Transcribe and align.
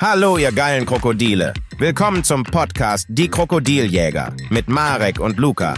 Hallo, 0.00 0.38
ihr 0.38 0.52
geilen 0.52 0.86
Krokodile. 0.86 1.52
Willkommen 1.76 2.22
zum 2.22 2.44
Podcast 2.44 3.06
Die 3.08 3.26
Krokodiljäger 3.26 4.32
mit 4.48 4.68
Marek 4.68 5.18
und 5.18 5.38
Luca. 5.38 5.74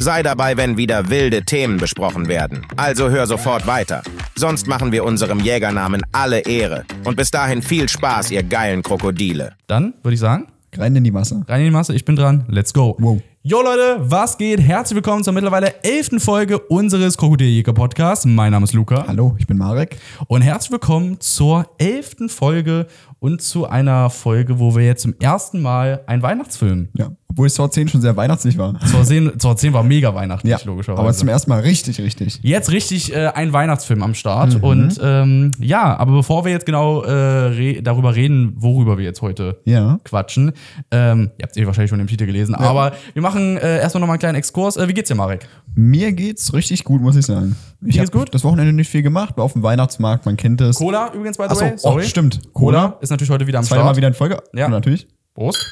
Sei 0.00 0.24
dabei, 0.24 0.56
wenn 0.56 0.76
wieder 0.76 1.10
wilde 1.10 1.44
Themen 1.44 1.76
besprochen 1.76 2.26
werden. 2.26 2.66
Also 2.76 3.08
hör 3.08 3.24
sofort 3.24 3.68
weiter. 3.68 4.02
Sonst 4.34 4.66
machen 4.66 4.90
wir 4.90 5.04
unserem 5.04 5.38
Jägernamen 5.38 6.02
alle 6.10 6.40
Ehre. 6.40 6.84
Und 7.04 7.16
bis 7.16 7.30
dahin 7.30 7.62
viel 7.62 7.88
Spaß, 7.88 8.32
ihr 8.32 8.42
geilen 8.42 8.82
Krokodile. 8.82 9.52
Dann 9.68 9.94
würde 10.02 10.14
ich 10.14 10.20
sagen, 10.20 10.48
Rein 10.74 10.96
in 10.96 11.04
die 11.04 11.10
Masse. 11.10 11.44
rein 11.48 11.60
in 11.60 11.66
die 11.66 11.70
Masse, 11.70 11.94
ich 11.94 12.04
bin 12.06 12.16
dran, 12.16 12.46
let's 12.48 12.72
go. 12.72 12.96
Wow. 12.98 13.20
Jo 13.42 13.60
Leute, 13.60 13.98
was 14.00 14.38
geht? 14.38 14.58
Herzlich 14.60 14.94
willkommen 14.94 15.22
zur 15.22 15.34
mittlerweile 15.34 15.82
elften 15.84 16.18
Folge 16.18 16.58
unseres 16.58 17.18
Krokodiljäger 17.18 17.74
Podcasts. 17.74 18.24
Mein 18.24 18.52
Name 18.52 18.64
ist 18.64 18.72
Luca. 18.72 19.04
Hallo, 19.06 19.36
ich 19.38 19.46
bin 19.46 19.58
Marek. 19.58 19.98
Und 20.28 20.40
herzlich 20.42 20.70
willkommen 20.70 21.20
zur 21.20 21.68
elften 21.76 22.30
Folge 22.30 22.86
und 23.22 23.40
zu 23.40 23.68
einer 23.68 24.10
Folge, 24.10 24.58
wo 24.58 24.74
wir 24.74 24.84
jetzt 24.84 25.02
zum 25.02 25.14
ersten 25.20 25.62
Mal 25.62 26.00
einen 26.06 26.22
Weihnachtsfilm 26.22 26.88
Ja, 26.98 27.10
obwohl 27.28 27.48
Saw 27.48 27.68
10 27.70 27.86
schon 27.88 28.00
sehr 28.00 28.16
weihnachtlich 28.16 28.58
war. 28.58 28.74
zur 28.90 29.04
10, 29.04 29.38
zur 29.38 29.56
10 29.56 29.72
war 29.72 29.84
mega 29.84 30.12
weihnachtlich, 30.14 30.50
Ja, 30.50 30.58
logischerweise. 30.64 31.00
aber 31.02 31.12
zum 31.12 31.28
ersten 31.28 31.48
Mal 31.50 31.60
richtig, 31.60 32.00
richtig. 32.00 32.40
Jetzt 32.42 32.72
richtig 32.72 33.14
äh, 33.14 33.28
ein 33.28 33.52
Weihnachtsfilm 33.52 34.02
am 34.02 34.14
Start. 34.14 34.56
Mhm. 34.58 34.64
Und 34.64 35.00
ähm, 35.00 35.50
ja, 35.60 35.96
aber 35.96 36.12
bevor 36.12 36.44
wir 36.44 36.50
jetzt 36.50 36.66
genau 36.66 37.02
äh, 37.04 37.10
re 37.12 37.80
darüber 37.82 38.16
reden, 38.16 38.54
worüber 38.56 38.98
wir 38.98 39.04
jetzt 39.04 39.22
heute 39.22 39.60
Ja. 39.64 40.00
quatschen, 40.04 40.52
ähm, 40.90 41.30
ihr 41.38 41.44
habt 41.44 41.56
es 41.56 41.62
eh 41.62 41.66
wahrscheinlich 41.66 41.90
schon 41.90 42.00
im 42.00 42.08
Titel 42.08 42.26
gelesen, 42.26 42.56
aber 42.56 42.92
wir 43.14 43.22
machen 43.22 43.56
äh, 43.56 43.78
erstmal 43.78 44.00
nochmal 44.00 44.14
einen 44.14 44.20
kleinen 44.20 44.36
Exkurs. 44.36 44.76
Äh, 44.76 44.88
wie 44.88 44.94
geht's 44.94 45.08
dir, 45.08 45.14
Marek? 45.14 45.46
Mir 45.76 46.12
geht's 46.12 46.52
richtig 46.52 46.82
gut, 46.84 47.00
muss 47.00 47.14
ich 47.16 47.24
sagen. 47.24 47.54
Ich 47.84 47.94
geht's 47.96 48.10
hab 48.10 48.20
gut? 48.20 48.34
das 48.34 48.42
Wochenende 48.44 48.72
nicht 48.72 48.90
viel 48.90 49.02
gemacht, 49.02 49.36
war 49.36 49.44
auf 49.44 49.52
dem 49.54 49.62
Weihnachtsmarkt, 49.62 50.26
man 50.26 50.36
kennt 50.36 50.60
es. 50.60 50.76
Cola 50.76 51.10
übrigens, 51.14 51.36
by 51.38 51.44
the 51.44 51.50
Achso, 51.50 51.60
way. 51.64 51.72
oh, 51.74 51.78
Sorry. 51.78 52.04
stimmt. 52.04 52.40
Cola 52.52 52.80
Cola. 52.88 52.98
ist 53.00 53.11
natürlich 53.12 53.30
heute 53.30 53.46
wieder 53.46 53.58
am 53.60 53.64
Zweimal 53.64 53.84
Start. 53.86 53.96
wieder 53.98 54.08
in 54.08 54.14
Folge. 54.14 54.42
Ja. 54.54 54.68
natürlich. 54.68 55.06
Prost. 55.34 55.64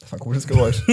Das 0.00 0.12
war 0.12 0.18
ein 0.18 0.20
gutes 0.20 0.46
Geräusch. 0.46 0.82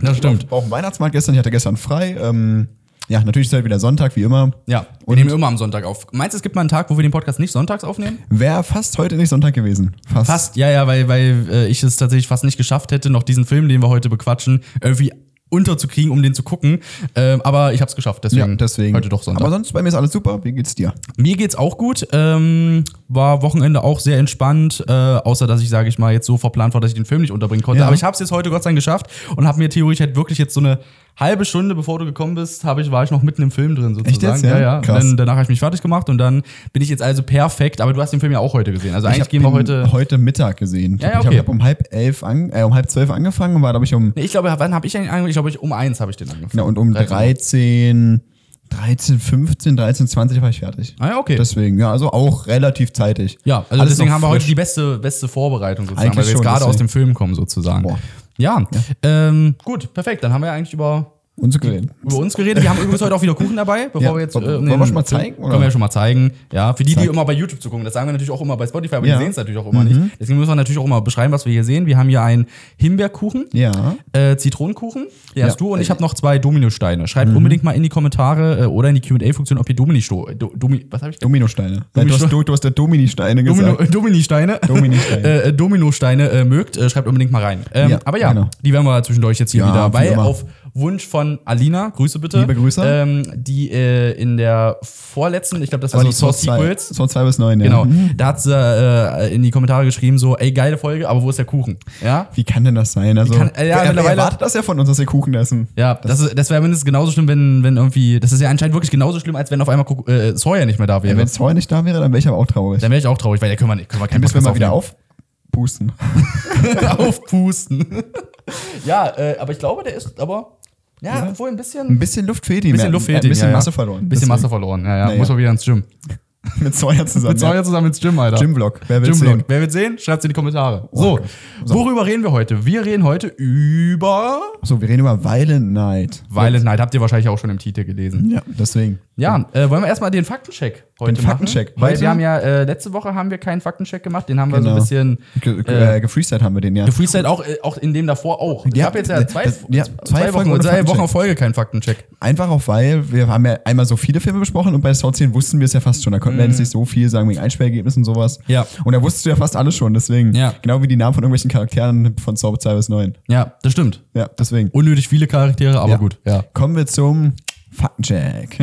Das 0.00 0.16
stimmt. 0.16 0.48
war 0.48 0.58
auf 0.58 0.64
dem 0.64 0.70
Weihnachtsmarkt 0.70 1.12
gestern, 1.12 1.34
ich 1.34 1.40
hatte 1.40 1.50
gestern 1.50 1.76
frei. 1.76 2.16
Ähm, 2.20 2.68
ja, 3.08 3.20
natürlich 3.24 3.48
ist 3.48 3.52
halt 3.52 3.64
wieder 3.64 3.80
Sonntag, 3.80 4.14
wie 4.14 4.22
immer. 4.22 4.52
Ja, 4.66 4.86
wir 5.00 5.08
Und- 5.08 5.16
nehmen 5.16 5.28
immer 5.30 5.48
am 5.48 5.58
Sonntag 5.58 5.82
auf. 5.84 6.06
Meinst 6.12 6.34
du, 6.34 6.36
es 6.36 6.42
gibt 6.44 6.54
mal 6.54 6.60
einen 6.60 6.68
Tag, 6.68 6.88
wo 6.88 6.96
wir 6.96 7.02
den 7.02 7.10
Podcast 7.10 7.40
nicht 7.40 7.50
sonntags 7.50 7.82
aufnehmen? 7.82 8.18
Wäre 8.30 8.62
fast 8.62 8.96
heute 8.98 9.16
nicht 9.16 9.28
Sonntag 9.28 9.54
gewesen. 9.54 9.96
Fast. 10.06 10.30
Fast, 10.30 10.56
ja, 10.56 10.70
ja, 10.70 10.86
weil, 10.86 11.08
weil 11.08 11.46
äh, 11.50 11.66
ich 11.66 11.82
es 11.82 11.96
tatsächlich 11.96 12.28
fast 12.28 12.44
nicht 12.44 12.58
geschafft 12.58 12.92
hätte, 12.92 13.10
noch 13.10 13.24
diesen 13.24 13.44
Film, 13.44 13.68
den 13.68 13.82
wir 13.82 13.88
heute 13.88 14.08
bequatschen, 14.08 14.62
irgendwie 14.80 15.12
unterzukriegen, 15.50 16.10
um 16.10 16.22
den 16.22 16.34
zu 16.34 16.42
gucken. 16.42 16.80
Ähm, 17.14 17.40
aber 17.42 17.72
ich 17.72 17.80
habe 17.80 17.88
es 17.88 17.96
geschafft, 17.96 18.24
deswegen, 18.24 18.50
Ja, 18.50 18.56
deswegen. 18.56 18.94
heute 18.96 19.08
doch 19.08 19.22
Sonntag. 19.22 19.42
Aber 19.42 19.50
sonst 19.50 19.72
bei 19.72 19.82
mir 19.82 19.88
ist 19.88 19.94
alles 19.94 20.12
super. 20.12 20.40
Wie 20.44 20.52
geht's 20.52 20.74
dir? 20.74 20.92
Mir 21.16 21.36
geht's 21.36 21.54
auch 21.56 21.78
gut. 21.78 22.06
Ähm, 22.12 22.84
war 23.08 23.42
Wochenende 23.42 23.82
auch 23.82 24.00
sehr 24.00 24.18
entspannt, 24.18 24.84
äh, 24.86 24.92
außer 24.92 25.46
dass 25.46 25.62
ich, 25.62 25.68
sage 25.68 25.88
ich 25.88 25.98
mal, 25.98 26.12
jetzt 26.12 26.26
so 26.26 26.36
verplant 26.36 26.74
war, 26.74 26.80
dass 26.80 26.90
ich 26.90 26.94
den 26.96 27.06
Film 27.06 27.22
nicht 27.22 27.32
unterbringen 27.32 27.62
konnte. 27.62 27.80
Ja. 27.80 27.86
Aber 27.86 27.94
ich 27.94 28.02
habe 28.02 28.12
es 28.12 28.20
jetzt 28.20 28.30
heute 28.32 28.50
Gott 28.50 28.62
sei 28.62 28.68
Dank 28.70 28.76
geschafft 28.76 29.06
und 29.36 29.46
habe 29.46 29.58
mir 29.58 29.70
theoretisch 29.70 30.00
halt 30.00 30.16
wirklich 30.16 30.38
jetzt 30.38 30.54
so 30.54 30.60
eine 30.60 30.80
halbe 31.16 31.44
Stunde, 31.44 31.74
bevor 31.74 31.98
du 31.98 32.04
gekommen 32.04 32.34
bist, 32.34 32.64
habe 32.64 32.80
ich, 32.80 32.90
war 32.90 33.02
ich 33.04 33.10
noch 33.10 33.22
mitten 33.22 33.42
im 33.42 33.50
Film 33.50 33.74
drin 33.74 33.94
sozusagen. 33.94 34.08
Echt 34.08 34.22
jetzt? 34.22 34.44
Ja? 34.44 34.50
ja, 34.50 34.60
ja. 34.60 34.80
Krass. 34.80 35.04
Dann, 35.04 35.16
danach 35.16 35.32
habe 35.34 35.42
ich 35.42 35.48
mich 35.48 35.58
fertig 35.58 35.82
gemacht 35.82 36.08
und 36.08 36.18
dann 36.18 36.42
bin 36.72 36.82
ich 36.82 36.88
jetzt 36.88 37.02
also 37.02 37.22
perfekt. 37.22 37.80
Aber 37.80 37.92
du 37.92 38.00
hast 38.00 38.12
den 38.12 38.20
Film 38.20 38.32
ja 38.32 38.38
auch 38.38 38.52
heute 38.52 38.72
gesehen. 38.72 38.94
Also 38.94 39.08
Ich 39.08 39.14
eigentlich 39.14 39.28
gehen 39.28 39.42
wir 39.42 39.52
heute. 39.52 39.90
heute 39.92 40.18
Mittag 40.18 40.56
gesehen. 40.58 40.98
Ja, 41.00 41.08
ja, 41.08 41.12
Ich 41.14 41.18
okay. 41.18 41.26
habe 41.26 41.38
hab 41.38 41.48
um 41.48 41.62
halb 41.62 41.92
elf, 41.92 42.22
an, 42.22 42.50
äh, 42.52 42.62
um 42.62 42.74
halb 42.74 42.90
zwölf 42.90 43.10
angefangen 43.10 43.56
und 43.56 43.62
war, 43.62 43.72
glaube 43.72 43.84
ich, 43.84 43.94
um 43.94 44.12
Nee, 44.14 44.22
ich 44.22 44.30
glaube, 44.30 44.54
wann 44.56 44.74
habe 44.74 44.86
ich 44.86 44.96
eigentlich 44.96 45.10
angefangen? 45.10 45.28
Ich 45.28 45.34
glaube, 45.34 45.48
ich 45.48 45.60
um 45.60 45.72
eins 45.72 46.00
habe 46.00 46.10
ich 46.10 46.16
den 46.16 46.30
angefangen. 46.30 46.58
Ja, 46.58 46.62
und 46.62 46.78
um 46.78 46.92
13. 46.94 48.20
13, 48.68 49.18
13, 49.18 49.18
15, 49.18 49.76
13, 49.76 50.06
20 50.08 50.42
war 50.42 50.50
ich 50.50 50.60
fertig. 50.60 50.94
Ah 50.98 51.08
ja, 51.08 51.18
okay. 51.18 51.36
Deswegen, 51.36 51.78
ja, 51.78 51.90
also 51.90 52.10
auch 52.12 52.46
relativ 52.46 52.92
zeitig. 52.92 53.38
Ja, 53.44 53.64
also 53.70 53.80
Alles 53.82 53.94
deswegen 53.94 54.12
haben 54.12 54.22
wir 54.22 54.28
heute 54.28 54.46
die 54.46 54.54
beste, 54.54 54.98
beste 54.98 55.28
Vorbereitung 55.28 55.86
sozusagen, 55.86 56.06
Eigentlich 56.06 56.18
weil 56.18 56.26
wir 56.26 56.32
jetzt 56.32 56.42
gerade 56.42 56.64
aus 56.64 56.76
dem 56.76 56.88
Film 56.88 57.14
kommen 57.14 57.34
sozusagen. 57.34 57.82
Boah. 57.82 57.98
Ja, 58.38 58.64
Ähm, 59.02 59.56
gut, 59.64 59.92
perfekt. 59.92 60.22
Dann 60.24 60.32
haben 60.32 60.40
wir 60.42 60.46
ja 60.46 60.54
eigentlich 60.54 60.72
über, 60.72 61.17
Und 61.40 61.52
so 61.52 61.58
geredet. 61.58 61.90
über 62.02 62.16
uns 62.16 62.34
geredet. 62.34 62.62
Wir 62.62 62.70
haben 62.70 62.78
übrigens 62.80 63.00
heute 63.00 63.14
auch 63.14 63.22
wieder 63.22 63.34
Kuchen 63.34 63.56
dabei, 63.56 63.86
bevor 63.86 64.02
Ja. 64.02 64.14
wir 64.14 64.20
jetzt. 64.22 64.34
Um 64.36 64.42
wollen 64.44 64.66
wir 64.80 64.86
schon 64.86 64.94
mal 64.94 65.04
zeigen, 65.04 65.36
oder? 65.36 65.48
Können 65.50 65.60
wir 65.60 65.66
ja 65.66 65.70
schon 65.70 65.80
mal 65.80 65.90
zeigen. 65.90 66.32
Ja, 66.52 66.72
für 66.74 66.82
die, 66.82 66.94
die 66.94 67.00
Zeig. 67.00 67.10
immer 67.10 67.24
bei 67.24 67.32
YouTube 67.32 67.60
zu 67.62 67.70
gucken. 67.70 67.84
Das 67.84 67.94
sagen 67.94 68.08
wir 68.08 68.12
natürlich 68.12 68.30
auch 68.30 68.40
immer 68.40 68.56
bei 68.56 68.66
Spotify, 68.66 68.96
aber 68.96 69.06
Ja. 69.06 69.14
Mhm. 69.14 69.18
die 69.18 69.24
sehen 69.24 69.30
es 69.30 69.36
natürlich 69.36 69.58
auch 69.60 69.70
immer 69.72 69.84
nicht. 69.84 70.00
Deswegen 70.20 70.38
müssen 70.38 70.50
wir 70.50 70.56
natürlich 70.56 70.78
auch 70.78 70.84
immer 70.84 71.00
beschreiben, 71.00 71.32
was 71.32 71.44
wir 71.46 71.52
hier 71.52 71.64
sehen. 71.64 71.86
Wir 71.86 71.96
haben 71.96 72.08
hier 72.08 72.22
einen 72.22 72.46
Himbeerkuchen. 72.76 73.46
Ja. 73.52 73.94
Äh, 74.12 74.36
Zitronenkuchen, 74.36 75.04
den 75.34 75.38
Ja. 75.40 75.44
Mhm. 75.44 75.48
hast 75.50 75.60
du 75.60 75.72
und 75.74 75.80
ich 75.80 75.90
habe 75.90 76.00
noch 76.02 76.14
zwei 76.14 76.38
Dominosteine. 76.38 77.06
Schreibt 77.08 77.34
unbedingt 77.34 77.62
mal 77.64 77.72
in 77.72 77.82
die 77.82 77.88
Kommentare 77.88 78.62
äh, 78.62 78.64
oder 78.66 78.88
in 78.88 78.96
die 78.96 79.00
QA-Funktion, 79.00 79.58
ob 79.58 79.68
ihr 79.68 79.76
Domini, 79.76 80.00
Do, 80.36 80.52
Domi, 80.56 80.86
was 80.90 81.02
habe 81.02 81.12
ich 81.12 81.18
Dominosteine. 81.18 81.84
Nein, 81.94 82.08
du, 82.08 82.14
hast, 82.14 82.30
du, 82.32 82.42
du 82.42 82.52
hast 82.52 82.64
der 82.64 82.70
Domini-Steine 82.72 83.44
Domino, 83.44 83.72
gesagt. 83.76 83.94
Domini-Steine. 83.94 84.60
Domini-Steine. 84.66 85.42
äh, 85.44 85.52
Dominosteine 85.52 86.28
äh, 86.30 86.44
mögt, 86.44 86.76
äh, 86.76 86.88
schreibt 86.90 87.06
unbedingt 87.08 87.30
mal 87.32 87.42
rein. 87.42 87.60
Ähm, 87.74 87.90
Ja, 87.90 87.98
aber 88.04 88.18
ja, 88.18 88.32
genau. 88.32 88.48
die 88.64 88.72
werden 88.72 88.84
wir 88.84 89.02
zwischendurch 89.02 89.38
jetzt 89.38 89.52
hier 89.52 89.60
Ja, 89.62 89.72
wieder 89.72 89.88
wie 89.88 90.14
bei. 90.14 90.18
Auf 90.18 90.44
Wunsch 90.78 91.06
von 91.06 91.38
Alina, 91.44 91.90
Grüße 91.90 92.18
bitte. 92.18 92.40
Liebe 92.40 92.54
Grüße. 92.54 92.82
Ähm, 92.84 93.22
die 93.36 93.70
äh, 93.70 94.12
in 94.12 94.36
der 94.36 94.76
vorletzten, 94.82 95.62
ich 95.62 95.70
glaube, 95.70 95.82
das 95.82 95.94
war 95.94 96.04
die 96.04 96.12
Source 96.12 96.40
Sequels. 96.42 96.88
Saw 96.88 97.06
2 97.08 97.24
bis 97.24 97.38
9, 97.38 97.60
ja. 97.60 97.66
Genau, 97.66 97.84
Mhm. 97.84 98.10
da 98.16 98.26
hat 98.26 98.40
sie 98.40 98.52
äh, 98.54 99.34
in 99.34 99.42
die 99.42 99.50
Kommentare 99.50 99.84
geschrieben, 99.84 100.18
so, 100.18 100.36
ey, 100.36 100.52
geile 100.52 100.78
Folge, 100.78 101.08
aber 101.08 101.22
wo 101.22 101.30
ist 101.30 101.36
der 101.38 101.44
Kuchen? 101.46 101.78
Ja, 102.02 102.28
Wie 102.34 102.44
kann 102.44 102.64
denn 102.64 102.74
das 102.74 102.92
sein? 102.92 103.16
Also, 103.18 103.34
kann- 103.34 103.50
äh, 103.54 103.68
ja, 103.68 103.76
wer, 103.76 103.84
mittlerweile- 103.88 104.20
erwartet 104.20 104.40
das 104.42 104.54
ja 104.54 104.62
von 104.62 104.78
uns, 104.78 104.88
dass 104.88 104.98
wir 104.98 105.06
Kuchen 105.06 105.34
essen? 105.34 105.68
ja, 105.76 105.94
das, 105.94 106.20
ist- 106.20 106.38
das 106.38 106.50
wäre 106.50 106.60
mindestens 106.60 106.84
genauso 106.84 107.10
schlimm, 107.12 107.28
wenn, 107.28 107.62
wenn 107.64 107.76
irgendwie, 107.76 108.20
das 108.20 108.32
ist 108.32 108.40
ja 108.40 108.48
anscheinend 108.50 108.74
wirklich 108.74 108.90
genauso 108.90 109.18
schlimm, 109.20 109.36
als 109.36 109.50
wenn 109.50 109.60
auf 109.60 109.68
einmal 109.68 109.86
äh, 110.06 110.36
Sawyer 110.36 110.66
nicht 110.66 110.78
mehr 110.78 110.86
da 110.86 111.02
wäre. 111.02 111.16
Wenn 111.16 111.24
es 111.26 111.36
vorher 111.36 111.54
nicht 111.54 111.70
da 111.72 111.84
wäre, 111.84 112.00
dann 112.00 112.12
wäre 112.12 112.18
ich 112.18 112.28
aber 112.28 112.36
auch 112.36 112.46
traurig. 112.46 112.80
Dann 112.80 112.90
wäre 112.90 112.98
ich 113.00 113.06
auch 113.06 113.18
traurig, 113.18 113.40
weil 113.42 113.50
da 113.50 113.56
können 113.56 113.70
wir 113.70 113.74
nicht, 113.76 113.88
können 113.88 114.02
wir 114.02 114.08
keinen 114.08 114.22
Dann 114.22 114.30
müssen 114.32 114.34
wir 114.44 114.50
mal 114.50 114.54
wieder 114.54 114.72
aufpusten. 114.72 115.92
aufpusten. 116.98 117.86
ja, 118.86 119.08
äh, 119.16 119.36
aber 119.38 119.52
ich 119.52 119.58
glaube, 119.58 119.82
der 119.84 119.94
ist 119.94 120.18
aber, 120.20 120.57
ja, 121.00 121.18
Ja. 121.24 121.28
obwohl 121.30 121.48
ein 121.50 121.56
bisschen, 121.56 121.86
Ein 121.88 121.98
bisschen 121.98 122.26
Luft 122.26 122.46
fehlt 122.46 122.64
ihm. 122.64 122.72
bisschen 122.72 122.88
Er- 122.88 122.92
Luft 122.92 123.06
fehlt 123.06 123.18
hat 123.18 123.24
Ein 123.24 123.28
bisschen 123.30 123.48
ihm, 123.48 123.50
ja, 123.52 123.56
Masse 123.56 123.72
verloren. 123.72 123.98
Ein 124.04 124.08
bisschen 124.08 124.28
Deswegen. 124.28 124.42
Masse 124.42 124.48
verloren, 124.48 124.84
ja, 124.84 124.96
ja. 124.98 125.04
Naja. 125.06 125.18
Muss 125.18 125.28
mal 125.28 125.38
wieder 125.38 125.50
ins 125.50 125.64
Gym. 125.64 125.84
Mit 126.60 126.74
Sawyer 126.74 127.04
zusammen. 127.04 127.32
Mit 127.32 127.40
Sawyer 127.40 127.64
zusammen 127.64 127.88
ins 127.88 128.00
Gym, 128.00 128.18
Alter. 128.18 128.38
Gymvlog. 128.38 128.80
Wer 128.88 129.02
will 129.02 129.12
sehen? 129.12 129.42
Wer 129.48 129.60
will 129.60 129.70
sehen? 129.70 129.98
Schreibt 129.98 130.24
in 130.24 130.28
die 130.28 130.34
Kommentare. 130.34 130.88
Oh. 130.92 131.18
So. 131.64 131.74
worüber 131.74 132.06
reden 132.06 132.22
wir 132.22 132.30
heute? 132.32 132.64
Wir 132.64 132.86
reden 132.86 133.02
heute 133.04 133.26
über 133.36 134.40
So, 134.62 134.80
wir 134.80 134.88
reden 134.88 135.00
über 135.00 135.22
Violent 135.22 135.72
Night. 135.72 136.22
Violent 136.30 136.64
Night. 136.64 136.80
Habt 136.80 136.94
ihr 136.94 137.00
wahrscheinlich 137.00 137.28
auch 137.28 137.38
schon 137.38 137.50
im 137.50 137.58
Titel 137.58 137.84
gelesen. 137.84 138.30
Ja, 138.30 138.42
deswegen. 138.46 138.98
Ja, 139.16 139.46
äh, 139.52 139.68
wollen 139.68 139.82
wir 139.82 139.88
erstmal 139.88 140.10
den 140.12 140.24
Faktencheck 140.24 140.84
heute 141.00 141.14
Den 141.14 141.24
Faktencheck. 141.24 141.68
machen? 141.76 141.80
Weil 141.82 141.90
Heute? 141.92 142.00
wir 142.02 142.08
haben 142.10 142.20
ja, 142.20 142.38
äh, 142.38 142.64
letzte 142.64 142.92
Woche 142.92 143.14
haben 143.14 143.30
wir 143.30 143.38
keinen 143.38 143.60
Faktencheck 143.60 144.02
gemacht. 144.02 144.28
Den 144.28 144.40
haben 144.40 144.50
wir 144.50 144.58
so 144.58 144.62
Genau. 144.64 144.74
ein 144.76 144.80
bisschen 144.80 145.18
Ge 145.40 145.62
ge 145.62 145.74
Äh, 145.74 145.96
äh, 145.96 146.00
gefreestylt 146.00 146.42
haben 146.42 146.54
wir 146.54 146.60
den, 146.60 146.74
ja. 146.76 146.84
gefreestylt, 146.86 147.24
auch, 147.26 147.44
äh, 147.44 147.56
auch 147.62 147.76
in 147.78 147.94
dem 147.94 148.06
davor 148.06 148.40
auch. 148.40 148.66
Ich 148.66 148.82
habe 148.82 148.98
jetzt 148.98 149.08
ja 149.08 149.26
zwei, 149.26 149.44
das- 149.44 149.60
ja, 149.68 149.84
zwei, 149.84 150.30
zwei 150.30 150.34
Wochen 150.34 150.60
zwei. 150.60 150.86
Wochen 150.86 151.00
auf 151.00 151.10
Folge 151.10 151.34
kein 151.34 151.54
Faktencheck. 151.54 152.04
Einfach 152.20 152.48
auch, 152.50 152.62
weil 152.66 153.10
wir 153.12 153.28
haben 153.28 153.46
ja 153.46 153.58
einmal 153.64 153.86
so 153.86 153.96
viele 153.96 154.20
Filme 154.20 154.40
besprochen 154.40 154.74
und 154.74 154.80
bei 154.80 154.92
Saw 154.92 155.12
10 155.12 155.32
wussten 155.34 155.58
wir 155.60 155.64
es 155.66 155.72
ja 155.72 155.80
fast 155.80 156.02
schon. 156.02 156.12
Da 156.12 156.18
konnten 156.18 156.38
wir 156.38 156.46
jetzt 156.46 156.58
nicht 156.58 156.70
so 156.70 156.84
viel 156.84 157.08
sagen 157.08 157.28
wegen 157.28 157.38
Einspielergebnissen 157.40 158.00
und 158.00 158.04
sowas. 158.04 158.38
Mhm. 158.40 158.44
Ja. 158.54 158.66
Und 158.84 158.92
da 158.92 159.00
wusstest 159.02 159.26
du 159.26 159.30
ja 159.30 159.36
fast 159.36 159.56
alles 159.56 159.76
schon, 159.76 159.94
deswegen. 159.94 160.34
Ja. 160.34 160.52
Genau 160.62 160.82
wie 160.82 160.88
die 160.88 160.96
Namen 160.96 161.14
von 161.14 161.22
irgendwelchen 161.22 161.50
Charakteren 161.50 162.16
von 162.18 162.36
Saw 162.36 162.56
2 162.58 162.74
bis 162.74 162.88
9. 162.88 163.16
Ja, 163.28 163.52
das 163.62 163.72
stimmt. 163.72 164.02
Ja, 164.14 164.28
deswegen. 164.38 164.70
Unnötig 164.70 165.08
viele 165.08 165.26
Charaktere, 165.26 165.78
aber 165.80 165.90
Ja. 165.92 165.96
gut. 165.96 166.18
Ja. 166.26 166.42
Kommen 166.54 166.74
wir 166.76 166.86
zum 166.86 167.34
Faktencheck. 167.78 168.58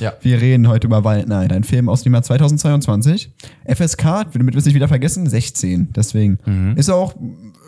Ja. 0.00 0.12
Wir 0.22 0.40
reden 0.40 0.66
heute 0.68 0.86
über 0.86 1.04
Wild 1.04 1.28
Night, 1.28 1.52
ein 1.52 1.62
Film 1.64 1.88
aus 1.88 2.02
dem 2.02 2.12
Jahr 2.14 2.22
2022. 2.22 3.30
FSK, 3.66 4.26
damit 4.32 4.54
wir 4.54 4.58
es 4.58 4.64
nicht 4.64 4.74
wieder 4.74 4.88
vergessen, 4.88 5.28
16. 5.28 5.88
Deswegen 5.94 6.38
ist 6.76 6.88
er 6.88 6.96
auch 6.96 7.14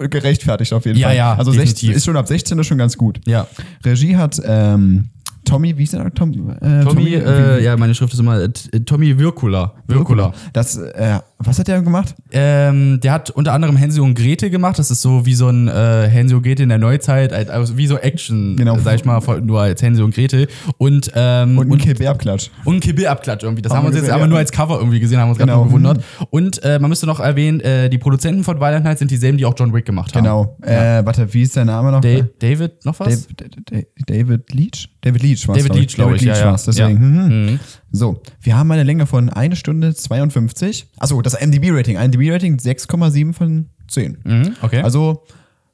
gerechtfertigt 0.00 0.72
auf 0.72 0.84
jeden 0.86 0.96
Mhm. 0.96 1.02
Ja, 1.02 1.08
Fall. 1.08 1.16
ja, 1.16 1.34
also 1.34 1.52
definitiv. 1.52 1.78
16 1.80 1.90
ist 1.96 2.04
schon 2.04 2.16
ab 2.16 2.28
16 2.28 2.58
ist 2.58 2.66
schon 2.66 2.78
ganz 2.78 2.96
gut. 2.96 3.20
Ja. 3.26 3.46
Regie 3.84 4.16
hat 4.16 4.40
ähm, 4.44 5.08
Tommy, 5.48 5.76
wie 5.78 5.82
ist 5.84 5.92
der? 5.92 6.12
Tom, 6.14 6.32
äh, 6.60 6.84
Tommy, 6.84 7.14
äh, 7.14 7.62
ja, 7.64 7.76
meine 7.76 7.94
Schrift 7.94 8.12
ist 8.12 8.20
immer 8.20 8.40
äh, 8.40 8.48
T- 8.50 8.80
Tommy 8.80 9.18
Wirkula. 9.18 9.74
Wirkula. 9.86 10.32
Das, 10.52 10.76
äh, 10.76 11.18
was 11.38 11.58
hat 11.58 11.68
der 11.68 11.80
gemacht? 11.82 12.14
Ähm, 12.32 12.98
der 13.02 13.12
hat 13.12 13.30
unter 13.30 13.52
anderem 13.52 13.76
Hänsel 13.76 14.02
und 14.02 14.14
Gretel 14.14 14.50
gemacht. 14.50 14.78
Das 14.78 14.90
ist 14.90 15.02
so 15.02 15.24
wie 15.24 15.34
so 15.34 15.48
ein 15.48 15.68
äh, 15.68 16.08
Hänsel 16.08 16.36
und 16.38 16.42
Gretel 16.42 16.64
in 16.64 16.68
der 16.68 16.78
Neuzeit, 16.78 17.32
als- 17.32 17.48
also 17.48 17.76
wie 17.76 17.86
so 17.86 17.96
Action, 17.96 18.56
Genau. 18.56 18.76
äh, 18.76 18.80
sag 18.80 18.96
ich 18.96 19.04
mal, 19.04 19.20
nur 19.40 19.60
als 19.60 19.80
Hänsel 19.82 20.04
und 20.04 20.14
Gretel. 20.14 20.48
Und, 20.78 21.10
ähm, 21.14 21.58
Und 21.58 21.68
ein 21.68 21.72
und, 21.72 21.78
Kill-Abklatsch. 21.78 22.50
und 22.64 22.76
ein 22.76 22.80
Kibbelabklatsch 22.80 23.42
irgendwie. 23.44 23.62
Das 23.62 23.72
haben, 23.72 23.84
wir 23.84 23.88
uns 23.88 23.96
jetzt 23.96 24.10
aber 24.10 24.22
ja. 24.22 24.26
nur 24.28 24.38
als 24.38 24.50
Cover 24.52 24.78
irgendwie 24.78 25.00
gesehen, 25.00 25.18
haben 25.20 25.28
uns 25.30 25.38
gerade 25.38 25.52
Genau. 25.52 25.64
gewundert. 25.64 26.02
Und 26.30 26.62
äh, 26.64 26.78
man 26.78 26.88
müsste 26.90 27.06
noch 27.06 27.20
erwähnen, 27.20 27.60
äh, 27.60 27.88
die 27.88 27.98
Produzenten 27.98 28.44
von 28.44 28.60
Violent 28.60 28.84
Night 28.84 28.98
sind 28.98 29.10
dieselben, 29.10 29.38
die 29.38 29.44
auch 29.46 29.54
John 29.56 29.72
Wick 29.72 29.84
gemacht 29.86 30.14
haben. 30.14 30.24
Genau. 30.24 30.56
Äh, 30.62 31.04
warte, 31.06 31.32
wie 31.32 31.42
ist 31.42 31.54
der 31.56 31.64
Name 31.64 31.92
noch? 31.92 32.00
Da 32.00 32.08
David, 32.40 32.84
noch 32.84 32.98
was? 33.00 33.26
David, 33.36 33.60
David, 33.70 33.86
David 34.06 34.52
Leach? 34.52 34.88
David 35.02 35.22
Leach 35.22 35.37
war 35.46 35.56
David 35.56 35.74
Leach, 35.74 35.94
glaub 35.94 36.12
ich, 36.14 36.22
ja, 36.22 36.36
ja. 36.36 36.46
war's, 36.46 36.64
deswegen. 36.64 36.98
Mhm. 36.98 37.46
Mhm. 37.52 37.60
So, 37.92 38.22
wir 38.40 38.56
haben 38.56 38.70
eine 38.72 38.82
Länge 38.82 39.06
von 39.06 39.28
1 39.30 39.56
Stunde 39.58 39.94
52. 39.94 40.86
Achso, 40.98 41.20
das 41.22 41.34
MDB-Rating. 41.34 41.96
MDB-Rating 41.96 42.56
6,7 42.56 43.32
von 43.34 43.66
10. 43.86 44.18
Mhm, 44.24 44.56
okay. 44.62 44.80
Also 44.80 45.22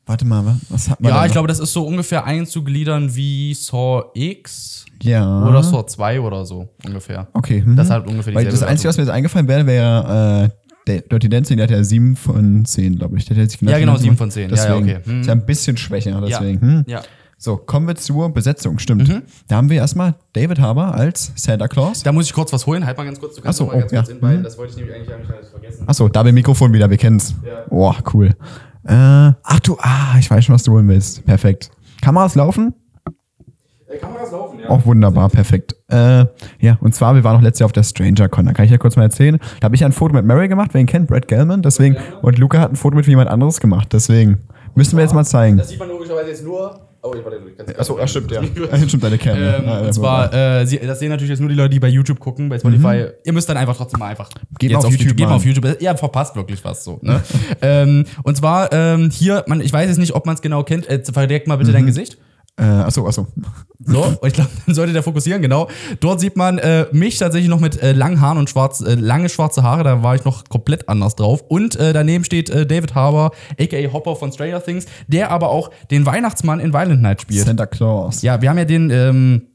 Warte 0.07 0.27
mal, 0.27 0.45
wa- 0.45 0.57
was 0.69 0.91
hat 0.91 1.01
man 1.01 1.13
Ja, 1.13 1.25
ich 1.25 1.33
glaube, 1.33 1.49
das 1.49 1.59
ist 1.61 1.73
so 1.73 1.87
ungefähr 1.87 2.27
einzugliedern 2.27 3.15
wie 3.17 3.55
Saw 3.55 4.03
X 4.13 4.85
Ja. 5.03 5.47
oder 5.49 5.63
Saw 5.63 5.87
2 5.87 6.21
oder 6.21 6.45
so 6.45 6.69
ungefähr. 6.85 7.29
Okay. 7.33 7.63
Mhm. 7.65 7.75
Das 7.77 7.89
hat 7.89 8.07
ungefähr 8.07 8.35
Weil 8.35 8.45
das 8.45 8.63
Einzige, 8.63 8.91
was 8.91 8.99
mir 8.99 9.05
jetzt 9.05 9.13
eingefallen 9.13 9.49
wäre, 9.49 9.67
wäre 9.67 10.51
äh, 10.53 10.65
der 10.87 11.01
Dirty 11.01 11.31
Dancing, 11.31 11.57
der 11.57 11.65
hat 11.65 11.71
ja 11.71 11.83
7 11.83 12.17
von 12.17 12.67
10, 12.67 12.97
glaube 12.97 13.17
ich. 13.17 13.25
Der 13.25 13.35
hat 13.39 13.51
sich 13.51 13.59
Ja, 13.63 13.69
genau, 13.79 13.93
genannt. 13.93 14.01
7 14.01 14.17
von 14.19 14.31
10. 14.31 14.51
Ja, 14.51 14.57
ja, 14.57 14.63
Deswegen 14.77 14.91
okay. 14.91 14.99
Hm. 15.11 15.21
ist 15.23 15.27
ja 15.27 15.33
ein 15.33 15.47
bisschen 15.47 15.77
schwächer, 15.79 16.21
deswegen. 16.21 16.61
Ja. 16.61 16.69
Hm. 16.69 16.85
Ja. 16.87 17.03
So, 17.45 17.59
kommen 17.59 17.87
wir 17.87 17.95
zur 17.95 18.31
Besetzung, 18.31 18.79
stimmt. 18.79 19.07
Mhm. 19.07 19.21
Da 19.49 19.57
haben 19.57 19.69
wir 19.69 19.77
erstmal 19.77 20.15
David 20.33 20.61
Harbour 20.61 20.95
als 20.95 21.31
Santa 21.37 21.69
Claus. 21.69 22.03
Da 22.03 22.11
muss 22.11 22.25
ich 22.25 22.33
kurz 22.33 22.51
was 22.55 22.67
holen. 22.67 22.87
Halt 22.87 22.97
mal 22.97 23.05
ganz 23.05 23.21
kurz. 23.21 23.37
Du 23.37 23.43
kannst 23.43 23.61
Ach 23.61 23.67
so, 23.67 23.71
noch 23.71 23.75
mal 23.75 23.81
ganz 23.81 23.93
oh, 23.93 23.97
kurz 23.97 24.09
ja. 24.09 24.15
inbeilen. 24.15 24.39
Mhm. 24.39 24.45
Das 24.45 24.57
wollte 24.57 24.71
ich 24.71 24.77
nämlich 24.79 24.97
eigentlich 24.97 25.15
eigentlich 25.15 25.31
alles 25.31 25.51
vergessen. 25.51 25.85
Achso, 25.87 26.09
da 26.09 26.23
beim 26.23 26.35
Mikrofon 26.35 26.73
wieder, 26.73 26.89
wir 26.89 26.97
kennen's. 26.97 27.35
Ja. 27.45 27.67
Oh, 27.69 27.93
cool. 28.15 28.29
Äh, 28.29 28.95
ach 28.95 29.61
du, 29.63 29.77
ah, 29.79 30.17
ich 30.19 30.31
weiß 30.31 30.43
schon, 30.43 30.55
was 30.55 30.63
du 30.63 30.73
holen 30.73 30.89
willst. 30.89 31.27
Perfekt. 31.27 31.71
Kameras 32.01 32.35
laufen? 32.35 32.73
Äh, 33.89 33.99
Kameras 33.99 34.33
laufen, 34.33 34.61
ja. 34.61 34.71
Auch 34.71 34.87
wunderbar, 34.87 35.29
perfekt. 35.29 35.77
Äh, 35.89 36.25
ja, 36.61 36.79
und 36.81 36.95
zwar, 36.95 37.15
wir 37.15 37.25
waren 37.25 37.37
noch 37.37 37.43
letztes 37.43 37.61
Jahr 37.61 37.67
auf 37.67 37.73
der 37.73 37.83
Stranger 37.83 38.31
Con. 38.31 38.47
Da 38.47 38.55
kann 38.55 38.65
ich 38.65 38.71
ja 38.71 38.79
kurz 38.79 38.97
mal 38.97 39.03
erzählen. 39.03 39.39
Da 39.61 39.67
habe 39.67 39.77
ich 39.77 39.85
ein 39.85 39.93
Foto 39.93 40.15
mit 40.15 40.25
Mary 40.25 40.49
gemacht, 40.49 40.71
wer 40.73 40.81
ihn 40.81 40.87
kennt, 40.87 41.09
Brad 41.09 41.29
Gelman. 41.29 41.61
Deswegen, 41.61 41.99
und 42.23 42.39
Luca 42.39 42.59
hat 42.61 42.73
ein 42.73 42.77
Foto 42.77 42.97
mit 42.97 43.07
jemand 43.07 43.29
anderes 43.29 43.61
gemacht. 43.61 43.89
Deswegen 43.93 44.39
müssen 44.75 44.97
wir 44.97 45.03
jetzt 45.03 45.13
mal 45.13 45.27
zeigen. 45.27 45.59
Das 45.59 45.69
sieht 45.69 45.79
man 45.79 45.91
logischerweise 45.91 46.31
jetzt 46.31 46.43
nur. 46.43 46.84
Oh, 47.07 47.13
ich 47.15 47.23
warte, 47.23 47.39
ich 47.47 47.57
kann's- 47.57 47.79
Achso, 47.79 47.99
ja, 47.99 48.07
stimmt, 48.07 48.31
ja. 48.31 48.43
stimmt, 48.89 49.05
deine 49.05 49.19
Cam. 49.19 49.37
Ähm, 49.37 49.43
ja, 49.43 49.63
ja, 49.63 49.79
und 49.81 49.93
zwar, 49.93 50.33
äh, 50.33 50.67
sie, 50.67 50.79
das 50.79 50.99
sehen 50.99 51.11
natürlich 51.11 51.29
jetzt 51.29 51.41
nur 51.41 51.51
die 51.51 51.55
Leute, 51.55 51.69
die 51.69 51.79
bei 51.81 51.89
YouTube 51.89 52.19
gucken, 52.19 52.49
bei 52.49 52.59
Spotify. 52.59 53.09
Ihr 53.25 53.33
müsst 53.35 53.47
dann 53.49 53.59
einfach 53.59 53.77
trotzdem 53.77 54.01
mal 54.01 54.09
einfach 54.09 54.31
Mhm. 54.31 54.55
Geht 54.59 54.73
mal 54.73 54.79
auf 54.79 54.91
YouTube 54.91 55.17
Geht 55.17 55.29
mal 55.29 55.35
auf 55.35 55.45
YouTube. 55.45 55.77
Ihr 55.83 55.97
verpasst 55.97 56.35
wirklich 56.35 56.65
was 56.65 56.83
so. 56.83 56.99
Ne? 57.03 57.21
ähm, 57.63 58.07
und 58.23 58.37
zwar 58.39 58.73
ähm, 58.73 59.11
hier, 59.11 59.45
man, 59.49 59.61
ich 59.61 59.73
weiß 59.73 59.89
jetzt 59.89 59.99
nicht, 59.99 60.15
ob 60.15 60.25
man 60.25 60.35
es 60.35 60.41
genau 60.41 60.63
kennt. 60.65 60.89
Äh, 60.89 61.03
verdeckt 61.05 61.47
mal 61.47 61.57
bitte 61.57 61.71
Mhm. 61.71 61.75
dein 61.75 61.87
Gesicht. 61.87 62.17
Äh, 62.57 62.63
achso, 62.63 63.07
achso. 63.07 63.27
So, 63.85 64.17
ich 64.25 64.33
glaube, 64.33 64.51
dann 64.65 64.75
sollte 64.75 64.93
der 64.93 65.03
fokussieren, 65.03 65.43
genau. 65.43 65.69
Dort 66.01 66.21
sieht 66.21 66.37
man 66.37 66.59
äh, 66.59 66.87
mich 66.93 67.19
tatsächlich 67.19 67.51
noch 67.51 67.61
mit 67.61 67.83
äh, 67.83 67.93
langen 67.93 68.21
Haaren 68.21 68.39
und 68.39 68.49
schwarz, 68.49 68.81
äh, 68.81 68.95
lange 68.95 69.29
schwarze 69.29 69.63
Haare, 69.63 69.83
da 69.83 70.03
war 70.03 70.15
ich 70.15 70.25
noch 70.25 70.45
komplett 70.45 70.89
anders 70.89 71.17
drauf. 71.17 71.43
Und 71.49 71.77
äh, 71.77 71.93
daneben 71.93 72.25
steht 72.25 72.51
äh, 72.51 72.65
David 72.65 72.95
Harbour, 72.95 73.33
aka 73.59 73.93
Hopper 73.93 74.15
von 74.15 74.33
Stranger 74.33 74.63
Things, 74.63 74.87
der 75.09 75.31
aber 75.31 75.51
auch 75.51 75.71
den 75.91 76.07
Weihnachtsmann 76.07 76.61
in 76.61 76.73
Violent 76.73 77.03
Night 77.03 77.23
spielt. 77.23 77.45
Santa 77.45 77.67
Claus. 77.67 78.23
Ja, 78.23 78.41
wir 78.41 78.51
haben 78.51 78.59
ja 78.59 78.65
den, 78.65 78.91
ähm, 78.91 79.49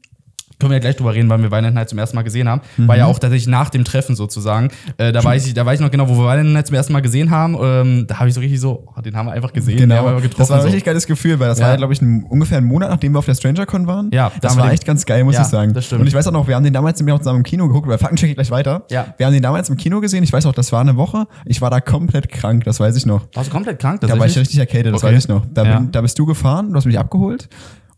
können 0.60 0.70
wir 0.70 0.76
ja 0.76 0.80
gleich 0.80 0.96
drüber 0.96 1.14
reden, 1.14 1.28
weil 1.28 1.42
wir 1.42 1.50
Violent 1.50 1.74
Night 1.74 1.88
zum 1.88 1.98
ersten 1.98 2.14
Mal 2.16 2.22
gesehen 2.22 2.48
haben. 2.48 2.60
War 2.76 2.96
ja 2.96 3.06
auch 3.06 3.18
tatsächlich 3.18 3.48
nach 3.48 3.70
dem 3.70 3.84
Treffen 3.84 4.14
sozusagen. 4.14 4.68
Äh, 4.98 5.10
da, 5.12 5.24
weiß 5.24 5.46
ich, 5.46 5.54
da 5.54 5.66
weiß 5.66 5.80
ich 5.80 5.84
noch 5.84 5.90
genau, 5.90 6.08
wo 6.08 6.12
wir 6.16 6.24
Violent 6.24 6.52
Night 6.52 6.66
zum 6.68 6.76
ersten 6.76 6.92
Mal 6.92 7.00
gesehen 7.00 7.30
haben. 7.30 7.56
Ähm, 7.60 8.06
da 8.06 8.18
habe 8.18 8.28
ich 8.28 8.34
so 8.34 8.40
richtig 8.40 8.60
so, 8.60 8.84
oh, 8.96 9.00
den 9.00 9.16
haben 9.16 9.26
wir 9.26 9.32
einfach 9.32 9.52
gesehen. 9.52 9.78
den 9.78 9.92
haben 9.92 10.04
wir 10.04 10.10
Genau. 10.10 10.20
getroffen, 10.22 10.38
Das 10.38 10.50
war 10.50 10.56
ein 10.58 10.62
so. 10.62 10.66
richtig 10.66 10.84
geiles 10.84 11.06
Gefühl, 11.06 11.40
weil 11.40 11.48
das 11.48 11.58
Ja. 11.58 11.64
war 11.64 11.70
ja, 11.72 11.76
glaube 11.76 11.92
ich, 11.92 12.00
ein, 12.02 12.24
ungefähr 12.24 12.58
einen 12.58 12.66
Monat, 12.66 12.90
nachdem 12.90 13.12
wir 13.14 13.18
auf 13.18 13.24
der 13.26 13.34
StrangerCon 13.34 13.86
waren. 13.86 14.10
Ja, 14.12 14.28
da 14.28 14.38
das 14.40 14.56
war 14.56 14.70
echt 14.72 14.84
ganz 14.84 15.06
geil, 15.06 15.24
muss 15.24 15.34
Ja, 15.34 15.42
ich 15.42 15.48
sagen. 15.48 15.72
das 15.74 15.86
stimmt. 15.86 16.02
Und 16.02 16.06
ich 16.06 16.14
weiß 16.14 16.26
auch 16.28 16.32
noch, 16.32 16.46
wir 16.46 16.54
haben 16.56 16.64
den 16.64 16.72
damals 16.74 16.98
nämlich 17.00 17.14
auch 17.14 17.18
zusammen 17.20 17.38
im 17.38 17.42
Kino 17.44 17.66
geguckt, 17.66 17.88
weil 17.88 17.98
Fakten 17.98 18.16
check 18.16 18.28
ich 18.30 18.36
gleich 18.36 18.50
weiter. 18.50 18.84
Ja. 18.90 19.14
Wir 19.16 19.26
haben 19.26 19.32
den 19.32 19.42
damals 19.42 19.68
im 19.70 19.76
Kino 19.76 20.00
gesehen. 20.00 20.22
Ich 20.24 20.32
weiß 20.32 20.46
auch, 20.46 20.52
das 20.52 20.70
war 20.72 20.80
eine 20.82 20.96
Woche. 20.96 21.26
Ich 21.46 21.60
war 21.62 21.70
da 21.70 21.80
komplett 21.80 22.28
krank, 22.28 22.64
das 22.64 22.78
weiß 22.80 22.96
ich 22.96 23.06
noch. 23.06 23.22
Warst 23.34 23.48
du 23.48 23.52
komplett 23.52 23.78
krank? 23.78 24.00
Da 24.02 24.18
war 24.18 24.26
ich 24.26 24.36
richtig 24.38 24.58
erkältet, 24.58 24.94
das 24.94 25.02
Okay. 25.02 25.14
weiß 25.14 25.24
ich 25.24 25.28
noch. 25.28 25.46
Da, 25.54 25.64
bin, 25.64 25.92
da 25.92 26.00
bist 26.00 26.18
du 26.18 26.26
gefahren, 26.26 26.70
du 26.70 26.76
hast 26.76 26.84
mich 26.86 26.98
abgeholt. 26.98 27.48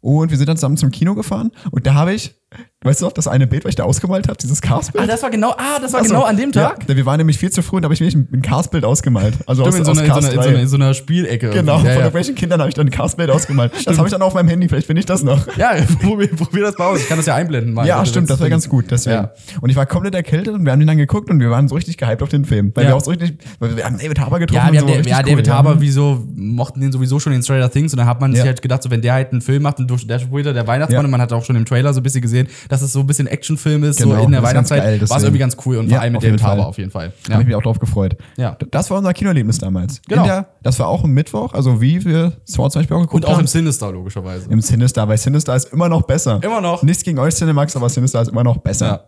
Und 0.01 0.31
wir 0.31 0.37
sind 0.37 0.49
dann 0.49 0.57
zusammen 0.57 0.77
zum 0.77 0.91
Kino 0.91 1.15
gefahren. 1.15 1.51
Und 1.71 1.87
da 1.87 1.95
habe 1.95 2.13
ich, 2.13 2.35
weißt 2.85 3.01
du 3.01 3.05
noch, 3.05 3.13
das 3.13 3.29
eine 3.29 3.47
Bild, 3.47 3.65
was 3.65 3.71
ich 3.71 3.77
da 3.77 3.85
ausgemalt 3.85 4.27
habe, 4.29 4.37
dieses 4.39 4.61
Cars-Bild? 4.61 5.05
Ah, 5.05 5.07
das 5.07 5.23
war 5.23 5.31
genau, 5.31 5.51
ah, 5.53 5.79
das 5.81 5.93
war 5.93 6.01
Ach 6.01 6.05
so. 6.05 6.15
genau 6.15 6.25
an 6.25 6.37
dem 6.37 6.51
Tag? 6.53 6.85
Ja, 6.89 6.97
wir 6.97 7.07
waren 7.07 7.19
nämlich 7.19 7.39
viel 7.39 7.51
zu 7.51 7.63
früh 7.63 7.77
und 7.77 7.83
da 7.83 7.87
habe 7.87 7.95
ich 7.95 8.01
mir 8.01 8.09
ein 8.09 8.43
Cars-Bild 8.43 8.85
ausgemalt. 8.85 9.35
Also 9.47 9.63
Stimmt, 9.63 9.79
in 9.79 9.85
so, 9.85 9.91
einer, 9.93 10.03
in, 10.03 10.09
so 10.09 10.15
einer, 10.19 10.29
in, 10.29 10.35
so 10.35 10.49
einer, 10.49 10.59
in 10.61 10.69
so 10.69 10.77
einer 10.77 10.95
Spielecke. 10.95 11.51
Genau, 11.51 11.75
irgendwie. 11.75 11.79
von 11.79 11.85
ja, 11.87 11.91
ja. 11.93 11.99
irgendwelchen 12.01 12.35
Kindern 12.35 12.61
habe 12.61 12.69
ich 12.69 12.75
dann 12.75 12.87
ein 12.87 12.91
Castbild 12.91 13.31
ausgemalt. 13.31 13.73
Das 13.87 13.99
habe 13.99 14.09
ich 14.09 14.13
dann 14.13 14.23
auf 14.23 14.35
meinem 14.35 14.49
Handy, 14.49 14.69
vielleicht 14.69 14.87
finde 14.87 15.01
ich 15.01 15.07
das 15.07 15.23
noch. 15.23 15.47
ja, 15.57 15.73
probier, 16.03 16.29
probier 16.35 16.63
das 16.65 16.77
mal 16.79 16.87
aus. 16.87 17.01
Ich 17.01 17.09
kann 17.09 17.19
das 17.19 17.27
ja 17.27 17.35
einblenden. 17.37 17.73
Mal, 17.75 17.87
Ja, 17.87 17.99
Also, 18.01 18.11
stimmt, 18.11 18.29
das 18.31 18.41
wäre 18.41 18.51
ganz 18.51 18.69
gut. 18.69 18.87
Deswegen. 18.91 19.15
Ja. 19.17 19.33
Und 19.61 19.71
ich 19.71 19.77
war 19.77 19.87
komplett 19.87 20.15
erkältet 20.15 20.55
und 20.55 20.65
wir 20.65 20.73
haben 20.73 20.81
den 20.81 20.89
dann 20.89 20.99
geguckt 20.99 21.31
und 21.31 21.39
wir 21.41 21.51
waren 21.51 21.69
so 21.69 21.75
richtig 21.77 21.97
gehypt 21.99 22.23
auf 22.23 22.29
den 22.31 22.45
Film. 22.45 22.73
Weil 22.75 22.85
Ja. 22.85 22.91
wir 22.91 22.97
auch 22.97 23.05
so 23.05 23.11
richtig, 23.11 23.35
weil 23.61 23.77
wir 23.77 23.85
haben 23.85 23.99
David 23.99 24.19
Harbour 24.19 24.39
getroffen. 24.41 24.67
Ja, 24.67 24.73
wir 24.73 24.81
und 24.83 24.83
haben 24.83 24.83
so, 24.83 24.87
der, 24.89 24.97
richtig 24.99 25.13
ja, 25.13 25.19
cool, 25.19 25.31
David 25.31 25.47
ja. 25.47 25.55
Harbour, 25.55 25.77
wieso 25.81 26.25
mochten 26.35 26.81
den 26.81 26.91
sowieso 26.93 27.21
schon 27.21 27.33
in 27.33 27.43
Stranger 27.43 27.71
Things 27.71 27.93
und 27.93 27.99
dann 27.99 28.07
hat 28.09 28.21
man 28.21 28.33
sich 28.33 28.41
Ja. 28.41 28.47
halt 28.47 28.61
gedacht, 28.63 28.83
so 28.83 28.91
wenn 28.91 29.03
der 29.03 29.13
halt 29.15 29.33
einen 29.33 29.41
Film 29.41 29.63
macht 29.63 29.79
und 29.79 29.89
durch 29.89 30.07
der 30.07 30.19
später 30.19 30.53
der 30.53 30.67
Weihnachtsmann 30.67 31.03
Ja. 31.03 31.05
und 31.05 31.11
man 31.11 31.21
hat 31.21 31.33
auch 31.33 31.45
schon 31.45 31.57
im 31.57 31.65
Trailer 31.65 31.93
so 31.95 32.01
ein 32.01 32.03
bisschen 32.03 32.23
gesehen, 32.23 32.42
dass 32.69 32.83
es 32.83 32.93
so 32.93 33.01
ein 33.01 33.07
bisschen 33.07 33.27
Actionfilm 33.27 33.85
ist, 33.85 33.99
Genau, 33.99 34.17
so 34.17 34.23
in 34.25 34.31
der 34.33 34.41
ist 34.43 34.49
Weihnachtszeit, 34.49 34.83
geil, 34.83 35.01
war 35.11 35.17
es 35.17 35.23
irgendwie 35.23 35.39
ganz 35.41 35.57
cool 35.67 35.77
und 35.79 35.87
Ja, 35.89 35.97
vor 35.97 36.03
allem 36.03 36.13
mit 36.15 36.23
Harbour 36.25 36.39
Fall. 36.39 36.61
auf 36.61 36.79
jeden 36.79 36.91
Fall. 36.91 37.13
Da 37.25 37.29
Ja. 37.29 37.33
habe 37.35 37.43
ich 37.43 37.47
mich 37.49 37.57
auch 37.57 37.63
drauf 37.63 37.79
gefreut. 37.79 38.17
Ja. 38.37 38.57
Das 38.71 38.91
war 38.91 38.99
unser 38.99 39.13
Kinoerlebnis 39.13 39.59
damals. 39.59 40.01
Genau. 40.09 40.25
Der, 40.25 40.47
das 40.63 40.79
war 40.79 40.89
auch 40.89 41.05
am 41.05 41.11
Mittwoch, 41.13 41.53
also 41.55 41.81
wie 41.81 42.05
wir 42.05 42.33
Saw 42.45 42.69
zum 42.71 42.81
Beispiel 42.81 42.97
auch 42.97 43.01
geguckt 43.03 43.25
Und 43.25 43.27
auch 43.31 43.35
haben. 43.35 43.41
im 43.43 43.47
Sinister, 43.47 43.91
logischerweise. 43.93 44.49
Im 44.51 44.61
Sinister, 44.61 45.07
weil 45.09 45.19
Sinister 45.19 45.55
ist 45.57 45.73
immer 45.73 45.89
noch 45.89 46.03
besser. 46.03 46.41
Immer 46.43 46.61
noch. 46.61 46.83
Nichts 46.83 47.03
gegen 47.05 47.19
euch 47.19 47.35
Cinemax, 47.35 47.77
aber 47.77 47.89
Sinister 47.89 48.23
ist 48.23 48.29
immer 48.29 48.45
noch 48.45 48.59
besser. 48.59 48.87
Ja. 48.87 49.01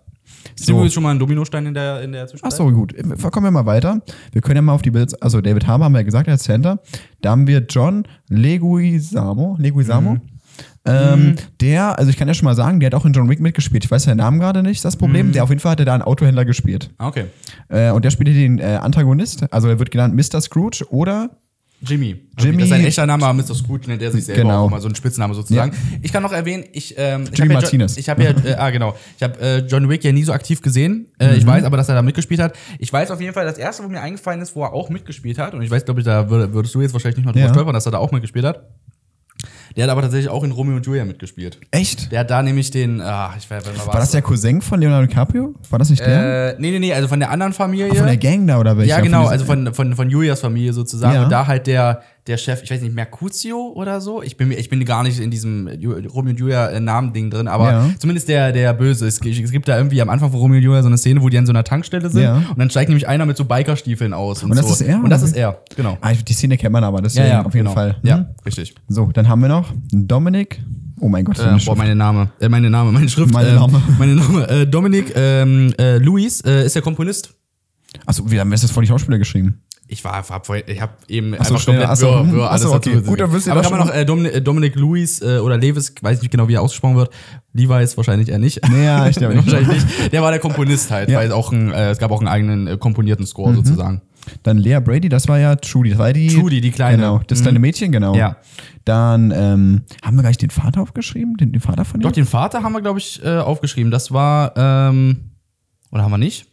Ist 0.59 0.69
übrigens 0.69 0.93
schon 0.95 1.03
mal 1.03 1.11
ein 1.11 1.19
Dominostein 1.19 1.67
in 1.67 1.75
der, 1.75 2.01
in 2.03 2.13
der 2.13 2.27
Zwischenzeit? 2.27 2.53
Ach 2.53 2.57
so, 2.57 2.71
gut. 2.71 2.95
Kommen 3.33 3.47
wir 3.47 3.51
mal 3.51 3.67
weiter. 3.67 4.01
Wir 4.33 4.41
können 4.41 4.57
ja 4.57 4.63
mal 4.63 4.73
auf 4.73 4.83
die 4.83 4.91
Bilder, 4.91 5.17
also 5.21 5.41
David 5.41 5.67
Harbour 5.67 5.87
haben 5.87 5.93
wir 5.93 5.99
ja 6.01 6.05
gesagt, 6.05 6.29
als 6.29 6.45
Center. 6.45 6.79
Da 7.23 7.31
haben 7.31 7.47
wir 7.47 7.61
John 7.69 8.05
Leguizamo, 8.29 9.57
Leguizamo. 9.59 10.13
Mhm. 10.15 10.21
Ähm, 10.87 11.37
Der, 11.61 11.99
also 11.99 12.11
ich 12.11 12.17
kann 12.17 12.29
ja 12.29 12.35
schon 12.35 12.45
mal 12.45 12.55
sagen, 12.55 12.79
der 12.81 12.89
hat 12.89 12.95
auch 12.95 13.05
in 13.07 13.13
John 13.13 13.29
Wick 13.31 13.41
mitgespielt. 13.41 13.85
Ich 13.85 13.91
weiß 13.91 14.03
seinen 14.05 14.19
Namen 14.19 14.39
gerade 14.39 14.63
nicht, 14.63 14.85
das 14.85 14.97
Mhm. 14.97 14.99
Problem. 14.99 15.33
Der 15.33 15.43
auf 15.45 15.49
jeden 15.49 15.61
Fall 15.61 15.73
hat 15.73 15.81
er 15.81 15.87
da 15.87 15.95
einen 15.95 16.03
Autohändler 16.03 16.45
gespielt. 16.45 16.91
Ah, 16.99 17.09
Okay. 17.09 17.25
Äh, 17.69 17.91
und 17.91 18.05
der 18.05 18.11
spielt 18.11 18.29
hier 18.29 18.41
den 18.43 18.59
äh, 18.59 18.79
Antagonist, 18.83 19.45
also 19.53 19.69
er 19.69 19.79
wird 19.79 19.91
genannt 19.91 20.15
Mr. 20.15 20.41
Scrooge 20.41 20.85
oder 20.91 21.31
Jimmy. 21.87 22.17
Jimmy- 22.39 22.59
Das 22.59 22.67
ist 22.69 22.73
ein 22.73 22.85
echter 22.87 23.05
Name, 23.07 23.27
aber 23.27 23.35
Mr. 23.43 23.55
Scrooge 23.55 23.89
nennt 23.89 24.01
er 24.01 24.11
sich 24.11 24.25
selber 24.25 24.41
Genau. 24.43 24.65
auch 24.65 24.69
immer, 24.69 24.81
so 24.81 24.89
ein 24.89 24.95
Spitzname 24.95 25.35
sozusagen. 25.35 25.73
Ich 26.01 26.13
kann 26.13 26.23
noch 26.23 26.33
erwähnen, 26.33 26.65
ich, 26.73 26.95
ähm, 26.97 27.25
ich 27.31 27.39
Jimmy 27.39 27.55
hab 27.55 27.71
ja. 27.71 27.87
Ich 27.97 28.09
habe 28.09 28.23
ja, 28.25 28.31
äh, 28.45 28.55
ah 28.55 28.71
genau, 28.71 28.95
ich 29.19 29.23
habe 29.23 29.39
äh, 29.41 29.59
John 29.67 29.89
Wick 29.91 30.03
ja 30.03 30.13
nie 30.13 30.25
so 30.25 30.33
aktiv 30.33 30.63
gesehen. 30.63 31.09
Äh, 31.19 31.33
Mhm. 31.33 31.39
Ich 31.39 31.47
weiß 31.47 31.65
aber, 31.65 31.77
dass 31.77 31.89
er 31.91 31.95
da 31.95 32.01
mitgespielt 32.03 32.41
hat. 32.41 32.55
Ich 32.79 32.91
weiß 32.93 33.11
auf 33.11 33.21
jeden 33.21 33.35
Fall, 33.35 33.45
das 33.45 33.59
erste, 33.59 33.85
wo 33.85 33.89
mir 33.89 34.01
eingefallen 34.01 34.41
ist, 34.41 34.55
wo 34.57 34.63
er 34.65 34.73
auch 34.73 34.89
mitgespielt 34.89 35.39
hat, 35.39 35.53
und 35.55 35.61
ich 35.63 35.71
weiß, 35.71 35.85
glaube 35.85 36.01
ich, 36.01 36.07
da 36.07 36.31
würde, 36.31 36.53
würdest 36.55 36.75
du 36.75 36.81
jetzt 36.81 36.93
wahrscheinlich 36.95 37.17
nicht 37.19 37.27
mal 37.27 37.33
drüber 37.33 37.47
Ja. 37.47 37.53
stolpern, 37.53 37.75
dass 37.75 37.85
er 37.87 37.93
da 37.93 37.99
auch 37.99 38.13
mitgespielt 38.13 38.47
hat. 38.47 38.63
Der 39.77 39.85
hat 39.85 39.91
aber 39.91 40.03
tatsächlich 40.03 40.31
auch 40.31 40.45
in 40.45 40.53
Romeo 40.53 40.77
und 40.77 40.87
Julia 40.87 41.05
mitgespielt. 41.05 41.59
echt? 41.73 42.13
Der 42.13 42.21
hat 42.21 42.31
da 42.31 42.43
nämlich 42.43 42.71
den, 42.71 43.01
ah, 43.01 43.35
ich 43.37 43.51
weiß, 43.51 43.65
wer 43.67 43.87
War 43.87 43.95
das 43.95 44.13
der 44.13 44.23
Cousin 44.23 44.63
von 44.63 44.81
Leonardo 44.81 45.07
DiCaprio? 45.07 45.55
War 45.69 45.79
das 45.79 45.91
nicht 45.91 46.05
der? 46.05 46.51
Äh, 46.51 46.57
nee, 46.59 46.71
nee, 46.71 46.79
nee, 46.79 46.95
also 46.95 47.09
von 47.09 47.19
der 47.19 47.31
anderen 47.31 47.53
Familie. 47.53 47.93
von 47.95 48.07
der 48.07 48.17
Gang 48.17 48.47
da 48.47 48.61
oder 48.61 48.77
welcher? 48.77 48.97
Ja, 48.97 49.01
genau, 49.01 49.27
also 49.27 49.45
von, 49.45 49.75
von, 49.75 49.97
von 49.97 50.09
Julias 50.09 50.41
Familie 50.41 50.73
sozusagen. 50.73 51.15
Ja. 51.15 51.25
Und 51.25 51.31
da 51.31 51.47
halt 51.47 51.67
der, 51.67 52.03
der 52.27 52.39
Chef, 52.39 52.63
ich 52.63 52.71
weiß 52.71 52.81
nicht, 52.81 52.95
Mercutio 52.95 53.73
oder 53.75 54.01
so. 54.01 54.23
Ich 54.23 54.39
bin, 54.39 54.49
mir- 54.49 54.55
ich 54.59 54.71
bin 54.71 54.83
gar 54.87 55.03
nicht 55.03 55.21
in 55.21 55.31
diesem 55.31 55.69
Romeo 56.13 56.31
und 56.31 56.39
Julia 56.41 56.69
äh, 56.71 56.81
Namen-Ding 56.81 57.29
drin, 57.31 57.49
aber 57.49 57.71
Ja. 57.71 57.91
zumindest 57.99 58.29
der, 58.29 58.51
der 58.53 58.73
Böse. 58.73 59.07
Es, 59.07 59.21
es 59.21 59.51
gibt 59.53 59.69
da 59.69 59.77
irgendwie 59.77 60.01
am 60.01 60.09
Anfang 60.09 60.31
von 60.31 60.41
Romeo 60.41 60.57
und 60.57 60.63
Julia 60.63 60.81
so 60.83 60.89
eine 60.89 60.97
Szene, 60.97 61.21
wo 61.21 61.29
die 61.29 61.37
an 61.37 61.45
so 61.45 61.53
einer 61.53 61.65
Tankstelle 61.65 62.09
sind. 62.09 62.23
Ja. 62.23 62.37
Und 62.37 62.59
dann 62.59 62.71
steigt 62.71 62.89
nämlich 62.89 63.07
einer 63.07 63.27
mit 63.27 63.37
so 63.37 63.45
Bikerstiefeln 63.45 64.15
aus. 64.15 64.43
Und, 64.43 64.51
Und 64.53 64.57
das 64.57 64.67
so. 64.69 64.73
ist 64.73 64.81
er, 64.81 65.03
Und 65.05 65.11
das 65.11 65.23
ist 65.23 65.37
er, 65.37 65.61
genau. 65.77 65.99
Ah, 66.01 66.13
die 66.15 66.33
Szene 66.33 66.57
kennt 66.57 66.73
man 66.73 66.83
aber, 66.83 67.03
deswegen 67.03 67.31
auf 67.37 67.53
jeden 67.55 67.67
genau. 67.67 67.75
Fall. 67.75 67.97
Ja, 68.03 68.17
Hm? 68.19 68.27
richtig. 68.47 68.75
So, 68.89 69.11
dann 69.13 69.29
haben 69.29 69.43
wir 69.43 69.49
noch 69.49 69.73
Dominik. 69.93 70.63
Oh 71.01 71.09
mein 71.09 71.25
Gott, 71.27 71.39
Äh, 71.41 71.59
boah, 71.67 71.77
meine 71.77 71.95
Name, 71.95 72.31
äh, 72.41 72.49
meine 72.49 72.71
Name, 72.71 72.91
meine 72.93 73.09
Schrift. 73.09 73.33
Meine 73.35 73.51
ähm, 73.51 73.55
Name. 73.57 73.83
Meine 73.99 74.15
Name. 74.15 74.49
Äh, 74.49 74.67
Dominik 74.67 75.13
ähm, 75.15 75.75
äh, 75.79 75.99
Luis 75.99 76.41
äh, 76.41 76.65
ist 76.65 76.75
der 76.75 76.83
Komponist. 76.83 77.35
Achso, 78.07 78.29
wir 78.31 78.41
haben 78.41 78.51
jetzt 78.51 78.65
das 78.65 78.71
vor 78.71 78.83
die 78.83 78.89
Schauspieler 78.89 79.19
geschrieben. 79.19 79.61
Ich 79.87 80.03
war, 80.03 80.15
hab, 80.29 80.49
ich 80.67 80.81
habe 80.81 80.93
eben 81.09 81.35
Ach 81.39 81.45
so, 81.45 81.55
einfach 81.55 81.67
komplett 81.67 81.89
ach 81.89 81.97
so, 81.97 82.07
wirr- 82.07 82.33
wirr 82.33 82.51
ach 82.51 82.59
so, 82.59 82.73
alles 82.73 82.87
okay. 82.87 83.01
Gut, 83.03 83.21
dann 83.21 83.33
wisst 83.33 83.47
ihr 83.47 83.53
Aber 83.53 83.61
kann 83.61 83.71
man 83.73 83.87
noch 83.87 83.95
äh, 83.95 84.05
Dominik, 84.07 84.43
Dominik 84.45 84.77
Lewis 84.77 85.21
äh, 85.21 85.39
oder 85.39 85.59
Lewis, 85.59 85.95
weiß 86.01 86.23
nicht 86.23 86.31
genau, 86.31 86.49
wie 86.49 86.55
er 86.55 86.63
ausgesprochen 86.63 86.97
wird. 86.97 87.11
Levi's 87.53 87.95
wahrscheinlich 87.97 88.31
eher 88.31 88.39
nicht. 88.39 88.67
Nee, 88.69 88.85
ja, 88.85 89.07
ich 89.09 89.17
glaube 89.17 89.35
nicht. 89.35 89.47
wahrscheinlich 89.53 89.85
nicht. 89.85 90.13
Der 90.13 90.23
war 90.23 90.31
der 90.31 90.41
Komponist 90.41 90.91
halt, 90.91 91.11
Ja. 91.11 91.19
Mhm. 91.19 91.23
weil 91.23 91.33
auch 91.33 91.53
ein, 91.53 91.71
äh, 91.71 91.91
es 91.91 91.99
gab 91.99 92.11
auch 92.13 92.21
einen 92.21 92.29
eigenen 92.29 92.67
äh, 92.67 92.77
komponierten 92.79 93.27
Score 93.27 93.55
sozusagen. 93.55 94.01
Dann 94.43 94.57
Lea 94.57 94.79
Brady, 94.81 95.11
das 95.11 95.29
war 95.29 95.39
ja 95.39 95.55
Trudy. 95.57 95.91
Das 95.91 95.99
war 95.99 96.11
die, 96.15 96.29
Trudy, 96.29 96.63
die 96.63 96.71
Kleine. 96.71 96.97
Genau, 96.97 97.21
das 97.27 97.43
kleine 97.43 97.59
Mädchen, 97.59 97.93
genau. 97.93 98.15
Ja. 98.15 98.37
Dann 98.87 99.33
ähm, 99.33 99.83
haben 100.03 100.17
wir 100.17 100.23
gleich 100.23 100.39
den 100.39 100.49
Vater 100.49 100.81
aufgeschrieben, 100.81 101.37
den, 101.37 101.53
den 101.53 101.61
Vater 101.61 101.85
von 101.85 102.01
ihr. 102.01 102.05
Doch, 102.05 102.13
den 102.13 102.25
Vater 102.25 102.63
haben 102.63 102.73
wir, 102.73 102.81
glaube 102.81 102.99
ich, 103.01 103.23
äh, 103.23 103.37
aufgeschrieben. 103.37 103.91
Das 103.91 104.13
war, 104.13 104.55
ähm, 104.57 105.33
oder 105.91 106.05
haben 106.05 106.11
wir 106.11 106.19
nicht? 106.19 106.47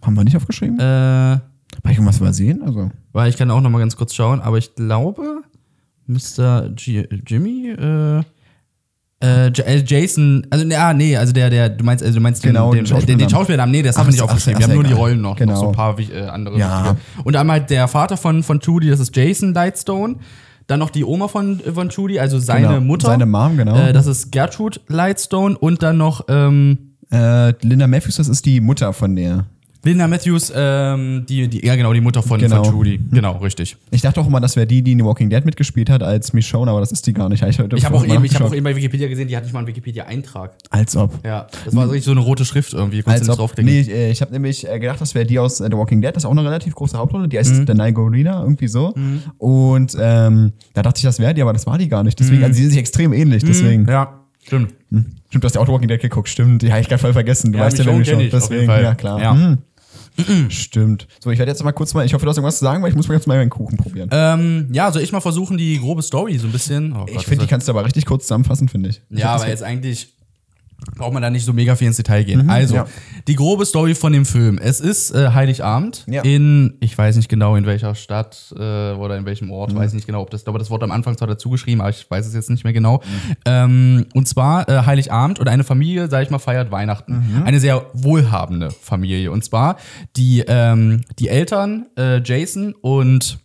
haben 0.00 0.14
wir 0.16 0.24
nicht 0.24 0.36
aufgeschrieben? 0.36 0.78
Äh, 0.80 1.38
Habe 1.82 1.92
ich 1.92 1.98
irgendwas 1.98 2.18
übersehen? 2.18 2.62
Also, 2.64 2.90
weil 3.12 3.28
ich 3.28 3.36
kann 3.36 3.50
auch 3.50 3.60
noch 3.60 3.70
mal 3.70 3.78
ganz 3.80 3.96
kurz 3.96 4.14
schauen, 4.14 4.40
aber 4.40 4.58
ich 4.58 4.74
glaube, 4.74 5.42
Mr. 6.06 6.68
G 6.74 7.06
Jimmy, 7.26 7.68
äh, 7.70 8.18
äh, 9.20 9.46
äh, 9.48 9.84
Jason, 9.86 10.46
also 10.50 10.66
ah, 10.76 10.92
nee, 10.94 11.16
also 11.16 11.32
der, 11.32 11.48
der, 11.50 11.68
du 11.68 11.84
meinst, 11.84 12.02
also 12.02 12.16
du 12.16 12.20
meinst 12.20 12.42
Genau, 12.42 12.72
den, 12.72 12.84
den 12.84 12.96
den, 12.96 13.06
den, 13.06 13.18
den 13.18 13.30
Schauspielernamen. 13.30 13.30
Schauspielernamen, 13.30 13.72
nee, 13.72 13.82
das 13.82 13.96
haben 13.96 14.06
wir 14.06 14.12
nicht 14.12 14.22
aufgeschrieben. 14.22 14.58
wir 14.58 14.66
haben 14.66 14.74
nur 14.74 14.82
egal. 14.84 14.94
die 14.94 14.98
Rollen 15.00 15.20
noch, 15.20 15.36
Genau. 15.36 15.52
noch 15.52 15.60
so 15.60 15.66
ein 15.68 15.72
paar 15.74 15.98
äh, 15.98 16.22
andere. 16.26 16.58
Ja. 16.58 16.84
wichtige. 16.84 17.00
Und 17.24 17.36
einmal 17.36 17.60
der 17.60 17.86
Vater 17.88 18.16
von, 18.16 18.42
von 18.42 18.58
Trudy, 18.60 18.88
das 18.90 18.98
ist 19.00 19.14
Jason 19.16 19.54
Lightstone. 19.54 20.16
Dann 20.68 20.78
noch 20.78 20.90
die 20.90 21.04
Oma 21.04 21.28
von, 21.28 21.60
von 21.74 21.88
Trudy, 21.88 22.18
also 22.20 22.38
seine 22.38 22.68
Genau, 22.68 22.80
Mutter. 22.80 23.06
seine 23.08 23.26
Mom, 23.26 23.56
genau. 23.56 23.76
Äh, 23.76 23.92
das 23.92 24.06
ist 24.06 24.30
Gertrude 24.32 24.80
Lightstone 24.88 25.56
und 25.58 25.82
dann 25.82 25.96
noch, 25.98 26.24
ähm, 26.28 26.94
äh, 27.12 27.50
Linda 27.66 27.86
Matthews, 27.86 28.16
das 28.16 28.28
ist 28.28 28.46
die 28.46 28.60
Mutter 28.60 28.92
von 28.92 29.14
der. 29.16 29.46
Linda 29.84 30.06
Matthews, 30.06 30.52
ähm, 30.54 31.24
die, 31.28 31.48
die, 31.48 31.66
ja 31.66 31.74
genau, 31.74 31.92
die 31.92 32.00
Mutter 32.00 32.22
von, 32.22 32.38
Genau. 32.38 32.62
von 32.62 32.72
Trudy. 32.72 33.00
Genau, 33.10 33.38
richtig. 33.38 33.76
Ich 33.90 34.00
dachte 34.00 34.20
auch 34.20 34.26
immer, 34.28 34.40
das 34.40 34.54
wäre 34.54 34.66
die, 34.66 34.80
die 34.82 34.92
in 34.92 34.98
The 35.00 35.04
Walking 35.04 35.28
Dead 35.28 35.44
mitgespielt 35.44 35.90
hat 35.90 36.02
als 36.04 36.32
Michonne, 36.32 36.70
aber 36.70 36.78
das 36.80 36.92
ist 36.92 37.04
die 37.06 37.12
gar 37.12 37.28
nicht. 37.28 37.42
Ich, 37.42 37.58
Ich 37.58 37.84
habe 37.84 37.96
auch, 37.96 38.04
eben, 38.06 38.24
ich 38.24 38.34
hab 38.34 38.42
auch 38.42 38.54
eben 38.54 38.62
bei 38.62 38.76
Wikipedia 38.76 39.08
gesehen, 39.08 39.26
die 39.26 39.36
hat 39.36 39.42
nicht 39.42 39.52
mal 39.52 39.58
einen 39.60 39.66
Wikipedia-Eintrag. 39.68 40.52
Als 40.70 40.96
ob. 40.96 41.18
Ja, 41.24 41.48
das 41.64 41.74
war 41.74 41.86
richtig 41.86 42.04
so 42.04 42.12
eine 42.12 42.20
rote 42.20 42.44
Schrift 42.44 42.72
irgendwie. 42.74 43.02
Konntest 43.02 43.28
Als 43.28 43.38
ob. 43.40 43.58
Nee, 43.58 43.80
ich, 43.80 43.90
äh, 43.90 44.10
ich 44.12 44.20
habe 44.20 44.30
nämlich 44.32 44.68
äh, 44.68 44.78
gedacht, 44.78 45.00
das 45.00 45.14
wäre 45.16 45.26
die 45.26 45.38
aus 45.40 45.60
äh, 45.60 45.66
The 45.70 45.76
Walking 45.76 46.00
Dead. 46.00 46.14
Das 46.14 46.22
ist 46.22 46.26
auch 46.26 46.30
eine 46.30 46.44
relativ 46.44 46.74
große 46.76 46.96
Hauptrolle. 46.96 47.26
Die 47.28 47.36
Mhm. 47.36 47.40
heißt 47.40 47.68
Danai 47.68 47.90
Gurira, 47.92 48.40
irgendwie 48.42 48.68
so. 48.68 48.94
Und 49.38 49.96
ähm, 50.00 50.52
da 50.74 50.82
dachte 50.82 50.98
ich, 50.98 51.02
das 51.04 51.18
wäre 51.18 51.34
die, 51.34 51.42
aber 51.42 51.52
das 51.52 51.66
war 51.66 51.76
die 51.78 51.88
gar 51.88 52.04
nicht. 52.04 52.18
Deswegen, 52.20 52.44
also 52.44 52.54
die 52.54 52.60
sind 52.62 52.70
sich 52.70 52.78
extrem 52.78 53.12
ähnlich. 53.12 53.42
Deswegen. 53.42 53.82
Mhm. 53.82 53.88
Ja, 53.88 54.20
stimmt. 54.44 54.74
Stimmt, 55.28 55.42
du 55.44 55.46
hast 55.46 55.54
ja 55.54 55.60
auch 55.60 55.66
The 55.66 55.72
Walking 55.72 55.88
Dead 55.88 56.00
geguckt. 56.00 56.28
Stimmt. 56.28 56.62
Ja, 56.62 56.78
ich 56.78 56.88
gerade 56.88 57.00
voll 57.00 57.12
vergessen. 57.12 57.52
Du 57.52 57.58
Ja, 57.58 57.64
weißt 57.64 57.78
ja, 57.78 57.86
wer 57.86 58.04
schon. 58.04 58.28
Deswegen, 58.30 58.66
ja 58.70 58.94
klar. 58.94 59.20
Ja. 59.20 59.34
Hm. 59.34 59.58
Stimmt. 60.48 61.06
So, 61.22 61.30
ich 61.30 61.38
werde 61.38 61.50
jetzt 61.50 61.62
mal 61.64 61.72
kurz 61.72 61.94
mal, 61.94 62.04
ich 62.04 62.14
hoffe, 62.14 62.24
du 62.24 62.30
hast 62.30 62.36
irgendwas 62.36 62.58
zu 62.58 62.64
sagen, 62.64 62.82
weil 62.82 62.90
ich 62.90 62.96
muss 62.96 63.08
mal 63.08 63.14
jetzt 63.14 63.26
mal 63.26 63.36
meinen 63.36 63.50
Kuchen 63.50 63.76
probieren. 63.78 64.08
Ähm, 64.12 64.68
ja, 64.72 64.90
soll 64.92 65.02
ich 65.02 65.12
mal 65.12 65.20
versuchen, 65.20 65.56
die 65.56 65.78
grobe 65.78 66.02
Story 66.02 66.38
so 66.38 66.46
ein 66.46 66.52
bisschen. 66.52 66.92
Oh 66.92 67.06
Gott, 67.06 67.10
ich 67.10 67.24
finde, 67.24 67.44
die 67.44 67.50
kannst 67.50 67.68
du 67.68 67.72
aber 67.72 67.84
richtig 67.84 68.06
kurz 68.06 68.24
zusammenfassen, 68.24 68.68
finde 68.68 68.90
ich. 68.90 69.02
Ich 69.10 69.18
Ja, 69.18 69.34
aber 69.34 69.48
jetzt 69.48 69.62
eigentlich 69.62 70.08
braucht 70.96 71.12
man 71.12 71.22
da 71.22 71.30
nicht 71.30 71.44
so 71.44 71.52
mega 71.52 71.74
viel 71.76 71.86
ins 71.86 71.96
Detail 71.96 72.24
gehen. 72.24 72.48
also, 72.50 72.74
Mhm, 72.74 72.80
ja. 72.80 72.86
die 73.28 73.34
grobe 73.36 73.64
Story 73.66 73.94
von 73.94 74.12
dem 74.12 74.24
Film. 74.24 74.58
Es 74.58 74.80
ist 74.80 75.10
äh, 75.14 75.30
Heiligabend 75.30 76.04
Ja. 76.08 76.22
in, 76.22 76.74
ich 76.80 76.96
weiß 76.96 77.16
nicht 77.16 77.28
genau 77.28 77.56
in 77.56 77.66
welcher 77.66 77.94
Stadt 77.94 78.52
äh, 78.56 78.92
oder 78.92 79.16
in 79.16 79.24
welchem 79.26 79.46
Mhm. 79.46 79.52
Ort, 79.52 79.74
weiß 79.74 79.92
nicht 79.94 80.06
genau, 80.06 80.22
ob 80.22 80.30
das, 80.30 80.44
glaube, 80.44 80.58
das 80.58 80.70
Wort 80.70 80.82
am 80.82 80.90
Anfang 80.90 81.16
zwar 81.16 81.28
dazu 81.28 81.50
geschrieben, 81.50 81.80
aber 81.80 81.90
ich 81.90 82.10
weiß 82.10 82.26
es 82.26 82.34
jetzt 82.34 82.50
nicht 82.50 82.64
mehr 82.64 82.72
genau. 82.72 82.98
Mhm. 82.98 83.34
Ähm, 83.46 84.06
und 84.14 84.28
zwar 84.28 84.68
äh, 84.68 84.84
Heiligabend 84.86 85.38
und 85.38 85.48
eine 85.48 85.64
Familie, 85.64 86.08
sag 86.08 86.22
ich 86.22 86.30
mal, 86.30 86.38
feiert 86.38 86.70
Weihnachten. 86.70 87.12
Mhm. 87.38 87.42
Eine 87.44 87.60
sehr 87.60 87.86
wohlhabende 87.92 88.70
Familie. 88.70 89.30
Und 89.30 89.44
zwar 89.44 89.76
die, 90.16 90.44
ähm, 90.46 91.02
die 91.18 91.28
Eltern, 91.28 91.86
äh, 91.98 92.20
Jason 92.22 92.74
und 92.80 93.38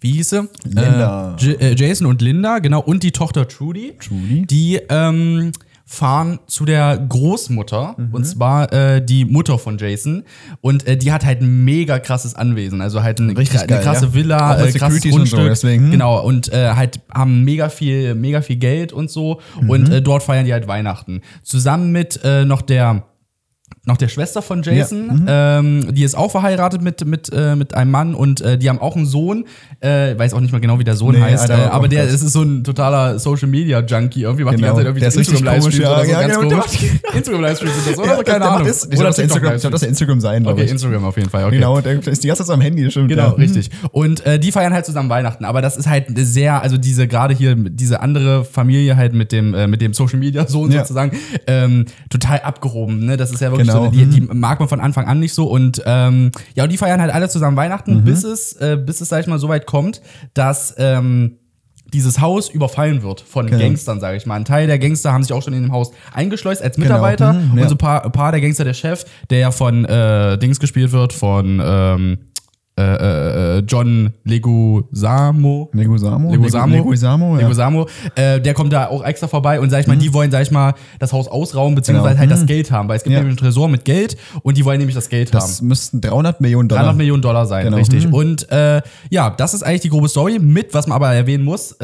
wie 0.00 0.12
hieß 0.12 0.30
sie? 0.30 0.48
Linda. 0.64 1.36
Äh, 1.42 1.70
äh, 1.72 1.74
Jason 1.74 2.06
und 2.06 2.22
Linda, 2.22 2.60
genau, 2.60 2.80
und 2.80 3.02
die 3.02 3.10
Tochter 3.10 3.48
Trudy. 3.48 3.94
Trudy. 3.98 4.46
Die 4.46 4.76
ähm, 4.88 5.50
fahren 5.90 6.38
zu 6.46 6.66
der 6.66 6.98
Großmutter, 6.98 7.94
Mhm. 7.96 8.14
und 8.14 8.24
zwar 8.24 8.70
äh, 8.74 9.02
die 9.04 9.24
Mutter 9.24 9.58
von 9.58 9.78
Jason. 9.78 10.22
Und 10.60 10.86
äh, 10.86 10.98
die 10.98 11.12
hat 11.12 11.24
halt 11.24 11.40
ein 11.40 11.64
mega 11.64 11.98
krasses 11.98 12.34
Anwesen. 12.34 12.82
Also 12.82 13.02
halt 13.02 13.20
eine, 13.20 13.36
Richtig 13.36 13.60
eine 13.60 13.68
geil, 13.68 13.82
krasse 13.82 14.06
ja. 14.06 14.14
Villa, 14.14 14.52
äh, 14.54 14.70
krasses 14.70 14.72
Securities 14.74 15.14
und 15.14 15.26
so, 15.26 15.36
Grundstück. 15.36 15.48
deswegen, 15.48 15.84
hm. 15.84 15.90
Genau, 15.92 16.22
und 16.22 16.52
äh, 16.52 16.74
halt 16.74 17.00
haben 17.12 17.42
mega 17.42 17.70
viel, 17.70 18.14
mega 18.14 18.42
viel 18.42 18.56
Geld 18.56 18.92
und 18.92 19.10
so. 19.10 19.40
Mhm. 19.62 19.70
Und 19.70 19.88
äh, 19.88 20.02
dort 20.02 20.22
feiern 20.22 20.44
die 20.44 20.52
halt 20.52 20.68
Weihnachten. 20.68 21.22
Zusammen 21.42 21.90
mit 21.90 22.20
äh, 22.22 22.44
noch 22.44 22.60
der 22.60 23.04
noch 23.84 23.96
der 23.96 24.08
Schwester 24.08 24.42
von 24.42 24.62
Jason, 24.62 25.06
Mhm. 25.06 25.26
ähm, 25.28 25.94
die 25.94 26.02
ist 26.02 26.16
auch 26.16 26.30
verheiratet 26.30 26.82
mit, 26.82 27.04
mit, 27.06 27.30
äh, 27.32 27.56
mit 27.56 27.74
einem 27.74 27.90
Mann 27.90 28.14
und 28.14 28.40
äh, 28.40 28.58
die 28.58 28.68
haben 28.68 28.78
auch 28.80 28.96
einen 28.96 29.06
Sohn. 29.06 29.44
Äh, 29.80 30.18
weiß 30.18 30.34
auch 30.34 30.40
nicht 30.40 30.52
mal 30.52 30.60
genau, 30.60 30.78
wie 30.78 30.84
der 30.84 30.96
Sohn 30.96 31.14
Nee, 31.14 31.20
heißt, 31.22 31.50
Alter, 31.50 31.66
äh, 31.66 31.68
aber 31.68 31.88
der 31.88 32.04
ist 32.04 32.20
so 32.20 32.42
ein 32.42 32.64
totaler 32.64 33.18
Social 33.18 33.48
Media 33.48 33.80
Junkie. 33.80 34.22
Irgendwie 34.22 34.44
macht 34.44 34.56
Genau. 34.56 34.76
die 34.76 34.76
ganze 34.76 34.76
Zeit 34.78 34.86
irgendwie 34.86 35.00
Der 35.00 35.10
so 35.10 35.18
Instagram-Livestreams 35.20 35.78
ja, 35.78 35.92
oder 35.92 36.04
so, 36.04 36.10
ja, 36.12 36.20
ganz 36.20 36.38
genau, 36.40 36.48
komisch. 36.62 36.92
Instagram-Livestreams 37.14 37.74
sind 37.84 37.86
das, 37.92 37.98
oder? 37.98 38.16
Ja, 38.16 38.22
Keine 38.22 38.44
Ahnung. 38.48 38.66
das- 38.66 38.78
Ich 38.78 38.86
oder 38.88 38.96
glaube, 38.96 39.08
das, 39.08 39.18
Instagram- 39.18 39.54
ich 39.54 39.60
glaub, 39.60 39.72
das 39.72 39.82
ist 39.82 39.88
Instagram 39.88 40.20
sein, 40.20 40.42
glaube 40.42 40.54
Okay, 40.56 40.64
ich. 40.66 40.70
Instagram 40.72 41.04
auf 41.04 41.16
jeden 41.16 41.30
Fall. 41.30 41.44
Okay. 41.44 41.54
Genau, 41.56 41.80
der 41.80 42.06
ist 42.06 42.22
die 42.24 42.28
ganze 42.28 42.42
Zeit 42.42 42.46
so 42.48 42.52
am 42.52 42.60
Handy, 42.60 42.90
stimmt. 42.90 43.08
Genau, 43.08 43.22
ja. 43.22 43.28
Mhm. 43.30 43.34
richtig. 43.42 43.70
Und 43.92 44.24
äh, 44.26 44.38
die 44.38 44.52
feiern 44.52 44.72
halt 44.72 44.86
zusammen 44.86 45.08
Weihnachten. 45.10 45.44
Aber 45.44 45.62
das 45.62 45.76
ist 45.76 45.88
halt 45.88 46.06
sehr, 46.16 46.62
also 46.62 46.76
diese 46.76 47.08
gerade 47.08 47.34
hier, 47.34 47.54
diese 47.56 48.00
andere 48.00 48.44
Familie 48.44 48.96
halt 48.96 49.14
mit 49.14 49.32
dem, 49.32 49.54
äh, 49.54 49.66
mit 49.66 49.80
dem 49.80 49.94
Social 49.94 50.18
Media 50.18 50.46
Sohn 50.46 50.70
Ja. 50.70 50.80
sozusagen, 50.80 51.16
ähm, 51.46 51.86
total 52.10 52.40
abgehoben. 52.40 53.06
Ne? 53.06 53.16
Das 53.16 53.30
ist 53.32 53.40
ja 53.40 53.50
wirklich 53.50 53.68
Genau. 53.68 53.77
So, 53.84 53.90
die, 53.90 54.06
die 54.06 54.20
mag 54.20 54.58
man 54.60 54.68
von 54.68 54.80
Anfang 54.80 55.06
an 55.06 55.20
nicht 55.20 55.34
so. 55.34 55.46
Und 55.46 55.82
ähm, 55.86 56.30
ja, 56.54 56.64
und 56.64 56.72
die 56.72 56.76
feiern 56.78 57.00
halt 57.00 57.12
alle 57.12 57.28
zusammen 57.28 57.54
Mhm. 57.54 57.58
Weihnachten, 57.58 58.04
bis 58.04 58.24
es, 58.24 58.52
äh, 58.54 58.76
bis 58.76 59.00
es, 59.00 59.08
sag 59.08 59.20
ich 59.20 59.26
mal, 59.26 59.38
so 59.38 59.48
weit 59.48 59.66
kommt, 59.66 60.00
dass 60.34 60.74
ähm, 60.78 61.38
dieses 61.92 62.20
Haus 62.20 62.50
überfallen 62.50 63.02
wird 63.02 63.22
von 63.22 63.46
Genau. 63.46 63.62
Gangstern, 63.62 63.98
sage 63.98 64.18
ich 64.18 64.26
mal. 64.26 64.34
Ein 64.34 64.44
Teil 64.44 64.66
der 64.66 64.78
Gangster 64.78 65.12
haben 65.12 65.22
sich 65.22 65.32
auch 65.32 65.42
schon 65.42 65.54
in 65.54 65.62
dem 65.62 65.72
Haus 65.72 65.90
eingeschleust 66.12 66.62
als 66.62 66.76
Mitarbeiter. 66.76 67.32
Mhm, 67.32 67.56
ja. 67.56 67.62
Und 67.62 67.68
so 67.70 67.74
ein 67.74 67.78
paar, 67.78 68.04
ein 68.04 68.12
paar 68.12 68.30
der 68.30 68.42
Gangster, 68.42 68.64
der 68.64 68.74
Chef, 68.74 69.06
der 69.30 69.38
ja 69.38 69.50
von 69.50 69.86
äh, 69.86 70.36
Dings 70.38 70.60
gespielt 70.60 70.92
wird, 70.92 71.14
von 71.14 71.62
ähm, 71.64 72.18
äh, 72.78 73.56
äh, 73.56 73.58
äh, 73.58 73.62
John 73.66 74.12
Legusamo. 74.24 75.68
Legusamo? 75.72 76.30
Legusamo. 76.30 76.74
Legusamo, 76.76 77.34
ja. 77.36 77.42
Legusamo. 77.42 77.86
Äh, 78.14 78.40
der 78.40 78.54
kommt 78.54 78.72
da 78.72 78.86
auch 78.88 79.04
extra 79.04 79.26
vorbei 79.26 79.60
und 79.60 79.70
sag 79.70 79.80
ich 79.80 79.86
mal, 79.86 79.96
die 79.96 80.12
wollen, 80.14 80.30
sag 80.30 80.42
ich 80.42 80.50
mal, 80.50 80.74
das 80.98 81.12
Haus 81.12 81.28
ausrauben, 81.28 81.74
beziehungsweise 81.74 82.10
Genau. 82.10 82.20
halt 82.20 82.30
das 82.30 82.42
Mhm. 82.42 82.46
Geld 82.46 82.70
haben, 82.70 82.88
weil 82.88 82.96
es 82.96 83.02
gibt 83.02 83.12
Ja. 83.14 83.18
nämlich 83.20 83.38
einen 83.38 83.46
Tresor 83.48 83.68
mit 83.68 83.84
Geld 83.84 84.16
und 84.42 84.56
die 84.56 84.64
wollen 84.64 84.78
nämlich 84.78 84.94
das 84.94 85.08
Geld 85.08 85.28
haben. 85.32 85.40
Das 85.40 85.60
müssten 85.60 86.00
300 86.00 86.40
Millionen 86.40 86.68
Dollar. 86.68 86.82
300 86.84 86.96
Millionen 86.98 87.22
Dollar 87.22 87.46
sein, 87.46 87.64
Genau. 87.64 87.76
richtig. 87.78 88.06
Mhm. 88.06 88.14
Und 88.14 88.46
ja, 89.10 89.30
das 89.30 89.54
ist 89.54 89.62
eigentlich 89.62 89.80
die 89.82 89.90
grobe 89.90 90.08
Story 90.08 90.38
mit, 90.38 90.72
was 90.74 90.86
man 90.86 90.96
aber 90.96 91.12
erwähnen 91.12 91.44
muss. 91.44 91.76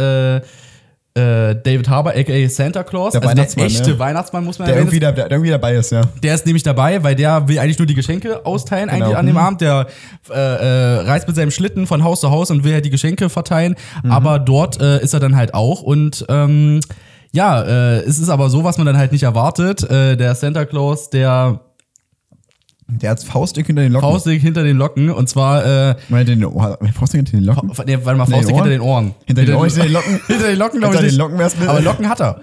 Äh, 1.17 1.55
David 1.63 1.89
Harbour, 1.89 2.13
aka 2.17 2.49
Santa 2.49 2.83
Claus, 2.83 3.13
Der 3.13 3.23
also 3.23 3.35
der 3.37 3.65
echte 3.67 3.91
ja. 3.93 3.99
Weihnachtsmann, 4.01 4.43
muss 4.45 4.59
man 4.59 4.67
Der 4.67 4.77
irgendwie, 4.79 4.99
da, 4.99 5.13
der 5.13 5.31
irgendwie 5.31 5.51
dabei 5.51 5.75
ist, 5.77 5.93
ja. 5.93 6.01
Der 6.25 6.35
ist 6.35 6.45
nämlich 6.45 6.65
dabei, 6.65 7.05
weil 7.05 7.15
der 7.15 7.47
will 7.47 7.57
eigentlich 7.61 7.79
nur 7.79 7.87
die 7.87 7.95
Geschenke 7.95 8.45
austeilen 8.45 8.89
Genau. 8.89 9.05
eigentlich 9.05 9.17
an 9.17 9.27
dem 9.27 9.35
Mhm. 9.37 9.41
Abend. 9.41 9.61
Der 9.61 9.87
äh, 10.29 10.35
äh, 10.35 11.01
reist 11.07 11.29
mit 11.29 11.37
seinem 11.37 11.53
Schlitten 11.53 11.87
von 11.87 12.03
Haus 12.03 12.19
zu 12.19 12.33
Haus 12.33 12.51
und 12.51 12.65
will 12.65 12.73
halt 12.73 12.85
die 12.85 12.91
Geschenke 12.91 13.29
verteilen. 13.29 13.77
Mhm. 14.03 14.11
Aber 14.11 14.41
dort 14.41 14.81
äh, 14.81 15.01
ist 15.03 15.15
er 15.15 15.21
dann 15.21 15.37
halt 15.37 15.55
auch 15.55 15.83
und 15.83 16.25
ähm, 16.29 16.81
ja, 17.31 17.63
äh, 17.63 17.99
es 18.01 18.19
ist 18.19 18.29
aber 18.29 18.51
so, 18.51 18.65
was 18.65 18.77
man 18.79 18.87
dann 18.87 18.97
halt 18.99 19.13
nicht 19.13 19.23
erwartet. 19.23 19.89
Äh, 19.89 20.17
der 20.17 20.35
Santa 20.35 20.65
Claus, 20.65 21.11
der 21.11 21.61
Der 22.87 23.11
hat 23.11 23.23
Faustdick 23.25 23.67
hinter 23.67 23.83
den 23.83 23.93
Locken. 23.93 24.09
Faustdick 24.11 24.43
hinter 24.43 24.63
den 24.63 24.77
Locken 24.77 25.11
und 25.11 25.29
zwar 25.29 25.65
äh, 25.91 25.95
Meine, 26.11 26.25
den, 26.27 26.45
oh, 26.45 26.61
Faustdick 26.95 27.19
hinter 27.21 27.33
den 27.33 27.45
Locken? 27.45 27.71
nee, 27.87 27.99
warte 28.03 28.19
mal, 28.19 28.27
Faustdick 28.27 28.55
hinter 28.55 28.71
den 28.71 28.81
Ohren. 28.83 29.15
Hinter 29.27 29.45
den 29.45 29.55
Ohren, 29.55 29.69
hinter 29.71 29.85
den 29.85 29.93
Locken? 29.93 30.21
hinter 30.27 30.47
den 30.49 30.59
Locken, 30.59 30.81
glaube 30.81 30.95
ich. 30.97 31.01
Hinter 31.01 31.13
den. 31.13 31.19
Locken 31.19 31.39
wär's 31.39 31.59
mit- 31.59 31.69
Aber 31.69 31.81
Locken 31.81 32.09
hat 32.09 32.21
er. 32.21 32.41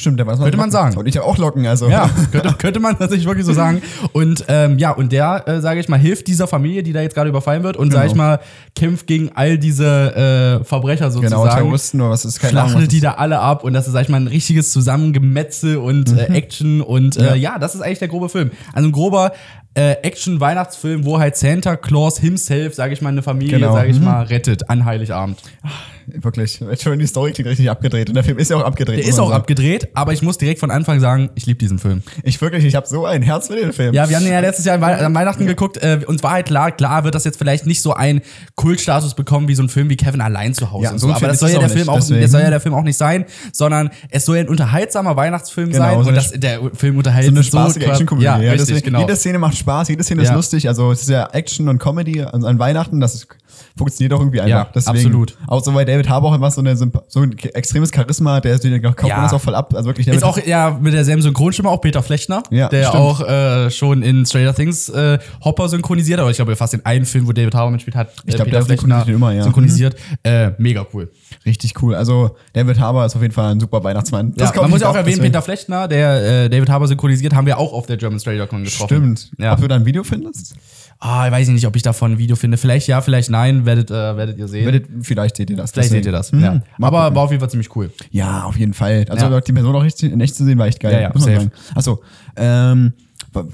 Stimmt, 0.00 0.16
der 0.20 0.28
weiß 0.28 0.38
Könnte 0.38 0.56
man 0.56 0.70
sagen. 0.70 0.96
Und 0.96 1.08
ich 1.08 1.16
habe 1.16 1.26
auch 1.26 1.38
Locken, 1.38 1.66
also. 1.66 1.88
Ja, 1.88 2.08
könnte, 2.30 2.54
könnte 2.56 2.78
man 2.78 2.96
tatsächlich 2.96 3.26
wirklich 3.26 3.44
so 3.44 3.52
sagen. 3.52 3.82
Und 4.12 4.44
ähm, 4.46 4.78
ja, 4.78 4.92
und 4.92 5.10
der, 5.10 5.42
äh, 5.48 5.60
sage 5.60 5.80
ich 5.80 5.88
mal, 5.88 5.98
hilft 5.98 6.28
dieser 6.28 6.46
Familie, 6.46 6.84
die 6.84 6.92
da 6.92 7.00
jetzt 7.00 7.16
gerade 7.16 7.28
überfallen 7.30 7.64
wird 7.64 7.76
und, 7.76 7.90
sage 7.92 8.06
ich 8.06 8.12
Genau. 8.12 8.22
mal, 8.24 8.40
kämpft 8.76 9.08
gegen 9.08 9.30
all 9.34 9.58
diese 9.58 10.60
äh, 10.60 10.64
Verbrecher 10.64 11.08
Genau, 11.10 11.22
sozusagen. 11.22 11.50
Terroristen 11.50 12.00
oder 12.00 12.10
was 12.10 12.24
ist 12.24 12.38
keine 12.38 12.60
Ahnung. 12.60 12.70
Schlachtet 12.74 12.92
die 12.92 13.00
da 13.00 13.14
alle 13.14 13.40
ab 13.40 13.64
und 13.64 13.72
das 13.72 13.88
ist, 13.88 13.92
sag 13.94 14.02
ich 14.02 14.08
mal, 14.08 14.20
ein 14.20 14.28
richtiges 14.28 14.70
Zusammengemetzel 14.70 15.78
und 15.78 16.16
äh, 16.16 16.26
Action 16.26 16.80
und 16.80 17.16
äh, 17.16 17.20
Mhm. 17.22 17.26
Ja. 17.30 17.34
ja. 17.34 17.58
das 17.58 17.74
ist 17.74 17.80
eigentlich 17.80 17.98
der 17.98 18.06
grobe 18.08 18.28
Film. 18.28 18.52
Also 18.72 18.88
ein 18.88 18.92
grober 18.92 19.32
äh, 19.78 19.92
Action-Weihnachtsfilm, 20.02 21.04
wo 21.04 21.18
halt 21.18 21.36
Santa 21.36 21.76
Claus 21.76 22.18
himself, 22.18 22.74
sage 22.74 22.92
ich 22.94 23.00
mal, 23.02 23.10
eine 23.10 23.22
Familie, 23.22 23.58
Genau. 23.58 23.72
sage 23.74 23.90
ich 23.90 23.98
Mhm. 23.98 24.04
mal, 24.04 24.22
rettet 24.24 24.68
an 24.70 24.84
Heiligabend. 24.84 25.38
ist. 25.38 26.24
Wirklich. 26.24 26.58
Schon 26.82 26.98
die 26.98 27.06
Story 27.06 27.32
klingt 27.32 27.50
richtig 27.50 27.68
abgedreht. 27.70 28.08
Und 28.08 28.14
der 28.14 28.24
Film 28.24 28.38
ist 28.38 28.50
ja 28.50 28.56
auch 28.56 28.64
abgedreht. 28.64 29.00
Der 29.00 29.06
ist 29.06 29.18
auch 29.18 29.28
sagen. 29.28 29.40
abgedreht, 29.42 29.88
aber 29.92 30.14
ich 30.14 30.22
muss 30.22 30.38
direkt 30.38 30.58
von 30.58 30.70
Anfang 30.70 31.00
sagen, 31.00 31.28
ich 31.34 31.44
liebe 31.44 31.58
diesen 31.58 31.78
Film. 31.78 32.02
Ich 32.22 32.40
wirklich, 32.40 32.64
ich 32.64 32.74
habe 32.74 32.86
so 32.86 33.04
ein 33.04 33.20
Herz 33.20 33.48
für 33.48 33.56
den 33.56 33.74
Film. 33.74 33.92
Ja, 33.92 34.08
wir 34.08 34.16
haben 34.16 34.24
den 34.24 34.32
ja 34.32 34.40
letztes 34.40 34.64
Jahr 34.64 34.76
an 34.76 34.80
Wei- 34.80 34.96
an 35.04 35.14
Weihnachten 35.14 35.44
geguckt. 35.46 35.76
Äh, 35.76 36.00
uns 36.06 36.22
war 36.22 36.30
halt 36.30 36.46
klar, 36.46 36.72
klar 36.72 37.04
wird 37.04 37.14
das 37.14 37.24
jetzt 37.24 37.36
vielleicht 37.36 37.66
nicht 37.66 37.82
so 37.82 37.92
einen 37.92 38.22
Kultstatus 38.54 39.12
bekommen 39.14 39.48
wie 39.48 39.54
so 39.54 39.62
ein 39.62 39.68
Film 39.68 39.90
wie 39.90 39.96
Kevin 39.96 40.22
allein 40.22 40.54
zu 40.54 40.70
Hause. 40.72 40.84
Ja, 40.84 40.90
und 40.92 40.98
so 40.98 41.08
so. 41.08 41.12
Aber 41.14 41.26
das 41.28 41.40
soll 41.40 41.50
ja 41.50 41.58
der 41.58 41.68
Film 41.68 41.80
nicht, 41.80 41.88
auch, 41.90 41.96
das 41.96 42.06
soll 42.30 42.40
ja 42.40 42.48
der 42.50 42.60
Film 42.60 42.74
auch 42.74 42.84
nicht 42.84 42.96
sein, 42.96 43.26
sondern 43.52 43.90
es 44.08 44.24
soll 44.24 44.36
ja 44.36 44.42
ein 44.44 44.48
unterhaltsamer 44.48 45.14
Weihnachtsfilm 45.14 45.70
Genau, 45.72 45.84
sein. 45.84 46.02
so 46.04 46.08
und 46.08 46.14
das, 46.14 46.30
der 46.30 46.60
Film 46.72 46.96
unterhält 46.96 47.26
so 47.26 47.32
eine 47.32 47.42
so 47.42 47.48
spaßige 47.48 47.82
krass- 47.82 47.90
Action-Komödie. 47.92 48.24
Ja, 48.24 48.38
Ja, 48.40 48.52
richtig, 48.52 48.82
genau. 48.82 49.00
Jede 49.00 49.14
Szene 49.14 49.38
macht 49.38 49.58
Spaß, 49.58 49.67
jede 49.88 50.02
Szene 50.02 50.22
Ja. 50.22 50.30
ist 50.30 50.34
lustig. 50.34 50.68
Also 50.68 50.90
es 50.92 51.02
ist 51.02 51.08
ja 51.10 51.28
Action 51.32 51.68
und 51.68 51.78
Comedy 51.78 52.22
an, 52.22 52.44
an 52.44 52.58
Weihnachten, 52.58 53.00
das 53.00 53.14
ist, 53.14 53.28
funktioniert 53.76 54.12
auch 54.12 54.20
irgendwie 54.20 54.40
einfach. 54.40 54.50
Ja, 54.66 54.70
deswegen, 54.74 54.96
absolut. 54.96 55.36
Auch 55.46 55.62
so, 55.64 55.74
weil 55.74 55.84
David 55.84 56.08
Harbour 56.08 56.32
einfach 56.32 56.50
so, 56.50 56.60
eine, 56.60 56.76
so 56.76 56.86
ein 57.20 57.38
extremes 57.54 57.90
Charisma 57.94 58.40
der 58.40 58.54
ist, 58.54 58.64
den 58.64 58.80
kauft 58.82 59.02
Ja. 59.04 59.16
man 59.16 59.24
das 59.24 59.32
auch 59.34 59.40
voll 59.40 59.54
ab. 59.54 59.74
Also 59.74 59.88
wirklich, 59.88 60.08
Ist 60.08 60.24
auch 60.24 60.38
ja 60.44 60.76
mit 60.80 60.92
derselben 60.94 61.22
Synchronstimme 61.22 61.68
auch 61.68 61.80
Peter 61.80 62.02
Flechner, 62.02 62.42
Ja, 62.50 62.68
der 62.68 62.84
stimmt. 62.84 62.96
auch 63.02 63.20
äh, 63.20 63.70
schon 63.70 64.02
in 64.02 64.24
Stranger 64.26 64.54
Things 64.54 64.88
äh, 64.88 65.18
Hopper 65.44 65.68
synchronisiert, 65.68 66.20
aber 66.20 66.30
ich 66.30 66.36
glaube 66.36 66.54
fast 66.56 66.74
in 66.74 66.84
einem 66.84 67.06
Film, 67.06 67.26
wo 67.26 67.32
David 67.32 67.54
Harbour 67.54 67.70
mitspielt, 67.72 67.96
hat 67.96 68.08
äh, 68.08 68.12
Ich 68.26 68.34
glaub, 68.34 68.46
Peter 68.46 68.58
der 68.58 68.66
synchronisiert 68.66 69.08
immer, 69.08 69.32
ja. 69.32 69.42
synchronisiert. 69.44 69.96
Äh, 70.22 70.50
mega 70.58 70.86
cool. 70.92 71.10
Richtig 71.46 71.82
cool. 71.82 71.94
Also 71.94 72.36
David 72.52 72.78
Harbour 72.80 73.04
ist 73.06 73.16
auf 73.16 73.22
jeden 73.22 73.34
Fall 73.34 73.52
ein 73.52 73.60
super 73.60 73.82
Weihnachtsmann. 73.84 74.32
Ja, 74.36 74.46
kauft 74.46 74.56
man 74.62 74.70
muss 74.70 74.80
ja 74.80 74.88
auch 74.88 74.94
erwähnen, 74.94 75.16
deswegen. 75.16 75.32
Peter 75.32 75.42
Flechner, 75.42 75.88
der 75.88 76.44
äh, 76.44 76.50
David 76.50 76.68
Harbour 76.68 76.88
synchronisiert, 76.88 77.34
haben 77.34 77.46
wir 77.46 77.58
auch 77.58 77.72
auf 77.72 77.86
der 77.86 77.96
German 77.96 78.18
Stranger 78.20 78.46
Con 78.46 78.64
getroffen. 78.64 78.86
Stimmt. 79.16 79.30
Ja. 79.38 79.52
Ob 79.54 79.60
du 79.60 79.68
da 79.68 79.76
ein 79.76 79.84
Video 79.86 80.04
findest? 80.04 80.54
Ah, 81.00 81.26
ich 81.26 81.32
weiß 81.32 81.48
nicht, 81.48 81.64
ob 81.66 81.76
ich 81.76 81.82
davon 81.82 82.12
ein 82.12 82.18
Video 82.18 82.34
finde. 82.34 82.56
Vielleicht 82.56 82.88
ja, 82.88 83.00
vielleicht 83.00 83.30
nein, 83.30 83.64
werdet, 83.64 83.90
äh, 83.90 84.16
werdet 84.16 84.36
ihr 84.36 84.48
sehen. 84.48 84.64
Werdet, 84.64 84.86
vielleicht 85.02 85.36
seht 85.36 85.48
ihr 85.48 85.56
das. 85.56 85.70
vielleicht 85.70 85.90
deswegen. 85.90 86.02
seht 86.02 86.06
ihr 86.12 86.12
das. 86.12 86.32
Hm, 86.32 86.40
Ja. 86.42 86.60
Aber 86.80 87.02
gucken. 87.02 87.16
war 87.16 87.22
auf 87.22 87.30
jeden 87.30 87.40
Fall 87.40 87.50
ziemlich 87.50 87.74
cool. 87.76 87.90
Ja, 88.10 88.42
auf 88.44 88.56
jeden 88.58 88.74
Fall. 88.74 89.06
Also 89.08 89.26
Ja. 89.26 89.40
die 89.40 89.52
Person 89.52 89.76
auch 89.76 89.84
richtig 89.84 90.10
in 90.12 90.20
echt 90.20 90.34
zu 90.34 90.44
sehen, 90.44 90.58
war 90.58 90.66
echt 90.66 90.80
geil. 90.80 90.92
Ja, 90.92 91.00
ja, 91.02 91.10
muss 91.14 91.24
man 91.24 91.34
safe. 91.34 91.44
sagen. 91.46 91.52
Achso, 91.76 92.02
ähm, 92.36 92.92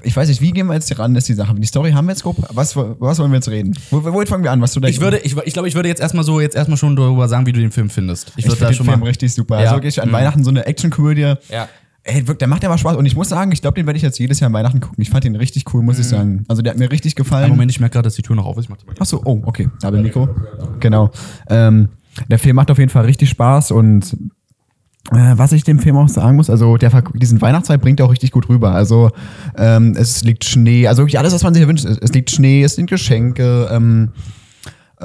ich 0.03 0.15
weiß 0.15 0.27
nicht, 0.29 0.41
wie 0.41 0.51
gehen 0.51 0.67
wir 0.67 0.73
jetzt 0.73 0.87
hier 0.87 0.99
ran, 0.99 1.15
ist 1.15 1.27
die 1.29 1.33
Sache. 1.33 1.53
Die 1.55 1.65
Story 1.67 1.91
haben 1.91 2.05
wir 2.05 2.11
jetzt 2.11 2.23
grob. 2.23 2.37
Was, 2.53 2.75
was 2.75 3.19
wollen 3.19 3.31
wir 3.31 3.35
jetzt 3.37 3.49
reden? 3.49 3.77
Wo, 3.91 4.03
wo 4.03 4.25
fangen 4.25 4.43
wir 4.43 4.51
an? 4.51 4.61
Was 4.61 4.73
du 4.73 4.79
denkst? 4.79 4.97
Ich 4.97 5.01
würde, 5.03 5.17
ich, 5.19 5.35
ich 5.45 5.53
glaube, 5.53 5.67
ich 5.67 5.75
würde 5.75 5.89
jetzt 5.89 6.01
erstmal 6.01 6.23
so, 6.23 6.39
jetzt 6.39 6.55
erstmal 6.55 6.77
schon 6.77 6.95
darüber 6.95 7.27
sagen, 7.27 7.45
wie 7.45 7.51
du 7.51 7.59
den 7.59 7.71
Film 7.71 7.89
findest. 7.89 8.29
Ich 8.37 8.39
ich 8.39 8.45
würde 8.45 8.55
finde 8.57 8.65
da 8.65 8.69
den 8.71 8.75
schon 8.77 8.85
Film 8.85 8.99
mal. 9.01 9.05
richtig 9.07 9.33
super. 9.33 9.55
Ja. 9.55 9.61
Also 9.65 9.75
wirklich 9.77 10.01
an 10.01 10.09
Mhm. 10.09 10.13
Weihnachten 10.13 10.43
so 10.43 10.49
eine 10.49 10.65
Actionkomödie. 10.65 11.33
Ja. 11.49 11.67
Ey, 12.07 12.23
der 12.23 12.47
macht 12.47 12.61
ja 12.61 12.69
mal 12.69 12.77
Spaß. 12.77 12.97
Und 12.97 13.07
ich 13.07 13.15
muss 13.15 13.29
sagen, 13.29 13.51
ich 13.51 13.61
glaube, 13.61 13.75
den 13.75 13.87
werde 13.87 13.97
ich 13.97 14.03
jetzt 14.03 14.19
jedes 14.19 14.39
Jahr 14.39 14.47
an 14.49 14.53
Weihnachten 14.53 14.79
gucken. 14.79 15.01
Ich 15.01 15.09
fand 15.09 15.23
den 15.23 15.35
richtig 15.35 15.73
cool, 15.73 15.81
muss 15.81 15.97
ich 15.97 16.05
sagen. 16.07 16.45
Also 16.47 16.61
der 16.61 16.73
hat 16.73 16.77
mir 16.79 16.91
richtig 16.91 17.15
gefallen. 17.15 17.45
Einen 17.45 17.53
Moment, 17.53 17.71
ich 17.71 17.79
merke 17.79 17.93
gerade, 17.93 18.03
dass 18.05 18.13
die 18.15 18.21
Tür 18.21 18.35
noch 18.35 18.45
auf 18.45 18.57
ist. 18.57 18.69
Ach 18.99 19.05
so, 19.07 19.21
oh, 19.25 19.41
okay. 19.45 19.69
Da 19.81 19.89
bin 19.89 20.03
Nico. 20.03 20.29
Genau. 20.79 21.09
Ähm, 21.49 21.89
der 22.29 22.37
Film 22.37 22.57
macht 22.57 22.69
auf 22.69 22.77
jeden 22.77 22.91
Fall 22.91 23.05
richtig 23.05 23.29
Spaß 23.31 23.71
und 23.71 24.15
äh, 25.11 25.37
was 25.37 25.51
ich 25.51 25.63
dem 25.63 25.79
Film 25.79 25.97
auch 25.97 26.09
sagen 26.09 26.35
muss, 26.35 26.49
also 26.49 26.77
der, 26.77 26.91
diesen 27.13 27.41
Weihnachtsvibe 27.41 27.79
bringt 27.79 27.99
er 27.99 28.07
auch 28.07 28.11
richtig 28.11 28.31
gut 28.31 28.49
rüber. 28.49 28.71
Also 28.71 29.11
ähm, 29.57 29.95
es 29.97 30.23
liegt 30.23 30.45
Schnee, 30.45 30.87
also 30.87 31.03
wirklich 31.03 31.19
alles, 31.19 31.33
was 31.33 31.43
man 31.43 31.53
sich 31.53 31.67
wünscht. 31.67 31.85
Es, 31.85 32.11
liegt 32.13 32.31
Schnee, 32.31 32.63
es 32.63 32.77
liegen 32.77 32.87
Geschenke, 32.87 33.69
ähm, 33.71 34.09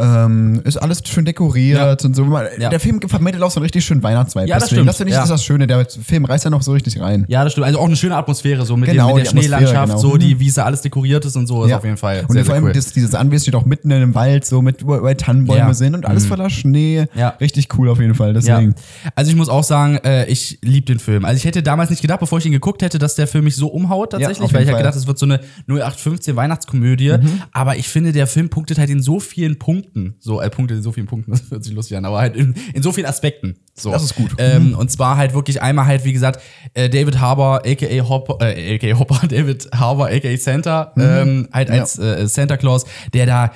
ähm, 0.00 0.61
ist 0.64 0.76
alles 0.76 1.02
schön 1.07 1.25
dekoriert 1.25 2.04
und 2.04 2.14
so. 2.16 2.25
Ja. 2.59 2.69
Der 2.71 2.80
Film 2.80 3.00
vermittelt 3.07 3.42
auch 3.42 3.50
so 3.50 3.61
einen 3.61 3.64
richtig 3.64 3.85
schönen 3.85 4.02
Weihnachtsvibe. 4.02 4.49
Ja, 4.49 4.54
das 4.57 4.64
Deswegen, 4.64 4.76
stimmt. 4.78 4.88
Das 4.88 4.97
finde 4.97 5.11
ich 5.12 5.16
Ja. 5.16 5.23
ist 5.23 5.28
das 5.30 5.45
Schöne. 5.45 5.66
Der 5.66 5.87
Film 5.87 6.25
reißt 6.25 6.45
ja 6.45 6.50
noch 6.50 6.62
so 6.62 6.73
richtig 6.73 7.00
rein. 7.00 7.25
Ja, 7.28 7.45
das 7.45 7.52
stimmt. 7.52 7.66
Also 7.66 7.78
auch 7.78 7.87
eine 7.87 7.97
schöne 7.97 8.16
Atmosphäre, 8.16 8.64
so 8.64 8.76
mit, 8.76 8.90
Genau, 8.90 9.09
dem, 9.09 9.16
mit 9.16 9.26
der 9.26 9.30
Schneelandschaft, 9.30 9.87
genau. 9.88 9.99
so 9.99 10.16
die, 10.16 10.38
wie 10.40 10.49
es 10.49 10.54
da 10.54 10.64
alles 10.64 10.83
dekoriert 10.83 11.25
ist 11.25 11.37
und 11.37 11.47
so, 11.47 11.64
ist 11.64 11.73
auf 11.73 11.85
jeden 11.85 11.97
Fall 11.97 12.25
Und 12.28 12.35
sehr, 12.35 12.45
vor 12.45 12.54
allem 12.54 12.64
cool. 12.64 12.73
das, 12.73 12.92
dieses 12.92 13.14
Anwesen 13.14 13.42
steht 13.42 13.54
auch 13.54 13.64
mitten 13.64 13.90
in 13.90 13.97
einem 13.97 14.14
Wald, 14.14 14.45
so 14.45 14.62
mit 14.62 14.87
wo 14.87 14.97
Tannenbäume 15.14 15.59
Ja. 15.61 15.69
Mhm. 15.69 15.75
sind 15.75 15.95
und 15.95 16.07
alles 16.07 16.26
voller 16.26 16.50
Schnee. 16.50 17.07
Ja. 17.14 17.30
Richtig 17.40 17.69
cool 17.78 17.88
auf 17.88 18.00
jeden 18.00 18.14
Fall. 18.14 18.28
Ja. 18.28 18.33
Deswegen. 18.35 18.75
Also 19.14 19.30
ich 19.30 19.37
muss 19.37 19.49
auch 19.49 19.64
sagen, 19.64 19.97
äh, 20.04 20.26
ich 20.26 20.59
liebe 20.62 20.87
den 20.87 20.99
Film. 20.99 21.25
Also 21.25 21.37
ich 21.37 21.45
hätte 21.45 21.62
damals 21.62 21.90
nicht 21.90 22.02
gedacht, 22.02 22.21
bevor 22.21 22.38
ich 22.38 22.47
ihn 22.47 22.52
geguckt 22.52 22.83
hätte, 22.83 22.99
dass 22.99 23.14
der 23.14 23.26
Film 23.26 23.45
mich 23.45 23.57
so 23.57 23.69
umhaut 23.69 24.12
tatsächlich, 24.12 24.49
Ja, 24.49 24.54
weil 24.54 24.62
ich 24.62 24.69
Fall. 24.69 24.75
Mhm. 24.76 24.78
gedacht, 24.85 24.97
es 24.97 25.07
wird 25.07 25.19
so 25.19 25.26
eine 25.26 25.40
0815 25.66 26.37
Weihnachtskomödie. 26.37 27.14
Aber 27.52 27.76
ich 27.76 27.88
finde, 27.88 28.12
der 28.12 28.26
Film 28.26 28.49
punktet 28.49 28.78
halt 28.78 28.90
in 28.90 29.02
so 29.02 29.21
vielen 29.21 29.59
Punkten, 29.59 29.90
so 30.19 30.41
äh, 30.41 30.51
punktet 30.51 30.79
in 30.79 30.83
so 30.83 30.93
vielen 30.93 31.07
Punkten, 31.07 31.31
das 31.33 31.51
hört 31.51 31.65
sich 31.65 31.73
lustig 31.75 31.97
an, 31.97 32.05
aber 32.05 32.19
halt 32.19 32.37
in, 32.37 32.55
in 32.75 32.83
so 32.83 32.93
vielen 32.93 33.07
Aspekten. 33.07 33.57
So. 33.75 33.91
Das 33.91 34.03
ist 34.03 34.15
gut. 34.15 34.33
Mhm. 34.33 34.37
Ähm, 34.39 34.75
Und 34.75 34.91
zwar 34.91 35.17
halt 35.17 35.33
wirklich 35.35 35.63
einmal 35.63 35.87
halt, 35.87 36.05
wie 36.05 36.13
gesagt, 36.13 36.41
äh, 36.75 36.89
David 36.91 37.19
Harbour, 37.21 37.63
aka 37.67 38.09
Hopper, 38.09 38.39
äh, 38.47 38.75
aka 38.77 38.99
Hopper, 38.99 39.27
David 39.27 39.69
Harbour, 39.75 40.09
aka 40.09 40.37
Santa, 40.37 40.93
ähm, 40.97 41.49
halt 41.53 41.69
Mhm. 41.69 41.75
Ja. 41.75 41.81
als 41.81 41.99
äh, 41.99 42.27
Santa 42.29 42.57
Claus, 42.57 42.85
der 43.15 43.27
da 43.27 43.53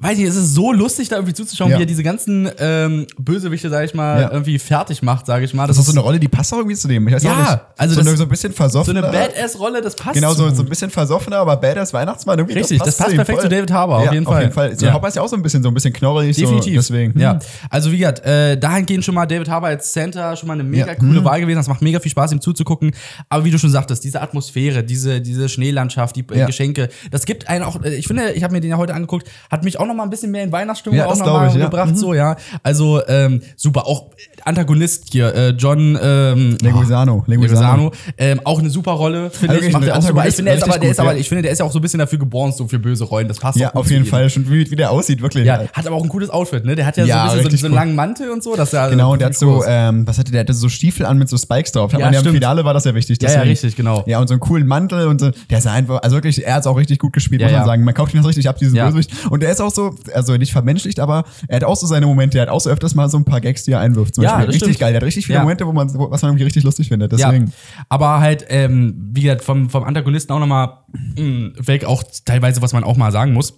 weiß 0.00 0.18
ich, 0.18 0.24
es 0.24 0.36
ist 0.36 0.54
so 0.54 0.72
lustig, 0.72 1.08
da 1.08 1.16
irgendwie 1.16 1.34
zuzuschauen, 1.34 1.70
Ja. 1.70 1.78
wie 1.78 1.82
er 1.82 1.86
diese 1.86 2.02
ganzen 2.02 2.48
ähm, 2.58 3.06
Bösewichte, 3.18 3.70
sag 3.70 3.84
ich 3.84 3.94
mal, 3.94 4.20
Ja. 4.22 4.30
irgendwie 4.32 4.58
fertig 4.58 5.02
macht, 5.02 5.26
sage 5.26 5.44
ich 5.44 5.54
mal. 5.54 5.66
Das 5.66 5.78
ist 5.78 5.86
so 5.86 5.92
eine 5.92 6.00
Rolle, 6.00 6.18
die 6.20 6.28
passt 6.28 6.52
auch 6.52 6.58
irgendwie 6.58 6.76
zu 6.76 6.88
dem. 6.88 7.06
Ich 7.08 7.14
weiß 7.14 7.22
Ja, 7.22 7.32
auch 7.32 7.38
nicht. 7.38 7.60
also 7.76 7.94
so, 7.94 8.00
das- 8.00 8.08
eine, 8.08 8.16
so 8.16 8.22
ein 8.24 8.28
bisschen 8.28 8.50
so 8.52 8.56
versoffener. 8.56 9.04
eine 9.04 9.12
Badass-Rolle, 9.12 9.80
das 9.82 9.96
passt. 9.96 10.14
Genau, 10.14 10.32
so, 10.34 10.48
so 10.50 10.62
ein 10.62 10.68
bisschen 10.68 10.90
versoffener, 10.90 11.38
aber 11.38 11.56
Badass 11.56 11.92
Weihnachtsmann. 11.92 12.38
Irgendwie, 12.38 12.58
Richtig, 12.58 12.78
das 12.80 12.96
passt 12.96 13.10
ihm 13.10 13.16
perfekt 13.16 13.38
voll. 13.40 13.48
zu 13.50 13.54
David 13.54 13.70
Harbour, 13.72 13.96
auf 13.98 14.04
ja, 14.06 14.12
jeden 14.12 14.26
Auf 14.26 14.32
Fall. 14.32 14.42
jeden 14.42 14.54
Fall. 14.54 14.78
So, 14.78 14.86
Ja. 14.86 14.92
Hopper 14.92 15.08
ist 15.08 15.16
ja 15.16 15.22
auch 15.22 15.28
so 15.28 15.36
ein 15.36 15.42
bisschen, 15.42 15.62
so 15.62 15.68
ein 15.68 15.74
bisschen 15.74 15.92
knorrig. 15.92 16.36
Definitiv. 16.36 16.74
So, 16.82 16.92
deswegen. 16.92 17.14
hm. 17.14 17.20
Ja. 17.20 17.38
Also 17.70 17.90
wie 17.92 17.98
gesagt, 17.98 18.24
äh, 18.24 18.56
dahingehend 18.58 19.04
schon 19.04 19.14
mal 19.14 19.26
David 19.26 19.48
Harbour 19.48 19.68
als 19.68 19.92
Santa 19.92 20.36
schon 20.36 20.46
mal 20.48 20.54
eine 20.54 20.64
mega 20.64 20.94
coole 20.94 21.20
Mhm. 21.20 21.24
Wahl 21.24 21.40
gewesen. 21.40 21.56
Das 21.58 21.68
macht 21.68 21.82
mega 21.82 22.00
viel 22.00 22.10
Spaß, 22.10 22.32
ihm 22.32 22.40
zuzugucken. 22.40 22.92
Aber 23.28 23.44
wie 23.44 23.50
du 23.50 23.58
schon 23.58 23.70
sagtest, 23.70 24.04
diese 24.04 24.20
Atmosphäre, 24.20 24.84
diese, 24.84 25.20
diese 25.20 25.48
Schneelandschaft, 25.48 26.16
die 26.16 26.24
äh. 26.32 26.44
Geschenke, 26.46 26.88
das 27.10 27.24
gibt 27.26 27.48
einen 27.48 27.64
auch, 27.64 27.82
äh, 27.82 27.94
ich 27.94 28.06
finde, 28.06 28.32
ich 28.32 28.42
habe 28.44 28.52
mir 28.52 28.60
den 28.60 28.70
ja 28.70 28.76
heute 28.76 28.94
angeguckt, 28.94 29.28
hat 29.50 29.64
mich 29.64 29.78
auch 29.78 29.85
noch 29.86 29.94
mal 29.94 30.02
ein 30.04 30.10
bisschen 30.10 30.30
mehr 30.30 30.44
in 30.44 30.52
Weihnachtsstimmung 30.52 30.98
Ja, 30.98 31.06
auch 31.06 31.16
noch 31.16 31.26
mal 31.26 31.48
ich, 31.48 31.60
gebracht. 31.60 31.90
Mhm. 31.90 31.96
So, 31.96 32.14
ja. 32.14 32.36
Also 32.62 33.00
ähm, 33.06 33.40
super. 33.56 33.86
Auch 33.86 34.06
Antagonist 34.44 35.06
hier, 35.12 35.34
äh, 35.34 35.48
John 35.50 35.98
ähm, 36.00 36.56
Leguizano. 36.60 37.24
Leguizano. 37.26 37.92
Ähm, 38.18 38.40
auch 38.44 38.58
eine 38.58 38.70
super 38.70 38.92
Rolle, 38.92 39.30
finde 39.30 39.54
Also 39.54 39.66
ich. 39.66 39.72
wirklich 39.72 39.72
Macht 39.72 39.86
er 39.86 39.98
auch 39.98 40.02
super. 40.02 40.26
Ich 40.26 40.34
finde, 40.36 40.50
der 40.50 40.58
ist 40.58 40.64
aber, 40.64 40.78
der 40.78 40.90
ist 40.90 41.00
aber, 41.00 41.16
ich 41.16 41.28
finde, 41.28 41.42
der 41.42 41.52
ist 41.52 41.58
ja 41.58 41.64
auch 41.64 41.72
so 41.72 41.78
ein 41.78 41.82
bisschen 41.82 41.98
dafür 41.98 42.18
geboren, 42.18 42.52
so 42.52 42.68
für 42.68 42.78
böse 42.78 43.04
Rollen. 43.04 43.28
Das 43.28 43.38
passt 43.38 43.58
Ja, 43.58 43.70
auch 43.70 43.74
auf 43.76 43.90
jeden. 43.90 44.04
Fall. 44.04 44.30
Schon 44.30 44.48
wie, 44.50 44.70
wie 44.70 44.76
der 44.76 44.90
aussieht, 44.90 45.20
wirklich. 45.22 45.46
Ja, 45.46 45.62
hat 45.72 45.86
aber 45.86 45.96
auch 45.96 46.02
ein 46.02 46.08
cooles 46.08 46.30
Outfit, 46.30 46.64
ne? 46.64 46.76
Der 46.76 46.86
hat 46.86 46.96
ja, 46.96 47.04
Ja, 47.04 47.28
so 47.30 47.38
ein 47.38 47.44
bisschen 47.44 47.50
so, 47.50 47.56
so 47.62 47.66
einen 47.66 47.74
langen 47.74 47.94
Mantel 47.96 48.30
und 48.30 48.42
so. 48.42 48.54
Dass 48.54 48.72
er 48.72 48.90
Genau, 48.90 49.12
und 49.12 49.20
der 49.20 49.26
hat 49.26 49.34
so, 49.34 49.64
ähm, 49.66 50.06
was 50.06 50.18
hatte 50.18 50.30
der? 50.30 50.44
Der 50.44 50.52
hatte 50.52 50.58
so 50.58 50.68
Stiefel 50.68 51.06
an 51.06 51.18
mit 51.18 51.28
so 51.28 51.36
Spikes 51.36 51.72
drauf. 51.72 51.92
Ja, 51.92 51.98
man 51.98 52.12
ja 52.12 52.20
im. 52.20 52.32
Finale 52.32 52.64
war 52.64 52.74
das 52.74 52.84
ja 52.84 52.94
wichtig. 52.94 53.18
Ja, 53.22 53.40
richtig, 53.40 53.74
genau. 53.76 54.04
Ja, 54.06 54.20
und 54.20 54.28
so 54.28 54.34
einen 54.34 54.40
coolen 54.40 54.66
Mantel 54.66 55.06
und 55.08 55.20
so. 55.20 55.30
Der 55.50 55.58
ist 55.58 55.66
einfach, 55.66 56.02
also 56.02 56.16
wirklich, 56.16 56.44
er 56.46 56.54
hat 56.54 56.60
es 56.60 56.66
auch 56.66 56.76
richtig 56.76 56.98
gut 56.98 57.12
gespielt, 57.12 57.42
muss 57.42 57.50
man 57.52 57.64
sagen. 57.64 57.82
Man 57.84 57.94
kauft 57.94 58.12
ihn 58.14 58.18
das 58.18 58.26
richtig 58.26 58.48
ab, 58.48 58.58
diesen. 58.58 58.74
Bösewicht. 58.78 59.10
Und 59.30 59.42
der 59.42 59.50
ist 59.50 59.60
auch 59.60 59.70
so, 59.76 59.94
also 60.12 60.36
nicht 60.36 60.50
vermenschlicht, 60.52 60.98
aber 60.98 61.24
er 61.46 61.56
hat 61.56 61.64
auch 61.64 61.76
so 61.76 61.86
seine 61.86 62.06
Momente. 62.06 62.38
Er 62.38 62.42
hat 62.42 62.48
auch 62.48 62.60
so 62.60 62.68
öfters 62.70 62.94
mal 62.96 63.08
so 63.08 63.16
ein 63.16 63.24
paar 63.24 63.40
Gags, 63.40 63.62
die 63.62 63.70
er 63.72 63.80
einwirft. 63.80 64.16
Zum 64.16 64.24
Ja, 64.24 64.32
Beispiel. 64.32 64.46
Richtig 64.46 64.62
stimmt. 64.62 64.78
geil. 64.80 64.92
Der 64.92 65.00
hat 65.00 65.06
richtig 65.06 65.26
viele 65.26 65.36
Ja. 65.36 65.42
Momente, 65.42 65.66
wo 65.66 65.72
man, 65.72 65.94
wo, 65.94 66.10
was 66.10 66.22
man 66.22 66.30
irgendwie 66.32 66.44
richtig 66.44 66.64
lustig 66.64 66.88
findet. 66.88 67.12
Deswegen. 67.12 67.46
Ja, 67.46 67.52
aber 67.88 68.18
halt, 68.20 68.44
ähm, 68.48 69.10
wie 69.12 69.22
gesagt, 69.22 69.44
vom, 69.44 69.70
vom 69.70 69.84
Antagonisten 69.84 70.32
auch 70.32 70.40
nochmal 70.40 70.78
weg, 71.16 71.84
auch 71.84 72.02
teilweise, 72.24 72.60
was 72.62 72.72
man 72.72 72.82
auch 72.82 72.96
mal 72.96 73.12
sagen 73.12 73.32
muss. 73.32 73.54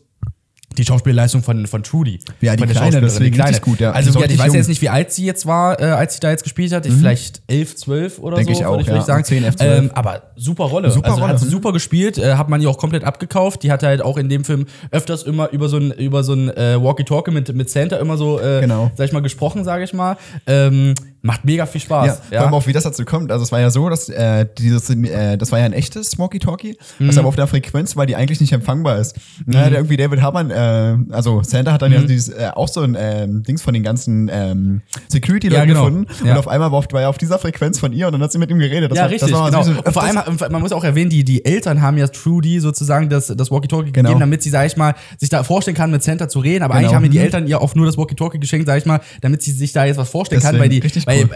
Die 0.76 0.84
Schauspielleistung 0.84 1.42
von, 1.42 1.66
von 1.66 1.82
Trudy. 1.82 2.20
Ja, 2.40 2.54
die 2.54 2.58
von 2.60 2.68
der 2.68 2.76
Kleine, 2.76 2.92
Schauspielerin, 2.92 3.02
deswegen 3.02 3.32
die 3.32 3.38
Kleine. 3.40 3.60
gut, 3.60 3.80
ja. 3.80 3.90
Also, 3.92 4.12
gesagt, 4.12 4.30
ich 4.30 4.38
weiß 4.38 4.46
jung. 4.48 4.56
jetzt 4.56 4.68
nicht, 4.68 4.82
wie 4.82 4.88
alt 4.90 5.12
sie 5.12 5.24
jetzt 5.24 5.46
war, 5.46 5.80
äh, 5.80 5.84
als 5.86 6.14
sie 6.14 6.20
da 6.20 6.30
jetzt 6.30 6.44
gespielt 6.44 6.72
hat. 6.72 6.86
Ich 6.86 6.92
Vielleicht 6.92 7.42
11, 7.48 7.76
12 7.76 8.18
oder 8.18 8.36
Denke 8.36 8.54
so, 8.54 8.60
ich 8.60 8.66
auch, 8.66 8.72
würde 8.72 8.82
ich, 8.82 8.88
ja. 8.88 9.00
sagen. 9.00 9.24
10, 9.24 9.44
11, 9.44 9.56
12. 9.56 9.78
Ähm, 9.78 9.90
aber 9.94 10.22
super 10.36 10.64
Rolle. 10.64 10.90
Super 10.90 11.08
also 11.08 11.20
Rolle, 11.20 11.32
hat 11.32 11.40
sie 11.40 11.46
mhm. 11.46 11.50
super 11.50 11.72
gespielt, 11.72 12.18
äh, 12.18 12.34
hat 12.34 12.48
man 12.48 12.60
ihr 12.60 12.68
auch 12.70 12.78
komplett 12.78 13.02
abgekauft. 13.04 13.62
Die 13.62 13.72
hat 13.72 13.82
halt 13.82 14.02
auch 14.02 14.18
in 14.18 14.28
dem 14.28 14.44
Film 14.44 14.66
öfters 14.90 15.22
immer 15.24 15.50
über 15.50 15.68
so 15.68 15.78
ein, 15.78 15.90
über 15.92 16.22
so 16.22 16.34
ein 16.34 16.50
äh, 16.50 16.80
Walkie-Talkie 16.80 17.30
mit, 17.30 17.52
mit 17.54 17.70
Santa 17.70 17.96
immer 17.96 18.16
so, 18.16 18.38
äh, 18.40 18.60
Genau. 18.60 18.90
sag 18.94 19.06
ich 19.06 19.12
mal, 19.12 19.20
gesprochen, 19.20 19.64
sage 19.64 19.84
ich 19.84 19.94
mal. 19.94 20.16
Ähm, 20.46 20.94
macht 21.22 21.44
mega 21.44 21.66
viel 21.66 21.80
Spaß. 21.80 22.06
Ja, 22.30 22.38
vor 22.38 22.46
allem 22.46 22.54
auch, 22.54 22.66
wie 22.68 22.72
das 22.72 22.84
dazu 22.84 23.04
kommt. 23.04 23.32
Also 23.32 23.42
es 23.42 23.50
war 23.50 23.60
ja 23.60 23.70
so, 23.70 23.88
dass 23.88 24.08
äh, 24.08 24.46
dieses, 24.56 24.88
äh, 24.90 25.36
das 25.36 25.50
war 25.50 25.58
ja 25.58 25.64
ein 25.64 25.72
echtes 25.72 26.10
Smoky-Talkie, 26.10 26.76
Mhm. 26.98 27.08
was 27.08 27.18
aber 27.18 27.28
auf 27.28 27.36
der 27.36 27.46
Frequenz 27.48 27.96
war, 27.96 28.06
die 28.06 28.14
eigentlich 28.14 28.40
nicht 28.40 28.52
empfangbar 28.52 28.98
ist. 28.98 29.16
Na, 29.44 29.68
der 29.68 29.78
irgendwie 29.78 29.96
David 29.96 30.22
Harman, 30.22 30.50
äh, 30.58 31.12
also 31.14 31.42
Santa 31.42 31.72
hat 31.72 31.82
dann 31.82 31.90
Mhm. 31.92 31.96
ja 31.98 32.02
dieses, 32.04 32.28
äh, 32.28 32.50
auch 32.54 32.68
so 32.68 32.80
ein 32.82 32.96
ähm, 32.98 33.42
Dings 33.42 33.62
von 33.62 33.74
den 33.74 33.82
ganzen 33.82 34.28
ähm, 34.32 34.82
Security-Leuten 35.08 35.58
Ja, 35.60 35.64
genau. 35.64 35.84
gefunden 35.86 36.06
Ja. 36.24 36.32
und 36.32 36.38
auf 36.38 36.48
einmal 36.48 36.70
war, 36.70 36.78
auf, 36.78 36.86
war 36.92 37.02
er 37.02 37.08
auf 37.08 37.18
dieser 37.18 37.38
Frequenz 37.38 37.78
von 37.78 37.92
ihr 37.92 38.06
und 38.06 38.12
dann 38.12 38.22
hat 38.22 38.32
sie 38.32 38.38
mit 38.38 38.50
ihm 38.50 38.58
geredet. 38.58 38.90
Das 38.90 38.96
ja, 38.96 39.04
war, 39.04 39.10
richtig, 39.10 39.32
war 39.32 39.50
genau. 39.50 39.62
so 39.62 39.70
und 39.72 39.92
vor 39.92 40.02
allem, 40.02 40.18
man 40.50 40.60
muss 40.62 40.72
auch 40.72 40.84
erwähnen, 40.84 41.10
die, 41.10 41.24
die 41.24 41.44
Eltern 41.44 41.80
haben 41.82 41.96
ja 41.98 42.08
Trudy 42.08 42.60
sozusagen 42.60 43.08
das, 43.08 43.28
das 43.28 43.50
Walkie-Talkie 43.50 43.92
Genau. 43.92 44.08
gegeben, 44.08 44.20
damit 44.20 44.42
sie, 44.42 44.50
sag 44.50 44.66
ich 44.66 44.76
mal, 44.76 44.94
sich 45.18 45.28
da 45.28 45.42
vorstellen 45.44 45.76
kann, 45.76 45.90
mit 45.90 46.02
Santa 46.02 46.28
zu 46.28 46.40
reden. 46.40 46.62
Aber 46.64 46.74
Genau. 46.74 46.86
eigentlich 46.88 46.94
haben 46.94 47.02
mir 47.02 47.10
die 47.10 47.18
Mhm. 47.18 47.24
Eltern 47.24 47.46
ihr 47.46 47.60
auch 47.60 47.74
nur 47.74 47.86
das 47.86 47.96
Walkie-Talkie 47.96 48.38
geschenkt, 48.38 48.66
sag 48.66 48.78
ich 48.78 48.86
mal, 48.86 49.00
damit 49.20 49.42
sie 49.42 49.52
sich 49.52 49.72
da 49.72 49.84
jetzt 49.84 49.96
was 49.96 50.08
vorstellen 50.10 50.42
kann, 50.42 50.58
weil 50.58 50.68
Deswegen, 50.68 51.00
die, 51.00 51.06
weil, 51.06 51.22
cool. 51.24 51.30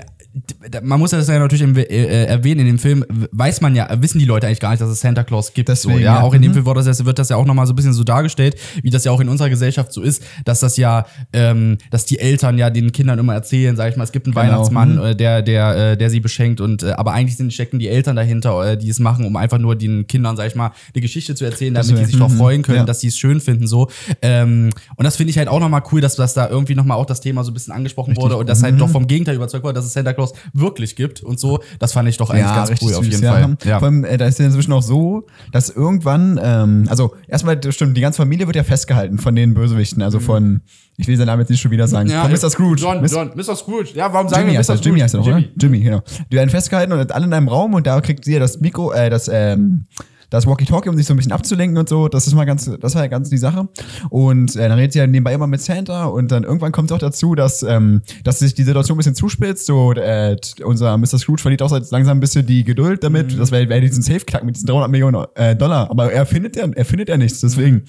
Man 0.83 0.99
muss 0.99 1.11
das 1.11 1.29
ja 1.29 1.39
natürlich 1.39 1.63
im, 1.63 1.77
äh, 1.77 2.25
erwähnen, 2.25 2.61
in 2.61 2.67
dem 2.67 2.79
Film 2.79 3.05
weiß 3.33 3.61
man 3.61 3.75
ja, 3.75 3.89
wissen 4.01 4.19
die 4.19 4.25
Leute 4.25 4.47
eigentlich 4.47 4.61
gar 4.61 4.71
nicht, 4.71 4.81
dass 4.81 4.89
es 4.89 5.01
Santa 5.01 5.25
Claus 5.25 5.53
gibt. 5.53 5.69
Deswegen, 5.69 5.95
so, 5.99 6.01
ja? 6.01 6.17
ja. 6.17 6.21
Auch 6.23 6.33
in 6.35 6.41
dem 6.43 6.51
Mhm. 6.53 6.55
Film 6.55 6.67
wird 6.67 6.77
das, 6.79 6.99
ja- 6.99 7.05
wird 7.05 7.19
das 7.19 7.29
ja 7.29 7.37
auch 7.37 7.45
nochmal 7.45 7.67
so 7.67 7.73
ein 7.73 7.77
bisschen 7.77 7.93
so 7.93 8.05
dargestellt, 8.05 8.57
wie 8.83 8.91
das 8.91 9.05
ja 9.05 9.13
auch 9.13 9.21
in 9.21 9.29
unserer 9.29 9.51
Gesellschaft 9.51 9.93
so 9.93 10.01
ist, 10.03 10.23
dass 10.45 10.61
das 10.61 10.77
ja, 10.77 11.07
ähm, 11.33 11.79
dass 11.91 12.07
die 12.07 12.19
Eltern 12.19 12.57
ja 12.59 12.71
den 12.71 12.93
Kindern 12.93 13.19
immer 13.19 13.35
erzählen, 13.35 13.77
sag 13.77 13.91
ich 13.91 13.97
mal, 13.97 14.05
es 14.05 14.13
gibt 14.13 14.27
einen 14.27 14.35
Genau. 14.35 14.47
Weihnachtsmann, 14.47 14.95
Mhm. 14.97 15.03
äh, 15.03 15.15
der, 15.17 15.43
der, 15.43 15.93
äh, 15.93 15.97
der 15.97 16.09
sie 16.11 16.21
beschenkt 16.21 16.61
und 16.61 16.83
äh, 16.83 16.93
aber 16.93 17.13
eigentlich 17.13 17.37
sind, 17.37 17.53
stecken 17.53 17.79
die 17.79 17.89
Eltern 17.89 18.17
dahinter, 18.17 18.73
äh, 18.73 18.77
die 18.79 18.89
es 18.89 19.01
machen, 19.01 19.27
um 19.27 19.37
einfach 19.37 19.59
nur 19.59 19.77
den 19.77 20.07
Kindern, 20.07 20.37
sag 20.37 20.47
ich 20.47 20.55
mal, 20.55 20.71
die 20.95 21.01
Geschichte 21.01 21.35
zu 21.35 21.45
erzählen, 21.45 21.75
damit 21.75 21.89
die 21.91 21.93
Deswegen, 21.93 22.07
sich 22.11 22.17
darauf 22.19 22.33
mhm. 22.33 22.39
freuen 22.39 22.63
können, 22.63 22.79
Ja. 22.79 22.85
dass 22.85 23.01
sie 23.01 23.09
es 23.09 23.19
schön 23.19 23.41
finden. 23.41 23.67
so. 23.67 23.89
Ähm, 24.23 24.71
und 24.97 25.05
das 25.05 25.17
finde 25.17 25.31
ich 25.31 25.39
halt 25.39 25.49
auch 25.49 25.61
nochmal 25.61 25.83
cool, 25.93 26.01
dass 26.01 26.17
das 26.17 26.33
da 26.35 26.49
irgendwie 26.49 26.75
nochmal 26.75 26.97
auch 26.97 27.07
das 27.07 27.21
Thema 27.21 27.45
so 27.45 27.51
ein 27.51 27.55
bisschen 27.55 27.73
angesprochen 27.73 28.17
wurde 28.17 28.37
und 28.37 28.49
dass 28.49 28.63
halt 28.63 28.75
Mhm. 28.75 28.79
doch 28.79 28.89
vom 28.91 29.07
Gegenteil 29.07 29.35
überzeugt 29.37 29.65
wurde, 29.65 29.75
dass 29.75 29.85
es 29.85 29.93
Santa 29.93 30.13
Claus 30.13 30.22
wirklich 30.53 30.97
gibt 30.97 31.23
und 31.23 31.39
so. 31.41 31.61
Das 31.79 31.93
fand 31.93 32.09
ich 32.09 32.17
doch 32.17 32.31
eigentlich 32.31 32.45
ganz 32.55 32.71
cool 32.83 32.95
auf 32.95 33.05
süß, 33.05 33.13
jeden 33.15 33.25
ja. 33.25 33.33
Fall. 33.33 33.57
Ja. 33.65 33.79
Vor 33.79 33.89
allem, 33.89 34.05
äh, 34.05 34.17
da 34.17 34.27
ist 34.27 34.39
ja 34.39 34.47
inzwischen 34.47 34.73
auch 34.73 34.83
so, 34.83 35.27
dass 35.53 35.71
irgendwann, 35.71 36.39
ähm, 36.43 36.87
also 36.89 37.15
erstmal, 37.29 37.59
stimmt, 37.73 37.97
die 37.97 38.01
ganze 38.01 38.19
Familie 38.19 38.47
wird 38.47 38.57
ja 38.57 38.65
festgehalten 38.65 39.19
von 39.19 39.35
den 39.35 39.55
Bösewichten, 39.55 40.03
also 40.03 40.21
von, 40.21 40.61
ich 40.97 41.09
will 41.09 41.17
seinen 41.17 41.27
Namen 41.27 41.41
jetzt 41.41 41.51
nicht 41.51 41.61
schon 41.61 41.71
wieder 41.71 41.89
sagen, 41.89 42.07
Mhm. 42.09 42.13
Ja, 42.15 42.23
von 42.23 42.33
Mr. 42.33 42.51
Scrooge. 42.51 42.81
John, 42.83 43.01
Mis- 43.03 43.13
John, 43.13 43.31
Mr. 43.35 43.57
Scrooge. 43.57 43.91
Ja, 43.95 44.13
warum 44.13 44.29
sagen 44.29 44.43
Jimmy 44.49 44.53
wir 44.53 44.61
Mr. 44.61 44.69
er, 44.71 44.75
Jimmy 44.77 44.99
Scrooge? 44.99 45.03
heißt 45.05 45.15
er 45.15 45.21
doch, 45.21 45.27
Jimmy. 45.27 45.41
oder? 45.41 45.53
Jimmy, 45.61 45.81
genau. 45.81 46.03
Die 46.31 46.37
werden 46.37 46.51
festgehalten 46.51 46.93
und 46.93 47.13
alle 47.13 47.25
in 47.25 47.33
einem 47.33 47.49
Raum 47.49 47.75
und 47.75 47.87
da 47.87 48.01
kriegt 48.01 48.25
sie 48.25 48.35
ja 48.35 48.39
das 48.39 48.61
Mikro, 48.61 48.93
äh, 48.93 49.11
das, 49.11 49.29
ähm, 49.33 49.87
das 50.33 50.47
Walkie-Talkie, 50.47 50.89
um 50.89 50.97
sich 50.97 51.07
so 51.07 51.13
ein 51.13 51.19
bisschen 51.19 51.33
abzulenken 51.33 51.77
und 51.77 51.89
so. 51.89 52.09
Das 52.09 52.27
ist 52.27 52.35
mal 52.35 52.47
ganz, 52.47 52.71
das 52.81 52.95
war 52.95 53.03
ja 53.03 53.09
ganz 53.09 53.29
die 53.29 53.37
Sache. 53.37 53.69
Und 54.09 54.57
äh, 54.57 54.69
dann 54.69 54.79
redet 54.79 54.95
sie 54.95 54.99
ja 54.99 55.07
nebenbei 55.07 55.35
immer 55.35 55.47
mit 55.47 55.61
Santa 55.61 56.07
und 56.07 56.33
dann 56.33 56.45
irgendwann 56.45 56.73
kommt 56.73 56.91
es 56.91 56.95
auch 56.95 56.99
dazu, 56.99 57.35
dass, 57.35 57.63
ähm, 57.63 58.01
dass 58.25 58.39
sich 58.39 58.55
die 58.55 58.63
Situation 58.63 58.97
ein 58.97 58.99
bisschen 58.99 59.15
zuspitzt. 59.15 59.67
So, 59.67 59.93
äh, 59.93 60.37
unser 60.65 60.97
Mr. 60.97 61.19
Scrooge 61.19 61.43
verliert 61.43 61.61
auch 61.61 61.71
langsam 61.91 62.17
ein 62.17 62.21
bisschen 62.21 62.47
die 62.47 62.65
Geduld 62.65 63.05
damit. 63.05 63.39
Das 63.39 63.51
wäre 63.51 63.69
wär 63.69 63.81
diesen 63.81 64.03
Safe-Knack 64.03 64.43
mit 64.45 64.57
diesen 64.57 64.67
300 64.67 64.91
Millionen 64.91 65.27
äh, 65.35 65.55
Dollar. 65.55 65.91
Aber 65.91 66.11
er 66.11 66.25
findet 66.25 66.57
ja, 66.57 66.67
er 66.67 66.85
findet 66.85 67.11
ja 67.11 67.19
nichts, 67.19 67.41
deswegen. 67.41 67.83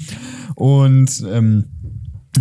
Und 0.56 1.24
ähm, 1.32 1.66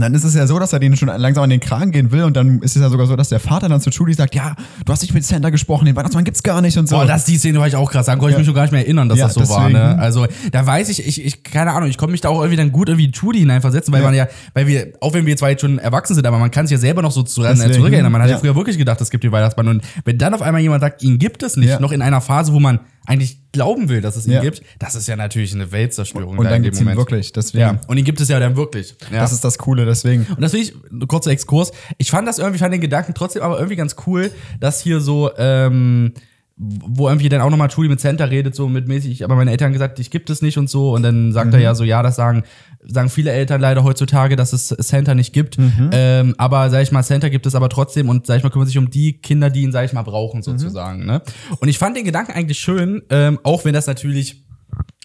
dann 0.00 0.14
ist 0.14 0.24
es 0.24 0.34
ja 0.34 0.46
so, 0.46 0.58
dass 0.58 0.72
er 0.72 0.78
denen 0.78 0.96
schon 0.96 1.08
langsam 1.08 1.44
an 1.44 1.50
den 1.50 1.60
Kragen 1.60 1.90
gehen 1.92 2.10
will 2.12 2.22
und 2.22 2.34
dann 2.36 2.60
ist 2.60 2.76
es 2.76 2.80
ja 2.82 2.88
sogar 2.88 3.06
so, 3.06 3.14
dass 3.16 3.28
der 3.28 3.40
Vater 3.40 3.68
dann 3.68 3.80
zu 3.80 3.90
Judy 3.90 4.14
sagt, 4.14 4.34
ja, 4.34 4.56
du 4.86 4.92
hast 4.92 5.02
nicht 5.02 5.12
mit 5.12 5.24
Santa 5.24 5.50
gesprochen, 5.50 5.84
den 5.84 5.94
Weihnachtsmann 5.96 6.24
gibt's 6.24 6.42
gar 6.42 6.62
nicht 6.62 6.78
und 6.78 6.88
so. 6.88 6.96
Boah, 6.96 7.04
das 7.04 7.24
die 7.26 7.36
Szene 7.36 7.58
war 7.58 7.66
ich 7.66 7.76
auch 7.76 7.90
krass. 7.90 8.06
Daran 8.06 8.18
konnte 8.18 8.30
ich 8.30 8.34
Ja. 8.36 8.38
mich 8.38 8.46
schon 8.46 8.54
gar 8.54 8.62
nicht 8.62 8.72
mehr 8.72 8.80
erinnern, 8.82 9.08
dass 9.08 9.18
Ja, 9.18 9.26
das 9.26 9.34
so 9.34 9.40
war. 9.48 9.68
deswegen. 9.68 9.78
Ne? 9.78 9.98
Also 9.98 10.26
da 10.50 10.64
weiß 10.66 10.88
ich, 10.88 11.06
ich, 11.06 11.24
ich, 11.24 11.42
keine 11.42 11.72
Ahnung, 11.72 11.90
ich 11.90 11.98
konnte 11.98 12.12
mich 12.12 12.20
da 12.22 12.30
auch 12.30 12.38
irgendwie 12.40 12.56
dann 12.56 12.72
gut 12.72 12.88
irgendwie 12.88 13.10
Judy 13.12 13.40
hineinversetzen, 13.40 13.92
weil 13.92 14.00
Ja. 14.00 14.06
man 14.06 14.14
ja, 14.14 14.28
weil 14.54 14.66
wir, 14.66 14.92
auch 15.00 15.12
wenn 15.12 15.26
wir 15.26 15.36
zwar 15.36 15.50
jetzt 15.50 15.60
schon 15.60 15.78
erwachsen 15.78 16.14
sind, 16.14 16.26
aber 16.26 16.38
man 16.38 16.50
kann 16.50 16.66
sich 16.66 16.72
ja 16.76 16.78
selber 16.80 17.02
noch 17.02 17.12
so 17.12 17.22
zurückerinnern. 17.22 18.10
Man 18.10 18.22
hat 18.22 18.30
ja. 18.30 18.38
früher 18.38 18.56
wirklich 18.56 18.78
gedacht, 18.78 19.00
es 19.00 19.10
gibt 19.10 19.24
den 19.24 19.32
Weihnachtsmann. 19.32 19.68
Und 19.68 19.82
wenn 20.04 20.16
dann 20.18 20.32
auf 20.34 20.42
einmal 20.42 20.62
jemand 20.62 20.80
sagt, 20.80 21.02
ihn 21.02 21.18
gibt 21.18 21.42
es 21.42 21.56
nicht, 21.56 21.80
noch 21.80 21.92
in 21.92 22.00
einer 22.02 22.20
Phase, 22.20 22.52
wo 22.52 22.60
man 22.60 22.80
eigentlich 23.06 23.38
glauben 23.52 23.88
will, 23.88 24.00
dass 24.00 24.16
es 24.16 24.26
ihn 24.26 24.32
Ja. 24.32 24.40
gibt, 24.40 24.62
das 24.78 24.94
ist 24.94 25.08
ja 25.08 25.16
natürlich 25.16 25.52
eine 25.54 25.72
Weltzerstörung. 25.72 26.38
und 26.38 26.44
da 26.44 26.50
dann 26.50 26.60
dem 26.60 26.64
gibt's 26.64 26.78
ihn 26.80 26.84
Moment. 26.84 26.98
wirklich, 26.98 27.32
deswegen. 27.32 27.60
Ja, 27.62 27.80
und 27.86 27.96
ihn 27.98 28.04
gibt 28.04 28.20
es 28.20 28.28
ja 28.28 28.38
dann 28.40 28.56
wirklich. 28.56 28.94
Ja. 29.12 29.20
Das 29.20 29.32
ist 29.32 29.44
das 29.44 29.58
Coole, 29.58 29.84
deswegen. 29.84 30.24
Und 30.28 30.40
das 30.40 30.52
will 30.52 30.60
ich, 30.60 30.72
kurzer 31.08 31.30
Exkurs. 31.30 31.72
Ich 31.98 32.10
fand 32.10 32.26
das 32.28 32.38
irgendwie, 32.38 32.58
fand 32.58 32.72
den 32.72 32.80
Gedanken 32.80 33.14
trotzdem 33.14 33.42
aber 33.42 33.56
irgendwie 33.56 33.76
ganz 33.76 33.96
cool, 34.06 34.30
dass 34.60 34.80
hier 34.80 35.00
so, 35.00 35.30
ähm, 35.36 36.12
wo 36.56 37.08
irgendwie 37.08 37.28
dann 37.28 37.40
auch 37.40 37.50
nochmal 37.50 37.68
Julie 37.74 37.88
mit 37.90 38.00
Santa 38.00 38.24
redet, 38.24 38.54
so 38.54 38.68
mit 38.68 38.86
mäßig, 38.86 39.24
aber 39.24 39.34
meine 39.36 39.50
Eltern 39.50 39.66
haben 39.66 39.72
gesagt, 39.72 39.98
ich 39.98 40.10
gibt 40.10 40.30
es 40.30 40.42
nicht 40.42 40.58
und 40.58 40.68
so. 40.70 40.92
Und 40.92 41.02
dann 41.02 41.32
sagt 41.32 41.52
er 41.54 41.58
Mhm. 41.58 41.64
ja 41.64 41.74
so, 41.74 41.82
ja, 41.84 42.02
das 42.02 42.16
sagen, 42.16 42.44
sagen 42.84 43.08
viele 43.08 43.32
Eltern 43.32 43.60
leider 43.60 43.84
heutzutage, 43.84 44.36
dass 44.36 44.52
es 44.52 44.68
Santa 44.68 45.14
nicht 45.14 45.32
gibt. 45.32 45.58
Mhm. 45.58 45.90
Ähm, 45.92 46.34
aber 46.38 46.68
sag 46.70 46.82
ich 46.82 46.92
mal, 46.92 47.02
Santa 47.02 47.28
gibt 47.30 47.46
es 47.46 47.54
aber 47.54 47.68
trotzdem 47.68 48.08
und 48.08 48.26
sag 48.26 48.36
ich 48.36 48.42
mal, 48.42 48.50
kümmert 48.50 48.68
sich 48.68 48.78
um 48.78 48.90
die 48.90 49.14
Kinder, 49.14 49.50
die 49.50 49.62
ihn, 49.62 49.72
sag 49.72 49.84
ich 49.86 49.92
mal, 49.92 50.02
Mhm. 50.02 50.06
brauchen, 50.06 50.42
sozusagen. 50.42 51.06
Ne? 51.06 51.22
Und 51.58 51.68
ich 51.68 51.78
fand 51.78 51.96
den 51.96 52.04
Gedanken 52.04 52.32
eigentlich 52.32 52.58
schön, 52.58 53.02
ähm, 53.10 53.38
auch 53.42 53.64
wenn 53.64 53.72
das 53.74 53.86
natürlich 53.86 54.41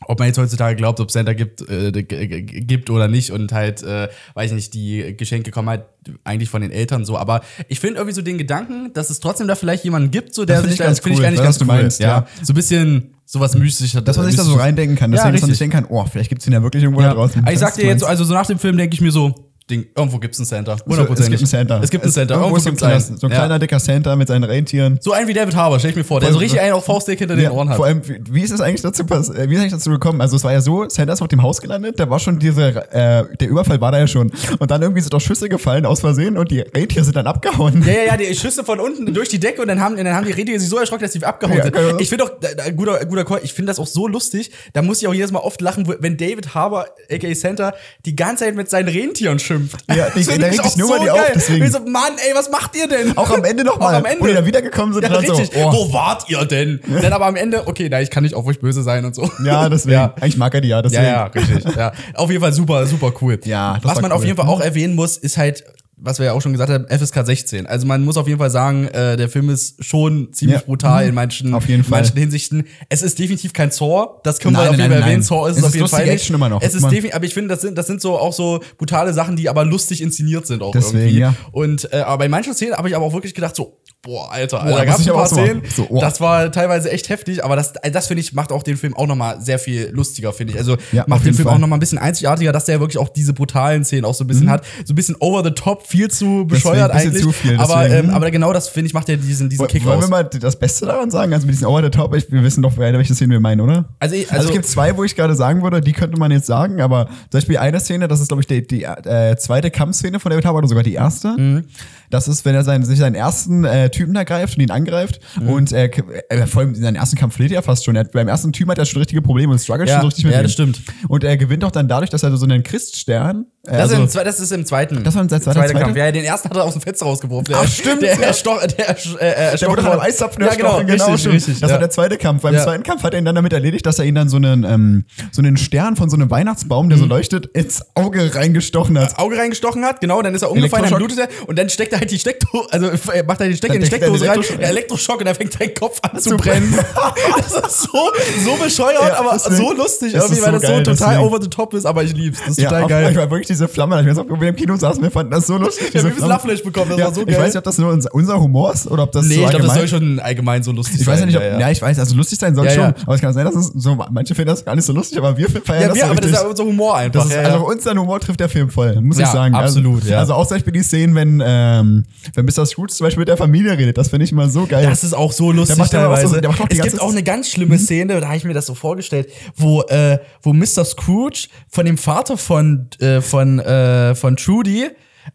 ob 0.05 0.19
man 0.19 0.27
jetzt 0.27 0.37
heutzutage 0.37 0.75
glaubt, 0.75 0.99
ob 0.99 1.11
Santa 1.11 1.33
gibt, 1.33 1.67
äh, 1.69 1.91
gibt 1.91 2.89
oder 2.89 3.07
nicht 3.07 3.31
und 3.31 3.51
halt, 3.51 3.83
äh, 3.83 4.07
weiß 4.35 4.51
ich 4.51 4.55
nicht, 4.55 4.73
die 4.73 5.15
Geschenke 5.17 5.51
kommen 5.51 5.69
halt 5.69 5.85
eigentlich 6.23 6.49
von 6.49 6.61
den 6.61 6.71
Eltern 6.71 7.03
so. 7.03 7.17
Aber 7.17 7.41
ich 7.67 7.79
finde 7.79 7.97
irgendwie 7.97 8.13
so 8.15 8.21
den 8.21 8.37
Gedanken, 8.37 8.93
dass 8.93 9.09
es 9.09 9.19
trotzdem 9.19 9.47
da 9.47 9.55
vielleicht 9.55 9.83
jemanden 9.83 10.11
gibt, 10.11 10.33
so 10.33 10.45
der 10.45 10.57
Das 10.57 10.63
sich 10.65 10.73
ich 10.73 10.77
da, 10.79 10.85
ganz 10.85 10.99
finde 10.99 11.19
ich 11.19 11.25
eigentlich 11.27 11.41
ganz 11.43 11.55
was 11.59 11.61
cool. 11.61 11.67
meinst, 11.67 11.99
ja. 11.99 12.07
ja. 12.07 12.27
So 12.43 12.53
ein 12.53 12.55
bisschen 12.55 13.15
sowas 13.25 13.55
Mystisches. 13.55 14.01
Dass 14.03 14.15
man 14.15 14.27
sich 14.27 14.35
da 14.37 14.43
so 14.43 14.53
reindenken 14.55 14.95
kann, 14.97 15.11
dass 15.11 15.19
Ja, 15.19 15.25
man 15.25 15.33
sich 15.33 15.43
richtig. 15.43 15.59
denken 15.59 15.75
kann, 15.75 15.85
oh, 15.89 16.05
vielleicht 16.05 16.29
gibt's 16.29 16.47
ihn 16.47 16.53
ja 16.53 16.63
wirklich 16.63 16.83
irgendwo 16.83 17.01
Ja. 17.01 17.09
da 17.09 17.15
draußen. 17.15 17.45
Ich 17.51 17.59
sag 17.59 17.69
Das 17.69 17.77
dir 17.77 17.87
jetzt, 17.87 18.03
also 18.03 18.23
so 18.23 18.33
nach 18.33 18.45
dem 18.45 18.59
Film 18.59 18.77
denke 18.77 18.93
ich 18.93 19.01
mir 19.01 19.11
so, 19.11 19.46
Ding, 19.69 19.85
irgendwo 19.95 20.17
gibt's 20.17 20.39
einen 20.39 20.45
Santa. 20.45 20.75
es 20.75 20.85
Hundertprozentig. 20.85 21.39
gibt 21.41 21.53
einen 21.53 21.67
Santa. 21.67 21.83
Es 21.83 21.89
gibt 21.89 22.03
einen 22.05 22.13
Santa. 22.13 22.35
Irgendwo 22.35 22.55
Irgendwo 22.55 22.69
gibt's 22.69 22.83
einen. 22.83 23.17
So 23.17 23.27
ein 23.27 23.31
Ja. 23.31 23.37
kleiner, 23.39 23.59
dicker 23.59 23.79
Santa 23.79 24.15
mit 24.15 24.29
seinen 24.29 24.45
Rentieren. 24.45 24.97
So 25.01 25.11
einen 25.11 25.27
wie 25.27 25.33
David 25.33 25.55
Harbour, 25.57 25.77
stell 25.79 25.91
ich 25.91 25.97
mir 25.97 26.05
vor, 26.05 26.21
der 26.21 26.31
so 26.31 26.37
richtig 26.39 26.61
einen 26.61 26.71
auf 26.71 26.85
Faustdick 26.85 27.19
hinter 27.19 27.35
den 27.35 27.51
Ohren 27.51 27.67
hat. 27.69 27.75
Vor 27.75 27.85
allem, 27.85 28.01
wie- 28.29 28.41
ist 28.41 28.51
es 28.51 28.61
eigentlich 28.61 28.81
dazu 28.81 29.03
äh, 29.03 29.49
wie 29.49 29.55
ist 29.55 29.59
eigentlich 29.59 29.73
dazu 29.73 29.89
gekommen? 29.89 30.21
Also 30.21 30.37
es 30.37 30.43
war 30.45 30.53
ja 30.53 30.61
so, 30.61 30.87
Santa 30.87 31.11
ist 31.13 31.21
auf 31.21 31.27
dem 31.27 31.41
Haus 31.43 31.59
gelandet, 31.59 31.99
da 31.99 32.09
war 32.09 32.17
schon 32.19 32.39
diese, 32.39 32.67
äh, 32.93 33.25
der 33.37 33.49
Überfall 33.49 33.81
war 33.81 33.91
da 33.91 33.99
ja 33.99 34.07
schon. 34.07 34.31
Und 34.59 34.71
dann 34.71 34.81
irgendwie 34.81 35.01
sind 35.01 35.13
doch 35.13 35.19
Schüsse 35.19 35.49
gefallen 35.49 35.85
aus 35.85 35.99
Versehen 35.99 36.37
und 36.37 36.49
die 36.49 36.61
Rentiere 36.61 37.03
sind 37.03 37.17
dann 37.17 37.27
abgehauen. 37.27 37.83
Ja, 37.85 37.91
ja, 37.93 38.03
ja, 38.05 38.17
die 38.17 38.33
Schüsse 38.35 38.63
von 38.63 38.79
unten 38.79 39.13
durch 39.13 39.27
die 39.27 39.39
Decke 39.39 39.61
und 39.61 39.67
dann 39.67 39.81
haben, 39.81 39.97
dann 39.97 40.07
haben 40.13 40.25
die 40.25 40.31
Rentiere 40.31 40.59
sich 40.61 40.69
so 40.69 40.77
erschrocken, 40.77 41.03
dass 41.03 41.11
sie 41.11 41.25
abgehauen 41.25 41.57
Ja, 41.57 41.63
sind. 41.65 41.75
genau. 41.75 41.97
Ich 41.99 42.07
finde 42.07 42.23
auch, 42.23 42.31
da, 42.39 42.47
da, 42.55 42.69
guter, 42.71 43.05
guter 43.05 43.25
Call, 43.25 43.41
ich 43.43 43.51
finde 43.51 43.71
das 43.71 43.79
auch 43.79 43.87
so 43.87 44.07
lustig, 44.07 44.49
da 44.71 44.81
muss 44.81 45.01
ich 45.01 45.07
auch 45.09 45.13
jedes 45.13 45.31
Mal 45.33 45.39
oft 45.39 45.59
lachen, 45.59 45.85
wenn 45.99 46.15
David 46.15 46.55
Harbour, 46.55 46.85
aka 47.11 47.35
Santa, 47.35 47.73
die 48.05 48.15
ganze 48.15 48.45
Zeit 48.45 48.55
mit 48.55 48.69
seinen 48.69 48.87
Rentieren 48.87 49.39
schimpft. 49.39 49.56
Ja, 49.93 50.05
finde 50.11 50.39
der 50.39 50.51
ich 50.51 50.59
regt 50.59 50.71
sich 50.71 50.83
auch 50.83 50.87
nur 50.87 50.95
über 50.95 51.03
die 51.05 51.11
auf, 51.11 51.19
deswegen. 51.33 51.65
Ich 51.65 51.71
so, 51.71 51.79
Mann, 51.79 52.13
ey, 52.17 52.35
was 52.35 52.49
macht 52.49 52.75
ihr 52.75 52.87
denn? 52.87 53.17
Auch 53.17 53.29
am 53.29 53.43
Ende 53.43 53.63
nochmal, 53.63 53.95
Auch 53.95 53.99
am 53.99 54.05
Ende. 54.05 54.21
wo 54.21 54.27
die 54.27 54.33
dann 54.33 54.45
wiedergekommen 54.45 54.93
sind. 54.93 55.03
Ja, 55.03 55.09
und 55.09 55.27
dann 55.27 55.35
richtig. 55.35 55.57
So, 55.59 55.67
oh. 55.67 55.73
Wo 55.73 55.93
wart 55.93 56.29
ihr 56.29 56.45
denn? 56.45 56.79
Dann 57.01 57.13
aber 57.13 57.25
am 57.25 57.35
Ende, 57.35 57.67
okay, 57.67 57.87
na, 57.89 58.01
ich 58.01 58.09
kann 58.09 58.23
nicht 58.23 58.35
auf 58.35 58.45
euch 58.45 58.59
böse 58.59 58.83
sein 58.83 59.05
und 59.05 59.15
so. 59.15 59.29
Ja, 59.43 59.69
deswegen. 59.69 59.93
Ja. 59.93 60.13
Eigentlich 60.19 60.37
mag 60.37 60.53
er 60.53 60.61
die 60.61 60.67
ja, 60.69 60.77
Ja, 60.77 60.81
deswegen. 60.81 61.03
ja, 61.03 61.23
richtig. 61.25 61.75
Ja. 61.75 61.91
Auf 62.13 62.29
jeden 62.29 62.41
Fall 62.41 62.53
super, 62.53 62.85
super 62.85 63.13
cool. 63.21 63.39
Ja, 63.45 63.75
das 63.81 63.83
Was 63.83 64.01
man 64.01 64.11
cool. 64.11 64.17
auf 64.17 64.23
jeden 64.25 64.37
Fall 64.37 64.47
auch 64.47 64.61
erwähnen 64.61 64.95
muss, 64.95 65.17
ist 65.17 65.37
halt, 65.37 65.63
was 65.99 66.19
wir 66.19 66.27
ja 66.27 66.33
auch 66.33 66.41
schon 66.41 66.51
gesagt 66.51 66.71
haben, 66.71 66.85
FSK 66.87 67.25
16. 67.25 67.65
Also 67.65 67.87
man 67.87 68.03
muss 68.05 68.17
auf 68.17 68.27
jeden 68.27 68.37
Fall 68.39 68.51
sagen, 68.51 68.87
äh, 68.87 69.17
der 69.17 69.29
Film 69.29 69.49
ist 69.49 69.83
schon 69.83 70.31
ziemlich 70.31 70.59
Ja. 70.59 70.65
brutal 70.65 71.07
in 71.07 71.15
manchen, 71.15 71.47
in 71.55 71.85
manchen. 71.89 72.15
Hinsichten. 72.17 72.65
Es 72.89 73.01
ist 73.01 73.17
definitiv 73.17 73.51
kein 73.51 73.71
Saw, 73.71 74.19
das 74.23 74.37
können 74.39 74.55
wir 74.55 74.59
Nein, 74.59 74.69
auf 74.69 74.77
jeden 74.77 74.91
Fall 74.91 75.01
erwähnen. 75.01 75.23
Saw 75.23 75.47
ist 75.49 75.53
Es 75.53 75.57
es 75.57 75.63
auf 75.63 75.69
ist 75.69 75.75
jeden 75.75 75.87
Fall 75.87 76.05
nicht. 76.05 76.29
Immer 76.29 76.49
noch. 76.49 76.61
Es 76.61 76.75
ist 76.75 76.83
definitiv, 76.83 77.15
aber 77.15 77.25
ich 77.25 77.33
finde, 77.33 77.49
das 77.49 77.61
sind, 77.61 77.77
das 77.77 77.87
sind 77.87 77.99
so 78.01 78.17
auch 78.19 78.33
so 78.33 78.61
brutale 78.77 79.11
Sachen, 79.13 79.35
die 79.35 79.49
aber 79.49 79.65
lustig 79.65 80.01
inszeniert 80.01 80.45
sind 80.45 80.61
auch 80.61 80.71
Deswegen, 80.71 80.97
irgendwie. 80.99 81.19
ja. 81.19 81.33
Und 81.51 81.91
äh, 81.91 81.97
aber 82.01 82.19
bei 82.19 82.29
manchen 82.29 82.53
Szenen 82.53 82.75
habe 82.75 82.89
ich 82.89 82.95
aber 82.95 83.05
auch 83.05 83.13
wirklich 83.13 83.33
gedacht 83.33 83.55
so, 83.55 83.77
boah, 84.01 84.31
Alter, 84.31 84.57
Boah, 84.59 84.63
Alter 84.65 84.77
da 84.77 84.85
gab 84.85 84.99
es 84.99 85.07
ein 85.07 85.13
paar 85.13 85.27
Szenen. 85.27 85.61
So, 85.75 85.85
oh. 85.89 85.99
das 85.99 86.21
war 86.21 86.49
teilweise 86.51 86.89
echt 86.91 87.09
heftig, 87.09 87.43
aber 87.43 87.55
das, 87.55 87.75
also 87.77 87.93
das 87.93 88.07
finde 88.07 88.21
ich, 88.21 88.31
macht 88.33 88.51
auch 88.51 88.63
den 88.63 88.77
Film 88.77 88.95
auch 88.95 89.07
nochmal 89.07 89.41
sehr 89.41 89.59
viel 89.59 89.89
lustiger, 89.91 90.31
finde 90.31 90.53
ich. 90.53 90.59
Also 90.59 90.77
Ja, 90.93 91.03
macht 91.07 91.25
den 91.25 91.33
Film 91.33 91.47
Fall. 91.47 91.55
auch 91.55 91.59
nochmal 91.59 91.77
ein 91.77 91.79
bisschen 91.81 91.97
einzigartiger, 91.97 92.51
dass 92.53 92.65
der 92.65 92.79
wirklich 92.79 92.97
auch 92.99 93.09
diese 93.09 93.33
brutalen 93.33 93.83
Szenen 93.83 94.05
auch 94.05 94.13
so 94.13 94.23
ein 94.23 94.27
bisschen 94.27 94.49
hat. 94.49 94.63
So 94.85 94.93
ein 94.93 94.95
bisschen 94.95 95.15
over 95.19 95.43
the 95.43 95.51
top, 95.51 95.85
viel 95.87 96.09
zu 96.09 96.45
bescheuert 96.47 96.93
Mhm. 96.93 96.97
bisschen 96.97 97.09
eigentlich. 97.11 97.23
zu 97.23 97.31
viel, 97.33 97.57
aber, 97.59 97.83
deswegen. 97.83 98.09
ähm, 98.09 98.15
aber 98.15 98.31
genau 98.31 98.53
das, 98.53 98.69
finde 98.69 98.87
ich, 98.87 98.93
macht 98.93 99.09
ja 99.09 99.17
diesen, 99.17 99.49
diesen 99.49 99.67
Kick 99.67 99.83
Wollen 99.85 99.99
wir 99.99 100.03
aus. 100.05 100.09
mal 100.09 100.23
das 100.23 100.55
Beste 100.57 100.85
daran 100.85 101.11
sagen? 101.11 101.33
Also 101.33 101.45
mit 101.45 101.55
diesen 101.55 101.67
Over 101.67 101.83
the 101.83 101.89
Top, 101.89 102.15
ich, 102.15 102.31
wir 102.31 102.43
wissen 102.43 102.61
doch, 102.61 102.77
welche 102.77 103.13
Szene 103.13 103.31
wir 103.33 103.39
meinen, 103.41 103.59
oder? 103.61 103.89
Also, 103.99 104.15
Also, 104.15 104.31
also- 104.31 104.47
es 104.47 104.53
gibt 104.53 104.65
zwei, 104.67 104.95
wo 104.95 105.03
ich 105.03 105.15
gerade 105.15 105.35
sagen 105.35 105.63
würde, 105.63 105.81
die 105.81 105.91
könnte 105.93 106.17
man 106.17 106.31
jetzt 106.31 106.45
sagen, 106.47 106.79
aber 106.81 107.07
zum 107.07 107.27
Beispiel 107.33 107.57
eine 107.57 107.79
Szene, 107.79 108.07
das 108.07 108.21
ist, 108.21 108.29
glaube 108.29 108.41
ich, 108.41 108.47
die, 108.47 108.65
die 108.65 108.83
äh, 108.83 109.35
zweite 109.37 109.69
Kampfszene 109.69 110.19
von 110.19 110.29
David 110.29 110.45
Harbour 110.45 110.59
oder 110.59 110.67
sogar 110.69 110.83
die 110.83 110.93
erste. 110.93 111.29
Mhm. 111.37 111.65
Das 112.09 112.27
ist, 112.27 112.45
wenn 112.45 112.55
er 112.55 112.63
seinen, 112.63 112.85
sich 112.85 112.99
seinen 112.99 113.15
ersten 113.15 113.63
äh, 113.65 113.89
Typen 113.89 114.13
da 114.13 114.23
greift 114.23 114.57
und 114.57 114.63
ihn 114.63 114.71
angreift 114.71 115.19
Mhm. 115.39 115.49
und 115.49 115.71
äh, 115.73 115.89
äh, 116.29 116.47
vor 116.47 116.61
allem 116.61 116.73
in 116.73 116.81
seinen 116.81 116.95
ersten 116.95 117.17
Kampf 117.17 117.35
verliert 117.35 117.53
er 117.53 117.61
fast 117.63 117.83
schon. 117.85 117.95
Er 117.95 118.03
beim 118.05 118.27
ersten 118.27 118.53
Typen 118.53 118.71
hat 118.71 118.77
er 118.77 118.85
schon 118.85 118.99
richtige 118.99 119.21
Probleme 119.21 119.51
und 119.51 119.59
struggelt 119.59 119.89
Ja, 119.89 119.95
schon 119.95 120.01
so 120.03 120.07
richtig 120.07 120.25
mit 120.25 120.33
ja, 120.33 120.39
ihm. 120.39 120.43
das 120.43 120.53
stimmt. 120.53 120.81
Und 121.07 121.23
er 121.23 121.37
gewinnt 121.37 121.63
auch 121.63 121.71
dann 121.71 121.87
dadurch, 121.87 122.09
dass 122.09 122.23
er 122.23 122.35
so 122.37 122.45
einen 122.45 122.63
Christstern 122.63 123.45
äh, 123.65 123.71
Das, 123.73 123.91
also, 123.91 124.03
ist 124.03 124.15
im, 124.15 124.23
das 124.23 124.39
ist 124.39 124.51
im 124.51 124.65
zweiten. 124.65 125.03
Das 125.03 125.13
war 125.15 125.21
im 125.21 125.29
zweiten- 125.29 125.43
zweite 125.43 125.59
zweite? 125.59 125.73
Kampf. 125.73 125.97
Ja, 125.97 126.11
den 126.11 126.23
ersten 126.23 126.49
hat 126.49 126.55
er 126.57 126.63
aus 126.63 126.73
dem 126.73 126.81
Fenster 126.81 127.05
rausgeworfen. 127.05 127.45
Der, 127.49 127.57
Ach, 127.59 127.67
stimmt, 127.67 128.01
Der, 128.01 128.15
der, 128.15 128.33
Stoch, 128.33 128.65
der, 128.65 128.89
äh, 128.89 129.53
äh, 129.53 129.57
Der 129.57 129.69
wurde 129.69 129.81
von 129.81 129.91
einem 129.91 129.99
Eiszapfen 130.01 130.43
Ja, 130.45 130.53
genau, 130.55 130.77
richtig, 130.77 131.19
stimmt. 131.19 131.35
richtig. 131.35 131.59
Das 131.59 131.69
ja. 131.69 131.73
war 131.75 131.79
der 131.79 131.89
zweite 131.89 132.17
Kampf. 132.17 132.41
Beim 132.43 132.53
Ja. 132.55 132.63
zweiten 132.63 132.83
Kampf 132.83 133.03
hat 133.03 133.13
er 133.13 133.19
ihn 133.19 133.25
dann 133.25 133.35
damit 133.35 133.51
erledigt, 133.51 133.85
dass 133.85 133.99
er 133.99 134.05
ihn 134.05 134.15
dann 134.15 134.29
so 134.29 134.37
einen, 134.37 134.63
ähm, 134.63 135.05
so 135.31 135.41
einen 135.41 135.57
Stern 135.57 135.95
von 135.97 136.09
so 136.09 136.15
einem 136.15 136.29
Weihnachtsbaum, 136.29 136.85
Mhm. 136.85 136.89
der 136.89 136.97
so 136.99 137.05
leuchtet, 137.05 137.47
ins 137.47 137.83
Auge 137.95 138.33
reingestochen 138.35 138.97
hat. 138.97 139.19
Auge 139.19 139.37
reingestochen 139.37 139.83
hat, 139.83 139.99
genau, 139.99 140.21
dann 140.21 140.33
ist 140.33 140.43
er 140.43 140.51
umgefallen, 140.51 140.89
dann 140.89 140.97
blutet 140.97 141.19
er 141.19 141.27
und 141.47 141.59
dann 141.59 141.69
steckt 141.69 141.91
er 141.93 141.96
halt 141.99 142.11
die 142.11 142.19
Steckdose, 142.19 142.67
also 142.71 142.87
er 143.11 143.23
macht 143.25 143.41
er 143.41 143.47
die 143.47 143.55
Stecker 143.57 143.73
in 143.75 143.81
die 143.81 143.85
er 143.85 143.97
Steckdose 143.97 144.25
rein, 144.25 144.31
Elektroschock. 144.35 144.59
der 144.59 144.69
Elektroschock 144.69 145.19
und 145.19 145.25
dann 145.25 145.35
fängt 145.35 145.53
sein 145.53 145.73
Kopf 145.73 145.99
an 146.01 146.19
zu 146.19 146.37
brennen. 146.37 146.73
das 147.37 147.53
ist 147.71 147.81
so, 147.83 148.11
so 148.45 148.55
bescheuert, 148.63 149.01
Ja, 149.01 149.19
aber 149.19 149.37
so 149.39 149.73
lustig 149.73 150.13
das 150.13 150.23
irgendwie, 150.25 150.39
ist 150.39 150.45
weil 150.45 150.51
so 150.53 150.59
das 150.59 150.61
so 150.61 150.67
geil, 150.67 150.83
total 150.83 151.07
deswegen. 151.09 151.23
over 151.27 151.41
the 151.41 151.49
top 151.49 151.73
ist, 151.73 151.85
aber 151.85 152.03
ich 152.03 152.13
lieb's. 152.13 152.39
Das 152.39 152.57
ist 152.57 152.63
total 152.63 152.83
auf- 152.83 152.89
geil. 152.89 153.11
Ich 153.11 153.17
war 153.17 153.29
wirklich 153.29 153.47
diese 153.47 153.67
Flamme, 153.67 153.95
als 153.95 154.05
wir 154.05 154.15
so- 154.15 154.23
im 154.23 154.55
Kino 154.55 154.75
saßen, 154.75 155.01
wir 155.01 155.11
fanden 155.11 155.31
das 155.31 155.47
so 155.47 155.57
lustig. 155.57 155.93
Wir 155.93 156.01
haben 156.01 156.09
übelst. 156.11 156.27
Lachfleisch 156.27 156.63
bekommen, 156.63 156.89
das 156.91 156.99
ja, 156.99 157.05
war 157.05 157.13
so 157.13 157.21
Ich 157.21 157.27
geil. 157.27 157.37
weiß 157.39 157.47
nicht, 157.47 157.57
ob 157.57 157.63
das 157.63 157.77
nur 157.77 157.91
unser, 157.91 158.13
unser 158.13 158.39
Humor 158.39 158.73
ist 158.73 158.87
oder 158.89 159.03
ob 159.03 159.11
das 159.11 159.25
nee, 159.25 159.35
so 159.35 159.41
ich 159.43 159.49
glaube, 159.49 159.65
das 159.65 159.73
soll 159.75 159.87
schon 159.87 160.19
allgemein 160.19 160.63
so 160.63 160.71
lustig 160.71 161.01
ich 161.01 161.07
weiß 161.07 161.13
ja 161.15 161.19
sein. 161.19 161.27
nicht, 161.27 161.37
ob, 161.37 161.43
ja, 161.43 161.69
ich 161.69 161.81
weiß, 161.81 161.99
also 161.99 162.15
lustig 162.15 162.39
sein 162.39 162.55
soll 162.55 162.65
Ja, 162.65 162.71
schon, 162.71 162.83
ja. 162.83 162.93
aber 163.05 163.15
es 163.15 163.21
kann 163.21 163.33
sein, 163.33 163.45
dass 163.45 163.55
es 163.55 163.67
so, 163.75 163.97
manche 164.11 164.35
finden 164.35 164.49
das 164.49 164.63
gar 164.65 164.75
nicht 164.75 164.85
so 164.85 164.93
lustig, 164.93 165.17
aber 165.17 165.37
wir 165.37 165.49
feiern 165.49 165.81
Ja, 165.81 165.87
das 165.89 165.95
wir, 165.95 166.03
so 166.05 166.11
aber 166.11 166.21
das 166.21 166.31
ist 166.31 166.41
ja 166.41 166.47
unser 166.47 166.63
Humor 166.65 166.95
einfach. 166.97 167.25
Ist, 167.25 167.31
ja, 167.33 167.41
ja. 167.41 167.47
also 167.53 167.65
unseren 167.67 167.99
Humor 167.99 168.19
trifft 168.19 168.39
der 168.39 168.49
Film 168.49 168.69
voll, 168.69 168.99
muss 169.01 169.17
Ja, 169.17 169.25
ich 169.25 169.31
sagen. 169.31 169.55
absolut, 169.55 170.01
also, 170.01 170.09
ja. 170.11 170.19
Also 170.19 170.33
auch 170.33 170.47
zum 170.47 170.55
Beispiel 170.55 170.73
die 170.73 170.83
Szenen, 170.83 171.15
wenn, 171.15 171.43
ähm, 171.45 171.86
wenn 172.33 172.45
Mr. 172.45 172.65
Scrooge 172.65 172.93
zum 172.93 173.05
Beispiel 173.05 173.19
mit 173.21 173.27
der 173.27 173.37
Familie 173.37 173.77
redet, 173.77 173.97
das 173.97 174.09
finde 174.09 174.25
ich 174.25 174.31
immer 174.31 174.49
so 174.49 174.65
geil. 174.65 174.85
Das 174.85 175.03
ist 175.03 175.13
auch 175.13 175.31
so 175.31 175.51
lustig 175.51 175.75
Der 175.75 175.83
macht 175.83 175.91
so- 175.91 175.97
teilweise. 175.97 176.41
der 176.41 176.49
macht 176.49 176.61
auch 176.61 176.67
es 176.69 176.81
gibt 176.81 177.01
auch 177.01 177.11
eine 177.11 177.23
ganz 177.23 177.49
schlimme 177.49 177.77
Szene, 177.77 178.19
da 178.19 178.27
habe 178.27 178.37
ich 178.37 178.43
mir 178.43 178.53
das 178.53 178.65
so 178.65 178.75
vorgestellt, 178.75 179.29
wo, 179.55 179.81
äh, 179.83 180.19
wo 180.41 180.53
Mr. 180.53 180.85
Scrooge 180.85 181.47
von 181.69 181.85
dem 181.85 181.97
Vater 181.97 182.37
von, 182.37 182.87
äh, 182.99 183.21
von, 183.21 183.59
äh, 183.59 184.15
von 184.15 184.35
Trudy 184.37 184.87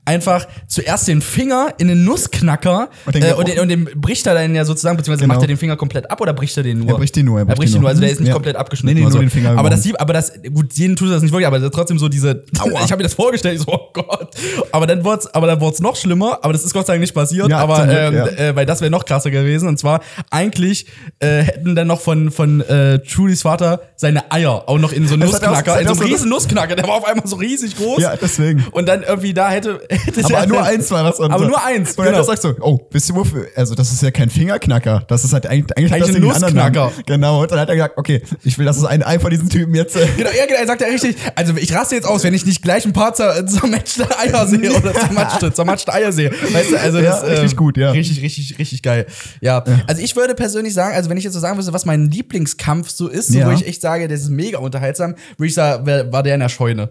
einfach 0.05 0.46
zuerst 0.68 1.09
den 1.09 1.20
Finger 1.22 1.74
in 1.78 1.88
den 1.88 2.05
Nussknacker 2.05 2.88
Und 3.07 3.14
den 3.14 3.22
äh, 3.22 3.33
und, 3.35 3.48
den, 3.48 3.59
und 3.61 3.68
den 3.68 3.85
bricht 3.96 4.26
er 4.26 4.35
dann 4.35 4.55
ja 4.55 4.64
sozusagen, 4.64 4.96
beziehungsweise 4.96 5.22
Genau. 5.24 5.35
macht 5.35 5.44
er 5.44 5.48
den 5.48 5.57
Finger 5.57 5.76
komplett 5.76 6.11
ab 6.11 6.20
oder 6.20 6.33
bricht 6.33 6.57
er 6.57 6.62
den 6.62 6.78
nur? 6.81 6.88
Er 6.90 6.94
bricht 6.96 7.16
ihn 7.16 7.26
nur, 7.26 7.38
er 7.38 7.44
bricht 7.46 7.61
ihn 7.61 7.66
ihn 7.68 7.72
nur. 7.74 7.81
nur. 7.83 7.88
Also 7.90 8.00
der 8.00 8.11
ist 8.11 8.20
nicht 8.20 8.28
Ja. 8.28 8.35
komplett 8.35 8.57
abgeschnitten. 8.57 8.94
Nee, 8.94 9.00
nee, 9.00 9.05
nur 9.05 9.12
so. 9.12 9.18
den 9.18 9.31
Finger 9.31 9.57
aber 9.59 9.70
das, 9.70 9.83
sieht- 9.83 10.00
aber 10.00 10.12
das, 10.12 10.33
gut, 10.52 10.72
jeden 10.74 10.96
tut 10.96 11.11
das 11.11 11.22
nicht 11.22 11.33
wirklich, 11.33 11.46
aber 11.46 11.70
trotzdem 11.70 11.98
so 11.98 12.09
diese, 12.09 12.44
ich 12.52 12.61
habe 12.90 12.96
mir 12.96 13.02
das 13.05 13.14
vorgestellt, 13.14 13.57
ich 13.61 13.62
so, 13.66 13.72
oh 13.72 13.90
Gott. 13.92 14.31
Aber 14.72 14.87
dann 14.87 15.05
wurde 15.05 15.28
aber 15.35 15.46
dann 15.46 15.61
wurd's 15.61 15.81
noch 15.81 15.96
schlimmer, 15.96 16.38
aber 16.42 16.52
das 16.52 16.64
ist 16.64 16.72
Gott 16.72 16.87
sei 16.87 16.94
Dank 16.94 17.00
nicht 17.02 17.14
passiert, 17.14 17.48
Ja, 17.48 17.59
aber 17.59 17.87
ähm, 17.88 18.14
ja. 18.14 18.26
äh, 18.26 18.57
weil 18.57 18.66
das 18.66 18.81
wäre 18.81 18.90
noch 18.90 19.05
krasser 19.05 19.31
gewesen. 19.31 19.68
Und 19.68 19.78
zwar, 19.78 20.00
eigentlich 20.31 20.87
äh, 21.20 21.42
hätten 21.42 21.74
dann 21.74 21.87
noch 21.87 22.00
von, 22.00 22.31
von 22.31 22.61
äh, 22.62 22.98
Trudys 23.00 23.42
Vater 23.42 23.81
seine 23.96 24.31
Eier 24.33 24.64
auch 24.68 24.78
noch 24.78 24.92
in 24.92 25.07
so 25.07 25.14
einen 25.14 25.22
er 25.22 25.28
Nussknacker, 25.28 25.81
in 25.81 25.87
so 25.87 25.94
er 25.94 26.00
einen 26.00 26.11
riesen 26.12 26.28
Nussknacker, 26.31 26.74
der 26.76 26.87
war 26.88 26.94
auf 26.94 27.05
einmal 27.07 27.26
so 27.26 27.37
riesig 27.37 27.76
groß. 27.76 28.00
Ja, 28.02 28.14
deswegen. 28.16 28.64
Und 28.72 28.88
dann 28.88 29.02
irgendwie 29.02 29.35
da 29.35 29.50
hätte. 29.50 29.81
Aber 30.25 30.47
nur 30.47 30.62
eins 30.62 30.90
war 30.90 31.05
das. 31.05 31.21
Aber 31.21 31.47
nur 31.47 31.62
eins, 31.64 31.90
Und 31.90 32.05
dann 32.05 32.14
genau. 32.14 32.25
sagst 32.25 32.45
du, 32.45 32.55
oh, 32.61 32.81
wisst 32.90 33.11
ihr 33.11 33.14
wofür? 33.16 33.47
Also, 33.57 33.75
das 33.75 33.92
ist 33.92 34.03
ja 34.03 34.11
kein 34.11 34.31
Fingerknacker. 34.31 35.05
Das 35.09 35.25
ist 35.25 35.33
halt 35.33 35.47
eigentlich, 35.47 35.77
eigentlich, 35.77 36.16
ein. 36.16 36.21
Nussknacker. 36.23 36.92
Genau. 37.07 37.42
Und 37.42 37.51
dann 37.51 37.61
hat 37.61 37.68
er 37.68 37.75
gesagt, 37.77 37.99
okay, 37.99 38.23
ich 38.45 38.59
will, 38.59 38.66
dass 38.66 38.77
es 38.79 38.85
ein 38.85 39.03
Ei 39.03 39.18
von 39.18 39.31
diesen 39.31 39.49
Typen 39.49 39.75
jetzt. 39.75 39.97
äh, 39.97 40.07
Genau, 40.16 40.31
ja, 40.31 40.47
genau, 40.47 40.61
er 40.61 40.66
sagt 40.66 40.81
ja 40.81 40.87
richtig, 40.88 41.16
also 41.35 41.55
ich 41.57 41.75
raste 41.75 41.95
jetzt 41.95 42.07
aus, 42.07 42.23
wenn 42.25 42.35
ich 42.35 42.45
nicht 42.47 42.62
gleich 42.62 42.85
ein 42.85 42.92
paar 42.92 43.14
zer 43.14 43.45
zermatschte 43.47 44.07
Eier 44.18 44.47
sehe 44.47 44.73
oder 44.77 44.92
zermatschte, 44.95 45.53
zermatschte 45.53 45.92
Eier 45.92 46.12
sehe. 46.12 46.31
Weißt 46.31 46.73
du, 46.73 46.79
also 46.81 46.99
Ja, 46.99 47.21
das 47.21 47.31
richtig 47.40 47.57
gut, 47.57 47.77
ja. 47.77 47.90
Richtig, 47.90 48.23
richtig, 48.23 48.59
richtig 48.59 48.83
geil. 48.83 49.07
Ja. 49.40 49.64
Also 49.87 50.03
ich 50.03 50.14
würde 50.16 50.35
persönlich 50.35 50.75
sagen, 50.75 50.95
also 50.95 51.11
wenn 51.11 51.16
ich 51.16 51.25
jetzt 51.25 51.35
so 51.35 51.40
sagen 51.40 51.57
müsste, 51.57 51.73
was 51.73 51.85
mein 51.85 52.11
Lieblingskampf 52.11 52.90
so 52.90 53.09
ist, 53.09 53.33
so, 53.33 53.38
Ja. 53.38 53.47
wo 53.49 53.53
ich 53.53 53.66
echt 53.66 53.81
sage, 53.81 54.09
das 54.09 54.21
ist 54.23 54.31
mega 54.31 54.59
unterhaltsam, 54.59 55.14
würde 55.37 55.49
ich 55.49 55.55
sagen, 55.55 55.87
war 56.12 56.23
der 56.23 56.35
in 56.35 56.40
der 56.40 56.49
Scheune. 56.49 56.90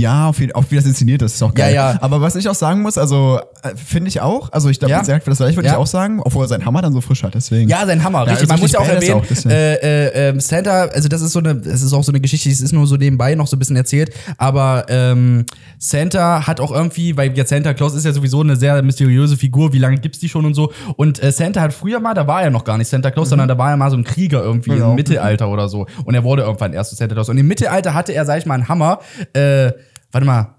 Ja, 0.00 0.28
auf 0.28 0.40
jeden, 0.40 0.52
auch 0.52 0.64
wie 0.70 0.76
das 0.76 0.84
inszeniert 0.86 1.22
ist, 1.22 1.34
ist 1.34 1.42
auch 1.42 1.54
geil. 1.54 1.74
Ja, 1.74 1.92
ja. 1.92 1.98
Aber 2.02 2.20
was 2.20 2.34
ich 2.36 2.48
auch 2.48 2.54
sagen 2.54 2.82
muss, 2.82 2.98
also 2.98 3.38
äh, 3.62 3.70
finde 3.76 4.08
ich 4.08 4.20
auch, 4.20 4.50
also 4.52 4.68
ich 4.68 4.78
glaube, 4.78 4.90
Ja. 4.90 4.96
ja. 4.98 5.02
gesagt, 5.02 5.26
das 5.28 5.38
gleiche 5.38 5.56
würde 5.56 5.68
Ja. 5.68 5.74
ich 5.74 5.78
auch 5.78 5.86
sagen, 5.86 6.20
obwohl 6.22 6.44
er 6.44 6.48
seinen 6.48 6.64
Hammer 6.66 6.82
dann 6.82 6.92
so 6.92 7.00
frisch 7.00 7.22
hat, 7.22 7.34
deswegen. 7.34 7.68
Ja, 7.68 7.86
sein 7.86 8.02
Hammer, 8.02 8.24
Ja, 8.26 8.32
richtig. 8.32 8.48
Man 8.48 8.60
muss 8.60 8.72
ja 8.72 8.80
auch 8.80 8.88
erwähnen, 8.88 9.14
auch, 9.20 9.46
äh, 9.46 9.74
äh, 9.74 10.28
ähm, 10.30 10.40
Santa, 10.40 10.86
also 10.86 11.08
das 11.08 11.20
ist 11.22 11.32
so 11.32 11.38
eine, 11.38 11.54
das 11.54 11.82
ist 11.82 11.92
auch 11.92 12.02
so 12.02 12.10
eine 12.12 12.20
Geschichte, 12.20 12.48
die 12.48 12.54
ist 12.54 12.72
nur 12.72 12.86
so 12.86 12.96
nebenbei 12.96 13.34
noch 13.34 13.46
so 13.46 13.56
ein 13.56 13.58
bisschen 13.58 13.76
erzählt, 13.76 14.12
aber 14.36 14.86
ähm, 14.88 15.44
Santa 15.78 16.46
hat 16.46 16.60
auch 16.60 16.72
irgendwie, 16.72 17.16
weil 17.16 17.36
jetzt 17.36 17.50
Santa 17.50 17.74
Claus 17.74 17.94
ist 17.94 18.04
ja 18.04 18.12
sowieso 18.12 18.40
eine 18.40 18.56
sehr 18.56 18.82
mysteriöse 18.82 19.36
Figur, 19.36 19.72
wie 19.72 19.78
lange 19.78 19.98
gibt's 19.98 20.18
die 20.18 20.28
schon 20.28 20.44
und 20.44 20.54
so. 20.54 20.72
Und 20.96 21.22
äh, 21.22 21.30
Santa 21.32 21.60
hat 21.60 21.72
früher 21.72 22.00
mal, 22.00 22.14
da 22.14 22.26
war 22.26 22.42
er 22.42 22.50
noch 22.50 22.64
gar 22.64 22.78
nicht 22.78 22.88
Santa 22.88 23.10
Claus, 23.10 23.28
sondern 23.28 23.48
da 23.48 23.58
war 23.58 23.70
er 23.70 23.76
mal 23.76 23.90
so 23.90 23.96
ein 23.96 24.04
Krieger 24.04 24.42
irgendwie 24.42 24.70
Genau. 24.70 24.90
im 24.90 24.94
Mittelalter 24.96 25.48
oder 25.48 25.68
so. 25.68 25.86
Und 26.04 26.14
er 26.14 26.24
wurde 26.24 26.42
irgendwann 26.42 26.72
erst 26.72 26.90
so 26.90 26.96
Santa 26.96 27.14
Claus. 27.14 27.28
Und 27.28 27.38
im 27.38 27.46
Mittelalter 27.46 27.94
hatte 27.94 28.12
er, 28.12 28.24
sag 28.24 28.38
ich 28.38 28.46
mal, 28.46 28.54
einen 28.54 28.68
Hammer. 28.68 28.98
Äh, 29.34 29.72
warte 30.14 30.26
mal. 30.26 30.54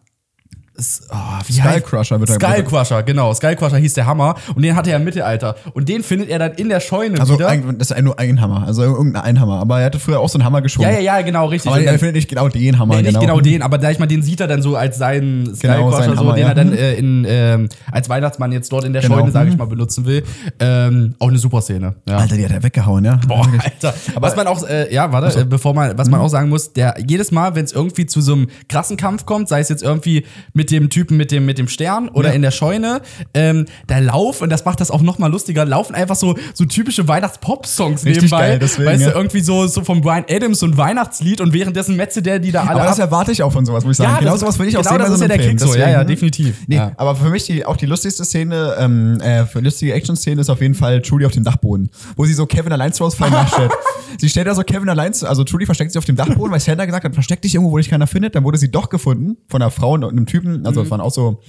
Oh, 1.09 1.15
wie 1.47 1.53
Skullcrusher 1.53 2.19
wird 2.19 2.29
er- 2.29 2.35
Skullcrusher, 2.35 3.03
genau. 3.03 3.33
Skullcrusher 3.33 3.77
hieß 3.77 3.93
der 3.93 4.05
Hammer. 4.05 4.35
Und 4.55 4.61
den 4.63 4.75
hatte 4.75 4.89
er 4.91 4.97
im 4.97 5.03
Mittelalter. 5.05 5.55
Und 5.73 5.87
den 5.87 6.03
findet 6.03 6.29
er 6.29 6.39
dann 6.39 6.51
in 6.53 6.67
der 6.69 6.79
Scheune 6.81 7.19
Also 7.19 7.35
wieder. 7.35 7.47
ein, 7.47 7.77
das 7.77 7.91
ist 7.91 8.01
nur 8.01 8.19
ein 8.19 8.41
Hammer, 8.41 8.63
also 8.67 8.83
irgendein 8.83 9.23
Einhammer. 9.23 9.59
Aber 9.61 9.79
er 9.79 9.85
hatte 9.85 9.99
früher 9.99 10.19
auch 10.19 10.27
so 10.27 10.37
einen 10.37 10.43
Hammer 10.45 10.61
geschwungen. 10.61 10.91
ja, 10.91 10.99
ja, 10.99 11.17
ja, 11.17 11.21
genau, 11.21 11.45
richtig. 11.47 11.71
Aber 11.71 11.81
er 11.81 11.97
findet 11.97 12.15
nicht 12.15 12.27
genau 12.29 12.49
den 12.49 12.77
Hammer. 12.77 12.95
Nee, 12.97 13.03
nicht 13.03 13.19
genau 13.19 13.39
den, 13.39 13.61
aber 13.61 13.77
da 13.77 13.89
ich 13.91 13.99
mal 13.99 14.05
den 14.07 14.21
sieht 14.21 14.41
er 14.41 14.47
dann 14.47 14.61
so 14.61 14.75
als 14.75 14.97
seinen 14.97 15.45
Genau, 15.45 15.55
Skullcrusher, 15.55 15.97
seinen 16.03 16.13
so, 16.17 16.19
Hammer, 16.23 16.33
den 16.35 16.41
ja. 16.43 16.47
er 16.49 16.55
dann 16.55 16.73
äh, 16.73 16.93
in, 16.95 17.25
ähm, 17.27 17.69
als 17.91 18.09
Weihnachtsmann 18.09 18.51
jetzt 18.51 18.71
dort 18.71 18.83
in 18.83 18.91
der 18.93 19.01
Genau. 19.01 19.15
Scheune, 19.19 19.31
sage 19.31 19.47
ich 19.49 19.53
Mhm. 19.55 19.59
mal, 19.59 19.67
benutzen 19.67 20.05
will. 20.05 20.23
Ähm, 20.59 21.15
auch 21.19 21.29
eine 21.29 21.37
super 21.37 21.61
Szene. 21.61 21.95
Ja. 22.07 22.17
Alter, 22.17 22.35
die 22.35 22.43
hat 22.43 22.51
er 22.51 22.63
weggehauen, 22.63 23.05
ja. 23.05 23.19
Boah, 23.27 23.47
Alter. 23.63 23.93
was 24.19 24.35
man 24.35 24.47
auch, 24.47 24.61
äh, 24.67 24.93
ja, 24.93 25.11
warte, 25.11 25.39
äh, 25.39 25.45
bevor 25.45 25.73
man, 25.73 25.97
was 25.97 26.09
man 26.09 26.19
Mhm. 26.19 26.25
auch 26.25 26.29
sagen 26.29 26.49
muss, 26.49 26.73
der 26.73 26.95
jedes 27.07 27.31
Mal, 27.31 27.55
wenn 27.55 27.63
es 27.65 27.71
irgendwie 27.71 28.05
zu 28.05 28.19
so 28.21 28.33
einem 28.33 28.47
krassen 28.67 28.97
Kampf 28.97 29.25
kommt, 29.25 29.47
sei 29.47 29.59
es 29.61 29.69
jetzt 29.69 29.83
irgendwie 29.83 30.25
mit 30.53 30.64
dem 30.71 30.89
Typen 30.89 31.17
mit 31.17 31.31
dem, 31.31 31.45
mit 31.45 31.57
dem 31.57 31.67
Stern 31.67 32.09
oder 32.09 32.29
Ja. 32.29 32.35
in 32.35 32.41
der 32.41 32.51
Scheune, 32.51 33.01
ähm, 33.33 33.65
da 33.87 33.99
laufen, 33.99 34.43
und 34.43 34.49
das 34.49 34.65
macht 34.65 34.79
das 34.81 34.91
auch 34.91 35.01
nochmal 35.01 35.31
lustiger, 35.31 35.65
laufen 35.65 35.95
einfach 35.95 36.15
so, 36.15 36.35
so 36.53 36.65
typische 36.65 37.07
Weihnachts-Pop-Songs 37.07 38.03
nebenbei. 38.03 38.37
geil, 38.37 38.59
deswegen, 38.59 38.87
weißt 38.89 39.01
ja. 39.03 39.09
du, 39.11 39.15
irgendwie 39.15 39.39
so, 39.41 39.67
so 39.67 39.83
von 39.83 40.01
Brian 40.01 40.25
Adams 40.29 40.59
so 40.59 40.65
ein 40.65 40.77
Weihnachtslied 40.77 41.41
und 41.41 41.53
währenddessen 41.53 41.95
metze 41.95 42.21
der 42.21 42.39
die 42.39 42.51
da 42.51 42.61
alle 42.63 42.71
Aber 42.81 42.83
das 42.89 42.99
erwarte 42.99 43.31
ich 43.31 43.43
auch 43.43 43.51
von 43.51 43.65
sowas, 43.65 43.83
muss 43.83 43.93
ich 43.93 43.97
sagen. 43.97 44.11
Ja, 44.13 44.19
genau 44.19 44.31
das- 44.31 44.41
sowas 44.41 44.59
will 44.59 44.67
ich 44.67 44.77
auch 44.77 44.81
genau 44.83 44.91
sehen 44.95 44.99
das 44.99 45.09
ist 45.11 45.17
so 45.19 45.23
ja 45.23 45.27
der 45.29 45.39
Film. 45.39 45.57
So. 45.57 45.75
Ja, 45.75 45.89
ja, 45.89 46.03
definitiv. 46.03 46.55
Nee, 46.67 46.75
Ja. 46.77 46.91
aber 46.97 47.15
für 47.15 47.29
mich 47.29 47.43
die, 47.45 47.65
auch 47.65 47.77
die 47.77 47.85
lustigste 47.85 48.25
Szene, 48.25 48.75
ähm, 48.79 49.19
äh, 49.21 49.45
für 49.45 49.59
lustige 49.59 49.93
Action-Szene 49.93 50.41
ist 50.41 50.49
auf 50.49 50.61
jeden 50.61 50.75
Fall 50.75 51.01
Trudy 51.01 51.25
auf 51.25 51.31
dem 51.31 51.43
Dachboden, 51.43 51.89
wo 52.15 52.25
sie 52.25 52.33
so 52.33 52.45
Kevin 52.45 52.71
allein 52.71 52.93
zu 52.93 53.05
Hause 53.05 53.17
fallen 53.17 53.31
nachstellt. 53.33 53.71
sie 54.19 54.29
stellt 54.29 54.47
da 54.47 54.55
so 54.55 54.63
Kevin 54.63 54.89
allein 54.89 55.13
zu, 55.13 55.27
also 55.27 55.43
Trudy 55.43 55.65
versteckt 55.65 55.91
sich 55.91 55.97
auf 55.97 56.05
dem 56.05 56.15
Dachboden, 56.15 56.51
weil 56.51 56.59
Santa 56.59 56.85
gesagt 56.85 57.03
hat, 57.05 57.13
versteck 57.13 57.41
dich 57.41 57.55
irgendwo, 57.55 57.71
wo 57.71 57.77
dich 57.77 57.89
keiner 57.89 58.07
findet. 58.07 58.35
Dann 58.35 58.43
wurde 58.43 58.57
sie 58.57 58.69
doch 58.71 58.89
gefunden 58.89 59.37
von 59.47 59.61
einer 59.61 59.71
Frau 59.71 59.93
und 59.93 60.03
einem 60.03 60.25
Typen, 60.25 60.54
also 60.63 60.81
Mhm. 60.81 60.85
es 60.85 60.91
waren 60.91 61.01
auch 61.01 61.11
so 61.11 61.39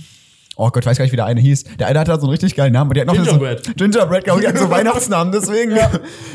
Oh 0.58 0.70
Gott, 0.70 0.86
weiß 0.86 0.96
gar 0.96 1.04
nicht, 1.04 1.12
wie 1.12 1.16
der 1.16 1.26
eine 1.26 1.38
hieß. 1.38 1.64
Der 1.78 1.86
eine 1.86 2.00
hatte 2.00 2.12
halt 2.12 2.22
so 2.22 2.26
einen 2.28 2.30
richtig 2.30 2.56
geilen 2.56 2.72
Namen, 2.72 2.88
aber 2.88 2.94
die 2.94 3.00
hat 3.02 3.08
noch 3.08 3.12
Gingerbread. 3.14 3.66
So, 3.66 3.72
Gingerbread, 3.74 4.24
genau, 4.24 4.38
die 4.38 4.48
hat 4.48 4.56
so 4.56 4.70
Weihnachtsnamen, 4.70 5.30
deswegen. 5.30 5.76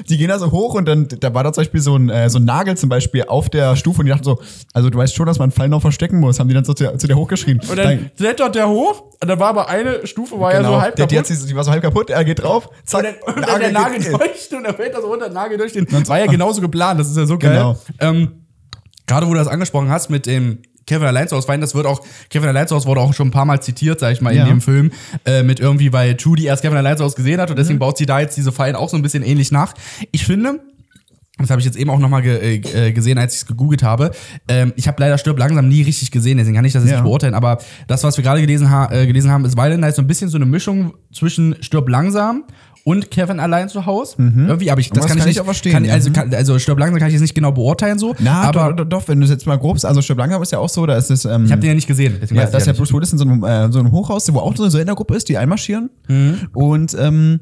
Die 0.07 0.15
gehen 0.15 0.27
da 0.27 0.37
so 0.37 0.51
hoch 0.51 0.75
und 0.75 0.87
dann, 0.87 1.07
da 1.07 1.33
war 1.33 1.43
da 1.43 1.51
zum 1.51 1.61
Beispiel 1.63 1.81
so 1.81 1.95
ein, 1.95 2.09
äh, 2.09 2.29
so 2.29 2.37
ein 2.37 2.45
Nagel 2.45 2.77
zum 2.77 2.87
Beispiel 2.87 3.23
auf 3.27 3.49
der 3.49 3.75
Stufe 3.75 4.01
und 4.01 4.05
die 4.05 4.11
dachten 4.11 4.23
so, 4.23 4.39
also 4.73 4.91
du 4.91 4.97
weißt 4.99 5.15
schon, 5.15 5.25
dass 5.25 5.39
man 5.39 5.45
einen 5.45 5.53
Fall 5.53 5.69
noch 5.69 5.81
verstecken 5.81 6.19
muss, 6.19 6.39
haben 6.39 6.47
die 6.49 6.53
dann 6.53 6.65
so 6.65 6.75
zu, 6.75 6.95
zu 6.99 7.07
der 7.07 7.15
hochgeschrieben. 7.17 7.67
Und 7.67 7.75
dann 7.79 8.11
klettert 8.15 8.53
der 8.53 8.69
hoch, 8.69 9.05
und 9.19 9.27
dann 9.27 9.39
war 9.39 9.47
aber 9.49 9.69
eine 9.69 10.05
Stufe, 10.05 10.39
war 10.39 10.51
genau, 10.51 10.69
ja 10.69 10.75
so 10.75 10.81
halb 10.83 10.95
der, 10.97 11.07
die, 11.07 11.17
hat 11.17 11.25
kaputt. 11.25 11.41
sie, 11.41 11.47
die 11.47 11.55
war 11.55 11.63
so 11.63 11.71
halb 11.71 11.81
kaputt, 11.81 12.11
er 12.11 12.23
geht 12.23 12.43
drauf, 12.43 12.69
zack, 12.85 13.03
Und 13.25 13.37
dann, 13.37 13.37
und 13.37 13.47
dann 13.49 13.59
der 13.59 13.71
Nagel 13.71 13.97
geht- 14.01 14.11
leuchtet 14.11 14.53
und 14.53 14.63
dann 14.65 14.75
fällt 14.75 14.93
da 14.93 15.01
so 15.01 15.07
runter, 15.07 15.25
der 15.25 15.33
Nagel 15.33 15.57
durch 15.57 15.73
den. 15.73 15.87
War 16.07 16.19
ja 16.19 16.27
genauso 16.27 16.61
geplant, 16.61 16.99
das 16.99 17.09
ist 17.09 17.17
ja 17.17 17.25
so 17.25 17.39
geil. 17.39 17.53
Genau. 17.53 17.75
Ähm, 17.99 18.45
Gerade 19.07 19.25
wo 19.25 19.31
du 19.33 19.39
das 19.39 19.47
angesprochen 19.47 19.89
hast 19.89 20.11
mit 20.11 20.27
dem 20.27 20.59
Kevin 20.87 21.07
allein 21.07 21.27
zu 21.27 21.35
Hause 21.35 21.47
Wein, 21.47 21.61
das 21.61 21.75
wird 21.75 21.85
auch, 21.85 22.01
Kevin 22.29 22.49
allein 22.49 22.67
zu 22.67 22.75
Hause 22.75 22.87
wurde 22.87 23.01
auch 23.01 23.13
schon 23.13 23.27
ein 23.27 23.31
paar 23.31 23.45
Mal 23.45 23.61
zitiert, 23.61 23.99
sag 23.99 24.11
ich 24.13 24.21
mal, 24.21 24.31
in 24.31 24.37
Ja. 24.37 24.45
dem 24.45 24.61
Film, 24.61 24.91
äh, 25.25 25.43
mit 25.43 25.59
irgendwie, 25.59 25.93
weil 25.93 26.15
Judy 26.17 26.45
erst 26.45 26.63
Kevin 26.63 26.77
allein 26.77 26.97
zu 26.97 27.03
Hause 27.03 27.15
gesehen 27.15 27.39
hat 27.39 27.49
und 27.49 27.55
Mhm. 27.55 27.61
deswegen 27.61 27.79
baut 27.79 27.97
sie 27.97 28.05
da 28.05 28.19
jetzt 28.19 28.35
diese 28.37 28.51
Fallen 28.51 28.75
auch 28.75 28.89
so 28.89 28.97
ein 28.97 29.01
bisschen 29.03 29.23
ähnlich 29.23 29.51
nach. 29.51 29.73
Ich 30.11 30.25
finde, 30.25 30.59
das 31.37 31.49
habe 31.49 31.59
ich 31.59 31.65
jetzt 31.65 31.77
eben 31.77 31.89
auch 31.89 31.97
nochmal 31.97 32.21
ge 32.21 32.61
äh, 32.73 32.91
gesehen, 32.91 33.17
als 33.17 33.33
ich 33.33 33.41
es 33.41 33.47
gegoogelt 33.47 33.81
habe. 33.83 34.11
Ähm, 34.47 34.73
ich 34.75 34.87
habe 34.87 34.97
leider 35.01 35.17
Stirb 35.17 35.39
langsam 35.39 35.67
nie 35.69 35.81
richtig 35.81 36.11
gesehen, 36.11 36.37
deswegen 36.37 36.55
kann 36.55 36.65
ich 36.65 36.73
das 36.73 36.83
jetzt 36.83 36.91
Ja. 36.91 36.97
nicht 36.97 37.05
beurteilen. 37.05 37.33
Aber 37.33 37.57
das, 37.87 38.03
was 38.03 38.17
wir 38.17 38.23
gerade 38.23 38.41
gelesen, 38.41 38.69
ha 38.69 38.91
äh, 38.91 39.07
gelesen 39.07 39.31
haben, 39.31 39.45
ist 39.45 39.57
Violent 39.57 39.81
Night 39.81 39.95
so 39.95 40.01
ein 40.03 40.07
bisschen 40.07 40.29
so 40.29 40.37
eine 40.37 40.45
Mischung 40.45 40.93
zwischen 41.13 41.55
Stirb 41.61 41.89
langsam 41.89 42.43
und 42.83 43.11
Kevin 43.11 43.39
allein 43.39 43.69
zu 43.69 43.85
Hause. 43.85 44.15
Irgendwie, 44.17 44.71
aber 44.71 44.81
ich, 44.81 44.89
das 44.89 44.99
Aber 44.99 45.07
kann, 45.09 45.17
das 45.17 45.17
ich 45.17 45.19
kann 45.19 45.27
nicht. 45.27 45.35
ich 45.35 45.41
auch 45.41 45.45
verstehen, 45.45 45.71
kann, 45.73 45.85
ja. 45.85 45.93
also, 45.93 46.09
Mhm. 46.09 46.13
kann, 46.13 46.33
also 46.33 46.57
Stirb 46.59 46.79
langsam 46.79 46.99
kann 46.99 47.07
ich 47.09 47.13
jetzt 47.13 47.21
nicht 47.21 47.35
genau 47.35 47.51
beurteilen 47.51 47.99
so. 47.99 48.15
Na, 48.19 48.41
aber 48.43 48.73
doch, 48.73 48.85
doch, 48.85 49.07
wenn 49.07 49.19
du 49.19 49.25
es 49.25 49.29
jetzt 49.31 49.45
mal 49.45 49.57
grob, 49.57 49.77
also 49.83 50.01
Stirb 50.01 50.17
langsam 50.17 50.41
ist 50.41 50.51
ja 50.51 50.59
auch 50.59 50.69
so, 50.69 50.85
da 50.85 50.95
ist 50.95 51.11
es, 51.11 51.25
ähm, 51.25 51.45
ich 51.45 51.51
habe 51.51 51.61
den 51.61 51.69
ja 51.69 51.73
nicht 51.75 51.87
gesehen. 51.87 52.17
Ja, 52.31 52.43
ich 52.43 52.49
dass 52.49 52.65
ja 52.65 52.73
Bruce 52.73 52.93
Willis 52.93 53.11
in 53.11 53.17
so 53.19 53.25
einem, 53.25 53.43
äh, 53.43 53.71
so 53.71 53.79
einem 53.79 53.91
Hochhaus, 53.91 54.31
wo 54.33 54.39
auch 54.39 54.55
so 54.55 54.63
eine 54.63 54.71
Sendergruppe 54.71 55.15
ist, 55.15 55.29
die 55.29 55.37
einmarschieren. 55.37 55.89
Mhm. 56.07 56.47
Und 56.53 56.95
ähm, 56.99 57.39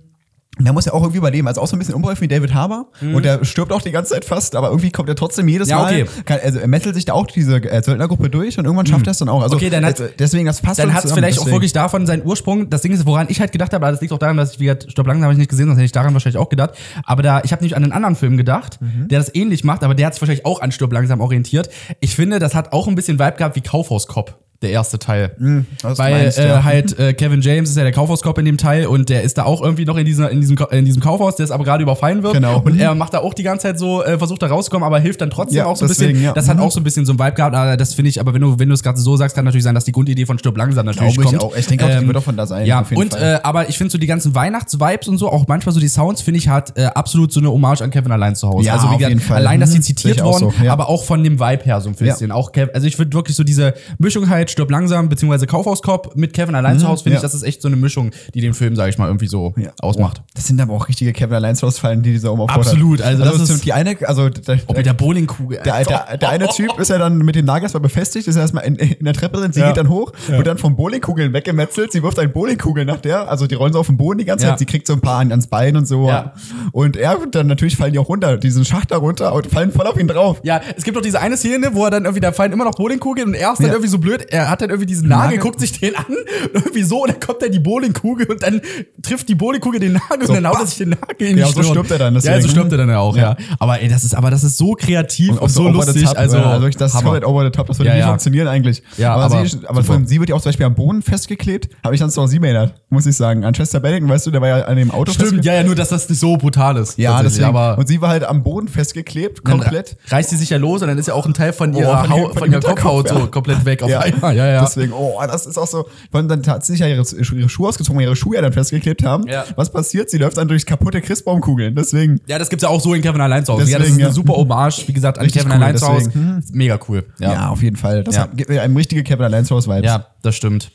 der 0.65 0.73
muss 0.73 0.85
ja 0.85 0.93
auch 0.93 1.01
irgendwie 1.01 1.17
überleben. 1.19 1.47
Also 1.47 1.61
auch 1.61 1.67
so 1.67 1.75
ein 1.75 1.79
bisschen 1.79 1.95
unbeholfen 1.95 2.21
wie 2.21 2.27
David 2.27 2.53
Harbour. 2.53 2.87
Und 3.01 3.23
der 3.23 3.43
stirbt 3.45 3.71
auch 3.71 3.81
die 3.81 3.91
ganze 3.91 4.13
Zeit 4.13 4.25
fast, 4.25 4.55
aber 4.55 4.67
irgendwie 4.69 4.91
kommt 4.91 5.09
er 5.09 5.15
trotzdem 5.15 5.47
jedes 5.47 5.67
Mhm. 5.67 5.71
Ja, 5.71 5.77
Mal. 5.81 6.01
okay. 6.03 6.05
Kann, 6.25 6.39
also 6.43 6.59
er 6.59 6.67
metzelt 6.67 6.95
sich 6.95 7.05
da 7.05 7.13
auch 7.13 7.27
diese 7.27 7.57
äh, 7.57 7.81
Söldnergruppe 7.83 8.29
durch 8.29 8.57
und 8.57 8.65
irgendwann 8.65 8.85
schafft 8.85 9.07
er 9.07 9.11
es 9.11 9.17
dann 9.19 9.29
auch. 9.29 9.41
Also 9.41 9.55
Okay, 9.55 9.69
dann 9.69 9.85
hat- 9.85 9.99
äh, 9.99 10.09
deswegen, 10.19 10.45
das 10.45 10.61
passt 10.61 10.79
dann 10.79 10.93
hat 10.93 11.05
es 11.05 11.11
vielleicht 11.13 11.37
auch 11.39 11.43
deswegen. 11.43 11.55
wirklich 11.55 11.73
davon 11.73 12.05
seinen 12.05 12.25
Ursprung. 12.25 12.69
Das 12.69 12.81
Ding 12.81 12.91
ist, 12.91 13.05
woran 13.05 13.27
ich 13.29 13.39
halt 13.39 13.51
gedacht 13.51 13.73
habe, 13.73 13.85
aber 13.85 13.91
das 13.91 14.01
liegt 14.01 14.13
auch 14.13 14.17
daran, 14.19 14.37
dass 14.37 14.53
ich, 14.53 14.59
wie 14.59 14.65
gesagt, 14.65 14.91
Stopp 14.91 15.07
langsam 15.07 15.23
habe 15.23 15.33
ich 15.33 15.39
nicht 15.39 15.49
gesehen, 15.49 15.65
sonst 15.67 15.77
hätte 15.77 15.85
ich 15.85 15.91
daran 15.91 16.13
wahrscheinlich 16.13 16.37
auch 16.39 16.49
gedacht. 16.49 16.71
Aber 17.05 17.21
da, 17.23 17.41
ich 17.43 17.51
habe 17.51 17.61
nämlich 17.61 17.75
an 17.75 17.83
einen 17.83 17.91
anderen 17.93 18.15
Film 18.15 18.37
gedacht, 18.37 18.79
Mhm. 18.81 19.07
der 19.07 19.19
das 19.19 19.33
ähnlich 19.33 19.63
macht, 19.63 19.83
aber 19.83 19.95
der 19.95 20.07
hat 20.07 20.13
sich 20.13 20.21
wahrscheinlich 20.21 20.45
auch 20.45 20.61
an 20.61 20.71
Stirb 20.71 20.91
langsam 20.93 21.21
orientiert. 21.21 21.69
Ich 21.99 22.15
finde, 22.15 22.39
das 22.39 22.55
hat 22.55 22.73
auch 22.73 22.87
ein 22.87 22.95
bisschen 22.95 23.19
Vibe 23.19 23.37
gehabt 23.37 23.55
wie 23.55 23.61
Kaufhauskopf. 23.61 24.33
Der 24.61 24.71
erste 24.71 24.99
Teil. 24.99 25.31
du 25.39 25.63
Weil 25.83 26.23
meinst, 26.23 26.37
äh, 26.37 26.49
ja. 26.49 26.63
halt 26.65 26.99
äh, 26.99 27.13
Kevin 27.13 27.39
James 27.39 27.69
ist 27.69 27.77
ja 27.77 27.83
der 27.83 27.93
Kaufhauskopf 27.93 28.37
in 28.39 28.45
dem 28.45 28.57
Teil 28.57 28.87
und 28.87 29.07
der 29.07 29.23
ist 29.23 29.37
da 29.37 29.45
auch 29.45 29.61
irgendwie 29.61 29.85
noch 29.85 29.95
in, 29.95 30.03
dieser, 30.05 30.29
in, 30.31 30.41
diesem, 30.41 30.57
in 30.71 30.83
diesem 30.83 31.01
Kaufhaus, 31.01 31.37
der 31.37 31.45
es 31.45 31.51
aber 31.51 31.63
gerade 31.63 31.81
überfallen 31.81 32.23
wird. 32.23 32.33
Genau. 32.33 32.57
Und 32.59 32.73
Mhm. 32.73 32.79
er 32.81 32.93
macht 32.93 33.13
da 33.13 33.19
auch 33.19 33.33
die 33.33 33.43
ganze 33.43 33.67
Zeit 33.67 33.79
so, 33.79 34.03
äh, 34.03 34.17
versucht 34.17 34.41
da 34.41 34.47
rauszukommen, 34.47 34.85
aber 34.85 34.99
hilft 34.99 35.21
dann 35.21 35.29
trotzdem 35.29 35.59
Ja, 35.59 35.65
auch 35.65 35.77
so 35.77 35.85
ein 35.85 35.87
deswegen, 35.87 36.11
bisschen. 36.11 36.25
ja. 36.25 36.33
Das 36.33 36.49
hat 36.49 36.57
Mhm. 36.57 36.63
auch 36.63 36.71
so 36.71 36.81
ein 36.81 36.83
bisschen 36.83 37.05
so 37.05 37.13
ein 37.13 37.19
Vibe 37.19 37.31
gehabt, 37.33 37.55
aber 37.55 37.77
das 37.77 37.93
finde 37.93 38.09
ich, 38.09 38.19
aber 38.19 38.33
wenn 38.33 38.41
du, 38.41 38.59
wenn 38.59 38.67
du 38.67 38.73
es 38.75 38.83
gerade 38.83 38.99
so 38.99 39.15
sagst, 39.15 39.33
kann 39.33 39.45
natürlich 39.45 39.63
sein, 39.63 39.75
dass 39.75 39.85
die 39.85 39.93
Grundidee 39.93 40.25
von 40.25 40.37
Stirb 40.37 40.57
langsam 40.57 40.85
natürlich 40.85 41.13
Glaube 41.15 41.33
ich 41.35 41.39
kommt. 41.39 41.53
auch. 41.53 41.57
Ich 41.57 41.65
denke 41.67 41.85
auch, 41.85 41.97
die 42.01 42.05
wird 42.05 42.17
auch 42.17 42.23
von 42.23 42.35
da 42.35 42.45
sein, 42.45 42.65
Ja, 42.65 42.81
auf 42.81 42.89
jeden 42.89 43.01
und 43.01 43.13
Fall. 43.13 43.35
äh, 43.35 43.39
aber 43.43 43.69
ich 43.69 43.77
finde 43.77 43.91
so 43.93 43.97
die 43.97 44.07
ganzen 44.07 44.35
Weihnachts-Vibes 44.35 45.07
und 45.07 45.17
so, 45.19 45.31
auch 45.31 45.47
manchmal 45.47 45.73
so 45.73 45.79
die 45.79 45.87
Sounds, 45.87 46.21
finde 46.21 46.37
ich, 46.39 46.49
hat 46.49 46.77
äh, 46.77 46.83
absolut 46.87 47.31
so 47.31 47.39
eine 47.39 47.49
Hommage 47.49 47.81
an 47.81 47.91
Kevin 47.91 48.11
allein 48.11 48.35
zu 48.35 48.49
Hause. 48.49 48.65
Ja, 48.67 48.73
also 48.73 48.87
wie 48.87 48.91
auf 48.91 48.97
gesagt, 48.97 49.09
jeden 49.13 49.21
Fall. 49.25 49.37
allein, 49.37 49.61
dass 49.61 49.71
sie 49.71 49.77
Mhm, 49.77 49.83
zitiert 49.83 50.17
ich 50.17 50.23
worden, 50.23 50.51
so, 50.59 50.69
aber 50.69 50.89
auch 50.89 51.05
von 51.05 51.23
dem 51.23 51.39
Vibe 51.39 51.63
her 51.63 51.79
so 51.79 51.87
ein 51.87 51.95
bisschen. 51.95 52.33
Auch 52.33 52.51
Kev, 52.51 52.71
also 52.73 52.85
ich 52.87 52.97
finde 52.97 53.13
wirklich 53.15 53.37
so 53.37 53.45
diese 53.45 53.73
Mischung 53.99 54.27
halt 54.29 54.48
Stirb 54.49 54.69
langsam 54.71 55.09
beziehungsweise 55.09 55.47
Kaufhauskopf 55.47 56.15
mit 56.15 56.33
Kevin 56.33 56.55
allein 56.55 56.79
zu 56.79 56.87
Hause, 56.87 57.03
finde 57.03 57.17
Mhm, 57.17 57.21
ja. 57.21 57.27
ich, 57.27 57.31
das 57.31 57.33
ist 57.33 57.43
echt 57.43 57.61
so 57.61 57.67
eine 57.67 57.77
Mischung, 57.77 58.11
die 58.33 58.41
den 58.41 58.53
Film, 58.53 58.75
sage 58.75 58.89
ich 58.89 58.97
mal, 58.97 59.07
irgendwie 59.07 59.27
so 59.27 59.53
Ja. 59.57 59.69
ausmacht. 59.79 60.21
Das 60.35 60.47
sind 60.47 60.59
aber 60.61 60.73
auch 60.73 60.87
richtige 60.87 61.13
Kevin 61.13 61.35
allein 61.35 61.55
fallen, 61.55 62.01
die 62.03 62.11
diese 62.11 62.31
Oma 62.31 62.45
Absolut, 62.45 63.01
also 63.01 63.23
das 63.23 63.39
also 63.39 63.53
ist- 63.53 63.65
die 63.65 63.73
eine, 63.73 63.95
also 64.07 64.29
der, 64.29 64.59
Auch 64.67 64.75
mit 64.75 64.85
der 64.85 64.93
Bowlingkugel. 64.93 65.59
Der, 65.63 65.83
der, 65.83 66.17
der 66.17 66.29
eine 66.29 66.47
Typ 66.47 66.79
ist 66.79 66.89
ja 66.89 66.97
dann 66.97 67.17
mit 67.19 67.35
dem 67.35 67.45
Nagel 67.45 67.63
erstmal 67.63 67.81
befestigt, 67.81 68.27
ist 68.27 68.35
ja 68.35 68.41
erstmal 68.41 68.65
in, 68.65 68.75
in 68.75 69.05
der 69.05 69.13
Treppe 69.13 69.37
drin, 69.37 69.51
sie 69.53 69.59
Ja. 69.59 69.67
geht 69.67 69.77
dann 69.77 69.89
hoch, 69.89 70.11
wird 70.27 70.47
dann 70.47 70.57
von 70.57 70.75
Bowlingkugeln 70.75 71.33
weggemetzelt, 71.33 71.91
sie 71.91 72.01
wirft 72.03 72.17
einen 72.19 72.31
Bowlingkugel 72.31 72.85
nach 72.85 72.97
der, 73.01 73.29
also 73.29 73.45
die 73.47 73.55
rollen 73.55 73.73
so 73.73 73.79
auf 73.79 73.87
den 73.87 73.97
Boden 73.97 74.19
die 74.19 74.25
ganze 74.25 74.45
Ja. 74.45 74.51
Zeit, 74.51 74.59
sie 74.59 74.65
kriegt 74.65 74.87
so 74.87 74.93
ein 74.93 75.01
paar 75.01 75.19
an, 75.19 75.31
ans 75.31 75.47
Bein 75.47 75.75
und 75.77 75.87
so. 75.87 76.07
Ja. 76.07 76.33
Und 76.71 76.97
er, 76.97 77.17
dann 77.31 77.47
natürlich 77.47 77.77
fallen 77.77 77.93
die 77.93 77.99
auch 77.99 78.09
runter, 78.09 78.37
diesen 78.37 78.65
Schacht 78.65 78.91
da 78.91 78.97
runter 78.97 79.33
und 79.33 79.47
fallen 79.47 79.71
voll 79.71 79.85
auf 79.87 79.99
ihn 79.99 80.07
drauf. 80.07 80.39
Ja, 80.43 80.61
es 80.77 80.83
gibt 80.83 80.97
doch 80.97 81.01
diese 81.01 81.19
eine 81.19 81.37
Szene, 81.37 81.71
wo 81.73 81.85
er 81.85 81.91
dann 81.91 82.05
irgendwie, 82.05 82.21
da 82.21 82.31
fallen 82.31 82.51
immer 82.53 82.65
noch 82.65 82.75
Bowlingkugeln 82.75 83.27
und 83.29 83.33
er 83.35 83.51
ist 83.51 83.59
dann 83.59 83.67
Ja. 83.67 83.73
irgendwie 83.73 83.89
so 83.89 83.97
blöd, 83.97 84.25
er 84.43 84.49
hat 84.49 84.61
dann 84.61 84.69
irgendwie 84.69 84.85
diesen 84.87 85.07
Nagel, 85.09 85.23
Nagel. 85.25 85.39
guckt 85.39 85.59
sich 85.59 85.79
den 85.79 85.95
an, 85.95 86.05
irgendwie 86.53 86.83
so, 86.83 87.03
und 87.03 87.11
dann 87.11 87.19
kommt 87.19 87.41
dann 87.41 87.51
die 87.51 87.59
Bowlingkugel 87.59 88.27
und 88.27 88.41
dann 88.43 88.61
trifft 89.01 89.29
die 89.29 89.35
Bowlingkugel 89.35 89.79
den 89.79 89.93
Nagel 89.93 90.25
So, 90.27 90.33
und 90.33 90.43
dann 90.43 90.51
haut 90.51 90.59
er 90.61 90.65
sich 90.67 90.77
den 90.77 90.89
Nagel 90.89 91.27
in 91.27 91.35
die 91.35 91.41
Ja, 91.41 91.47
so 91.47 91.63
stirbt 91.63 91.91
er 91.91 91.97
dann, 91.99 92.13
Ja, 92.15 92.19
deswegen. 92.21 92.41
so 92.41 92.47
stirbt 92.49 92.71
er 92.71 92.77
dann 92.77 92.89
ja 92.89 92.99
auch, 92.99 93.15
ja. 93.15 93.21
Ja. 93.31 93.37
Aber 93.59 93.81
ey, 93.81 93.87
das 93.89 94.03
ist, 94.03 94.15
aber 94.15 94.29
das 94.31 94.43
ist 94.43 94.57
so 94.57 94.73
kreativ 94.73 95.39
und, 95.39 95.49
so 95.49 95.63
over 95.63 95.71
the 95.83 95.87
lustig, 95.89 96.03
top, 96.05 96.17
also, 96.17 96.37
ja, 96.37 96.43
also 96.43 96.61
wirklich, 96.61 96.77
das 96.77 96.91
ist 96.91 96.97
Hammer. 96.97 97.03
komplett 97.11 97.25
over 97.25 97.43
the 97.45 97.51
top, 97.51 97.67
das 97.67 97.79
würde 97.79 97.89
Ja, 97.89 97.95
nicht 97.95 98.01
ja. 98.01 98.07
funktionieren 98.09 98.47
eigentlich. 98.47 98.83
Ja, 98.97 99.13
aber, 99.13 99.23
aber 99.25 99.45
sie, 99.45 99.57
aber 99.67 99.83
von, 99.83 100.07
sie 100.07 100.19
wird 100.19 100.29
ja 100.29 100.35
auch 100.35 100.41
zum 100.41 100.49
Beispiel 100.49 100.65
am 100.65 100.75
Boden 100.75 101.01
festgeklebt, 101.01 101.69
habe 101.83 101.93
ich 101.95 102.01
dann 102.01 102.09
so 102.09 102.25
sie 102.27 102.37
erinnert, 102.37 102.73
muss 102.89 103.05
ich 103.05 103.15
sagen. 103.15 103.43
An 103.45 103.53
Chester 103.53 103.79
Bennington, 103.79 104.09
weißt 104.09 104.25
du, 104.27 104.31
der 104.31 104.41
war 104.41 104.47
ja 104.47 104.61
an 104.65 104.75
dem 104.77 104.91
Auto 104.91 105.11
Stimmt, 105.11 105.45
ja, 105.45 105.53
ja, 105.53 105.63
nur, 105.63 105.75
dass 105.75 105.89
das 105.89 106.09
nicht 106.09 106.19
so 106.19 106.37
brutal 106.37 106.77
ist. 106.77 106.97
Ja, 106.97 107.21
deswegen. 107.21 107.45
aber 107.45 107.77
und 107.77 107.87
sie 107.87 108.01
war 108.01 108.09
halt 108.09 108.23
am 108.23 108.43
Boden 108.43 108.67
festgeklebt, 108.67 109.43
komplett. 109.43 109.97
reißt 110.09 110.29
sie 110.29 110.37
sich 110.37 110.49
ja 110.49 110.57
los 110.57 110.81
und 110.81 110.87
dann 110.87 110.97
ist 110.97 111.07
ja 111.07 111.13
auch 111.13 111.25
ein 111.25 111.33
Teil 111.33 111.53
von 111.53 111.73
ihrer, 111.73 111.89
Oh, 111.93 112.01
von 112.01 112.09
Hau- 112.09 112.29
von, 112.33 112.51
ihrer 112.51 112.61
Kopfhaut 112.61 113.09
so 113.09 113.19
ja. 113.19 113.27
komplett 113.27 113.65
weg 113.65 113.83
auf 113.83 113.89
Ja. 113.89 113.99
einmal. 113.99 114.28
Ja, 114.31 114.47
ja. 114.47 114.61
Deswegen, 114.61 114.93
oh, 114.93 115.19
das 115.27 115.45
ist 115.45 115.57
auch 115.57 115.67
so. 115.67 115.83
Vor 116.11 116.19
allem 116.19 116.27
dann 116.27 116.41
ja 116.43 116.87
ihre, 116.87 117.03
ihre 117.03 117.49
Schuhe 117.49 117.69
ausgezogen, 117.69 118.01
ihre 118.01 118.15
Schuhe 118.15 118.35
ja 118.35 118.41
dann 118.41 118.53
festgeklebt 118.53 119.03
haben. 119.03 119.27
Ja. 119.27 119.45
Was 119.55 119.71
passiert? 119.71 120.09
Sie 120.09 120.17
läuft 120.17 120.37
dann 120.37 120.47
durch 120.47 120.65
kaputte 120.65 121.01
Christbaumkugeln. 121.01 121.75
Deswegen. 121.75 122.19
Ja, 122.27 122.39
das 122.39 122.49
gibt's 122.49 122.63
ja 122.63 122.69
auch 122.69 122.81
so 122.81 122.93
in 122.93 123.01
Kevin 123.01 123.21
allein 123.21 123.45
zu 123.45 123.53
Hause. 123.53 123.69
ja, 123.69 123.77
das 123.79 123.87
ist 123.87 123.93
eine 123.93 124.03
ja. 124.03 124.11
super 124.11 124.33
Hommage, 124.33 124.87
wie 124.87 124.93
gesagt, 124.93 125.17
an 125.17 125.25
Richtig 125.25 125.41
Kevin 125.43 125.57
cool, 125.57 125.63
allein 125.63 125.77
zu 125.77 125.87
Hause. 125.87 126.11
Mega 126.53 126.79
cool. 126.87 127.05
Ja, 127.19 127.33
Ja. 127.33 127.49
auf 127.49 127.61
jeden 127.63 127.75
Fall. 127.75 128.03
Das 128.03 128.15
Ja. 128.15 128.27
gibt 128.33 128.49
mir 128.49 128.61
einem 128.61 128.75
richtige 128.77 129.03
Kevin 129.03 129.25
allein 129.25 129.45
zu 129.45 129.55
Hause 129.55 129.69
Vibes. 129.69 129.85
ja, 129.85 130.07
das 130.21 130.35
stimmt. 130.35 130.71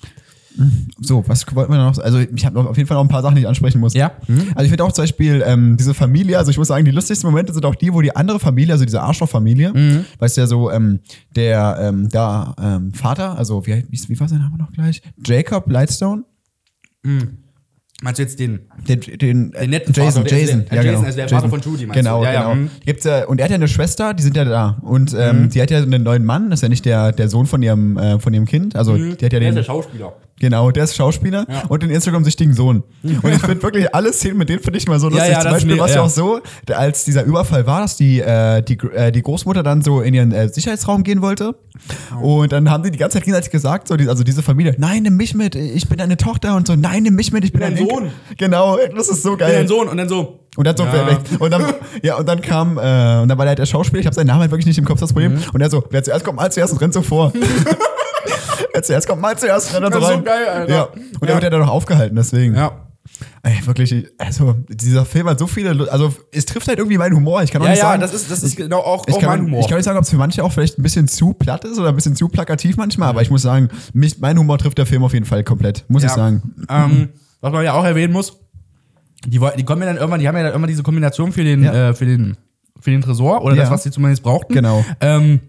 So, 1.01 1.25
was 1.27 1.45
wollten 1.55 1.73
wir 1.73 1.79
noch? 1.79 1.99
Also, 1.99 2.19
ich 2.21 2.47
habe 2.47 2.61
auf 2.61 2.77
jeden 2.77 2.87
Fall 2.87 2.97
noch 2.97 3.05
ein 3.05 3.09
paar 3.09 3.23
Sachen, 3.23 3.35
die 3.35 3.41
ich 3.43 3.49
ansprechen 3.49 3.81
muss. 3.81 3.95
Ja. 3.95 4.13
Mhm. 4.29 4.49
Also, 4.55 4.63
ich 4.65 4.69
finde 4.69 4.85
auch 4.85 4.93
zum 4.93 5.03
Beispiel 5.03 5.43
ähm, 5.47 5.77
diese 5.77 5.95
Familie, 5.95 6.39
also 6.39 6.51
ich 6.51 6.59
muss 6.59 6.69
sagen, 6.69 6.85
die 6.85 6.91
lustigsten 6.93 7.29
Momente 7.29 7.53
sind 7.53 7.65
auch 7.67 7.75
die, 7.75 7.93
wo 7.93 8.01
die 8.01 8.15
andere 8.15 8.39
Familie, 8.39 8.73
also 8.73 8.85
diese 8.85 9.01
Arschloch-Familie, 9.03 9.73
Mhm. 9.75 10.05
weißt 10.19 10.37
du 10.37 10.41
ja 10.43 10.47
so, 10.47 10.71
ähm, 10.71 11.01
der 11.35 11.79
ähm, 11.81 12.09
da 12.09 12.55
ähm, 12.61 12.93
Vater, 12.95 13.37
also 13.37 13.67
wie, 13.67 13.85
wie, 13.91 14.01
wie 14.09 14.21
war 14.21 14.29
sein 14.29 14.39
Name 14.39 14.57
noch 14.59 14.71
gleich? 14.73 15.03
Jacob 15.27 15.69
Lightstone? 15.71 16.23
Meinst 18.03 18.19
du 18.19 18.23
jetzt 18.23 18.39
den? 18.39 18.61
Den, 18.89 19.01
den, 19.01 19.51
Den 19.53 19.71
netten 19.71 19.95
Jason, 19.95 20.23
Vater, 20.25 20.29
der- 20.35 20.39
Jason, 20.41 20.65
der- 20.71 20.85
Jason, 20.85 21.05
also 21.05 21.17
der 21.17 21.29
Vater 21.29 21.49
von 21.49 21.61
Judy, 21.61 21.87
meinst 21.87 21.95
Genau, 22.03 22.19
du? 22.21 22.25
Ja, 22.27 22.33
ja, 22.33 22.43
genau. 22.43 22.55
mhm. 22.57 22.71
Gibt's 22.85 23.05
ja, 23.05 23.25
und 23.27 23.39
er 23.39 23.45
hat 23.45 23.51
ja 23.51 23.55
eine 23.55 23.69
Schwester, 23.69 24.13
die 24.15 24.23
sind 24.23 24.37
ja 24.37 24.45
da. 24.45 24.79
Und 24.83 25.15
ähm, 25.19 25.49
die 25.49 25.63
hat 25.63 25.71
ja 25.71 25.79
einen 25.79 26.03
neuen 26.03 26.25
Mann, 26.25 26.51
das 26.51 26.59
ist 26.59 26.63
ja 26.63 26.69
nicht 26.69 26.85
der, 26.85 27.13
der 27.13 27.29
Sohn 27.29 27.47
von 27.47 27.63
ihrem, 27.63 27.97
äh, 27.97 28.19
von 28.19 28.35
ihrem 28.35 28.47
Kind. 28.47 28.77
Also 28.77 28.97
die 28.97 29.13
hat 29.25 29.33
ja 29.33 29.41
den. 29.41 29.63
Schauspieler. 29.65 30.13
Genau, 30.41 30.71
der 30.73 30.85
ist 30.85 30.97
Schauspieler 30.97 31.47
und 31.69 31.83
den 31.83 31.91
Instagram-süchtigen 31.91 32.55
Sohn. 32.55 32.83
Und 33.03 33.33
ich 33.33 33.41
finde 33.41 33.63
wirklich 33.63 33.95
alle 33.95 34.13
Szenen 34.13 34.37
mit 34.39 34.49
denen 34.49 34.61
finde 34.61 34.79
ich 34.79 34.87
mal 34.89 34.99
so 34.99 35.09
lustig. 35.09 35.29
ja, 35.31 35.41
Zum 35.41 35.45
das 35.45 35.53
Beispiel 35.53 35.79
war 35.79 35.87
es 35.87 35.93
ja 35.93 36.01
ja. 36.01 36.07
auch 36.07 36.11
so, 36.11 36.41
als 36.75 37.05
dieser 37.05 37.23
Überfall 37.25 37.67
war, 37.67 37.83
dass 37.83 37.97
die, 37.97 38.21
äh, 38.21 38.61
die, 38.63 38.77
äh, 38.95 39.13
die 39.13 39.23
Großmutter 39.23 39.63
dann 39.63 39.83
so 39.83 40.01
in 40.01 40.13
ihren 40.13 40.33
äh, 40.33 40.49
Sicherheitsraum 40.49 41.05
gehen 41.05 41.23
wollte. 41.23 41.55
Und 42.21 42.53
dann 42.53 42.71
haben 42.71 42.83
die 42.83 42.91
die 42.91 42.99
ganze 42.99 43.15
Zeit 43.19 43.25
gegenseitig 43.25 43.51
gesagt, 43.51 43.89
so, 43.89 43.97
die, 43.97 44.09
also 44.09 44.25
diese 44.25 44.43
Familie, 44.43 44.75
nein, 44.79 45.05
nimm 45.05 45.17
mich 45.17 45.35
mit, 45.35 45.55
ich 45.55 45.89
bin 45.89 45.99
deine 45.99 46.17
Tochter 46.17 46.57
und 46.57 46.67
so, 46.67 46.75
nein, 46.75 47.05
nimm 47.05 47.15
mich 47.15 47.33
mit, 47.33 47.45
ich 47.45 47.53
bin, 47.53 47.61
dein 47.61 47.77
Sohn. 47.77 48.11
Genau, 48.37 48.77
das 48.97 49.09
ist 49.09 49.23
so 49.23 49.33
Ich 49.33 49.39
bin 49.39 49.47
geil. 49.47 49.57
dein 49.59 49.69
Sohn 49.69 49.89
und 49.89 49.97
dann 49.97 50.09
so. 50.09 50.41
Und 50.57 50.67
dann 50.67 50.77
so 50.77 50.85
Ja. 50.85 51.19
Und 51.39 51.51
dann, 51.51 51.65
ja, 52.03 52.17
und 52.17 52.29
dann 52.29 52.41
kam, 52.41 52.79
äh, 52.79 53.21
und 53.23 53.29
dann 53.29 53.39
war 53.39 53.45
der, 53.45 53.55
der 53.57 53.67
Schauspieler, 53.67 54.01
ich 54.01 54.07
habe 54.07 54.15
seinen 54.15 54.29
Namen 54.29 54.41
halt 54.41 54.51
wirklich 54.51 54.67
nicht 54.67 54.79
im 54.79 54.85
Kopf, 54.85 55.01
das 55.01 55.13
Problem. 55.13 55.35
Mhm. 55.35 55.43
Und 55.53 55.61
er 55.61 55.71
so, 55.71 55.85
wer 55.91 56.03
zuerst 56.05 56.25
kommt, 56.25 56.37
mal 56.39 56.51
zuerst 56.53 56.73
und 56.73 56.81
rennt 56.81 56.95
so 56.95 57.03
vor. 57.03 57.33
wer 58.73 58.83
zuerst 58.83 59.07
kommt, 59.09 59.21
mal 59.23 59.37
zuerst, 59.37 59.75
rennt 59.75 59.85
so 59.87 59.91
Das 59.91 59.99
ist 60.01 60.07
so 60.09 60.15
rein. 60.15 60.25
geil, 60.25 60.47
Alter. 60.49 60.75
Ja. 60.75 60.83
Und 60.85 60.99
Ja. 61.23 61.29
er 61.29 61.35
wird 61.35 61.43
ja 61.45 61.51
dann 61.51 61.61
noch 61.61 61.69
aufgehalten, 61.71 62.17
deswegen. 62.17 62.55
Ja. 62.55 62.73
Ey, 63.43 63.61
wirklich, 63.67 64.07
also, 64.17 64.55
dieser 64.69 65.05
Film 65.05 65.29
hat 65.29 65.39
so 65.39 65.47
viele, 65.47 65.91
also, 65.93 66.15
es 66.33 66.47
trifft 66.47 66.69
halt 66.69 66.79
irgendwie 66.79 66.97
meinen 66.97 67.15
Humor. 67.15 67.43
Ich 67.43 67.51
kann 67.53 67.61
auch 67.61 67.67
Ja, 67.67 67.73
nicht 67.73 67.81
ja, 67.83 67.89
sagen. 67.91 68.01
das 68.01 68.15
ist, 68.15 68.31
das 68.31 68.43
ist 68.43 68.57
genau 68.57 68.79
auch, 68.81 69.05
ich 69.07 69.15
auch 69.15 69.21
kann, 69.21 69.29
mein 69.29 69.43
Humor. 69.43 69.61
ich 69.61 69.69
kann 69.69 69.77
nicht 69.77 69.85
sagen, 69.85 69.99
ob 69.99 70.05
es 70.05 70.11
für 70.11 70.17
manche 70.17 70.43
auch 70.43 70.51
vielleicht 70.53 70.79
ein 70.79 70.83
bisschen 70.83 71.07
zu 71.07 71.35
platt 71.35 71.65
ist 71.65 71.79
oder 71.79 71.91
ein 71.91 71.95
bisschen 71.95 72.17
zu 72.17 72.29
plakativ 72.29 72.77
manchmal, 72.79 73.11
aber 73.11 73.21
ich 73.23 73.31
muss 73.31 73.43
sagen, 73.43 73.69
mich, 73.93 74.19
mein 74.21 74.39
Humor 74.39 74.57
trifft 74.59 74.79
der 74.79 74.87
Film 74.87 75.05
auf 75.05 75.13
jeden 75.13 75.27
Fall 75.27 75.45
komplett, 75.45 75.85
muss 75.89 76.03
ich 76.03 76.09
Ja. 76.09 76.15
sagen. 76.17 76.55
Ähm, 76.71 77.09
was 77.43 77.53
man 77.53 77.63
ja 77.65 77.75
auch 77.75 77.85
erwähnen 77.85 78.13
muss, 78.13 78.39
die, 79.27 79.41
die 79.57 79.65
kommen 79.65 79.83
ja 79.83 79.87
dann 79.89 79.97
irgendwann, 79.97 80.21
die 80.21 80.29
haben 80.29 80.37
ja 80.37 80.43
dann 80.45 80.55
immer 80.55 80.67
diese 80.67 80.83
Kombination 80.83 81.33
für 81.33 81.45
den, 81.45 81.63
Ja. 81.65 81.91
äh, 81.91 81.95
für 81.95 82.07
den, 82.07 82.37
für 82.81 82.91
den 82.91 83.01
Tresor 83.01 83.43
oder 83.43 83.57
das, 83.57 83.69
Ja. 83.69 83.71
was 83.75 83.83
sie 83.83 83.91
zumindest 83.91 84.23
brauchten. 84.23 84.53
Genau. 84.53 84.85
Ähm, 85.01 85.41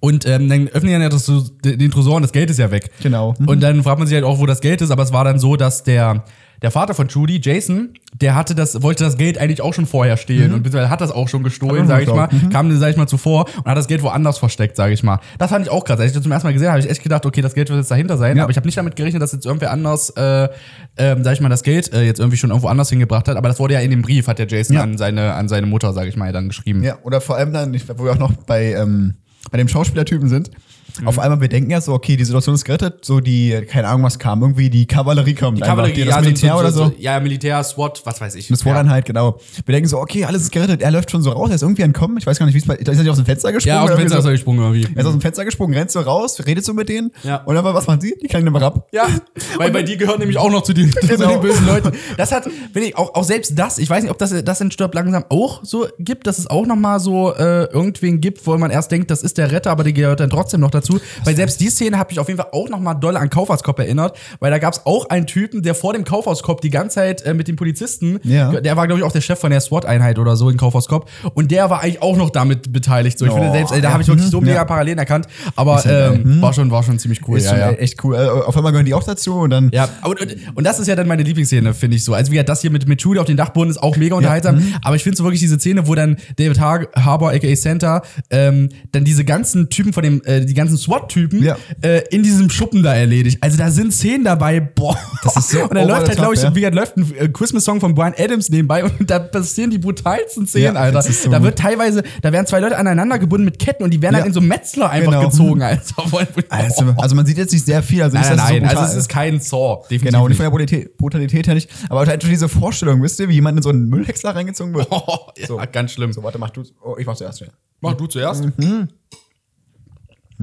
und 0.00 0.26
ähm, 0.26 0.48
dann 0.48 0.68
öffnen 0.68 0.86
die 0.94 1.02
ja 1.02 1.08
das, 1.08 1.26
den 1.64 1.90
Tresor 1.90 2.16
und 2.16 2.22
das 2.22 2.32
Geld 2.32 2.48
ist 2.50 2.58
ja 2.58 2.70
weg. 2.70 2.90
Genau. 3.02 3.34
Mhm. 3.38 3.48
Und 3.48 3.60
dann 3.62 3.82
fragt 3.82 3.98
man 3.98 4.08
sich 4.08 4.14
halt 4.14 4.24
auch, 4.24 4.38
wo 4.38 4.46
das 4.46 4.60
Geld 4.60 4.80
ist, 4.80 4.90
aber 4.90 5.02
es 5.02 5.12
war 5.12 5.24
dann 5.24 5.38
so, 5.38 5.56
dass 5.56 5.82
der, 5.82 6.24
der 6.62 6.70
Vater 6.70 6.94
von 6.94 7.08
Judy, 7.08 7.40
Jason, 7.42 7.90
der 8.14 8.34
hatte 8.34 8.54
das, 8.54 8.82
wollte 8.82 9.04
das 9.04 9.16
Geld 9.18 9.36
eigentlich 9.38 9.60
auch 9.62 9.74
schon 9.74 9.86
vorher 9.86 10.16
stehlen 10.16 10.52
und 10.54 10.62
beziehungsweise 10.62 10.90
hat 10.90 11.00
das 11.00 11.10
auch 11.10 11.28
schon 11.28 11.42
gestohlen, 11.42 11.82
Mhm. 11.84 11.88
Sage 11.88 12.02
ich 12.04 12.08
mal. 12.08 12.28
Mhm. 12.30 12.50
kam, 12.50 12.76
sag 12.78 12.90
ich 12.90 12.96
mal, 12.96 13.06
zuvor 13.08 13.46
und 13.58 13.64
hat 13.66 13.76
das 13.76 13.88
Geld 13.88 14.02
woanders 14.02 14.38
versteckt, 14.38 14.76
sage 14.76 14.94
ich 14.94 15.02
mal. 15.02 15.18
Das 15.38 15.50
fand 15.50 15.66
ich 15.66 15.72
auch 15.72 15.84
krass. 15.84 15.98
Als 15.98 16.10
ich 16.10 16.14
das 16.14 16.22
zum 16.22 16.30
ersten 16.32 16.46
Mal 16.46 16.52
gesehen 16.52 16.68
habe, 16.68 16.78
habe 16.78 16.86
ich 16.86 16.90
echt 16.90 17.02
gedacht, 17.02 17.26
okay, 17.26 17.40
das 17.42 17.54
Geld 17.54 17.68
wird 17.68 17.78
jetzt 17.78 17.90
dahinter 17.90 18.16
sein, 18.16 18.36
Ja. 18.36 18.44
aber 18.44 18.50
ich 18.50 18.56
habe 18.56 18.66
nicht 18.66 18.78
damit 18.78 18.96
gerechnet, 18.96 19.20
dass 19.22 19.32
jetzt 19.32 19.44
irgendwer 19.46 19.72
anders, 19.72 20.10
äh, 20.10 20.48
ähm, 20.96 21.24
sag 21.24 21.32
ich 21.32 21.40
mal, 21.40 21.48
das 21.48 21.62
Geld 21.64 21.92
äh, 21.92 22.02
jetzt 22.02 22.20
irgendwie 22.20 22.36
schon 22.36 22.50
irgendwo 22.50 22.68
anders 22.68 22.90
hingebracht 22.90 23.26
hat, 23.28 23.36
aber 23.36 23.48
das 23.48 23.58
wurde 23.58 23.74
ja 23.74 23.80
in 23.80 23.90
dem 23.90 24.02
Brief, 24.02 24.26
hat 24.28 24.38
der 24.38 24.46
Jason 24.46 24.76
Ja. 24.76 24.82
an 24.82 24.96
seine, 24.98 25.34
an 25.34 25.48
seine 25.48 25.66
Mutter, 25.66 25.92
sage 25.92 26.08
ich 26.08 26.16
mal, 26.16 26.32
dann 26.32 26.48
geschrieben. 26.48 26.82
Ja, 26.84 26.96
oder 27.02 27.20
vor 27.20 27.36
allem 27.36 27.52
dann, 27.52 27.74
wo 27.96 28.04
wir 28.04 28.12
auch 28.12 28.18
noch 28.18 28.32
bei, 28.46 28.72
ähm, 28.74 29.14
bei 29.50 29.58
dem 29.58 29.66
Schauspielertypen 29.68 30.28
sind. 30.28 30.50
Mhm. 31.00 31.08
Auf 31.08 31.18
einmal, 31.18 31.40
wir 31.40 31.48
denken 31.48 31.70
ja 31.70 31.80
so, 31.80 31.92
okay, 31.92 32.16
die 32.16 32.24
Situation 32.24 32.54
ist 32.54 32.64
gerettet, 32.64 33.04
so 33.04 33.20
die, 33.20 33.62
keine 33.68 33.88
Ahnung, 33.88 34.02
was 34.02 34.18
kam, 34.18 34.42
irgendwie 34.42 34.70
die 34.70 34.86
Kavallerie 34.86 35.34
kommt. 35.34 35.58
Die 35.58 35.62
einfach, 35.62 35.76
Kavallerie, 35.76 36.04
das 36.04 36.14
ja, 36.14 36.20
Militär 36.20 36.58
oder 36.58 36.72
so. 36.72 36.92
Ja, 36.98 37.20
Militär, 37.20 37.62
SWAT, 37.64 38.02
was 38.04 38.20
weiß 38.20 38.34
ich. 38.34 38.48
Das 38.48 38.60
dann 38.60 38.90
halt, 38.90 39.04
genau. 39.04 39.38
Wir 39.64 39.72
denken 39.72 39.88
so, 39.88 39.98
okay, 39.98 40.24
alles 40.24 40.42
ist 40.42 40.52
gerettet. 40.52 40.82
Er 40.82 40.90
läuft 40.90 41.10
schon 41.10 41.22
so 41.22 41.30
raus, 41.30 41.50
er 41.50 41.56
ist 41.56 41.62
irgendwie 41.62 41.82
entkommen. 41.82 42.16
Ich 42.18 42.26
weiß 42.26 42.38
gar 42.38 42.46
nicht, 42.46 42.54
wie 42.54 42.58
es 42.58 42.66
bei. 42.66 42.74
Ist 42.74 42.88
er 42.88 42.94
nicht 42.94 43.08
aus 43.10 43.16
dem 43.16 43.26
Fenster 43.26 43.52
gesprungen? 43.52 43.76
Ja, 43.76 43.82
aus 43.82 43.90
dem 43.90 43.98
Fenster 43.98 44.18
ist 44.18 44.24
er 44.24 44.32
gesprungen 44.32 44.60
irgendwie. 44.60 44.82
so? 44.82 44.88
Er 44.94 45.00
ist 45.00 45.06
aus 45.06 45.12
dem 45.12 45.20
Fenster 45.20 45.44
gesprungen, 45.44 45.74
rennt 45.74 45.90
so 45.90 46.00
raus, 46.00 46.38
redet 46.46 46.64
so 46.64 46.74
mit 46.74 46.88
denen. 46.88 47.10
Ja. 47.22 47.36
Und 47.44 47.54
dann, 47.54 47.64
was 47.64 47.86
machen 47.86 48.00
sie? 48.00 48.14
Die 48.22 48.26
kleinen 48.26 48.46
immer 48.46 48.62
ab. 48.62 48.88
Ja, 48.92 49.06
weil, 49.56 49.72
weil 49.74 49.84
die 49.84 49.96
gehören 49.96 50.18
nämlich 50.18 50.38
auch 50.38 50.50
noch 50.50 50.62
zu 50.62 50.72
den, 50.72 50.92
zu 51.00 51.06
Genau. 51.06 51.28
den 51.30 51.40
bösen 51.40 51.66
Leuten. 51.66 51.92
Das 52.16 52.32
hat, 52.32 52.48
wenn 52.72 52.82
ich, 52.82 52.96
auch, 52.96 53.14
auch 53.14 53.24
selbst 53.24 53.58
das, 53.58 53.78
ich 53.78 53.88
weiß 53.88 54.02
nicht, 54.02 54.10
ob 54.10 54.18
das, 54.18 54.34
das 54.44 54.60
in 54.60 54.70
Stirb 54.70 54.94
langsam 54.94 55.24
auch 55.28 55.60
so 55.64 55.86
gibt, 55.98 56.26
dass 56.26 56.38
es 56.38 56.46
auch 56.48 56.66
noch 56.66 56.76
mal 56.76 57.00
so 57.00 57.34
äh, 57.34 57.64
irgendwen 57.64 58.20
gibt, 58.20 58.46
wo 58.46 58.56
man 58.56 58.70
erst 58.70 58.90
denkt, 58.90 59.10
das 59.10 59.22
ist 59.22 59.38
der 59.38 59.50
Retter, 59.52 59.70
aber 59.70 59.84
der 59.84 59.92
gehört 59.92 60.20
dann 60.20 60.30
trotzdem 60.30 60.60
noch 60.60 60.70
dazu. 60.70 60.81
Weil 61.24 61.36
selbst 61.36 61.60
die 61.60 61.68
Szene 61.68 61.98
hat 61.98 62.10
mich 62.10 62.18
auf 62.18 62.28
jeden 62.28 62.38
Fall 62.40 62.50
auch 62.52 62.68
noch 62.68 62.80
mal 62.80 62.94
doll 62.94 63.16
an 63.16 63.30
Kaufhauskopf 63.30 63.78
erinnert, 63.78 64.16
weil 64.40 64.50
da 64.50 64.58
gab 64.58 64.74
es 64.74 64.84
auch 64.86 65.08
einen 65.10 65.26
Typen, 65.26 65.62
der 65.62 65.74
vor 65.74 65.92
dem 65.92 66.04
Kaufhauskopf 66.04 66.60
die 66.60 66.70
ganze 66.70 66.96
Zeit 66.96 67.22
äh, 67.22 67.34
mit 67.34 67.48
den 67.48 67.56
Polizisten, 67.56 68.18
Ja. 68.24 68.52
der 68.60 68.76
war, 68.76 68.86
glaube 68.86 69.00
ich, 69.00 69.04
auch 69.06 69.12
der 69.12 69.20
Chef 69.20 69.38
von 69.38 69.50
der 69.50 69.60
SWAT-Einheit 69.60 70.18
oder 70.18 70.36
so 70.36 70.48
in 70.50 70.56
Kaufhauskopf 70.56 71.10
und 71.34 71.50
der 71.50 71.70
war 71.70 71.82
eigentlich 71.82 72.02
auch 72.02 72.16
noch 72.16 72.30
damit 72.30 72.72
beteiligt. 72.72 73.18
So, 73.18 73.24
ich 73.26 73.30
Oh, 73.32 73.34
finde 73.36 73.52
selbst, 73.52 73.72
ey, 73.72 73.80
da 73.80 73.88
ja. 73.88 73.92
habe 73.92 74.02
ich 74.02 74.08
wirklich 74.08 74.28
so 74.28 74.40
Mhm. 74.40 74.46
mega 74.46 74.56
Ja. 74.58 74.64
Parallelen 74.64 74.98
erkannt, 74.98 75.26
aber 75.56 75.82
ja 75.84 76.12
ähm, 76.12 76.40
war, 76.42 76.52
schon, 76.52 76.70
war 76.70 76.82
schon 76.82 76.98
ziemlich 76.98 77.26
cool. 77.28 77.38
Ist 77.38 77.44
ja, 77.44 77.50
schon 77.50 77.58
ja. 77.60 77.70
echt 77.72 78.02
cool. 78.04 78.16
Also, 78.16 78.44
auf 78.44 78.56
einmal 78.56 78.72
gehören 78.72 78.86
die 78.86 78.94
auch 78.94 79.04
dazu 79.04 79.34
und 79.40 79.50
dann. 79.50 79.70
Ja, 79.72 79.88
und, 80.04 80.20
und, 80.20 80.36
und 80.54 80.64
das 80.64 80.78
ist 80.78 80.86
ja 80.88 80.96
dann 80.96 81.08
meine 81.08 81.22
Lieblingsszene, 81.22 81.74
finde 81.74 81.96
ich 81.96 82.04
so. 82.04 82.14
Also 82.14 82.30
wie 82.30 82.36
gesagt, 82.36 82.48
das 82.48 82.60
hier 82.60 82.70
mit, 82.70 82.86
mit 82.88 83.00
Judy 83.02 83.18
auf 83.20 83.26
den 83.26 83.36
Dachboden 83.36 83.70
ist 83.70 83.82
auch 83.82 83.96
mega 83.96 84.14
unterhaltsam. 84.16 84.56
mhm. 84.56 84.74
Aber 84.82 84.96
ich 84.96 85.02
finde 85.02 85.16
so 85.16 85.24
wirklich 85.24 85.40
diese 85.40 85.58
Szene, 85.58 85.86
wo 85.86 85.94
dann 85.94 86.16
David 86.36 86.60
Har 86.60 86.86
Harbour, 86.96 87.30
aka 87.32 87.54
Santa, 87.56 88.02
ähm, 88.30 88.68
dann 88.92 89.04
diese 89.04 89.24
ganzen 89.24 89.68
Typen 89.70 89.92
von 89.92 90.02
dem, 90.02 90.22
äh, 90.24 90.44
die 90.44 90.54
ganzen 90.54 90.71
SWAT-Typen 90.76 91.42
Ja. 91.42 91.56
äh, 91.82 92.02
in 92.10 92.22
diesem 92.22 92.50
Schuppen 92.50 92.82
da 92.82 92.94
erledigt. 92.94 93.38
Also 93.40 93.56
da 93.58 93.70
sind 93.70 93.92
Szenen 93.92 94.24
dabei, 94.24 94.60
boah. 94.60 94.96
Das 95.22 95.36
ist 95.36 95.50
so 95.50 95.62
Und 95.62 95.70
over 95.76 95.84
läuft 95.86 96.08
halt, 96.08 96.18
glaube 96.18 96.34
ich, 96.34 96.42
ja. 96.42 96.54
wie 96.54 96.64
läuft 96.64 96.96
ein 96.96 97.14
äh, 97.16 97.28
Christmas-Song 97.28 97.80
von 97.80 97.94
Brian 97.94 98.14
Adams 98.16 98.50
nebenbei 98.50 98.84
und 98.98 99.10
da 99.10 99.18
passieren 99.18 99.70
die 99.70 99.78
brutalsten 99.78 100.46
Szenen, 100.46 100.74
Ja, 100.74 100.80
Alter. 100.80 101.02
so 101.02 101.30
da 101.30 101.42
wird 101.42 101.58
teilweise, 101.58 102.02
da 102.22 102.32
werden 102.32 102.46
zwei 102.46 102.60
Leute 102.60 102.76
aneinander 102.76 103.18
gebunden 103.18 103.44
mit 103.44 103.58
Ketten 103.58 103.82
und 103.84 103.90
die 103.90 104.00
werden 104.02 104.14
Ja. 104.14 104.18
halt 104.20 104.28
in 104.28 104.32
so 104.34 104.40
Metzler 104.40 104.90
einfach 104.90 105.12
Genau. 105.12 105.28
gezogen, 105.28 105.62
Alter. 105.62 105.82
Also, 106.48 106.94
also 106.96 107.14
man 107.16 107.26
sieht 107.26 107.38
jetzt 107.38 107.52
nicht 107.52 107.64
sehr 107.64 107.82
viel, 107.82 108.02
also 108.02 108.16
Nein, 108.16 108.24
nein, 108.28 108.36
so 108.38 108.42
nein. 108.44 108.62
brutal 108.62 108.76
Also 108.84 108.92
es 108.92 108.98
ist 109.02 109.08
kein 109.08 109.40
Saw. 109.40 109.82
Definitiv 109.84 110.06
Genau, 110.06 110.20
nicht 110.20 110.28
nicht. 110.30 110.36
von 110.38 110.44
der 110.44 110.50
Brutalität, 110.50 110.96
Brutalität 110.96 111.46
her 111.46 111.54
nicht. 111.54 111.70
Aber 111.88 112.06
halt 112.06 112.22
schon 112.22 112.30
diese 112.30 112.48
Vorstellung, 112.48 113.02
wisst 113.02 113.18
ihr, 113.20 113.28
wie 113.28 113.34
jemand 113.34 113.56
in 113.58 113.62
so 113.62 113.70
einen 113.70 113.88
Müllhäcksler 113.88 114.34
reingezogen 114.34 114.74
wird. 114.74 114.86
Oh, 114.90 115.18
So. 115.46 115.60
ganz 115.72 115.92
schlimm. 115.92 116.12
So, 116.12 116.22
warte, 116.22 116.38
mach 116.38 116.50
du. 116.50 116.62
Oh, 116.82 116.96
ich 116.98 117.06
mach 117.06 117.16
zuerst. 117.16 117.44
Mach 117.80 117.94
du 117.94 118.06
zuerst. 118.06 118.44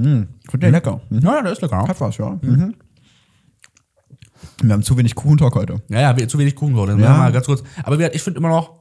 Finde 0.04 0.30
der 0.60 0.72
lecker. 0.72 1.02
Mhm. 1.10 1.20
Ja, 1.20 1.36
ja, 1.36 1.42
der 1.44 1.52
ist 1.52 1.62
lecker. 1.62 1.88
Hat 1.88 2.00
was, 2.02 2.18
ja. 2.18 2.38
Mhm. 2.42 2.76
Wir 4.62 4.74
haben 4.74 4.84
zu 4.84 4.98
wenig 4.98 5.16
Kuchentalk 5.16 5.56
heute. 5.56 5.82
Ja, 5.90 6.02
ja, 6.02 6.18
wir- 6.18 6.28
zu 6.28 6.38
wenig 6.38 6.56
Kuchen 6.56 6.74
geworden. 6.74 7.00
Ja. 7.00 7.18
Mal 7.18 7.32
ganz 7.32 7.46
kurz. 7.46 7.64
Aber 7.84 8.00
ich 8.14 8.22
finde 8.24 8.40
immer 8.40 8.50
noch, 8.50 8.80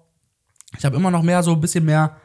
ich 0.77 0.85
habe 0.85 0.97
immer 0.97 1.11
noch 1.11 1.23
mehr 1.23 1.43
so 1.43 1.53
ein 1.53 1.61
bisschen 1.61 1.85
mehr 1.85 2.17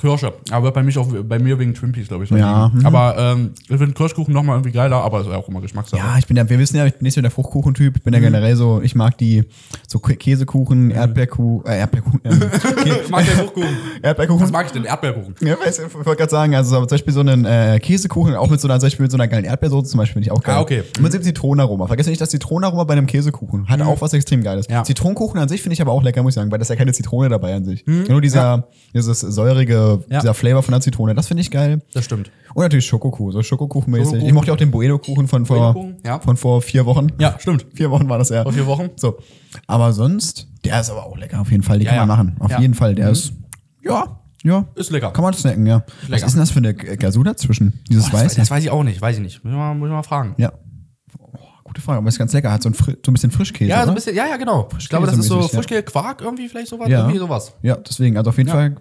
Kirsche. 0.00 0.32
Aber 0.52 0.70
bei, 0.70 0.84
mich 0.84 0.96
auch, 0.96 1.08
bei 1.24 1.40
mir 1.40 1.58
wegen 1.58 1.74
Twin 1.74 1.90
Peaks, 1.90 2.06
glaube 2.06 2.22
ich. 2.22 2.30
Ja, 2.30 2.70
mhm. 2.72 2.86
Aber 2.86 3.16
ähm, 3.18 3.50
ich 3.62 3.66
finde 3.76 3.94
Kirschkuchen 3.94 4.32
noch 4.32 4.44
mal 4.44 4.52
irgendwie 4.52 4.70
geiler, 4.70 5.02
aber 5.02 5.22
ist 5.22 5.26
ja 5.26 5.36
auch 5.36 5.48
immer 5.48 5.60
Geschmackssache. 5.60 6.00
Ja, 6.00 6.16
ich 6.16 6.24
bin 6.28 6.36
ja, 6.36 6.48
wir 6.48 6.56
wissen 6.60 6.76
ja, 6.76 6.86
ich 6.86 6.92
bin 6.94 7.02
nicht 7.02 7.14
so 7.14 7.20
der 7.20 7.32
Fruchtkuchentyp. 7.32 7.96
Ich 7.96 8.02
bin 8.04 8.14
ja 8.14 8.20
generell 8.20 8.54
so, 8.54 8.80
ich 8.80 8.94
mag 8.94 9.18
die 9.18 9.42
so 9.88 9.98
Kä- 9.98 10.14
Käsekuchen, 10.14 10.92
Erdbeerkuchen, 10.92 11.66
äh, 11.66 11.78
Erdbeerkuchen, 11.80 12.20
ähm, 12.22 12.40
Ich 13.02 13.08
mag 13.10 13.24
den 13.26 13.34
Fruchtkuchen. 13.38 13.66
Was 13.66 14.02
Erdbeerkuchen. 14.02 14.50
mag 14.52 14.66
ich 14.66 14.72
denn? 14.72 14.84
Erdbeerkuchen. 14.84 15.34
Ja, 15.40 15.56
weiß, 15.58 15.80
ich 15.80 15.92
wollte 15.92 16.14
gerade 16.14 16.30
sagen, 16.30 16.54
also 16.54 16.78
zum 16.78 16.86
Beispiel 16.86 17.12
so 17.12 17.18
einen 17.20 17.44
äh, 17.44 17.80
Käsekuchen, 17.80 18.36
auch 18.36 18.48
mit 18.50 18.60
so 18.60 18.68
einer, 18.68 18.78
zum 18.78 18.86
Beispiel 18.86 19.02
mit 19.02 19.10
so 19.10 19.16
einer 19.16 19.26
geilen 19.26 19.46
Erdbeersoße 19.46 19.90
zum 19.90 19.98
Beispiel, 19.98 20.22
finde 20.22 20.26
ich 20.26 20.30
auch 20.32 20.44
geil. 20.44 20.54
Ah, 20.54 20.60
okay. 20.60 20.84
Und 20.96 21.02
mit 21.02 21.12
dem 21.12 21.22
Zitronenaroma. 21.24 21.88
Vergesst 21.88 22.08
nicht, 22.08 22.20
das 22.20 22.30
Zitronenaroma 22.30 22.84
bei 22.84 22.92
einem 22.92 23.06
Käsekuchen 23.06 23.68
hat 23.68 23.80
auch 23.80 24.00
was 24.00 24.12
extrem 24.12 24.44
Geiles. 24.44 24.68
Mhm. 24.68 24.74
Ja. 24.74 24.84
Zitronenkuchen 24.84 25.40
an 25.40 25.48
sich 25.48 25.60
finde 25.60 25.72
ich 25.74 25.80
aber 25.82 25.90
auch 25.90 26.04
lecker, 26.04 26.22
muss 26.22 26.30
ich 26.30 26.34
sagen, 26.36 26.52
weil 26.52 26.58
da 26.60 26.62
ist 26.62 26.68
ja 26.68 26.76
keine 26.76 26.92
Zitrone 26.92 27.28
dabei 27.28 27.56
an 27.56 27.64
sich. 27.64 27.84
Nur 27.84 28.20
dieser, 28.20 28.68
dieses 28.94 29.18
säurige, 29.18 29.87
Mhm. 29.96 30.04
Ja. 30.12 30.20
dieser 30.20 30.34
Flavor 30.34 30.62
von 30.62 30.72
der 30.72 30.80
Zitrone, 30.80 31.14
das 31.14 31.26
finde 31.26 31.40
ich 31.40 31.50
geil. 31.50 31.80
Das 31.94 32.04
stimmt. 32.04 32.30
Und 32.54 32.62
natürlich 32.62 32.86
Schokokuchen, 32.86 33.32
so 33.32 33.42
Schokokuchenmäßig. 33.42 34.04
Schokokuchen. 34.06 34.26
Ich 34.28 34.34
mochte 34.34 34.52
auch 34.52 34.56
den 34.56 34.70
Boedo-Kuchen 34.70 35.26
von 35.26 35.46
vor, 35.46 35.72
Boedo-Kuchen, 35.74 35.96
ja. 36.04 36.18
von 36.20 36.36
vor 36.36 36.62
vier 36.62 36.86
Wochen. 36.86 37.08
Ja, 37.18 37.36
stimmt. 37.38 37.66
Vier 37.74 37.90
Wochen 37.90 38.08
war 38.08 38.18
das 38.18 38.28
ja. 38.28 38.42
Vor 38.42 38.52
vier 38.52 38.66
Wochen. 38.66 38.90
So. 38.96 39.18
Aber 39.66 39.92
sonst, 39.92 40.46
der 40.64 40.80
ist 40.80 40.90
aber 40.90 41.06
auch 41.06 41.16
lecker, 41.16 41.40
auf 41.40 41.50
jeden 41.50 41.62
Fall. 41.62 41.78
Die 41.78 41.84
Ja, 41.86 41.90
kann 41.92 42.06
man 42.06 42.08
machen. 42.08 42.36
Auf 42.40 42.58
jeden 42.60 42.74
Fall. 42.74 42.94
Der 42.94 43.10
ist, 43.10 43.32
ja, 43.84 44.20
ja. 44.44 44.64
Ist 44.74 44.90
lecker. 44.90 45.10
Kann 45.12 45.22
man 45.24 45.34
snacken, 45.34 45.66
ja. 45.66 45.84
Was 46.02 46.08
Lecker. 46.08 46.26
ist 46.26 46.32
denn 46.32 46.40
das 46.40 46.50
für 46.50 46.58
eine 46.58 46.74
G- 46.74 46.96
Glasur 46.96 47.24
dazwischen? 47.24 47.80
Dieses 47.90 48.04
Boah, 48.10 48.12
das, 48.18 48.24
Weiß? 48.24 48.34
das 48.36 48.50
weiß 48.50 48.62
ich 48.64 48.70
auch 48.70 48.82
nicht, 48.84 49.00
weiß 49.00 49.16
ich 49.16 49.22
nicht. 49.22 49.42
Muss 49.44 49.52
ich 49.52 49.58
mal, 49.58 49.74
muss 49.74 49.88
ich 49.88 49.92
mal 49.92 50.02
fragen. 50.02 50.34
Ja. 50.38 50.52
Oh, 51.18 51.38
gute 51.64 51.80
Frage, 51.80 51.98
aber 51.98 52.08
ist 52.08 52.18
ganz 52.18 52.32
lecker. 52.32 52.52
Hat 52.52 52.62
so 52.62 52.68
ein, 52.70 52.74
Fri 52.74 52.96
so 53.04 53.10
ein 53.10 53.14
bisschen 53.14 53.30
Frischkäse. 53.30 53.68
Ja, 53.70 53.82
so 53.84 53.90
ein 53.90 53.94
bisschen, 53.94 54.14
ja, 54.16 54.26
ja, 54.26 54.36
genau. 54.36 54.68
Ich 54.78 54.88
glaube, 54.88 55.06
das 55.06 55.18
ist 55.18 55.26
so. 55.26 55.42
Frischkäse, 55.42 55.82
Quark 55.82 56.20
irgendwie, 56.22 56.48
vielleicht 56.48 56.68
sowas. 56.68 56.88
Ja. 56.88 57.00
Irgendwie 57.00 57.18
sowas. 57.18 57.52
Ja, 57.62 57.76
deswegen, 57.76 58.16
also 58.16 58.30
auf 58.30 58.36
jeden 58.38 58.48
Ja. 58.48 58.54
Fall 58.54 58.76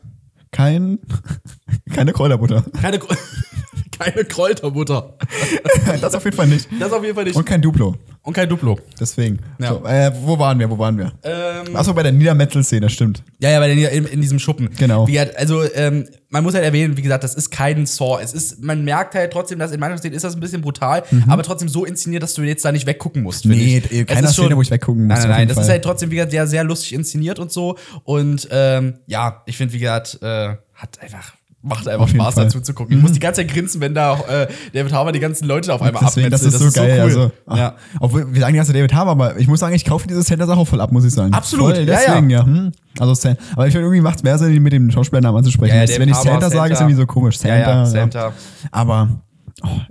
kein, 0.58 0.98
keine 1.94 2.14
Kräuterbutter. 2.14 2.64
Keine, 2.82 2.98
Kr- 2.98 3.16
keine 3.92 4.26
Kräuterbutter. 4.26 5.18
das 6.02 6.14
auf 6.16 6.24
jeden 6.26 6.36
Fall 6.36 6.48
nicht. 6.48 6.68
Das 6.80 6.92
auf 6.92 7.04
jeden 7.04 7.16
Fall 7.16 7.26
nicht. 7.26 7.36
Und 7.36 7.46
kein 7.46 7.62
Duplo. 7.62 7.96
Und 8.24 8.34
kein 8.34 8.50
Duplo. 8.50 8.78
Deswegen. 9.00 9.40
Ja. 9.58 9.70
So, 9.70 9.86
äh, 9.86 10.12
wo 10.24 10.38
waren 10.38 10.60
wir? 10.60 10.70
Wo 10.70 10.78
waren 10.78 10.98
wir? 10.98 11.14
Ähm, 11.24 11.74
Achso, 11.74 11.94
bei 11.94 12.04
der 12.04 12.12
Niedermetzel-Szene, 12.12 12.90
stimmt. 12.90 13.24
Ja, 13.40 13.52
ja, 13.52 13.60
bei 13.60 13.70
den, 13.74 13.78
in, 13.78 14.06
in 14.06 14.20
diesem 14.20 14.38
Schuppen. 14.38 14.70
Genau. 14.78 15.08
Wie 15.08 15.14
gesagt, 15.14 15.38
also, 15.38 15.64
ähm, 15.74 16.10
man 16.30 16.44
muss 16.44 16.54
halt 16.54 16.66
erwähnen, 16.66 16.98
wie 16.98 17.02
gesagt, 17.02 17.24
das 17.24 17.36
ist 17.36 17.52
kein 17.52 17.86
Saw. 17.86 18.20
Es 18.22 18.34
ist, 18.34 18.62
man 18.62 18.84
merkt 18.84 19.16
halt 19.16 19.32
trotzdem, 19.32 19.60
dass 19.60 19.72
in 19.72 19.80
manchen 19.80 20.00
Szenen 20.00 20.14
ist 20.14 20.24
das 20.24 20.36
ein 20.36 20.42
bisschen 20.42 20.62
brutal, 20.62 21.04
aber 21.30 21.42
trotzdem 21.44 21.70
so 21.70 21.86
inszeniert, 21.86 22.22
dass 22.22 22.34
du 22.34 22.42
jetzt 22.42 22.66
da 22.66 22.74
nicht 22.74 22.86
weggucken 22.86 23.24
musst. 23.24 23.46
Mhm. 23.46 23.52
Nee, 23.52 23.78
ich. 23.90 24.02
Es 24.02 24.08
keiner 24.08 24.34
schon- 24.34 24.44
Szene, 24.44 24.58
wo 24.58 24.62
ich 24.62 24.72
weggucken 24.72 25.08
muss, 25.08 25.20
Nein, 25.20 25.30
nein, 25.30 25.38
nein. 25.38 25.48
Das 25.48 25.56
Fall. 25.56 25.64
ist 25.64 25.70
halt 25.70 25.84
trotzdem, 25.86 26.12
wie 26.12 26.16
gesagt, 26.16 26.32
sehr, 26.32 26.48
sehr 26.48 26.66
lustig 26.66 26.94
inszeniert 26.94 27.40
und 27.40 27.54
so. 27.54 27.78
Und 28.04 28.50
ähm, 28.52 28.96
ja, 29.06 29.42
ich 29.46 29.56
finde, 29.56 29.74
wie 29.74 29.80
gesagt, 29.80 30.20
äh, 30.22 30.56
hat 30.74 31.00
einfach. 31.00 31.37
Macht 31.68 31.88
einfach 31.88 32.04
Auf 32.04 32.10
Spaß. 32.10 32.36
Mhm. 32.36 32.40
dazu 32.42 32.62
zu 32.62 32.74
gucken. 32.74 32.96
Ich 32.96 33.02
muss 33.02 33.12
die 33.12 33.20
ganze 33.20 33.42
Zeit 33.42 33.52
grinsen, 33.54 33.82
wenn 33.82 33.94
da 33.94 34.12
auch, 34.14 34.28
äh, 34.28 34.48
David 34.74 34.94
Harbour 34.94 35.12
die 35.12 35.20
ganzen 35.20 35.46
Leute 35.48 35.74
auf 35.74 35.82
einmal 35.82 36.02
Deswegen, 36.06 36.30
das 36.30 36.42
abmetzelt. 36.46 36.68
ist 36.70 36.74
so 36.76 36.82
geil. 36.82 37.02
Also, 37.02 37.32
ach, 37.46 37.58
ja. 37.58 37.76
Obwohl, 38.00 38.34
wir 38.34 38.42
sagen 38.42 38.54
die 38.54 38.58
ganze 38.58 38.74
David 38.74 38.94
Harbour, 38.94 39.12
aber 39.12 39.40
ich 39.40 39.48
muss 39.48 39.60
sagen, 39.60 39.76
ich 39.76 39.86
kaufe 39.86 40.08
diese 40.08 40.24
Center-Sache 40.24 40.58
auch 40.60 40.68
voll 40.68 40.82
ab, 40.82 40.92
muss 40.92 41.04
ich 41.06 41.14
sagen. 41.14 41.34
Absolut, 41.34 41.76
Voll, 41.76 41.80
ja, 41.88 41.98
deswegen, 41.98 42.30
ja. 42.30 42.46
Hm. 42.46 42.72
Also, 43.00 43.14
San- 43.14 43.38
aber 43.54 43.68
ich 43.68 43.74
finde, 43.74 43.86
irgendwie 43.88 44.02
macht 44.02 44.18
es 44.18 44.24
mehr 44.24 44.38
Sinn, 44.38 44.54
ihn 44.54 44.64
mit 44.64 44.74
dem 44.74 44.90
Schauspielernamen 44.92 45.38
anzusprechen. 45.40 45.76
Ja, 45.76 45.84
ja, 45.84 46.00
Wenn 46.00 46.10
ich 46.10 46.16
Harbour, 46.16 46.32
Santa 46.32 46.50
sage, 46.50 46.74
ist 46.74 46.80
Santa. 46.80 46.90
irgendwie 46.90 47.02
so 47.02 47.06
komisch. 47.08 47.36
Ja, 47.36 47.42
Santa. 47.42 47.70
ja, 47.72 47.86
Santa. 47.86 48.34
Aber 48.72 49.10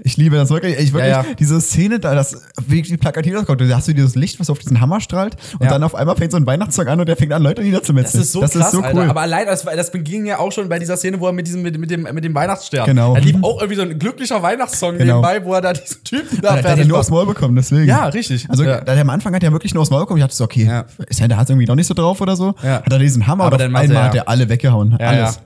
Ich 0.04 0.16
liebe 0.16 0.36
das 0.36 0.50
wirklich. 0.50 0.78
Ich 0.78 0.92
wirklich 0.92 1.10
Ja, 1.10 1.22
ja. 1.22 1.34
diese 1.38 1.60
Szene, 1.60 1.98
da 1.98 2.14
das 2.14 2.40
wirklich 2.68 3.00
plakativ 3.00 3.34
auskommt. 3.36 3.60
Da 3.60 3.64
hast 3.76 3.88
du 3.88 3.92
dieses 3.94 4.14
Licht, 4.14 4.38
was 4.38 4.48
auf 4.48 4.60
diesen 4.60 4.80
Hammer 4.80 5.00
strahlt, 5.00 5.36
und 5.58 5.64
Ja. 5.64 5.70
dann 5.70 5.82
auf 5.82 5.96
einmal 5.96 6.14
fängt 6.14 6.30
so 6.30 6.36
ein 6.36 6.46
Weihnachtssong 6.46 6.86
an 6.86 7.00
und 7.00 7.06
der 7.08 7.16
fängt 7.16 7.32
an, 7.32 7.42
Leute 7.42 7.56
Das 7.62 7.64
niederzumetzeln. 7.64 8.22
ist 8.22 8.30
so 8.32 8.40
krass, 8.42 8.54
Alter. 8.74 9.10
Aber 9.10 9.20
allein, 9.22 9.46
das, 9.46 9.64
das 9.64 9.90
beging 9.90 10.24
ja 10.26 10.38
auch 10.38 10.52
schon 10.52 10.68
bei 10.68 10.78
dieser 10.78 10.96
Szene, 10.96 11.18
wo 11.18 11.26
er 11.26 11.32
mit 11.32 11.48
diesem, 11.48 11.62
mit, 11.62 11.76
mit 11.78 11.90
dem, 11.90 12.02
mit 12.02 12.22
dem 12.24 12.34
Weihnachtsstern. 12.34 12.86
Genau. 12.86 13.14
Da 13.14 13.20
lief 13.20 13.36
auch 13.42 13.60
irgendwie 13.60 13.74
so 13.76 13.82
ein 13.82 13.98
glücklicher 13.98 14.40
Weihnachtssong 14.40 14.98
Genau. 14.98 15.20
nebenbei, 15.20 15.44
wo 15.44 15.54
er 15.54 15.60
da 15.62 15.72
diesen 15.72 16.04
Typen 16.04 16.40
da 16.40 16.54
der 16.56 16.70
hat 16.70 16.78
ja 16.78 16.84
nur 16.84 17.00
aufs. 17.00 17.10
Maul 17.10 17.26
bekommen, 17.26 17.56
deswegen. 17.56 17.88
Ja, 17.88 18.06
richtig. 18.06 18.48
Also 18.48 18.62
Ja. 18.62 18.80
der 18.82 19.00
am 19.00 19.10
Anfang 19.10 19.34
hat 19.34 19.42
er 19.42 19.50
wirklich 19.50 19.74
nur 19.74 19.80
aufs 19.82 19.90
Maul 19.90 20.00
bekommen. 20.02 20.18
Ich 20.18 20.24
dachte 20.24 20.36
so, 20.36 20.44
okay, 20.44 20.64
Ja. 20.64 20.84
Santa 21.10 21.36
hat 21.36 21.50
irgendwie 21.50 21.66
doch 21.66 21.74
nicht 21.74 21.86
so 21.88 21.94
drauf 21.94 22.20
oder 22.20 22.36
so. 22.36 22.54
Ja. 22.62 22.82
Hat 22.84 22.92
er 22.92 22.98
diesen 23.00 23.26
Hammer 23.26 23.44
Aber 23.44 23.54
und 23.56 23.60
dann 23.60 23.74
auf 23.74 23.82
einmal 23.82 23.96
er- 23.96 24.04
hat 24.04 24.14
er 24.14 24.28
alle 24.28 24.48
weggehauen. 24.48 24.96
Ja, 25.00 25.06
alles. 25.08 25.40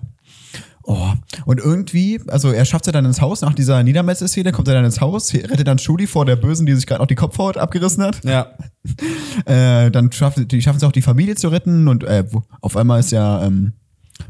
Ja. 0.87 0.95
Oh. 0.95 1.13
Und 1.45 1.59
irgendwie, 1.61 2.21
also 2.29 2.51
er 2.51 2.65
schafft 2.65 2.85
es 2.85 2.87
ja 2.87 2.93
dann 2.93 3.05
ins 3.05 3.21
Haus 3.21 3.43
nach 3.43 3.55
dieser 3.55 3.83
Niedermetzel-Szene, 3.83 4.53
kommt 4.53 4.69
er 4.69 4.75
dann 4.75 4.85
ins 4.85 5.01
Haus, 5.01 5.33
rettet 5.35 5.67
dann 5.67 5.77
Judy 5.79 6.07
vor 6.07 6.25
der 6.25 6.37
Bösen, 6.37 6.67
die 6.67 6.75
sich 6.75 6.87
gerade 6.87 7.01
noch 7.01 7.07
die 7.07 7.15
Kopfhaut 7.15 7.57
abgerissen 7.57 8.03
hat. 8.03 8.25
Ja. 8.25 8.53
Äh, 9.45 9.91
dann 9.91 10.11
schafft, 10.11 10.51
die 10.51 10.63
schaffen 10.63 10.79
es 10.79 10.85
auch, 10.85 10.93
die 10.93 11.03
Familie 11.03 11.35
zu 11.35 11.49
retten 11.49 11.87
und 11.87 12.03
äh, 12.03 12.25
auf 12.63 12.77
einmal 12.77 13.01
ist 13.01 13.11
ja 13.13 13.45
ähm, 13.45 13.73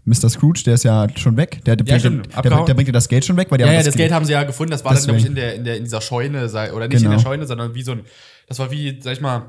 Mr. 0.05 0.29
Scrooge, 0.29 0.63
der 0.67 0.75
ist 0.75 0.85
ja 0.85 1.07
schon 1.17 1.37
weg. 1.37 1.63
Der, 1.67 1.77
der, 1.77 1.85
bringt, 1.85 2.01
stimmt, 2.01 2.27
der, 2.33 2.39
abgehauen. 2.39 2.67
der 2.67 2.75
bringt 2.75 2.89
ja 2.89 2.93
das 2.93 3.09
Geld 3.09 3.25
schon 3.25 3.37
weg, 3.37 3.47
weil 3.51 3.59
die 3.59 3.63
Ja, 3.63 3.69
haben 3.69 3.77
ja, 3.77 3.83
das 3.83 3.95
Geld 3.95 4.13
haben 4.13 4.25
sie 4.25 4.33
ja 4.33 4.43
gefunden. 4.45 4.73
Das 4.73 4.85
war 4.85 4.93
dann, 4.95 5.03
Deswegen. 5.05 5.19
glaube 5.19 5.21
ich, 5.23 5.27
in, 5.29 5.35
der, 5.37 5.55
in, 5.55 5.65
der, 5.65 5.77
in 5.77 5.85
dieser 5.85 6.01
Scheune, 6.01 6.45
oder 6.75 6.89
nicht 6.89 6.99
Genau. 6.99 7.13
in 7.13 7.17
der 7.17 7.19
Scheune, 7.19 7.47
sondern 7.47 7.75
wie 7.75 7.83
so 7.83 7.93
ein, 7.93 8.01
das 8.49 8.59
war 8.59 8.71
wie, 8.71 8.99
sag 9.01 9.13
ich 9.13 9.21
mal, 9.21 9.43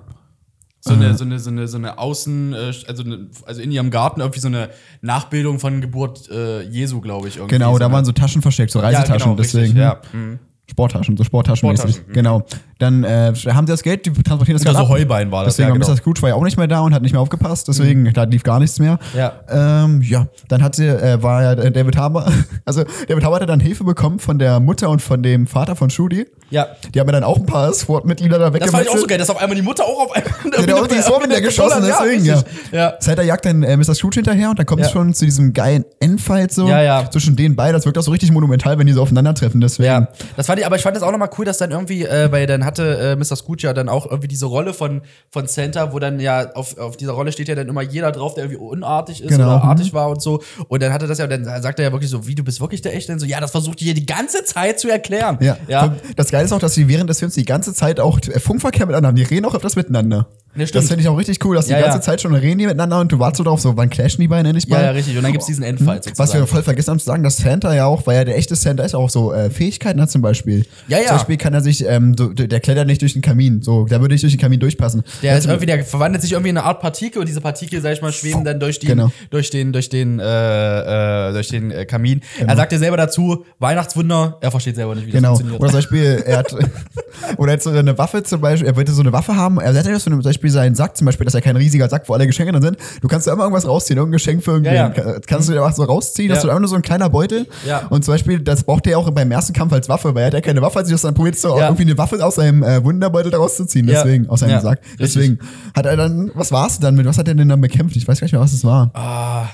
so 0.84 0.94
eine, 0.94 1.16
so 1.16 1.24
eine, 1.24 1.40
so 1.40 1.50
eine, 1.52 1.68
so 1.68 1.78
eine 1.78 1.98
Außen, 2.00 2.54
äh, 2.54 2.74
also, 2.88 3.04
eine, 3.04 3.28
also 3.46 3.62
in 3.62 3.72
ihrem 3.72 3.92
Garten 3.92 4.20
irgendwie 4.20 4.40
so 4.40 4.48
eine 4.48 4.70
Nachbildung 5.02 5.60
von 5.60 5.80
Geburt 5.80 6.30
äh, 6.30 6.64
Jesu, 6.64 7.02
glaube 7.02 7.28
ich. 7.28 7.38
Irgendwie. 7.38 7.56
Genau, 7.56 7.78
da 7.78 7.92
waren 7.92 8.04
so 8.04 8.12
Taschen 8.12 8.42
versteckt, 8.42 8.72
so 8.72 8.80
ja, 8.80 8.86
Reisetaschen, 8.86 9.20
genau, 9.20 9.34
richtig, 9.34 9.62
deswegen. 9.62 9.78
ja. 9.80 10.02
Mhm. 10.12 10.40
Sporttaschen, 10.70 11.18
so 11.18 11.24
Sporttaschenmäßig. 11.24 11.82
Sporttaschen, 11.82 12.10
mhm. 12.10 12.14
Genau. 12.14 12.46
Dann 12.82 13.04
äh, 13.04 13.32
haben 13.54 13.68
sie 13.68 13.74
das 13.74 13.84
Geld, 13.84 14.08
die 14.08 14.12
transportieren 14.12 14.58
das 14.58 14.64
Geld 14.64 14.76
so 14.76 14.82
ab. 14.82 14.90
Heubein 14.90 15.32
war 15.32 15.46
das, 15.46 15.54
Deswegen 15.56 15.68
ja, 15.70 15.74
war 15.76 15.80
genau. 15.80 15.92
Mr. 15.92 15.98
Scrooge 15.98 16.22
war 16.24 16.30
ja 16.30 16.36
auch 16.36 16.44
nicht 16.44 16.58
mehr 16.58 16.66
da 16.66 16.80
und 16.80 16.96
hat 16.96 17.04
nicht 17.04 17.12
mehr 17.12 17.22
aufgepasst, 17.22 17.68
deswegen 17.68 18.12
da 18.12 18.24
lief 18.24 18.42
gar 18.42 18.60
nichts 18.60 18.80
mehr. 18.80 18.98
Ja. 19.16 19.34
Ähm, 19.50 20.02
ja, 20.02 20.26
dann 20.48 20.64
hat 20.64 20.74
sie, 20.76 20.88
äh, 20.88 21.22
war 21.22 21.44
ja 21.44 21.54
äh, 21.54 21.72
David 21.72 21.96
Harbour, 21.96 22.26
also 22.66 22.84
David 23.08 23.24
Harbour 23.24 23.40
hat 23.40 23.48
dann 23.48 23.60
Hilfe 23.60 23.84
bekommen 23.84 24.18
von 24.18 24.40
der 24.40 24.60
Mutter 24.60 24.90
und 24.90 25.00
von 25.02 25.22
dem 25.22 25.46
Vater 25.46 25.76
von 25.76 25.90
Judy. 25.90 26.26
Ja. 26.50 26.68
Die 26.94 27.00
haben 27.00 27.08
ja 27.08 27.14
dann 27.14 27.24
auch 27.24 27.38
ein 27.38 27.46
paar 27.46 27.72
SWAT-Mitglieder 27.72 28.38
da 28.38 28.50
Das 28.50 28.72
fand 28.72 28.84
ich 28.84 28.90
auch 28.90 28.98
so 28.98 29.08
geil, 29.08 29.18
dass 29.18 29.30
auf 29.30 29.40
einmal 29.40 29.56
die 29.56 29.62
Mutter 29.62 29.86
auch 29.86 30.06
auf 30.06 30.12
einmal. 30.16 30.32
Genau, 30.66 30.86
die 30.86 30.96
ist 31.00 31.08
vor 31.08 31.22
mit 31.22 31.32
der 31.32 31.42
geschossen, 31.42 31.84
deswegen, 31.86 32.26
ja. 32.26 32.42
ja. 32.72 32.94
Santa 33.00 33.22
jagt 33.22 33.46
dann 33.46 33.64
äh, 33.64 33.78
Mr. 33.78 33.96
Scrooge 33.96 34.16
hinterher 34.16 34.50
und 34.50 34.60
dann 34.60 34.66
kommt 34.66 34.82
es 34.82 34.88
Ja. 34.88 34.94
schon 34.94 35.14
zu 35.14 35.26
diesem 35.26 35.54
geilen 35.54 35.86
Endfight 36.00 36.52
so 36.52 36.68
Ja, 36.68 36.82
ja. 36.82 37.10
zwischen 37.10 37.36
den 37.36 37.56
beiden. 37.56 37.74
Das 37.74 37.86
wirkt 37.86 37.98
auch 37.98 38.04
so 38.04 38.12
richtig 38.12 38.32
monumental, 38.32 38.78
wenn 38.80 38.88
die 38.88 38.94
so 38.94 39.02
aufeinandertreffen. 39.02 39.62
Deswegen. 39.62 39.88
Ja, 39.88 40.08
das 40.36 40.48
fand 40.48 40.60
ich, 40.60 40.66
aber 40.66 40.76
ich 40.76 40.82
fand 40.82 40.96
das 40.96 41.04
auch 41.04 41.12
nochmal 41.12 41.30
cool, 41.38 41.46
dass 41.46 41.58
dann 41.58 41.72
irgendwie, 41.72 42.04
äh, 42.06 42.32
weil 42.32 42.48
dann 42.48 42.66
hatte 42.72 42.98
äh, 42.98 43.16
Mr. 43.16 43.36
Scrooge 43.36 43.64
ja 43.64 43.74
dann 43.74 43.90
auch 43.90 44.06
irgendwie 44.06 44.28
diese 44.28 44.46
Rolle 44.46 44.74
von, 44.74 45.02
von 45.30 45.48
Santa, 45.48 45.94
wo 45.94 46.00
dann 46.00 46.20
ja 46.20 46.52
auf, 46.54 46.78
auf 46.78 46.98
dieser 46.98 47.12
Rolle 47.14 47.32
steht 47.32 47.48
ja 47.48 47.56
dann 47.56 47.68
immer 47.68 47.82
jeder 47.82 48.12
drauf, 48.12 48.34
der 48.34 48.46
irgendwie 48.46 48.62
unartig 48.62 49.22
ist 49.22 49.30
Genau. 49.30 49.44
oder 49.58 49.64
artig 49.64 49.94
war 49.94 50.10
und 50.10 50.22
so. 50.22 50.42
Und 50.68 50.82
dann 50.82 50.94
hatte 50.94 51.08
das 51.08 51.18
ja, 51.18 51.28
dann 51.28 51.44
sagt 51.62 51.80
er 51.80 51.86
ja 51.86 51.92
wirklich 51.92 52.10
so, 52.10 52.28
wie, 52.28 52.36
du 52.36 52.44
bist 52.44 52.62
wirklich 52.62 52.82
der 52.82 52.96
Echte? 52.96 53.12
Und 53.14 53.20
so, 53.20 53.26
ja, 53.26 53.40
das 53.40 53.52
versucht 53.52 53.82
ihr 53.82 53.94
die 53.94 54.06
ganze 54.06 54.44
Zeit 54.44 54.80
zu 54.80 54.90
erklären. 54.90 55.38
Ja. 55.42 55.58
ja. 55.68 55.96
Das 56.16 56.32
Geile 56.32 56.46
ist 56.46 56.54
auch, 56.54 56.60
dass 56.60 56.74
sie 56.74 56.88
während 56.88 57.10
des 57.10 57.20
Films 57.20 57.36
die 57.36 57.46
ganze 57.46 57.74
Zeit 57.74 58.00
auch 58.00 58.20
äh, 58.20 58.40
Funkverkehr 58.40 58.86
miteinander 58.86 59.10
haben. 59.10 59.16
Die 59.16 59.24
reden 59.24 59.46
auch 59.46 59.56
öfters 59.56 59.76
miteinander. 59.76 60.28
Ja, 60.56 60.68
stimmt. 60.68 60.84
das 60.84 60.90
finde 60.90 61.02
ich 61.04 61.08
auch 61.08 61.18
richtig 61.18 61.44
cool, 61.46 61.56
dass 61.56 61.66
die 61.68 61.72
Ja, 61.72 61.80
ganze 61.82 61.98
ja. 61.98 62.02
Zeit 62.02 62.22
schon 62.22 62.36
reden 62.36 62.60
die 62.60 62.66
miteinander 62.66 63.00
und 63.00 63.12
du 63.12 63.20
wartest 63.20 63.38
so 63.38 63.44
drauf, 63.44 63.62
so 63.62 63.78
wann 63.78 63.90
clashen 63.90 64.20
die 64.22 64.28
beiden 64.28 64.46
endlich 64.46 64.68
mal. 64.68 64.78
Ja, 64.80 64.84
ja, 64.88 64.92
richtig. 64.92 65.16
Und 65.18 65.24
dann 65.24 65.32
gibt's 65.32 65.48
diesen 65.48 65.64
Endfight 65.64 66.06
Mhm. 66.06 66.12
Was 66.18 66.18
wir 66.18 66.26
sozusagen. 66.26 66.48
voll 66.48 66.64
vergessen 66.64 66.90
haben 66.92 67.00
zu 67.00 67.06
sagen, 67.06 67.24
dass 67.24 67.38
Santa 67.38 67.74
ja 67.74 67.86
auch, 67.86 68.06
weil 68.06 68.18
er 68.18 68.26
der 68.26 68.38
echte 68.38 68.56
Santa 68.56 68.84
ist, 68.84 68.94
auch 68.96 69.10
so 69.10 69.32
äh, 69.34 69.50
Fähigkeiten 69.50 70.02
hat 70.02 70.12
zum 70.12 70.22
Beispiel. 70.22 70.66
Ja, 70.88 70.98
ja. 71.00 71.08
Zum 71.08 71.18
Beispiel 71.18 71.38
kann 71.38 71.54
er 71.54 71.62
sich, 71.62 71.86
ähm, 71.88 72.16
so, 72.18 72.28
der 72.34 72.60
klettert 72.60 72.88
nicht 72.88 73.02
durch 73.02 73.14
den 73.14 73.22
Kamin, 73.22 73.62
so, 73.62 73.86
der 73.86 74.02
würde 74.02 74.14
nicht 74.14 74.24
durch 74.24 74.34
den 74.34 74.40
Kamin 74.42 74.60
durchpassen. 74.60 75.04
Der, 75.22 75.38
ist 75.38 75.46
irgendwie, 75.48 75.66
der 75.68 75.84
verwandelt 75.86 76.22
sich 76.22 76.34
irgendwie 76.34 76.50
in 76.50 76.58
eine 76.58 76.66
Art 76.68 76.82
Partikel 76.82 77.20
und 77.22 77.28
diese 77.28 77.40
Partikel, 77.42 77.82
sag 77.82 77.94
ich 77.94 78.02
mal, 78.02 78.12
schweben 78.12 78.44
dann 78.44 78.60
durch 78.60 78.80
den, 78.80 78.90
Genau. 78.90 79.12
durch 79.30 79.50
den, 79.52 79.72
durch 79.72 79.88
den, 79.90 80.20
äh, 80.20 81.30
äh, 81.30 81.34
durch 81.34 81.48
den 81.48 81.72
äh, 81.72 81.86
Kamin. 81.86 82.22
Er 82.46 82.56
sagt 82.56 82.72
ja 82.74 82.78
selber 82.78 82.98
dazu, 82.98 83.46
Weihnachtswunder, 83.60 84.38
er 84.42 84.52
versteht 84.52 84.76
selber 84.76 84.96
nicht, 84.96 85.08
wie 85.08 85.12
das 85.12 85.18
Genau. 85.20 85.30
funktioniert. 85.36 85.62
Oder 85.62 85.70
zum 85.72 85.78
Beispiel, 85.78 86.24
er 86.26 86.38
hat, 86.40 86.54
oder 87.38 87.52
jetzt 87.54 87.64
so 87.64 87.70
eine 87.70 87.98
Waffe 87.98 88.24
zum 88.24 88.42
Beispiel, 88.42 88.68
er 88.68 88.76
wollte 88.76 88.92
so 88.92 89.02
eine 89.02 89.14
Waffe 89.14 89.36
haben, 89.36 89.60
er 89.60 89.74
hat 89.74 89.86
ja 89.86 89.94
so 90.00 90.10
zum 90.10 90.22
Beispiel 90.42 90.52
seinen 90.52 90.74
Sack, 90.76 90.98
zum 90.98 91.06
Beispiel, 91.06 91.26
dass 91.26 91.36
er 91.36 91.42
kein 91.42 91.56
riesiger 91.56 91.88
Sack, 91.88 92.10
wo 92.10 92.14
alle 92.14 92.26
Geschenke 92.26 92.52
drin 92.52 92.64
sind. 92.64 92.78
Du 93.02 93.08
kannst 93.08 93.28
da 93.28 93.34
immer 93.34 93.44
irgendwas 93.44 93.68
rausziehen, 93.68 93.98
irgendein 93.98 94.14
Geschenk 94.18 94.44
für 94.44 94.52
irgendwen. 94.52 94.74
Ja, 94.74 94.88
ja. 94.88 94.90
Ka- 94.90 95.20
Kannst 95.28 95.48
du 95.50 95.54
dir 95.54 95.62
was 95.62 95.76
so 95.76 95.84
rausziehen, 95.84 96.30
Ja. 96.30 96.36
das 96.36 96.44
ist 96.44 96.50
einfach 96.50 96.60
nur 96.62 96.68
so 96.70 96.76
ein 96.76 96.82
kleiner 96.82 97.10
Beutel. 97.10 97.48
Ja. 97.68 97.86
Und 97.90 98.04
zum 98.04 98.16
Beispiel, 98.16 98.40
das 98.40 98.64
braucht 98.64 98.88
er 98.88 98.98
auch 98.98 99.10
beim 99.12 99.30
ersten 99.32 99.54
Kampf 99.54 99.72
als 99.74 99.88
Waffe, 99.88 100.16
weil 100.16 100.24
er 100.24 100.28
hat 100.28 100.34
ja 100.34 100.42
keine 100.42 100.62
Waffe, 100.64 100.80
als 100.80 100.88
ich 100.88 100.94
das 100.96 101.04
dann 101.04 101.14
probiert, 101.14 101.38
so 101.38 101.58
Ja. 101.60 101.66
irgendwie 101.66 101.84
eine 101.84 101.98
Waffe 101.98 102.24
aus 102.26 102.36
seinem 102.36 102.64
äh, 102.64 102.84
Wunderbeutel 102.84 103.30
daraus 103.32 103.56
zu 103.56 103.66
ziehen, 103.66 103.88
Ja. 103.88 104.04
deswegen, 104.04 104.28
aus 104.30 104.40
seinem 104.40 104.52
Ja, 104.52 104.62
Sack. 104.62 104.80
richtig. 105.00 105.00
Deswegen 105.14 105.40
hat 105.76 105.86
er 105.86 105.96
dann, 105.98 106.32
was 106.34 106.52
war 106.52 106.66
es 106.68 106.80
dann 106.80 106.96
mit, 106.96 107.06
was 107.06 107.18
hat 107.20 107.28
er 107.28 107.36
denn 107.36 107.50
dann 107.50 107.62
bekämpft? 107.62 107.96
Ich 107.96 108.08
weiß 108.08 108.20
gar 108.20 108.26
nicht 108.26 108.34
mehr, 108.34 108.42
was 108.42 108.54
es 108.54 108.64
war. 108.66 108.90
Ah, 108.96 109.46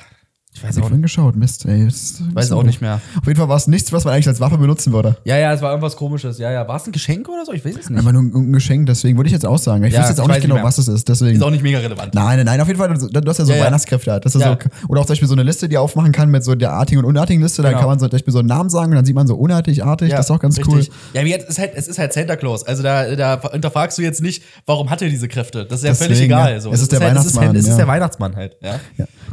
ich 0.58 0.64
weiß 0.64 0.76
ich 0.78 0.82
auch 0.82 0.88
vorhin 0.88 1.02
geschaut, 1.02 1.36
Mist, 1.36 1.66
ey. 1.66 1.86
Das- 1.86 2.22
Weiß 2.34 2.52
auch 2.52 2.64
nicht 2.64 2.82
mehr. 2.82 3.00
Auf 3.20 3.28
jeden 3.28 3.38
Fall 3.38 3.48
war 3.48 3.58
es 3.58 3.68
nichts, 3.68 3.92
was 3.94 4.06
man 4.06 4.14
eigentlich 4.14 4.28
als 4.28 4.40
Waffe 4.40 4.58
benutzen 4.58 4.92
würde. 4.92 5.16
Ja, 5.24 5.38
ja, 5.38 5.54
es 5.54 5.62
war 5.62 5.70
irgendwas 5.70 5.96
komisches. 5.96 6.40
Ja, 6.40 6.52
ja. 6.52 6.68
War 6.68 6.78
es 6.78 6.86
ein 6.88 6.92
Geschenk 6.92 7.30
oder 7.30 7.46
so? 7.46 7.54
Ich 7.54 7.64
weiß 7.64 7.76
es 7.80 7.90
nicht. 7.90 7.98
Einfach 8.00 8.12
nur 8.12 8.24
ein, 8.24 8.52
Geschenk, 8.54 8.88
deswegen 8.88 9.18
würde 9.18 9.28
ich 9.28 9.34
jetzt 9.34 9.46
auch 9.46 9.58
sagen. 9.60 9.84
Ich 9.84 9.94
Ja, 9.94 10.00
wüsste 10.00 10.14
jetzt 10.14 10.20
auch 10.20 10.24
ich 10.26 10.30
weiß 10.30 10.36
nicht 10.38 10.42
genau, 10.44 10.56
nicht 10.56 10.64
mehr. 10.64 10.68
was 10.68 10.78
es 10.80 10.88
ist. 10.88 11.08
Deswegen. 11.08 11.36
Ist 11.36 11.44
auch 11.44 11.52
nicht 11.52 11.64
mega 11.64 11.78
relevant. 11.80 12.14
Nein, 12.16 12.38
nein, 12.38 12.46
nein, 12.46 12.62
auf 12.62 12.68
jeden 12.68 12.80
Fall, 12.80 12.90
dass 12.90 13.08
dass 13.10 13.40
er 13.40 13.46
so 13.46 13.52
Ja, 13.52 13.60
ja. 13.60 13.66
Weihnachtskräfte 13.66 14.10
er 14.10 14.22
Ja. 14.24 14.32
so, 14.32 14.58
oder 14.90 15.02
auch 15.02 15.06
zum 15.06 15.14
Beispiel 15.14 15.28
so 15.28 15.34
eine 15.36 15.44
Liste, 15.44 15.70
die 15.70 15.76
er 15.76 15.82
aufmachen 15.82 16.12
kann 16.12 16.30
mit 16.30 16.44
so 16.44 16.56
der 16.56 16.72
artigen 16.72 17.00
und 17.00 17.06
unartigen 17.06 17.42
Liste. 17.44 17.62
Dann 17.62 17.72
Genau. 17.72 17.82
kann 17.82 17.90
man 17.90 18.00
so 18.00 18.08
zum 18.08 18.12
Beispiel 18.14 18.34
so 18.34 18.40
einen 18.40 18.48
Namen 18.48 18.70
sagen 18.70 18.92
und 18.92 18.96
dann 18.96 19.06
sieht 19.06 19.16
man 19.16 19.28
so 19.28 19.36
unartig, 19.36 19.84
artig. 19.84 20.10
das 20.12 20.26
ist 20.26 20.32
auch 20.32 20.40
ganz 20.40 20.58
richtig. 20.58 20.74
cool. 20.90 20.96
Ja, 21.14 21.22
jetzt, 21.22 21.44
es, 21.44 21.50
ist 21.52 21.60
halt, 21.60 21.72
es 21.76 21.88
ist 21.88 22.00
halt 22.00 22.14
Santa 22.14 22.36
Claus. 22.36 22.64
Also 22.66 22.82
da, 22.84 23.16
da 23.16 23.40
hinterfragst 23.52 23.98
du 23.98 24.02
jetzt 24.02 24.22
nicht, 24.22 24.44
warum 24.66 24.90
hat 24.90 25.02
er 25.02 25.10
diese 25.10 25.28
Kräfte. 25.28 25.66
Das 25.66 25.80
ist 25.80 25.86
ja 25.86 25.94
völlig 25.94 26.14
Deswegen, 26.14 26.32
egal. 26.34 26.54
ja. 26.54 26.60
So. 26.60 26.72
Es 26.72 26.82
ist 26.82 26.92
der 26.92 27.00
halt, 27.00 27.18
es 27.18 27.26
ist, 27.26 27.38
halt, 27.38 27.50
Weihnachtsmann, 27.50 27.56
es 27.56 27.64
ist 27.66 27.70
ja. 27.72 27.78
der 27.78 27.88
Weihnachtsmann 27.88 28.36
halt. 28.36 28.58
Ja. 28.62 28.80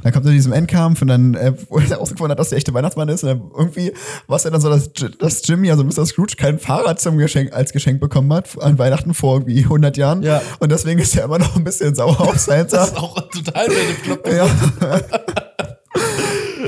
Dann 0.04 0.12
kommt 0.12 0.26
er 0.26 0.28
zu 0.28 0.34
diesem 0.34 0.52
Endkampf 0.52 1.00
und 1.02 1.08
dann, 1.08 1.34
äh, 1.34 1.52
wo 1.68 1.78
er 1.78 1.96
rausgefunden 1.96 2.30
hat, 2.32 2.38
dass 2.38 2.50
der 2.50 2.58
echte 2.58 2.72
Weihnachtsmann 2.74 3.08
ist. 3.08 3.24
Und 3.24 3.30
dann 3.30 3.42
irgendwie 3.56 3.92
war 4.26 4.36
es 4.36 4.44
ja 4.44 4.50
dann 4.50 4.60
so, 4.60 4.68
dass, 4.68 4.90
dass 4.92 5.46
Jimmy, 5.46 5.70
also 5.70 5.82
Mr. 5.82 6.04
Scrooge, 6.06 6.34
kein 6.36 6.58
Fahrrad 6.58 7.00
zum 7.00 7.16
Geschenk, 7.16 7.52
als 7.54 7.72
Geschenk 7.72 8.00
bekommen 8.00 8.32
hat 8.32 8.50
an 8.62 8.78
Weihnachten 8.78 9.14
vor 9.14 9.36
irgendwie 9.38 9.64
100 9.64 9.96
Jahren. 9.96 10.22
Ja. 10.22 10.42
Und 10.60 10.70
deswegen 10.70 11.00
ist 11.00 11.16
er 11.16 11.24
immer 11.24 11.38
noch 11.38 11.56
ein 11.56 11.64
bisschen 11.64 11.94
sauer 11.94 12.20
auf 12.20 12.38
Santa. 12.38 12.64
Das 12.84 12.90
ist 12.90 12.96
auch 12.98 13.14
total 13.30 13.66
Club. 14.02 14.26
ja. 14.30 14.46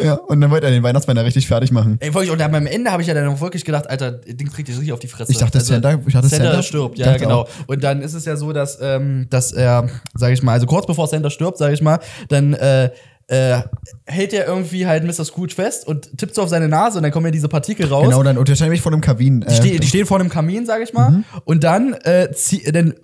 ja. 0.03 0.15
Und 0.15 0.41
dann 0.41 0.51
wollte 0.51 0.67
er 0.67 0.73
den 0.73 0.83
Weihnachtsmann 0.83 1.17
ja 1.17 1.23
richtig 1.23 1.47
fertig 1.47 1.71
machen. 1.73 1.99
Ey, 2.01 2.13
wirklich, 2.15 2.31
und 2.31 2.41
dann 2.41 2.55
am 2.55 2.67
Ende 2.67 2.91
habe 2.91 3.03
ich 3.03 3.09
ja 3.09 3.15
dann 3.15 3.39
wirklich 3.41 3.65
gedacht, 3.65 3.89
Alter, 3.91 4.13
Ding 4.13 4.51
kriegt 4.51 4.69
dich 4.69 4.77
richtig 4.77 4.93
auf 4.93 4.99
die 4.99 5.09
Fresse. 5.09 5.31
Also, 5.31 5.33
Ich 5.33 5.39
dachte, 5.39 5.61
Santa- 5.61 6.01
ich 6.07 6.13
dachte, 6.13 6.29
Santa, 6.29 6.45
Santa- 6.47 6.63
stirbt, 6.63 6.99
ja, 6.99 7.17
genau. 7.17 7.43
auch. 7.43 7.49
Und 7.67 7.85
dann 7.85 8.01
ist 8.01 8.15
es 8.15 8.25
ja 8.25 8.37
so, 8.37 8.53
dass, 8.53 8.79
ähm, 8.81 9.27
dass 9.31 9.53
er, 9.53 9.89
sage 10.15 10.33
ich 10.33 10.43
mal, 10.43 10.53
also 10.53 10.67
kurz 10.67 10.87
bevor 10.87 11.07
Santa 11.07 11.29
stirbt, 11.31 11.59
sage 11.59 11.75
ich 11.75 11.83
mal, 11.83 11.99
dann 12.29 12.55
äh, 12.55 12.91
äh, 13.29 13.63
hält 14.05 14.33
er 14.33 14.47
irgendwie 14.47 14.87
halt 14.87 15.05
Mr. 15.05 15.25
Scrooge 15.25 15.55
fest 15.55 15.87
und 15.87 16.17
tippt 16.17 16.35
so 16.35 16.43
auf 16.43 16.49
seine 16.49 16.69
Nase 16.69 16.99
und 16.99 17.03
dann 17.03 17.13
kommen 17.13 17.27
ja 17.27 17.33
diese 17.33 17.49
Partikel 17.49 17.87
raus. 17.87 18.05
Genau, 18.05 18.23
dann 18.23 18.39
unterscheide 18.39 18.71
mich 18.71 18.83
vor 18.83 18.93
dem 18.93 19.01
Kabin. 19.01 19.41
Die, 19.41 19.55
ste 19.55 19.81
die 19.81 19.87
stehen 19.87 20.07
vor 20.07 20.21
einem 20.21 20.29
Kamin, 20.29 20.65
sag 20.65 20.83
ich 20.83 20.93
mal. 20.93 21.25
Und 21.45 21.65
dann, 21.65 21.95
äh, 22.05 22.31
zieh, 22.33 22.63
dann 22.71 22.95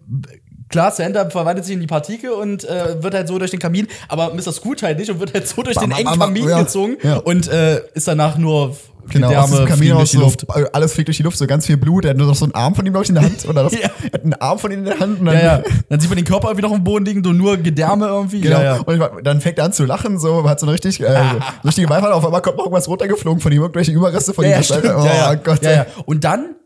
klar, 0.68 0.90
Santa 0.90 1.28
verwandelt 1.30 1.64
sich 1.64 1.74
in 1.74 1.80
die 1.80 1.86
Partikel 1.86 2.30
und 2.30 2.64
äh, 2.64 3.02
wird 3.02 3.14
halt 3.14 3.28
so 3.28 3.38
durch 3.38 3.50
den 3.50 3.60
Kamin, 3.60 3.86
aber 4.08 4.34
Mr. 4.34 4.52
Scrooge 4.52 4.82
halt 4.82 4.98
nicht 4.98 5.10
und 5.10 5.20
wird 5.20 5.34
halt 5.34 5.46
so 5.46 5.62
durch 5.62 5.76
Bam, 5.76 5.90
den 5.90 5.98
engen 5.98 6.18
bam, 6.18 6.18
Kamin 6.18 6.48
ja, 6.48 6.62
gezogen 6.62 6.96
ja. 7.02 7.16
und 7.16 7.48
äh, 7.48 7.82
ist 7.94 8.08
danach 8.08 8.38
nur 8.38 8.76
Genau, 9.08 9.28
diesem 9.28 9.58
Kamin 9.66 9.76
fliegen 9.78 9.96
durch 9.96 10.10
die 10.10 10.16
so, 10.16 10.22
Luft. 10.22 10.46
alles 10.74 10.92
fliegt 10.92 11.08
durch 11.08 11.16
die 11.16 11.22
Luft, 11.22 11.36
so 11.38 11.46
ganz 11.46 11.66
viel 11.66 11.76
Blut. 11.76 12.04
Er 12.04 12.10
hat 12.10 12.16
nur 12.16 12.26
noch 12.26 12.34
so 12.34 12.44
einen 12.44 12.54
Arm 12.54 12.74
von 12.74 12.86
ihm, 12.86 12.92
glaube 12.92 13.04
ich, 13.04 13.08
in 13.08 13.14
der 13.16 13.24
Hand. 13.24 13.46
Oder 13.48 13.64
das, 13.64 13.72
Ja. 13.82 13.90
Er 14.02 14.12
hat 14.12 14.22
einen 14.24 14.34
Arm 14.34 14.58
von 14.58 14.70
ihm 14.70 14.80
in 14.80 14.84
der 14.84 14.98
Hand. 15.00 15.20
Und 15.20 15.26
dann, 15.26 15.34
Ja, 15.36 15.42
ja. 15.58 15.62
Dann 15.88 16.00
sieht 16.00 16.08
man 16.10 16.16
den 16.16 16.24
Körper 16.24 16.48
irgendwie 16.48 16.66
noch 16.68 16.74
im 16.74 16.84
Boden 16.84 17.04
liegen, 17.04 17.22
so 17.24 17.32
nur 17.32 17.56
Gedärme 17.56 18.06
irgendwie. 18.06 18.40
Genau. 18.40 18.58
Ja, 18.58 18.76
ja. 18.76 18.80
Und 18.80 19.26
dann 19.26 19.40
fängt 19.40 19.58
er 19.58 19.64
an 19.64 19.72
zu 19.72 19.84
lachen, 19.84 20.18
so, 20.18 20.48
hat 20.48 20.60
so 20.60 20.66
eine 20.66 20.74
richtig, 20.74 21.00
äh, 21.00 21.20
richtige 21.64 21.88
Beifall. 21.88 22.12
Auf 22.12 22.24
einmal 22.24 22.42
kommt 22.42 22.56
noch 22.56 22.64
irgendwas 22.64 22.88
runtergeflogen 22.88 23.40
von 23.40 23.52
ihm, 23.52 23.62
irgendwelche 23.62 23.92
Überreste 23.92 24.34
von 24.34 24.44
ihm. 24.44 24.52
oh. 24.52 25.36
Gott. 25.42 25.60
Und 26.06 26.24
dann 26.24 26.56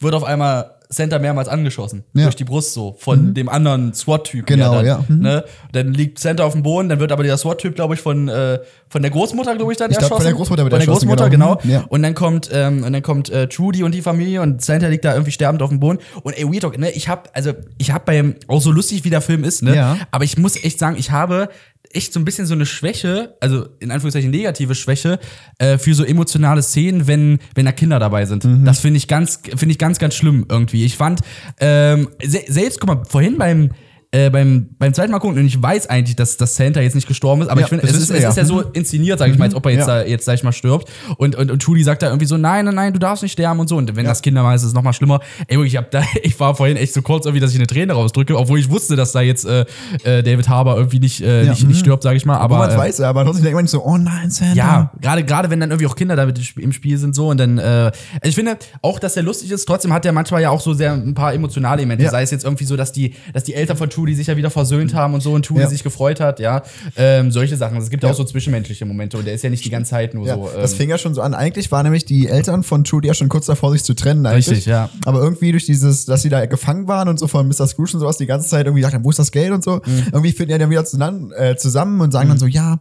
wird 0.00 0.14
auf 0.14 0.24
einmal 0.24 0.78
Santa 0.92 1.18
mehrmals 1.18 1.48
angeschossen. 1.48 2.04
Ja. 2.12 2.24
Durch 2.24 2.36
die 2.36 2.44
Brust 2.44 2.74
so. 2.74 2.94
Von 2.98 3.32
dem 3.34 3.48
anderen 3.48 3.94
SWAT-Typen. 3.94 4.46
Genau, 4.46 4.74
dann, 4.74 4.86
ja. 4.86 5.04
Mhm. 5.08 5.18
Ne? 5.20 5.44
Dann 5.72 5.94
liegt 5.94 6.18
Santa 6.18 6.44
auf 6.44 6.52
dem 6.52 6.62
Boden, 6.62 6.88
dann 6.88 7.00
wird 7.00 7.12
aber 7.12 7.22
der 7.22 7.36
SWAT-Typ, 7.36 7.74
glaube 7.74 7.94
ich, 7.94 8.00
von, 8.00 8.28
äh, 8.28 8.58
von 8.88 9.00
der 9.02 9.10
Großmutter, 9.10 9.56
glaube 9.56 9.72
ich, 9.72 9.78
dann 9.78 9.90
Ich 9.90 9.96
glaub, 9.98 10.10
erschossen. 10.10 10.22
von 10.22 10.26
der 10.26 10.34
Großmutter 10.34 10.62
wird 10.64 10.72
Von 10.72 10.80
der 10.80 10.86
Großmutter, 10.88 11.30
genau. 11.30 11.56
genau. 11.56 11.64
Mhm. 11.64 11.70
Ja. 11.70 11.84
Und 11.88 12.02
dann 12.02 12.14
kommt, 12.14 12.50
ähm, 12.52 12.84
und 12.84 12.92
dann 12.92 13.02
kommt 13.02 13.30
äh, 13.30 13.48
Trudy 13.48 13.82
und 13.82 13.94
die 13.94 14.02
Familie 14.02 14.42
und 14.42 14.62
Santa 14.62 14.88
liegt 14.88 15.04
da 15.04 15.12
irgendwie 15.12 15.32
sterbend 15.32 15.62
auf 15.62 15.70
dem 15.70 15.80
Boden. 15.80 15.98
Und 16.22 16.36
ey, 16.38 16.44
Weird 16.44 16.62
Talk, 16.62 16.78
ne, 16.78 16.90
ich 16.90 17.08
hab, 17.08 17.30
also, 17.32 17.52
ich 17.78 17.90
hab 17.90 18.04
beim, 18.04 18.34
auch 18.48 18.60
so 18.60 18.70
lustig 18.70 19.04
wie 19.04 19.10
der 19.10 19.22
Film 19.22 19.44
ist, 19.44 19.62
ne, 19.62 19.74
Ja. 19.74 19.96
aber 20.10 20.24
ich 20.24 20.36
muss 20.36 20.62
echt 20.62 20.78
sagen, 20.78 20.96
ich 20.98 21.10
habe 21.10 21.48
echt 21.92 22.12
so 22.12 22.20
ein 22.20 22.24
bisschen 22.24 22.46
so 22.46 22.54
eine 22.54 22.66
Schwäche, 22.66 23.36
also 23.40 23.66
in 23.80 23.90
Anführungszeichen 23.90 24.30
negative 24.30 24.74
Schwäche, 24.74 25.18
äh, 25.58 25.78
für 25.78 25.94
so 25.94 26.04
emotionale 26.04 26.62
Szenen, 26.62 27.06
wenn, 27.06 27.38
wenn 27.54 27.66
da 27.66 27.72
Kinder 27.72 27.98
dabei 27.98 28.24
sind. 28.24 28.44
Mhm. 28.44 28.64
Das 28.64 28.80
finde 28.80 28.98
ich 28.98 29.08
ganz, 29.08 29.40
finde 29.56 29.72
ich 29.72 29.78
ganz, 29.78 29.98
ganz 29.98 30.14
schlimm 30.14 30.46
irgendwie. 30.48 30.84
Ich 30.84 30.96
fand, 30.96 31.20
ähm, 31.60 32.08
se 32.22 32.42
selbst, 32.48 32.80
guck 32.80 32.88
mal, 32.88 33.04
vorhin 33.04 33.38
beim, 33.38 33.70
äh, 34.14 34.28
beim, 34.28 34.68
beim 34.78 34.92
zweiten 34.92 35.10
Mal 35.10 35.20
gucken 35.20 35.38
und 35.38 35.46
ich 35.46 35.60
weiß 35.60 35.88
eigentlich, 35.88 36.14
dass, 36.16 36.36
dass 36.36 36.54
Santa 36.54 36.80
jetzt 36.82 36.94
nicht 36.94 37.08
gestorben 37.08 37.40
ist, 37.40 37.48
aber 37.48 37.60
Ja, 37.60 37.66
ich 37.66 37.70
finde, 37.70 37.86
es, 37.86 37.92
ist, 37.96 38.02
es 38.02 38.08
wir 38.10 38.16
ist 38.28 38.36
ja 38.36 38.42
ja. 38.42 38.44
so 38.44 38.60
inszeniert, 38.60 39.18
sage 39.18 39.32
ich 39.32 39.38
mal, 39.38 39.46
als 39.46 39.54
ob 39.54 39.64
er 39.64 39.72
jetzt, 39.72 39.88
Ja. 39.88 40.02
da, 40.02 40.06
jetzt 40.06 40.26
sag 40.26 40.34
ich 40.34 40.42
mal, 40.42 40.52
stirbt. 40.52 40.90
Und, 41.16 41.34
und, 41.34 41.50
und 41.50 41.62
Trudy 41.62 41.82
sagt 41.82 42.02
da 42.02 42.08
irgendwie 42.08 42.26
so, 42.26 42.36
nein, 42.36 42.66
nein, 42.66 42.74
nein, 42.74 42.92
du 42.92 42.98
darfst 42.98 43.22
nicht 43.22 43.32
sterben 43.32 43.58
und 43.58 43.68
so. 43.68 43.76
Und 43.76 43.96
wenn 43.96 44.04
das 44.04 44.20
Kinder 44.20 44.42
mal 44.42 44.54
ist, 44.54 44.64
es 44.64 44.74
nochmal 44.74 44.92
schlimmer. 44.92 45.20
Ey, 45.48 45.62
ich, 45.64 45.76
hab 45.78 45.90
da, 45.90 46.02
ich 46.22 46.38
war 46.38 46.54
vorhin 46.54 46.76
echt 46.76 46.92
so 46.92 47.00
kurz 47.00 47.24
irgendwie, 47.24 47.40
dass 47.40 47.52
ich 47.52 47.56
eine 47.56 47.66
Träne 47.66 47.94
rausdrücke, 47.94 48.36
obwohl 48.36 48.58
ich 48.58 48.70
wusste, 48.70 48.96
dass 48.96 49.12
da 49.12 49.22
jetzt 49.22 49.46
äh, 49.46 49.64
äh, 50.04 50.22
David 50.22 50.46
Harbour 50.48 50.76
irgendwie 50.76 50.98
nicht, 50.98 51.22
äh, 51.22 51.44
Ja, 51.44 51.50
nicht, 51.50 51.66
nicht 51.66 51.76
mhm. 51.76 51.80
stirbt, 51.80 52.02
sage 52.02 52.16
ich 52.18 52.26
mal. 52.26 52.36
Aber 52.36 52.58
man 52.58 52.70
äh, 52.70 52.76
weiß, 52.76 53.00
aber 53.00 53.24
trotzdem 53.24 53.44
denkt 53.44 53.54
man 53.56 53.64
nicht 53.64 53.72
so, 53.72 53.82
oh 53.82 53.96
nein, 53.96 54.30
Santa. 54.30 54.54
ja, 54.54 54.92
gerade 55.00 55.24
gerade 55.24 55.48
wenn 55.48 55.60
dann 55.60 55.70
irgendwie 55.70 55.86
auch 55.86 55.96
Kinder 55.96 56.16
damit 56.16 56.38
im 56.58 56.72
Spiel 56.72 56.98
sind 56.98 57.14
so 57.14 57.28
und 57.28 57.38
dann 57.38 57.56
äh, 57.56 57.62
also 57.62 57.94
ich 58.24 58.34
finde 58.34 58.58
auch, 58.82 58.98
dass 58.98 59.16
er 59.16 59.22
lustig 59.22 59.50
ist. 59.50 59.64
Trotzdem 59.64 59.92
hat 59.92 60.04
er 60.04 60.12
manchmal 60.12 60.42
ja 60.42 60.50
auch 60.50 60.60
so 60.60 60.74
sehr 60.74 60.92
ein 60.92 61.14
paar 61.14 61.32
emotionale 61.32 61.80
Elemente. 61.80 62.04
Ja. 62.04 62.10
Sei 62.10 62.22
es 62.22 62.30
jetzt 62.30 62.44
irgendwie 62.44 62.64
so, 62.64 62.76
dass 62.76 62.92
die 62.92 63.14
dass 63.32 63.44
die 63.44 63.54
Eltern 63.54 63.76
von 63.76 63.88
Trudy 64.02 64.14
sich 64.16 64.26
ja 64.26 64.36
wieder 64.36 64.50
versöhnt 64.50 64.94
haben 64.94 65.14
und 65.14 65.20
so 65.20 65.32
und 65.32 65.44
Trudy 65.46 65.60
Ja. 65.60 65.68
sich 65.68 65.84
gefreut 65.84 66.18
hat, 66.18 66.40
ja. 66.40 66.62
Ähm, 66.96 67.30
solche 67.30 67.56
Sachen. 67.56 67.76
Es 67.76 67.88
gibt 67.88 68.02
ja 68.02 68.10
auch 68.10 68.14
so 68.14 68.24
zwischenmenschliche 68.24 68.84
Momente 68.84 69.16
und 69.16 69.26
der 69.26 69.34
ist 69.34 69.44
ja 69.44 69.50
nicht 69.50 69.64
die 69.64 69.70
ganze 69.70 69.90
Zeit 69.90 70.12
nur 70.12 70.26
Ja, 70.26 70.34
so. 70.34 70.50
das 70.56 70.72
ähm, 70.72 70.78
fing 70.78 70.90
ja 70.90 70.98
schon 70.98 71.14
so 71.14 71.20
an. 71.22 71.34
Eigentlich 71.34 71.70
waren 71.70 71.84
nämlich 71.84 72.04
die 72.04 72.26
Eltern 72.26 72.64
von 72.64 72.82
Trudy 72.82 73.06
ja 73.06 73.14
schon 73.14 73.28
kurz 73.28 73.46
davor, 73.46 73.70
sich 73.70 73.84
zu 73.84 73.94
trennen. 73.94 74.26
Eigentlich. 74.26 74.48
Richtig, 74.48 74.66
ja. 74.66 74.90
Aber 75.04 75.20
irgendwie 75.20 75.52
durch 75.52 75.66
dieses, 75.66 76.04
dass 76.04 76.22
sie 76.22 76.30
da 76.30 76.44
gefangen 76.46 76.88
waren 76.88 77.08
und 77.08 77.20
so 77.20 77.28
von 77.28 77.46
Mr. 77.46 77.68
Scrooge 77.68 77.92
und 77.94 78.00
sowas, 78.00 78.16
die 78.16 78.26
ganze 78.26 78.48
Zeit 78.48 78.66
irgendwie 78.66 78.82
dachten, 78.82 79.04
wo 79.04 79.10
ist 79.10 79.20
das 79.20 79.30
Geld 79.30 79.52
und 79.52 79.62
so. 79.62 79.76
Mhm. 79.76 80.06
Irgendwie 80.12 80.32
finden 80.32 80.52
die 80.54 80.58
dann 80.58 80.70
wieder 80.70 80.84
zusammen, 80.84 81.30
äh, 81.32 81.54
zusammen 81.56 82.00
und 82.00 82.10
sagen 82.10 82.28
dann 82.28 82.38
so, 82.38 82.46
ja, 82.46 82.78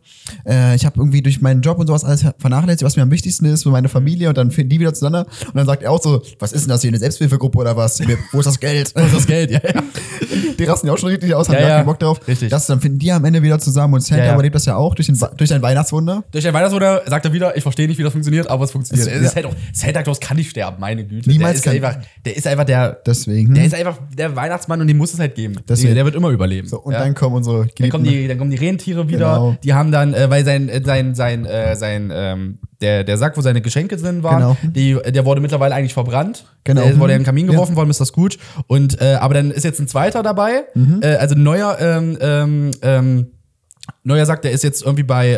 äh, 0.47 0.76
ich 0.76 0.86
habe 0.88 0.99
irgendwie 0.99 1.22
durch 1.22 1.39
meinen 1.39 1.61
Job 1.61 1.78
und 1.78 1.86
sowas 1.86 2.03
alles 2.03 2.26
vernachlässigt, 2.39 2.84
was 2.84 2.95
mir 2.95 3.03
am 3.03 3.11
wichtigsten 3.11 3.45
ist 3.45 3.63
für 3.63 3.69
meine 3.69 3.89
Familie 3.89 4.30
und 4.30 4.38
dann 4.38 4.49
finden 4.49 4.69
die 4.72 4.80
wieder 4.80 4.93
zueinander. 4.93 5.30
Und 5.45 5.55
dann 5.55 5.67
sagt 5.67 5.84
er 5.84 5.91
auch 5.91 6.01
so, 6.01 6.24
was 6.39 6.51
ist 6.51 6.63
denn 6.63 6.69
das 6.69 6.82
hier, 6.82 6.89
eine 6.89 6.97
Selbsthilfegruppe 6.97 7.59
oder 7.59 7.78
was? 7.78 8.01
Wo 8.32 8.39
ist 8.39 8.45
das 8.47 8.59
Geld? 8.59 8.93
das 8.95 9.28
Geld, 9.28 9.51
ja, 9.51 9.59
ja. 9.63 9.84
die 10.57 10.63
rasten 10.63 10.88
ja 10.88 10.93
auch 10.93 10.97
schon 10.97 11.11
richtig 11.12 11.36
aus, 11.36 11.47
haben 11.49 11.55
Ja, 11.55 11.62
ja. 11.62 11.68
keinen 11.78 11.86
Bock 11.86 11.99
drauf. 11.99 12.20
Richtig. 12.28 12.49
Das, 12.49 12.66
dann 12.68 12.82
finden 12.82 12.99
die 12.99 13.12
am 13.12 13.24
Ende 13.26 13.41
wieder 13.43 13.59
zusammen 13.59 13.93
und 13.95 14.01
Santa 14.01 14.24
Ja, 14.24 14.28
ja. 14.30 14.34
überlebt 14.34 14.55
das 14.55 14.66
ja 14.66 14.76
auch 14.76 14.95
durch, 14.95 15.07
den, 15.07 15.18
durch 15.38 15.53
ein 15.53 15.62
Weihnachtswunder. 15.62 16.24
Durch 16.32 16.47
ein 16.47 16.53
Weihnachtswunder 16.53 17.03
sagt 17.07 17.26
er 17.26 17.34
wieder, 17.34 17.55
ich 17.55 17.64
verstehe 17.64 17.88
nicht, 17.88 17.97
wie 17.97 18.03
das 18.03 18.12
funktioniert, 18.14 18.49
aber 18.49 18.64
es 18.66 18.72
funktioniert. 18.72 19.07
Es- 19.07 19.14
Es, 19.14 19.22
ist 19.28 19.36
halt 19.36 19.45
auch, 19.45 19.55
Santa 19.74 20.03
Claus 20.03 20.20
kann 20.20 20.38
nicht 20.38 20.49
sterben, 20.49 20.78
meine 20.80 21.03
Güte. 21.05 21.30
Niemals 21.30 21.62
der 21.62 21.74
ist 21.74 21.82
kann- 21.82 21.91
einfach, 21.93 22.07
der 22.26 22.38
ist 22.38 22.47
einfach 22.47 22.66
der, 22.66 22.93
Deswegen. 23.05 23.53
der 23.53 23.66
ist 23.66 23.76
einfach 23.76 23.97
der 24.18 24.36
Weihnachtsmann 24.36 24.82
und 24.82 24.88
den 24.88 24.97
muss 24.97 25.14
es 25.14 25.20
halt 25.20 25.36
geben. 25.36 25.55
Deswegen. 25.68 25.95
Der, 25.95 26.05
wird 26.05 26.16
immer 26.16 26.30
überleben. 26.30 26.68
so, 26.68 26.80
und 26.80 26.93
dann 26.93 27.14
kommen 27.14 27.36
unsere 27.36 27.68
Dann 27.78 27.89
kommen, 27.89 28.03
die, 28.03 28.28
dann 28.28 28.38
kommen 28.38 28.51
die 28.51 28.57
Rentiere 28.57 29.07
wieder. 29.07 29.18
Genau. 29.34 29.55
Die 29.64 29.74
haben 29.74 29.91
dann, 29.91 30.14
äh, 30.14 30.30
weil 30.30 30.43
sein, 30.45 30.70
äh, 30.70 30.82
sein, 30.84 31.14
sein, 31.16 31.45
äh, 31.45 31.76
sein, 31.76 32.12
ähm, 32.14 32.59
der, 32.82 33.03
der 33.03 33.17
Sack, 33.17 33.38
wo 33.38 33.41
seine 33.41 33.61
Geschenke 33.61 33.95
drin 33.97 34.23
waren, 34.23 34.39
Genau. 34.39 34.57
die, 34.63 34.97
der 35.11 35.25
wurde 35.25 35.41
mittlerweile 35.41 35.75
eigentlich 35.75 35.93
verbrannt. 35.93 36.45
Genau. 36.63 36.82
Der 36.84 36.99
wurde 36.99 37.13
in 37.13 37.19
den 37.19 37.25
Kamin 37.25 37.45
Ja. 37.45 37.51
geworfen 37.53 37.75
worden, 37.75 37.89
Mr. 37.89 38.05
Scrooge. 38.05 38.38
Und, 38.67 38.99
äh, 39.01 39.15
aber 39.19 39.34
dann 39.36 39.51
ist 39.51 39.63
jetzt 39.63 39.79
ein 39.79 39.88
zweiter 39.88 40.23
dabei. 40.23 40.65
Mhm. 40.73 40.99
Äh, 41.01 41.15
also 41.15 41.36
ein 41.36 41.43
neuer, 41.43 41.77
ähm, 41.79 42.17
ähm, 42.21 42.71
ähm, 42.82 43.27
neuer 44.03 44.25
Sack, 44.25 44.41
der 44.41 44.51
ist 44.51 44.63
jetzt 44.63 44.82
irgendwie 44.84 45.03
bei, 45.03 45.29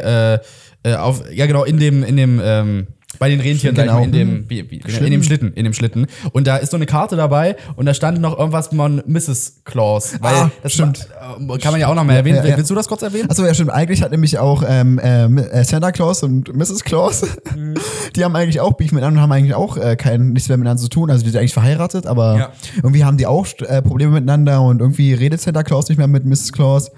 äh, 0.83 0.89
äh, 0.89 0.95
auf, 0.95 1.23
ja 1.31 1.45
genau, 1.45 1.63
in 1.63 1.77
dem, 1.79 2.03
in 2.03 2.17
dem, 2.17 2.41
ähm, 2.43 2.87
bei 3.19 3.29
den 3.29 3.39
Rentieren, 3.39 3.75
Genau. 3.75 3.99
mal, 3.99 4.03
in 4.05 4.11
dem, 4.11 4.49
wie, 4.49 4.69
wie, 4.69 4.77
in 4.77 4.89
Schlitten. 4.89 5.11
dem 5.11 5.23
Schlitten, 5.23 5.53
in 5.53 5.63
dem 5.65 5.73
Schlitten. 5.73 6.07
Und 6.31 6.47
da 6.47 6.57
ist 6.57 6.71
so 6.71 6.77
eine 6.77 6.85
Karte 6.85 7.15
dabei 7.15 7.55
und 7.75 7.85
da 7.85 7.93
stand 7.93 8.19
noch 8.21 8.37
irgendwas 8.37 8.67
von 8.67 9.01
Mrs. 9.05 9.61
Claus. 9.65 10.13
Weil 10.19 10.33
Ah, 10.33 10.51
das 10.63 10.73
stimmt. 10.73 11.07
War, 11.39 11.55
äh, 11.55 11.59
kann 11.59 11.71
man 11.71 11.79
ja 11.81 11.87
auch 11.87 11.95
noch 11.95 12.03
mal 12.03 12.13
erwähnen. 12.15 12.37
Ja, 12.37 12.45
ja. 12.51 12.57
Willst 12.57 12.69
du 12.71 12.75
das 12.75 12.87
kurz 12.87 13.01
erwähnen? 13.01 13.29
Achso, 13.29 13.45
ja, 13.45 13.53
stimmt. 13.53 13.69
Eigentlich 13.71 14.01
hat 14.01 14.11
nämlich 14.11 14.37
auch 14.39 14.63
ähm, 14.67 14.99
ähm, 15.03 15.37
äh, 15.37 15.63
Santa 15.63 15.91
Claus 15.91 16.23
und 16.23 16.53
Mrs. 16.55 16.83
Claus, 16.83 17.21
Mhm. 17.55 17.75
die 18.15 18.23
haben 18.23 18.35
eigentlich 18.35 18.59
auch 18.61 18.73
Beef 18.73 18.91
miteinander 18.91 19.19
und 19.19 19.23
haben 19.23 19.31
eigentlich 19.31 19.53
auch 19.53 19.77
äh, 19.77 19.95
kein, 19.95 20.29
nichts 20.33 20.49
mehr 20.49 20.57
miteinander 20.57 20.81
zu 20.81 20.89
tun. 20.89 21.11
Also 21.11 21.23
die 21.23 21.29
sind 21.29 21.39
eigentlich 21.39 21.53
verheiratet, 21.53 22.07
aber 22.07 22.37
Ja. 22.37 22.51
irgendwie 22.77 23.03
haben 23.03 23.17
die 23.17 23.27
auch 23.27 23.45
äh, 23.67 23.81
Probleme 23.81 24.13
miteinander 24.13 24.61
und 24.61 24.79
irgendwie 24.81 25.13
redet 25.13 25.39
Santa 25.41 25.61
Claus 25.63 25.87
nicht 25.89 25.97
mehr 25.97 26.07
mit 26.07 26.25
Mrs. 26.25 26.51
Claus. 26.51 26.89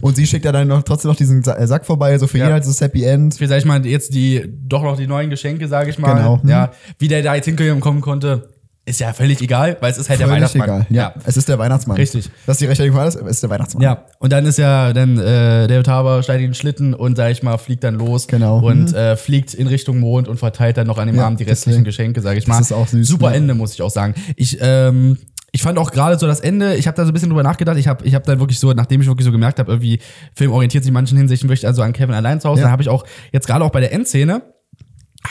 Und 0.00 0.16
sie 0.16 0.26
schickt 0.26 0.44
ja 0.44 0.52
dann 0.52 0.68
noch, 0.68 0.82
trotzdem 0.82 1.10
noch 1.10 1.16
diesen 1.16 1.42
äh, 1.44 1.66
Sack 1.66 1.84
vorbei, 1.84 2.16
so 2.18 2.26
für 2.26 2.38
Mhm. 2.38 2.40
Ja. 2.40 2.46
jeden 2.46 2.54
halt 2.54 2.66
das 2.66 2.80
Happy 2.80 3.04
End. 3.04 3.34
Für, 3.34 3.48
sag 3.48 3.58
ich 3.58 3.64
mal, 3.64 3.84
jetzt 3.84 4.14
die, 4.14 4.44
doch 4.66 4.82
noch 4.82 4.96
die 4.96 5.06
neuen 5.08 5.28
Geschenke, 5.30 5.57
sage 5.66 5.90
ich 5.90 5.98
mal. 5.98 6.14
Genau. 6.14 6.40
Mhm. 6.42 6.48
Ja, 6.50 6.70
wie 6.98 7.08
der 7.08 7.22
da 7.22 7.34
jetzt 7.34 7.46
hinkommen 7.46 8.00
konnte, 8.00 8.50
ist 8.84 9.00
ja 9.00 9.12
völlig 9.12 9.42
egal, 9.42 9.76
weil 9.80 9.90
es 9.90 9.98
ist 9.98 10.08
halt 10.08 10.18
der 10.18 10.28
Völlig 10.28 10.38
Weihnachtsmann. 10.40 10.64
egal. 10.68 10.86
Ja. 10.88 11.12
es 11.26 11.36
ist 11.36 11.46
der 11.48 11.58
Weihnachtsmann. 11.58 11.98
Richtig. 11.98 12.30
Das 12.46 12.54
ist 12.54 12.60
die 12.62 12.66
Rechtfertigung 12.66 12.98
alles, 12.98 13.16
es 13.16 13.22
ist 13.26 13.42
der 13.42 13.50
Weihnachtsmann. 13.50 13.82
Ja, 13.82 14.06
und 14.18 14.32
dann 14.32 14.46
ist 14.46 14.56
ja, 14.56 14.94
dann 14.94 15.18
äh, 15.18 15.66
David 15.66 15.88
Harbour 15.88 16.22
steigt 16.22 16.40
in 16.40 16.48
den 16.48 16.54
Schlitten 16.54 16.94
und, 16.94 17.16
sag 17.16 17.30
ich 17.30 17.42
mal, 17.42 17.58
fliegt 17.58 17.84
dann 17.84 17.96
los. 17.96 18.28
Genau. 18.28 18.60
Und 18.66 18.94
äh, 18.94 19.16
fliegt 19.16 19.52
in 19.52 19.66
Richtung 19.66 19.98
Mond 20.00 20.26
und 20.26 20.38
verteilt 20.38 20.78
dann 20.78 20.86
noch 20.86 20.96
an 20.96 21.06
dem 21.06 21.16
Ja, 21.16 21.26
Abend 21.26 21.38
die 21.38 21.44
restlichen 21.44 21.84
deswegen. 21.84 22.12
Geschenke, 22.14 22.20
sage 22.22 22.38
ich 22.38 22.46
Das 22.46 22.54
mal. 22.54 22.60
ist 22.62 22.72
auch 22.72 22.86
süß, 22.86 23.06
Super 23.06 23.28
ne? 23.30 23.36
Ende, 23.36 23.54
muss 23.54 23.74
ich 23.74 23.82
auch 23.82 23.90
sagen. 23.90 24.14
Ich, 24.36 24.56
ähm, 24.62 25.18
ich 25.52 25.60
fand 25.60 25.78
auch 25.78 25.90
gerade 25.90 26.18
so 26.18 26.26
das 26.26 26.40
Ende, 26.40 26.74
ich 26.76 26.86
habe 26.86 26.96
da 26.96 27.04
so 27.04 27.10
ein 27.10 27.12
bisschen 27.12 27.28
drüber 27.28 27.42
nachgedacht. 27.42 27.76
Ich 27.76 27.88
habe 27.88 28.06
ich 28.06 28.14
hab 28.14 28.24
dann 28.24 28.38
wirklich 28.40 28.58
so, 28.58 28.72
nachdem 28.72 29.02
ich 29.02 29.06
wirklich 29.06 29.26
so 29.26 29.32
gemerkt 29.32 29.58
habe, 29.58 29.70
irgendwie, 29.70 29.98
Film 30.34 30.50
orientiert 30.52 30.84
sich 30.84 30.88
in 30.88 30.94
manchen 30.94 31.18
Hinsichten 31.18 31.50
wirklich 31.50 31.66
also 31.66 31.82
an 31.82 31.92
Kevin 31.92 32.14
allein 32.14 32.40
zu 32.40 32.48
Hause, 32.48 32.60
Ja. 32.60 32.66
dann 32.66 32.72
habe 32.72 32.82
ich 32.82 32.88
auch 32.88 33.04
jetzt 33.32 33.46
gerade 33.46 33.62
auch 33.64 33.70
bei 33.70 33.80
der 33.80 33.92
Endszene, 33.92 34.40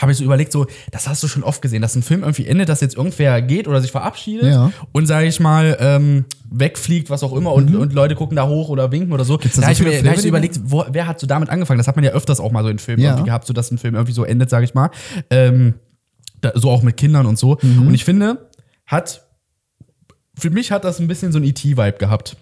habe 0.01 0.11
ich 0.11 0.17
so 0.17 0.23
überlegt, 0.23 0.51
so, 0.51 0.67
das 0.91 1.07
hast 1.07 1.21
du 1.23 1.27
schon 1.27 1.43
oft 1.43 1.61
gesehen, 1.61 1.81
dass 1.81 1.95
ein 1.95 2.03
Film 2.03 2.21
irgendwie 2.21 2.45
endet, 2.47 2.69
dass 2.69 2.81
jetzt 2.81 2.95
irgendwer 2.95 3.41
geht 3.41 3.67
oder 3.67 3.81
sich 3.81 3.91
verabschiedet 3.91 4.45
Ja. 4.51 4.71
und, 4.91 5.05
sage 5.07 5.27
ich 5.27 5.39
mal, 5.39 5.77
ähm, 5.79 6.25
wegfliegt, 6.49 7.09
was 7.09 7.23
auch 7.23 7.33
immer, 7.33 7.53
und, 7.53 7.75
und 7.75 7.93
Leute 7.93 8.15
gucken 8.15 8.35
da 8.35 8.47
hoch 8.47 8.69
oder 8.69 8.91
winken 8.91 9.11
oder 9.11 9.25
so. 9.25 9.33
Mhm. 9.35 9.39
Gibt's 9.41 9.57
da 9.57 9.61
da 9.67 9.73
so 9.73 9.79
habe 9.83 9.89
ich, 9.89 9.95
mir- 9.97 10.03
da 10.03 10.09
hab 10.09 10.15
ich 10.17 10.21
so 10.21 10.27
überlegt, 10.27 10.59
wo, 10.63 10.85
wer 10.89 11.07
hat 11.07 11.19
so 11.19 11.27
damit 11.27 11.49
angefangen? 11.49 11.77
Das 11.77 11.87
hat 11.87 11.95
man 11.95 12.05
ja 12.05 12.11
öfters 12.11 12.39
auch 12.39 12.51
mal 12.51 12.63
so 12.63 12.69
in 12.69 12.79
Filmen 12.79 13.01
Ja. 13.03 13.11
irgendwie 13.11 13.25
gehabt, 13.25 13.47
so 13.47 13.53
dass 13.53 13.71
ein 13.71 13.77
Film 13.77 13.95
irgendwie 13.95 14.13
so 14.13 14.23
endet, 14.23 14.49
sage 14.49 14.65
ich 14.65 14.73
mal. 14.73 14.89
Ähm, 15.29 15.73
da, 16.41 16.51
so 16.55 16.69
auch 16.69 16.83
mit 16.83 16.97
Kindern 16.97 17.25
und 17.25 17.37
so. 17.39 17.57
Mhm. 17.61 17.87
Und 17.87 17.93
ich 17.93 18.05
finde, 18.05 18.49
hat, 18.85 19.23
für 20.37 20.49
mich 20.51 20.71
hat 20.71 20.83
das 20.83 20.99
ein 20.99 21.07
bisschen 21.07 21.31
so 21.31 21.39
ein 21.39 21.43
E.T.-Vibe 21.43 21.97
gehabt. 21.97 22.37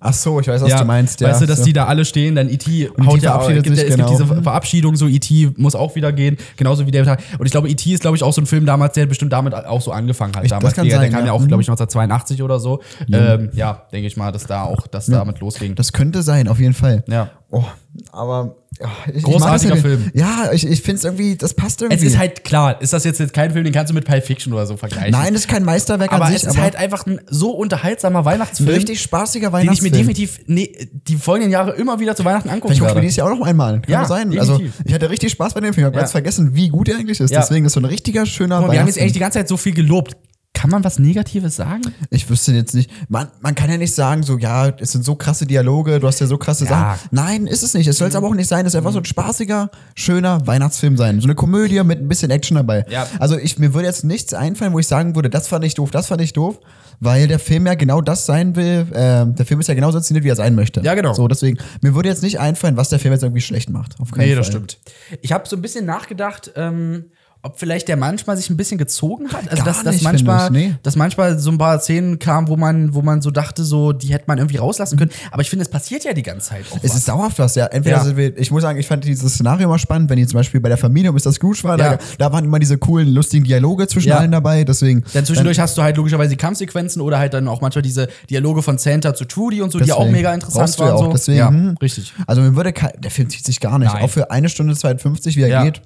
Ach 0.00 0.12
so, 0.12 0.40
ich 0.40 0.48
weiß, 0.48 0.60
was 0.62 0.74
du 0.74 0.84
meinst. 0.84 1.20
Ja, 1.20 1.28
weißt 1.28 1.42
du, 1.42 1.46
dass 1.46 1.58
so. 1.60 1.64
die 1.64 1.72
da 1.72 1.86
alle 1.86 2.04
stehen, 2.04 2.34
dann 2.34 2.48
E.T. 2.48 2.90
Haut 3.06 3.22
ja 3.22 3.38
gibt, 3.48 3.66
ja- 3.66 3.74
sich, 3.74 3.84
es 3.84 3.96
gibt 3.96 4.08
genau. 4.08 4.10
diese 4.10 4.42
Verabschiedung, 4.42 4.96
so 4.96 5.06
E.T. 5.06 5.52
muss 5.56 5.74
auch 5.74 5.94
wieder 5.94 6.12
gehen, 6.12 6.36
genauso 6.56 6.86
wie 6.86 6.92
Harbour. 6.98 7.16
Und 7.38 7.46
ich 7.46 7.52
glaube, 7.52 7.68
E.T. 7.68 7.92
ist, 7.92 8.00
glaube 8.00 8.16
ich, 8.16 8.22
auch 8.22 8.32
so 8.32 8.40
ein 8.40 8.46
Film 8.46 8.66
damals, 8.66 8.94
der 8.94 9.06
bestimmt 9.06 9.32
damit 9.32 9.54
auch 9.54 9.80
so 9.80 9.92
angefangen 9.92 10.34
hat. 10.34 10.44
Ich- 10.44 10.50
das 10.50 10.58
damals. 10.58 10.74
kann 10.74 10.84
der, 10.86 10.96
sein, 10.96 11.02
der 11.02 11.10
kam 11.10 11.20
ja, 11.20 11.26
ja. 11.26 11.32
auch, 11.32 11.40
Mhm. 11.40 11.48
glaube 11.48 11.62
ich, 11.62 11.68
1982 11.68 12.42
oder 12.42 12.58
so. 12.60 12.80
Ja, 13.06 13.34
ähm, 13.34 13.50
ja 13.52 13.82
denke 13.92 14.06
ich 14.08 14.16
mal, 14.16 14.32
dass 14.32 14.46
da 14.46 14.62
auch, 14.64 14.86
dass 14.86 15.06
damit 15.06 15.40
losging. 15.40 15.74
Das 15.74 15.92
könnte 15.92 16.22
sein, 16.22 16.48
auf 16.48 16.58
jeden 16.60 16.74
Fall. 16.74 17.04
ja. 17.08 17.30
Oh, 17.50 17.64
aber 18.12 18.56
ja, 18.78 18.90
ich, 19.12 19.22
Großartiger 19.22 19.76
ich 19.76 19.80
Film. 19.80 20.10
Ja, 20.12 20.52
ich, 20.52 20.66
ich 20.66 20.82
finde 20.82 20.98
es 20.98 21.04
irgendwie, 21.04 21.34
das 21.34 21.54
passt 21.54 21.80
irgendwie. 21.80 21.96
Es 22.06 22.12
ist 22.12 22.18
halt 22.18 22.44
klar, 22.44 22.80
ist 22.82 22.92
das 22.92 23.04
jetzt, 23.04 23.18
jetzt 23.20 23.32
kein 23.32 23.50
Film, 23.52 23.64
den 23.64 23.72
kannst 23.72 23.90
du 23.90 23.94
mit 23.94 24.04
Pulp 24.04 24.22
Fiction 24.22 24.52
oder 24.52 24.66
so 24.66 24.76
vergleichen. 24.76 25.12
Nein, 25.12 25.32
das 25.32 25.42
ist 25.44 25.48
kein 25.48 25.64
Meisterwerk 25.64 26.12
aber 26.12 26.26
an 26.26 26.32
es 26.34 26.42
sich, 26.42 26.48
ist 26.50 26.54
aber 26.54 26.62
halt 26.62 26.76
einfach 26.76 27.06
ein 27.06 27.20
so 27.30 27.52
unterhaltsamer 27.52 28.26
Weihnachtsfilm, 28.26 28.68
richtig 28.68 29.00
spaßiger 29.00 29.48
den 29.50 29.60
ich 29.72 29.82
mir 29.82 29.90
Weihnachtsfilm. 29.90 29.92
definitiv 29.94 30.40
nee, 30.46 30.90
die 31.08 31.16
folgenden 31.16 31.50
Jahre 31.50 31.72
immer 31.72 31.98
wieder 32.00 32.14
zu 32.14 32.24
Weihnachten 32.26 32.50
angucken 32.50 32.74
Vielleicht 32.74 32.80
gucke 32.80 32.90
ich 32.90 32.94
mir 32.96 33.00
dieses 33.00 33.16
Jahr 33.16 33.32
auch 33.32 33.38
noch 33.38 33.46
einmal. 33.46 33.80
Kann 33.80 33.90
Ja, 33.92 34.04
sein. 34.04 34.30
definitiv. 34.30 34.40
Also, 34.74 34.80
ich 34.84 34.92
hatte 34.94 35.08
richtig 35.08 35.32
Spaß 35.32 35.54
bei 35.54 35.60
dem 35.60 35.72
Film. 35.72 35.84
Ich 35.84 35.86
habe 35.86 35.96
Ja. 35.96 36.00
ganz 36.02 36.12
vergessen, 36.12 36.54
wie 36.54 36.68
gut 36.68 36.88
er 36.90 36.98
eigentlich 36.98 37.18
ist. 37.18 37.30
Ja. 37.30 37.40
Deswegen 37.40 37.64
ist 37.64 37.72
so 37.72 37.80
ein 37.80 37.86
richtiger, 37.86 38.26
schöner 38.26 38.60
Guck 38.60 38.72
wir 38.72 38.78
haben 38.78 38.86
jetzt 38.86 38.96
Weihnachtsfilm. 38.96 39.02
eigentlich 39.04 39.12
die 39.14 39.18
ganze 39.20 39.38
Zeit 39.38 39.48
so 39.48 39.56
viel 39.56 39.72
gelobt. 39.72 40.16
Kann 40.58 40.70
man 40.70 40.82
was 40.82 40.98
Negatives 40.98 41.54
sagen? 41.54 41.82
Ich 42.10 42.28
wüsste 42.28 42.50
jetzt 42.52 42.74
nicht. 42.74 42.90
Man, 43.08 43.28
man 43.40 43.54
kann 43.54 43.70
ja 43.70 43.76
nicht 43.76 43.94
sagen, 43.94 44.24
so, 44.24 44.38
ja, 44.38 44.66
es 44.80 44.90
sind 44.90 45.04
so 45.04 45.14
krasse 45.14 45.46
Dialoge, 45.46 46.00
du 46.00 46.06
hast 46.08 46.18
ja 46.18 46.26
so 46.26 46.36
krasse 46.36 46.64
Ja. 46.64 46.70
Sachen. 46.70 47.08
Nein, 47.12 47.46
ist 47.46 47.62
es 47.62 47.74
nicht. 47.74 47.86
Es 47.86 47.96
soll 47.98 48.08
es 48.08 48.16
aber 48.16 48.26
auch 48.26 48.34
nicht 48.34 48.48
sein. 48.48 48.66
Es 48.66 48.72
soll 48.72 48.80
einfach 48.80 48.90
so 48.92 48.98
ein 48.98 49.04
spaßiger, 49.04 49.70
schöner 49.94 50.44
Weihnachtsfilm 50.48 50.96
sein. 50.96 51.20
So 51.20 51.26
eine 51.28 51.36
Komödie 51.36 51.80
mit 51.84 52.00
ein 52.00 52.08
bisschen 52.08 52.32
Action 52.32 52.56
dabei. 52.56 52.84
Ja. 52.90 53.06
Also 53.20 53.38
ich, 53.38 53.60
mir 53.60 53.72
würde 53.72 53.86
jetzt 53.86 54.02
nichts 54.02 54.34
einfallen, 54.34 54.72
wo 54.72 54.80
ich 54.80 54.88
sagen 54.88 55.14
würde, 55.14 55.30
das 55.30 55.46
fand 55.46 55.64
ich 55.64 55.74
doof, 55.74 55.92
das 55.92 56.08
fand 56.08 56.20
ich 56.22 56.32
doof. 56.32 56.58
Weil 56.98 57.28
der 57.28 57.38
Film 57.38 57.64
ja 57.64 57.74
genau 57.74 58.00
das 58.00 58.26
sein 58.26 58.56
will. 58.56 58.88
Ähm, 58.92 59.36
der 59.36 59.46
Film 59.46 59.60
ist 59.60 59.68
ja 59.68 59.74
genauso 59.74 59.98
inszeniert, 59.98 60.24
wie 60.24 60.30
er 60.30 60.34
sein 60.34 60.56
möchte. 60.56 60.80
Ja, 60.80 60.94
genau. 60.96 61.14
So, 61.14 61.28
deswegen, 61.28 61.58
mir 61.82 61.94
würde 61.94 62.08
jetzt 62.08 62.24
nicht 62.24 62.40
einfallen, 62.40 62.76
was 62.76 62.88
der 62.88 62.98
Film 62.98 63.12
jetzt 63.14 63.22
irgendwie 63.22 63.40
schlecht 63.42 63.70
macht. 63.70 63.94
Auf 64.00 64.10
keinen 64.10 64.24
Nee, 64.24 64.30
Fall. 64.30 64.38
das 64.38 64.46
stimmt. 64.48 64.78
Ich 65.22 65.30
habe 65.30 65.48
so 65.48 65.54
ein 65.54 65.62
bisschen 65.62 65.86
nachgedacht, 65.86 66.50
ähm, 66.56 67.04
ob 67.48 67.58
vielleicht 67.58 67.88
der 67.88 67.96
manchmal 67.96 68.36
sich 68.36 68.50
ein 68.50 68.56
bisschen 68.56 68.78
gezogen 68.78 69.28
hat. 69.32 69.50
Also, 69.50 69.56
Gar 69.56 69.64
dass, 69.64 69.82
dass, 69.82 69.94
nicht, 69.94 70.04
manchmal, 70.04 70.46
ich, 70.46 70.50
nee. 70.50 70.74
dass 70.82 70.96
manchmal 70.96 71.38
so 71.38 71.50
ein 71.50 71.58
paar 71.58 71.80
Szenen 71.80 72.18
kamen, 72.18 72.48
wo 72.48 72.56
man, 72.56 72.94
wo 72.94 73.02
man 73.02 73.22
so 73.22 73.30
dachte, 73.30 73.64
so, 73.64 73.92
die 73.92 74.08
hätte 74.08 74.24
man 74.28 74.38
irgendwie 74.38 74.58
rauslassen 74.58 74.98
können. 74.98 75.10
Aber 75.30 75.42
ich 75.42 75.50
finde, 75.50 75.64
es 75.64 75.70
passiert 75.70 76.04
ja 76.04 76.12
die 76.12 76.22
ganze 76.22 76.50
Zeit 76.50 76.64
auch. 76.70 76.76
Es 76.82 76.90
was. 76.90 76.96
ist 76.98 77.08
dauerhaft 77.08 77.38
was, 77.38 77.54
ja. 77.54 77.66
Entweder 77.66 78.04
Ja. 78.06 78.16
wir, 78.16 78.36
ich 78.38 78.50
muss 78.50 78.62
sagen, 78.62 78.78
ich 78.78 78.86
fand 78.86 79.04
dieses 79.04 79.34
Szenario 79.34 79.66
immer 79.66 79.78
spannend, 79.78 80.10
wenn 80.10 80.16
die 80.18 80.26
zum 80.26 80.36
Beispiel 80.38 80.60
bei 80.60 80.68
der 80.68 80.78
Familie 80.78 81.10
Mr. 81.12 81.32
Scrooge 81.32 81.60
war, 81.64 81.78
Ja. 81.78 81.96
da, 81.96 81.98
da 82.18 82.32
waren 82.32 82.44
immer 82.44 82.58
diese 82.58 82.78
coolen, 82.78 83.08
lustigen 83.08 83.44
Dialoge 83.44 83.86
zwischen 83.88 84.08
Ja. 84.10 84.18
allen 84.18 84.30
dabei, 84.32 84.64
deswegen. 84.64 85.04
Dann 85.14 85.24
zwischendurch 85.24 85.58
hast 85.58 85.76
du 85.78 85.82
halt 85.82 85.96
logischerweise 85.96 86.30
die 86.30 86.36
Kampfsequenzen 86.36 87.00
oder 87.02 87.18
halt 87.18 87.34
dann 87.34 87.48
auch 87.48 87.60
manchmal 87.60 87.82
diese 87.82 88.08
Dialoge 88.30 88.62
von 88.62 88.78
Santa 88.78 89.14
zu 89.14 89.24
Trudy 89.24 89.62
und 89.62 89.70
so, 89.72 89.78
die 89.78 89.86
Deswegen. 89.86 90.06
auch 90.06 90.10
mega 90.10 90.34
interessant 90.34 90.78
waren. 90.78 90.92
auch, 90.92 91.04
so. 91.06 91.12
deswegen, 91.12 91.38
ja, 91.38 91.48
hm. 91.48 91.76
richtig. 91.80 92.12
Also 92.26 92.42
mir 92.42 92.54
würde 92.56 92.72
der 92.72 93.10
Film 93.10 93.30
zieht 93.30 93.44
sich 93.44 93.60
gar 93.60 93.78
nicht. 93.78 93.92
Nein. 93.92 94.02
Auch 94.02 94.10
für 94.10 94.30
eine 94.30 94.48
Stunde 94.48 94.74
52, 94.76 95.36
wie 95.36 95.42
er 95.42 95.64
geht, 95.64 95.82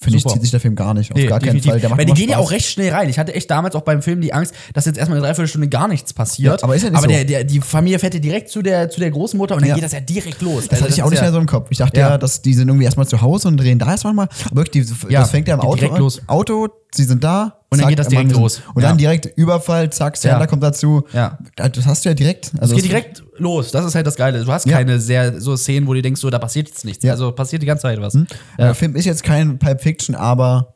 finde 0.00 0.18
ich, 0.18 0.24
zieht 0.26 0.40
sich 0.42 0.50
der 0.50 0.60
Film 0.60 0.74
gar 0.76 0.94
nicht. 0.94 1.10
Auf 1.10 1.16
Nee, 1.16 1.26
gar 1.26 1.38
keinen 1.40 1.46
definitiv. 1.46 1.70
Fall. 1.72 1.80
Der 1.80 1.88
macht 1.90 1.98
Weil 1.98 2.06
die 2.06 2.12
gehen 2.14 2.28
ja 2.28 2.36
Spaß. 2.36 2.46
auch 2.46 2.50
recht 2.52 2.66
schnell 2.68 2.92
rein. 2.92 3.08
Ich 3.08 3.18
hatte 3.18 3.34
echt 3.34 3.50
damals 3.50 3.74
auch 3.74 3.82
beim 3.82 4.00
Film 4.02 4.20
die 4.20 4.32
Angst, 4.32 4.54
dass 4.74 4.84
jetzt 4.86 4.96
erstmal 4.98 5.18
eine 5.18 5.26
Dreiviertelstunde 5.26 5.68
gar 5.68 5.88
nichts 5.88 6.12
passiert. 6.12 6.60
Ja, 6.60 6.64
aber 6.64 6.76
ist 6.76 6.82
ja 6.82 6.90
nicht 6.90 6.98
aber 6.98 7.06
so. 7.06 7.12
der, 7.12 7.24
der, 7.24 7.44
die 7.44 7.60
Familie 7.60 7.98
fährt 7.98 8.14
ja 8.14 8.20
direkt 8.20 8.48
zu 8.50 8.62
der, 8.62 8.90
zu 8.90 9.00
der 9.00 9.10
Großmutter 9.10 9.54
und 9.56 9.62
dann 9.62 9.68
Ja. 9.70 9.74
geht 9.74 9.84
das 9.84 9.92
ja 9.92 10.00
direkt 10.00 10.40
los. 10.42 10.68
Das 10.68 10.80
hatte 10.80 10.92
ich 10.92 11.02
auch 11.02 11.10
nicht 11.10 11.20
mehr 11.20 11.32
so 11.32 11.38
im 11.38 11.46
Kopf. 11.46 11.66
Ich 11.70 11.78
dachte 11.78 11.98
Ja. 12.00 12.10
ja, 12.10 12.18
dass 12.18 12.42
die 12.42 12.54
sind 12.54 12.68
irgendwie 12.68 12.84
erstmal 12.84 13.06
zu 13.08 13.20
Hause 13.20 13.48
und 13.48 13.56
drehen 13.58 13.78
da 13.78 13.90
erstmal 13.90 14.14
mal. 14.14 14.28
Aber 14.46 14.56
wirklich, 14.56 14.86
die, 14.86 15.12
Ja, 15.12 15.20
das 15.20 15.30
fängt 15.30 15.48
ja 15.48 15.54
im 15.54 15.60
Auto 15.60 15.88
an. 15.90 15.98
los. 16.00 16.22
Auto, 16.26 16.68
sie 16.94 17.04
sind 17.04 17.22
da. 17.24 17.54
Und 17.70 17.80
dann 17.82 17.88
geht 17.90 17.98
das 17.98 18.08
direkt 18.08 18.32
los. 18.32 18.62
Und 18.74 18.82
Ja. 18.82 18.88
dann 18.88 18.98
direkt 18.98 19.26
Überfall, 19.36 19.90
zack, 19.90 20.16
Santa 20.16 20.40
Ja. 20.40 20.46
kommt 20.46 20.62
dazu. 20.62 21.04
Ja. 21.12 21.36
Das 21.56 21.84
hast 21.86 22.04
du 22.04 22.08
ja 22.08 22.14
direkt. 22.14 22.52
Also 22.58 22.74
Es 22.74 22.80
geht 22.82 22.90
direkt 22.90 23.22
los. 23.36 23.70
Das 23.72 23.84
ist 23.84 23.94
halt 23.94 24.06
das 24.06 24.16
Geile. 24.16 24.42
Du 24.42 24.50
hast 24.50 24.66
Ja. 24.66 24.78
keine 24.78 24.98
sehr 24.98 25.38
so 25.40 25.54
Szenen, 25.56 25.86
wo 25.86 25.92
du 25.92 26.00
denkst, 26.00 26.20
so, 26.20 26.30
da 26.30 26.38
passiert 26.38 26.68
jetzt 26.68 26.84
nichts. 26.86 27.04
Also 27.04 27.30
passiert 27.32 27.60
die 27.60 27.66
ganze 27.66 27.82
Zeit 27.82 28.00
was. 28.00 28.16
Der 28.58 28.74
Film 28.74 28.96
ist 28.96 29.04
jetzt 29.04 29.22
kein 29.22 29.58
Pulp 29.58 29.82
Fiction, 29.82 30.14
aber. 30.14 30.74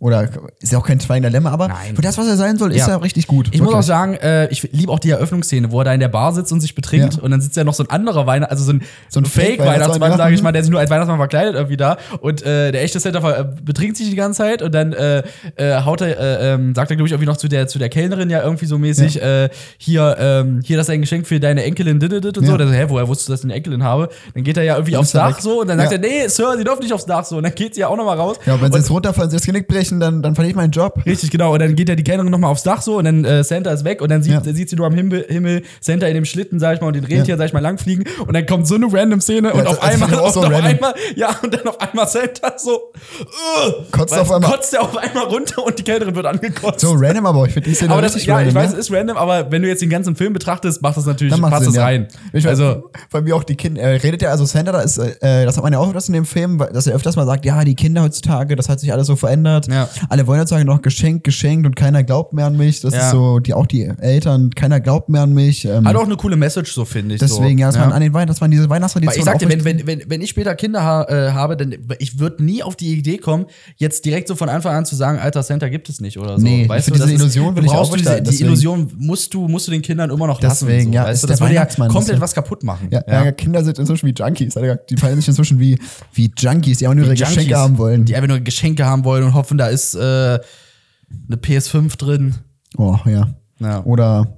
Oder 0.00 0.28
ist 0.60 0.72
ja 0.72 0.78
auch 0.78 0.86
kein 0.86 0.98
Schweigen 0.98 1.22
der 1.22 1.30
Lämmer, 1.30 1.52
aber 1.52 1.68
Nein. 1.68 1.94
für 1.94 2.00
das, 2.02 2.16
was 2.16 2.26
er 2.26 2.36
sein 2.36 2.56
soll, 2.56 2.72
ist 2.72 2.78
Ja. 2.88 2.94
er 2.94 3.02
richtig 3.02 3.26
gut. 3.26 3.48
Ich 3.52 3.60
muss 3.60 3.68
auch 3.68 3.72
Wirklich. 3.74 3.86
sagen, 3.86 4.14
äh, 4.14 4.48
ich 4.48 4.62
liebe 4.72 4.90
auch 4.90 4.98
die 4.98 5.10
Eröffnungsszene, 5.10 5.70
wo 5.70 5.80
er 5.80 5.84
da 5.84 5.92
in 5.94 6.00
der 6.00 6.08
Bar 6.08 6.32
sitzt 6.32 6.52
und 6.52 6.60
sich 6.62 6.74
betrinkt 6.74 7.16
Ja. 7.16 7.22
und 7.22 7.30
dann 7.30 7.40
sitzt 7.42 7.54
ja 7.56 7.64
noch 7.64 7.74
so 7.74 7.82
ein 7.84 7.90
anderer 7.90 8.26
Weihnachts-, 8.26 8.50
also 8.50 8.64
so 8.64 8.72
ein, 8.72 8.82
So 9.10 9.20
ein 9.20 9.26
Fake-Weihnachtsmann, 9.26 10.16
sage 10.16 10.32
ich 10.32 10.40
ja. 10.40 10.44
mal, 10.44 10.52
der 10.52 10.62
sich 10.62 10.70
nur 10.70 10.80
als 10.80 10.88
Weihnachtsmann 10.90 11.18
verkleidet 11.18 11.54
irgendwie 11.54 11.76
da 11.76 11.98
und 12.20 12.42
äh, 12.42 12.72
der 12.72 12.82
echte 12.82 12.98
ver- 12.98 13.38
äh, 13.40 13.44
betrinkt 13.62 13.96
sich 13.98 14.08
die 14.08 14.16
ganze 14.16 14.38
Zeit 14.38 14.62
und 14.62 14.74
dann 14.74 14.94
äh, 14.94 15.22
äh, 15.56 15.82
haut 15.84 16.00
er, 16.00 16.18
äh, 16.18 16.54
ähm, 16.54 16.74
sagt 16.74 16.90
er, 16.90 16.96
glaube 16.96 17.06
ich, 17.06 17.12
irgendwie 17.12 17.26
noch 17.28 17.36
zu 17.36 17.48
der, 17.48 17.68
zu 17.68 17.78
der 17.78 17.90
Kellnerin 17.90 18.30
ja 18.30 18.42
irgendwie 18.42 18.66
so 18.66 18.78
mäßig, 18.78 19.20
äh, 19.20 19.50
hier, 19.76 20.16
ähm, 20.18 20.60
hier, 20.64 20.78
das 20.78 20.86
ist 20.88 20.94
ein 20.94 21.00
Geschenk 21.02 21.26
für 21.26 21.40
deine 21.40 21.62
Enkelin, 21.64 21.98
dit, 22.00 22.10
dit, 22.12 22.38
und 22.38 22.44
Ja. 22.44 22.50
so. 22.52 22.56
Dann, 22.56 22.72
hä, 22.72 22.86
woher 22.88 23.06
wusstest 23.06 23.28
du, 23.28 23.32
dass 23.34 23.40
du 23.42 23.46
eine 23.48 23.54
Enkelin 23.54 23.82
habe? 23.84 24.08
Dann 24.34 24.44
geht 24.44 24.56
er 24.56 24.62
ja 24.62 24.74
irgendwie 24.76 24.96
aufs 24.96 25.12
Dach 25.12 25.38
so 25.40 25.60
und 25.60 25.68
dann 25.68 25.78
sagt 25.78 25.92
Ja. 25.92 25.98
er, 25.98 26.00
nee, 26.00 26.26
Sir, 26.28 26.54
Sie 26.56 26.64
dürfen 26.64 26.82
nicht 26.82 26.92
aufs 26.94 27.04
Dach 27.06 27.24
so. 27.26 27.36
Und 27.36 27.42
dann 27.42 27.54
geht 27.54 27.74
sie 27.74 27.80
ja 27.82 27.88
auch 27.88 27.96
nochmal 27.96 28.16
raus. 28.16 28.36
Ja, 28.46 28.54
wenn 28.54 28.70
sie 28.72 28.76
Und- 28.76 28.82
jetzt 28.82 28.90
runterfallen, 28.90 29.30
sie 29.30 29.36
das 29.36 29.44
Genick 29.46 29.68
brechen, 29.68 29.89
dann, 29.98 30.22
dann 30.22 30.34
verliere 30.36 30.50
ich 30.50 30.56
meinen 30.56 30.70
Job. 30.70 31.02
Richtig, 31.04 31.30
genau. 31.30 31.54
Und 31.54 31.58
dann 31.60 31.74
geht 31.74 31.88
ja 31.88 31.96
die 31.96 32.04
Kellnerin 32.04 32.30
nochmal 32.30 32.50
aufs 32.52 32.62
Dach 32.62 32.82
so 32.82 32.98
und 32.98 33.04
dann 33.06 33.24
äh, 33.24 33.42
Santa 33.42 33.70
ist 33.70 33.84
weg 33.84 34.02
und 34.02 34.10
dann 34.10 34.22
sieht, 34.22 34.32
Ja. 34.34 34.42
sieht 34.54 34.70
sie 34.70 34.76
nur 34.76 34.86
am 34.86 34.94
Himmel, 34.94 35.24
Himmel 35.28 35.62
Santa 35.80 36.06
in 36.06 36.14
dem 36.14 36.24
Schlitten, 36.26 36.60
sag 36.60 36.74
ich 36.76 36.80
mal, 36.80 36.88
und 36.88 36.94
den 36.96 37.04
Rentier, 37.04 37.34
Ja. 37.34 37.36
sag 37.38 37.46
ich 37.46 37.52
mal, 37.52 37.60
langfliegen 37.60 38.04
und 38.26 38.34
dann 38.34 38.46
kommt 38.46 38.66
so 38.68 38.74
eine 38.76 38.86
random 38.92 39.20
Szene 39.20 39.52
und 39.52 39.60
das- 39.64 39.68
auf 39.68 39.80
das 39.80 39.88
einmal, 39.94 40.08
und 40.20 40.32
so 40.32 40.40
auf 40.40 40.46
random. 40.50 40.64
einmal, 40.64 40.94
ja, 41.16 41.30
und 41.42 41.52
dann 41.54 41.66
auf 41.66 41.80
einmal 41.80 42.06
Santa 42.06 42.52
so, 42.58 42.72
uh, 42.74 43.72
Kotzt 43.90 44.12
weil- 44.12 44.20
auf 44.20 44.30
einmal. 44.32 44.50
kotzt 44.50 44.74
er 44.74 44.82
auf 44.82 44.96
einmal 44.96 45.24
runter 45.24 45.64
und 45.64 45.78
die 45.78 45.82
Kellnerin 45.82 46.14
wird 46.14 46.26
angekotzt. 46.26 46.80
So 46.80 46.92
random, 46.94 47.26
aber 47.26 47.46
ich 47.46 47.52
finde 47.54 47.68
die 47.68 47.74
Szene 47.74 47.92
aber 47.92 48.02
das, 48.02 48.24
ja, 48.24 48.34
random. 48.34 48.48
ich 48.50 48.54
weiß, 48.54 48.72
es 48.72 48.78
ist 48.78 48.92
random, 48.92 49.16
aber 49.16 49.50
wenn 49.50 49.62
du 49.62 49.68
jetzt 49.68 49.82
den 49.82 49.90
ganzen 49.90 50.14
Film 50.16 50.32
betrachtest, 50.32 50.82
macht 50.82 50.96
das 50.96 51.06
natürlich, 51.06 51.32
Dann 51.32 51.42
passt 51.42 51.64
Sinn, 51.64 51.74
ja. 51.74 51.82
rein. 51.84 52.08
Ich 52.32 52.46
also, 52.46 52.90
bei 53.10 53.20
mir 53.22 53.34
auch 53.36 53.44
die 53.44 53.56
Kinder, 53.56 53.80
er 53.82 54.02
redet 54.02 54.22
ja, 54.22 54.30
also 54.30 54.44
Sander, 54.44 54.72
da 54.72 54.80
ist, 54.80 54.98
äh, 54.98 55.44
das 55.44 55.56
hat 55.56 55.64
man 55.64 55.72
ja 55.72 55.78
auch 55.78 55.86
öfters 55.88 56.08
in 56.08 56.14
dem 56.14 56.24
Film, 56.24 56.58
weil- 56.58 56.72
dass 56.72 56.86
er 56.86 56.94
öfters 56.94 57.16
mal 57.16 57.26
sagt, 57.26 57.44
ja, 57.44 57.64
die 57.64 57.74
Kinder 57.74 58.02
heutzutage, 58.02 58.56
das 58.56 58.68
hat 58.68 58.80
sich 58.80 58.92
alles 58.92 59.06
so 59.06 59.16
verändert. 59.16 59.68
Ja. 59.68 59.79
Alle 60.08 60.26
wollen 60.26 60.40
heutzutage 60.40 60.64
noch 60.64 60.82
geschenkt, 60.82 61.24
geschenkt 61.24 61.66
und 61.66 61.76
keiner 61.76 62.02
glaubt 62.02 62.32
mehr 62.32 62.46
an 62.46 62.56
mich. 62.56 62.80
Das 62.80 62.94
Ja. 62.94 63.00
ist 63.06 63.10
so, 63.10 63.38
die, 63.38 63.54
auch 63.54 63.66
die 63.66 63.84
Eltern, 63.98 64.50
keiner 64.50 64.80
glaubt 64.80 65.08
mehr 65.08 65.22
an 65.22 65.32
mich. 65.34 65.64
Ähm, 65.64 65.86
hat 65.86 65.96
auch 65.96 66.04
eine 66.04 66.16
coole 66.16 66.36
Message, 66.36 66.72
so 66.72 66.84
finde 66.84 67.14
ich. 67.14 67.20
deswegen, 67.20 67.58
so. 67.58 67.62
ja, 67.62 67.66
dass 67.68 67.78
man 67.78 67.92
an 67.92 68.00
den 68.00 68.12
Weihnachten, 68.12 68.28
dass 68.28 68.40
man 68.40 68.50
diese 68.50 68.68
Weihnachtstradition 68.68 69.26
Weil 69.26 69.34
ich 69.34 69.40
sagte, 69.40 69.48
wenn, 69.48 69.64
wenn, 69.64 69.86
wenn, 69.86 70.02
wenn 70.08 70.20
ich 70.20 70.30
später 70.30 70.54
Kinder 70.54 70.82
ha 70.82 71.04
äh, 71.08 71.32
habe, 71.32 71.56
dann 71.56 71.74
ich 71.98 72.18
würde 72.18 72.44
nie 72.44 72.62
auf 72.62 72.76
die 72.76 72.92
Idee 72.94 73.18
kommen, 73.18 73.46
jetzt 73.76 74.04
direkt 74.04 74.28
so 74.28 74.34
von 74.34 74.48
Anfang 74.48 74.74
an 74.74 74.84
zu 74.84 74.96
sagen, 74.96 75.18
alter 75.18 75.42
Center 75.42 75.70
gibt 75.70 75.88
es 75.88 76.00
nicht 76.00 76.18
oder 76.18 76.38
so. 76.38 76.44
Nee, 76.44 76.68
weißt 76.68 76.86
für 76.86 76.90
du, 76.92 76.96
diese 76.98 77.12
das 77.12 77.20
Illusion 77.20 77.56
will 77.56 77.64
ich 77.64 77.70
auch 77.70 77.84
diese, 77.84 77.96
gestalten, 77.98 78.24
Die 78.24 78.30
deswegen. 78.30 78.48
Illusion 78.50 78.92
musst 78.98 79.34
du, 79.34 79.48
musst 79.48 79.66
du 79.66 79.70
den 79.72 79.82
Kindern 79.82 80.10
immer 80.10 80.26
noch 80.26 80.40
lassen. 80.40 80.66
Deswegen, 80.66 80.90
so, 80.92 80.94
ja, 80.96 81.04
weißt 81.04 81.14
ist 81.14 81.22
du? 81.24 81.26
Das 81.28 81.40
würde 81.40 81.54
ja 81.54 81.64
komplett 81.66 82.10
das 82.16 82.20
was 82.20 82.34
kaputt 82.34 82.62
machen. 82.64 82.88
Ja, 82.90 83.02
ja. 83.06 83.32
Kinder 83.32 83.64
sind 83.64 83.78
inzwischen 83.78 84.06
wie 84.06 84.14
Junkies. 84.16 84.54
Die 84.88 84.96
fallen 84.96 85.16
sich 85.16 85.28
inzwischen 85.28 85.58
wie, 85.58 85.78
wie 86.12 86.30
Junkies, 86.36 86.78
die 86.78 86.86
einfach 86.86 86.96
nur 86.96 87.06
ihre 87.06 87.14
Geschenke 87.14 87.56
haben 87.56 87.78
wollen. 87.78 88.04
Die 88.04 88.14
einfach 88.14 88.28
nur 88.28 88.40
Geschenke 88.40 88.84
haben 88.84 89.04
wollen 89.04 89.24
und 89.24 89.34
hoffen, 89.34 89.58
da 89.58 89.68
ist 89.70 89.94
äh, 89.94 89.98
eine 89.98 91.36
PS5 91.36 91.96
drin. 91.96 92.34
oh, 92.76 92.96
ja. 93.06 93.28
Ja. 93.58 93.82
Oder 93.84 94.36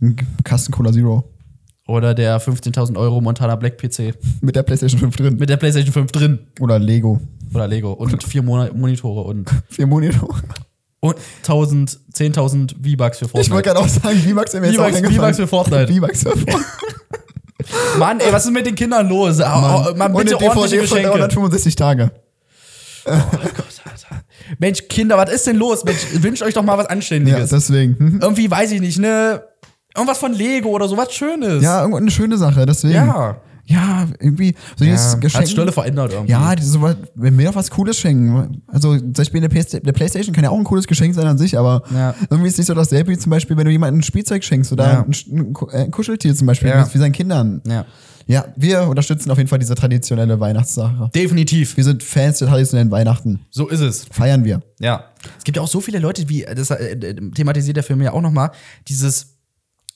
ein 0.00 0.16
Kasten 0.44 0.72
Cola 0.72 0.92
Zero 0.92 1.24
Oder 1.88 2.14
der 2.14 2.40
15.000 2.40 2.96
Euro 2.96 3.20
Montana 3.20 3.56
Black 3.56 3.78
PC 3.78 4.14
mit 4.42 4.54
der 4.54 4.62
PlayStation 4.62 5.00
5 5.00 5.16
drin. 5.16 5.36
mit 5.38 5.48
der 5.48 5.56
PlayStation 5.56 5.92
5 5.92 6.12
drin. 6.12 6.38
Oder 6.60 6.78
Lego. 6.78 7.20
Oder 7.54 7.66
Lego. 7.66 7.92
Und 7.92 8.22
vier 8.22 8.42
Mon 8.42 8.68
Monitore 8.78 9.22
und, 9.22 9.48
Vier 9.70 9.86
Monitore. 9.86 10.34
und 11.00 11.16
1000, 11.42 11.98
10.000 12.12 12.74
V-Bucks 12.82 13.18
für 13.18 13.24
Fortnite. 13.28 13.40
Ich 13.46 13.50
wollte 13.50 13.68
gerade 13.68 13.80
auch 13.80 13.88
sagen, 13.88 14.18
V-Bucks 14.18 14.54
auch 14.54 14.60
V-Bucks- 14.60 15.36
für 15.36 15.46
Fortnite. 15.46 15.92
V-Bucks 15.92 16.22
für 16.22 16.30
Fortnite. 16.30 16.60
Mann, 17.98 18.20
ey, 18.20 18.32
was 18.32 18.44
ist 18.44 18.52
mit 18.52 18.66
den 18.66 18.74
Kindern 18.74 19.08
los? 19.08 19.38
Mann, 19.38 20.12
Und 20.12 20.18
bitte 20.18 20.36
eine 20.36 20.46
ordentliche 20.46 20.76
DVD 20.76 20.86
von 20.86 20.98
Geschenke. 20.98 21.08
365 21.18 21.74
Tage. 21.76 22.10
Mensch, 24.58 24.82
Kinder, 24.88 25.16
was 25.16 25.30
ist 25.32 25.46
denn 25.46 25.56
los? 25.56 25.84
Mensch, 25.84 25.98
wünscht 26.20 26.42
euch 26.42 26.54
doch 26.54 26.62
mal 26.62 26.76
was 26.78 26.84
Ja, 26.86 26.90
Anständiges. 26.90 27.50
deswegen. 27.50 27.96
Mhm. 27.98 28.18
Irgendwie, 28.22 28.50
weiß 28.50 28.72
ich 28.72 28.80
nicht, 28.80 28.98
ne? 28.98 29.42
Irgendwas 29.94 30.18
von 30.18 30.32
Lego 30.34 30.68
oder 30.70 30.88
so, 30.88 30.96
was 30.96 31.12
Schönes. 31.12 31.62
Ja, 31.62 31.80
irgendwo 31.80 31.96
eine 31.98 32.10
schöne 32.10 32.36
Sache, 32.36 32.66
deswegen. 32.66 32.94
Ja. 32.94 33.36
Ja, 33.68 34.06
irgendwie 34.20 34.54
so 34.76 34.84
dieses 34.84 35.14
ja. 35.14 35.18
Geschenk. 35.18 35.42
Hat 35.42 35.50
Stölle 35.50 35.72
verändert 35.72 36.12
irgendwie. 36.12 36.30
Ja, 36.30 36.54
so, 36.60 36.88
wenn 37.16 37.36
wir 37.36 37.46
doch 37.48 37.56
was 37.56 37.68
Cooles 37.68 37.98
schenken. 37.98 38.62
Also 38.68 38.96
zum 38.96 39.12
Beispiel 39.12 39.40
eine, 39.42 39.48
PS 39.48 39.74
eine 39.74 39.92
Playstation 39.92 40.32
kann 40.32 40.44
ja 40.44 40.50
auch 40.50 40.58
ein 40.58 40.62
cooles 40.62 40.86
Geschenk 40.86 41.16
sein 41.16 41.26
an 41.26 41.36
sich, 41.36 41.58
aber 41.58 41.82
Ja. 41.92 42.14
irgendwie 42.30 42.48
ist 42.48 42.58
nicht 42.58 42.68
so 42.68 42.74
dasselbe 42.74 43.10
wie 43.10 43.18
zum 43.18 43.30
Beispiel, 43.30 43.56
wenn 43.56 43.64
du 43.64 43.72
jemandem 43.72 43.98
ein 43.98 44.02
Spielzeug 44.04 44.44
schenkst 44.44 44.70
oder 44.70 44.84
Ja. 44.86 45.00
ein, 45.04 45.54
äh, 45.72 45.76
ein 45.78 45.90
Kuscheltier 45.90 46.32
zum 46.36 46.46
Beispiel, 46.46 46.68
Ja. 46.68 46.88
wie 46.94 46.98
seinen 46.98 47.10
Kindern. 47.10 47.60
Ja. 47.66 47.86
Ja, 48.26 48.46
wir 48.56 48.82
unterstützen 48.88 49.30
auf 49.30 49.38
jeden 49.38 49.48
Fall 49.48 49.60
diese 49.60 49.76
traditionelle 49.76 50.40
Weihnachtssache. 50.40 51.10
Definitiv. 51.14 51.76
Wir 51.76 51.84
sind 51.84 52.02
Fans 52.02 52.38
der 52.38 52.48
traditionellen 52.48 52.90
Weihnachten. 52.90 53.46
So 53.50 53.68
ist 53.68 53.80
es. 53.80 54.06
Feiern 54.10 54.44
wir. 54.44 54.62
Ja. 54.80 55.04
Es 55.38 55.44
gibt 55.44 55.56
ja 55.56 55.62
auch 55.62 55.68
so 55.68 55.80
viele 55.80 56.00
Leute, 56.00 56.28
wie, 56.28 56.42
das 56.42 56.70
äh, 56.70 57.14
thematisiert 57.34 57.76
der 57.76 57.84
Film 57.84 58.02
ja 58.02 58.12
auch 58.12 58.20
nochmal, 58.20 58.50
dieses, 58.88 59.36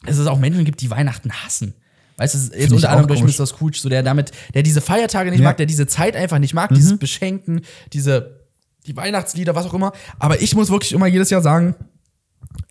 dass 0.07 0.19
es 0.19 0.27
auch 0.29 0.39
Menschen 0.39 0.65
gibt, 0.65 0.81
die 0.81 0.91
Weihnachten 0.91 1.33
hassen. 1.33 1.75
Weißt 2.19 2.35
du, 2.35 2.39
jetzt 2.57 2.67
ich 2.67 2.73
unter 2.73 2.91
anderem 2.91 3.09
durch. 3.09 3.39
Mr. 3.39 3.47
Scrooge, 3.47 3.79
so 3.79 3.89
der 3.89 4.03
damit, 4.03 4.31
der 4.55 4.63
diese 4.63 4.81
Feiertage 4.81 5.31
nicht 5.31 5.41
Ja. 5.41 5.45
Mhm. 5.45 5.51
mag, 5.51 5.57
der 5.57 5.67
diese 5.67 5.87
Zeit 5.87 6.15
einfach 6.15 6.39
nicht 6.39 6.55
mag, 6.55 6.71
dieses 6.73 6.99
Beschenken, 6.99 7.63
diese, 7.93 8.47
die 8.87 8.97
Weihnachtslieder, 8.97 9.55
was 9.55 9.67
auch 9.67 9.75
immer. 9.75 9.93
Aber 10.19 10.41
ich 10.41 10.55
muss 10.55 10.71
wirklich 10.71 10.93
immer 10.93 11.07
jedes 11.07 11.31
Jahr 11.31 11.43
sagen, 11.43 11.75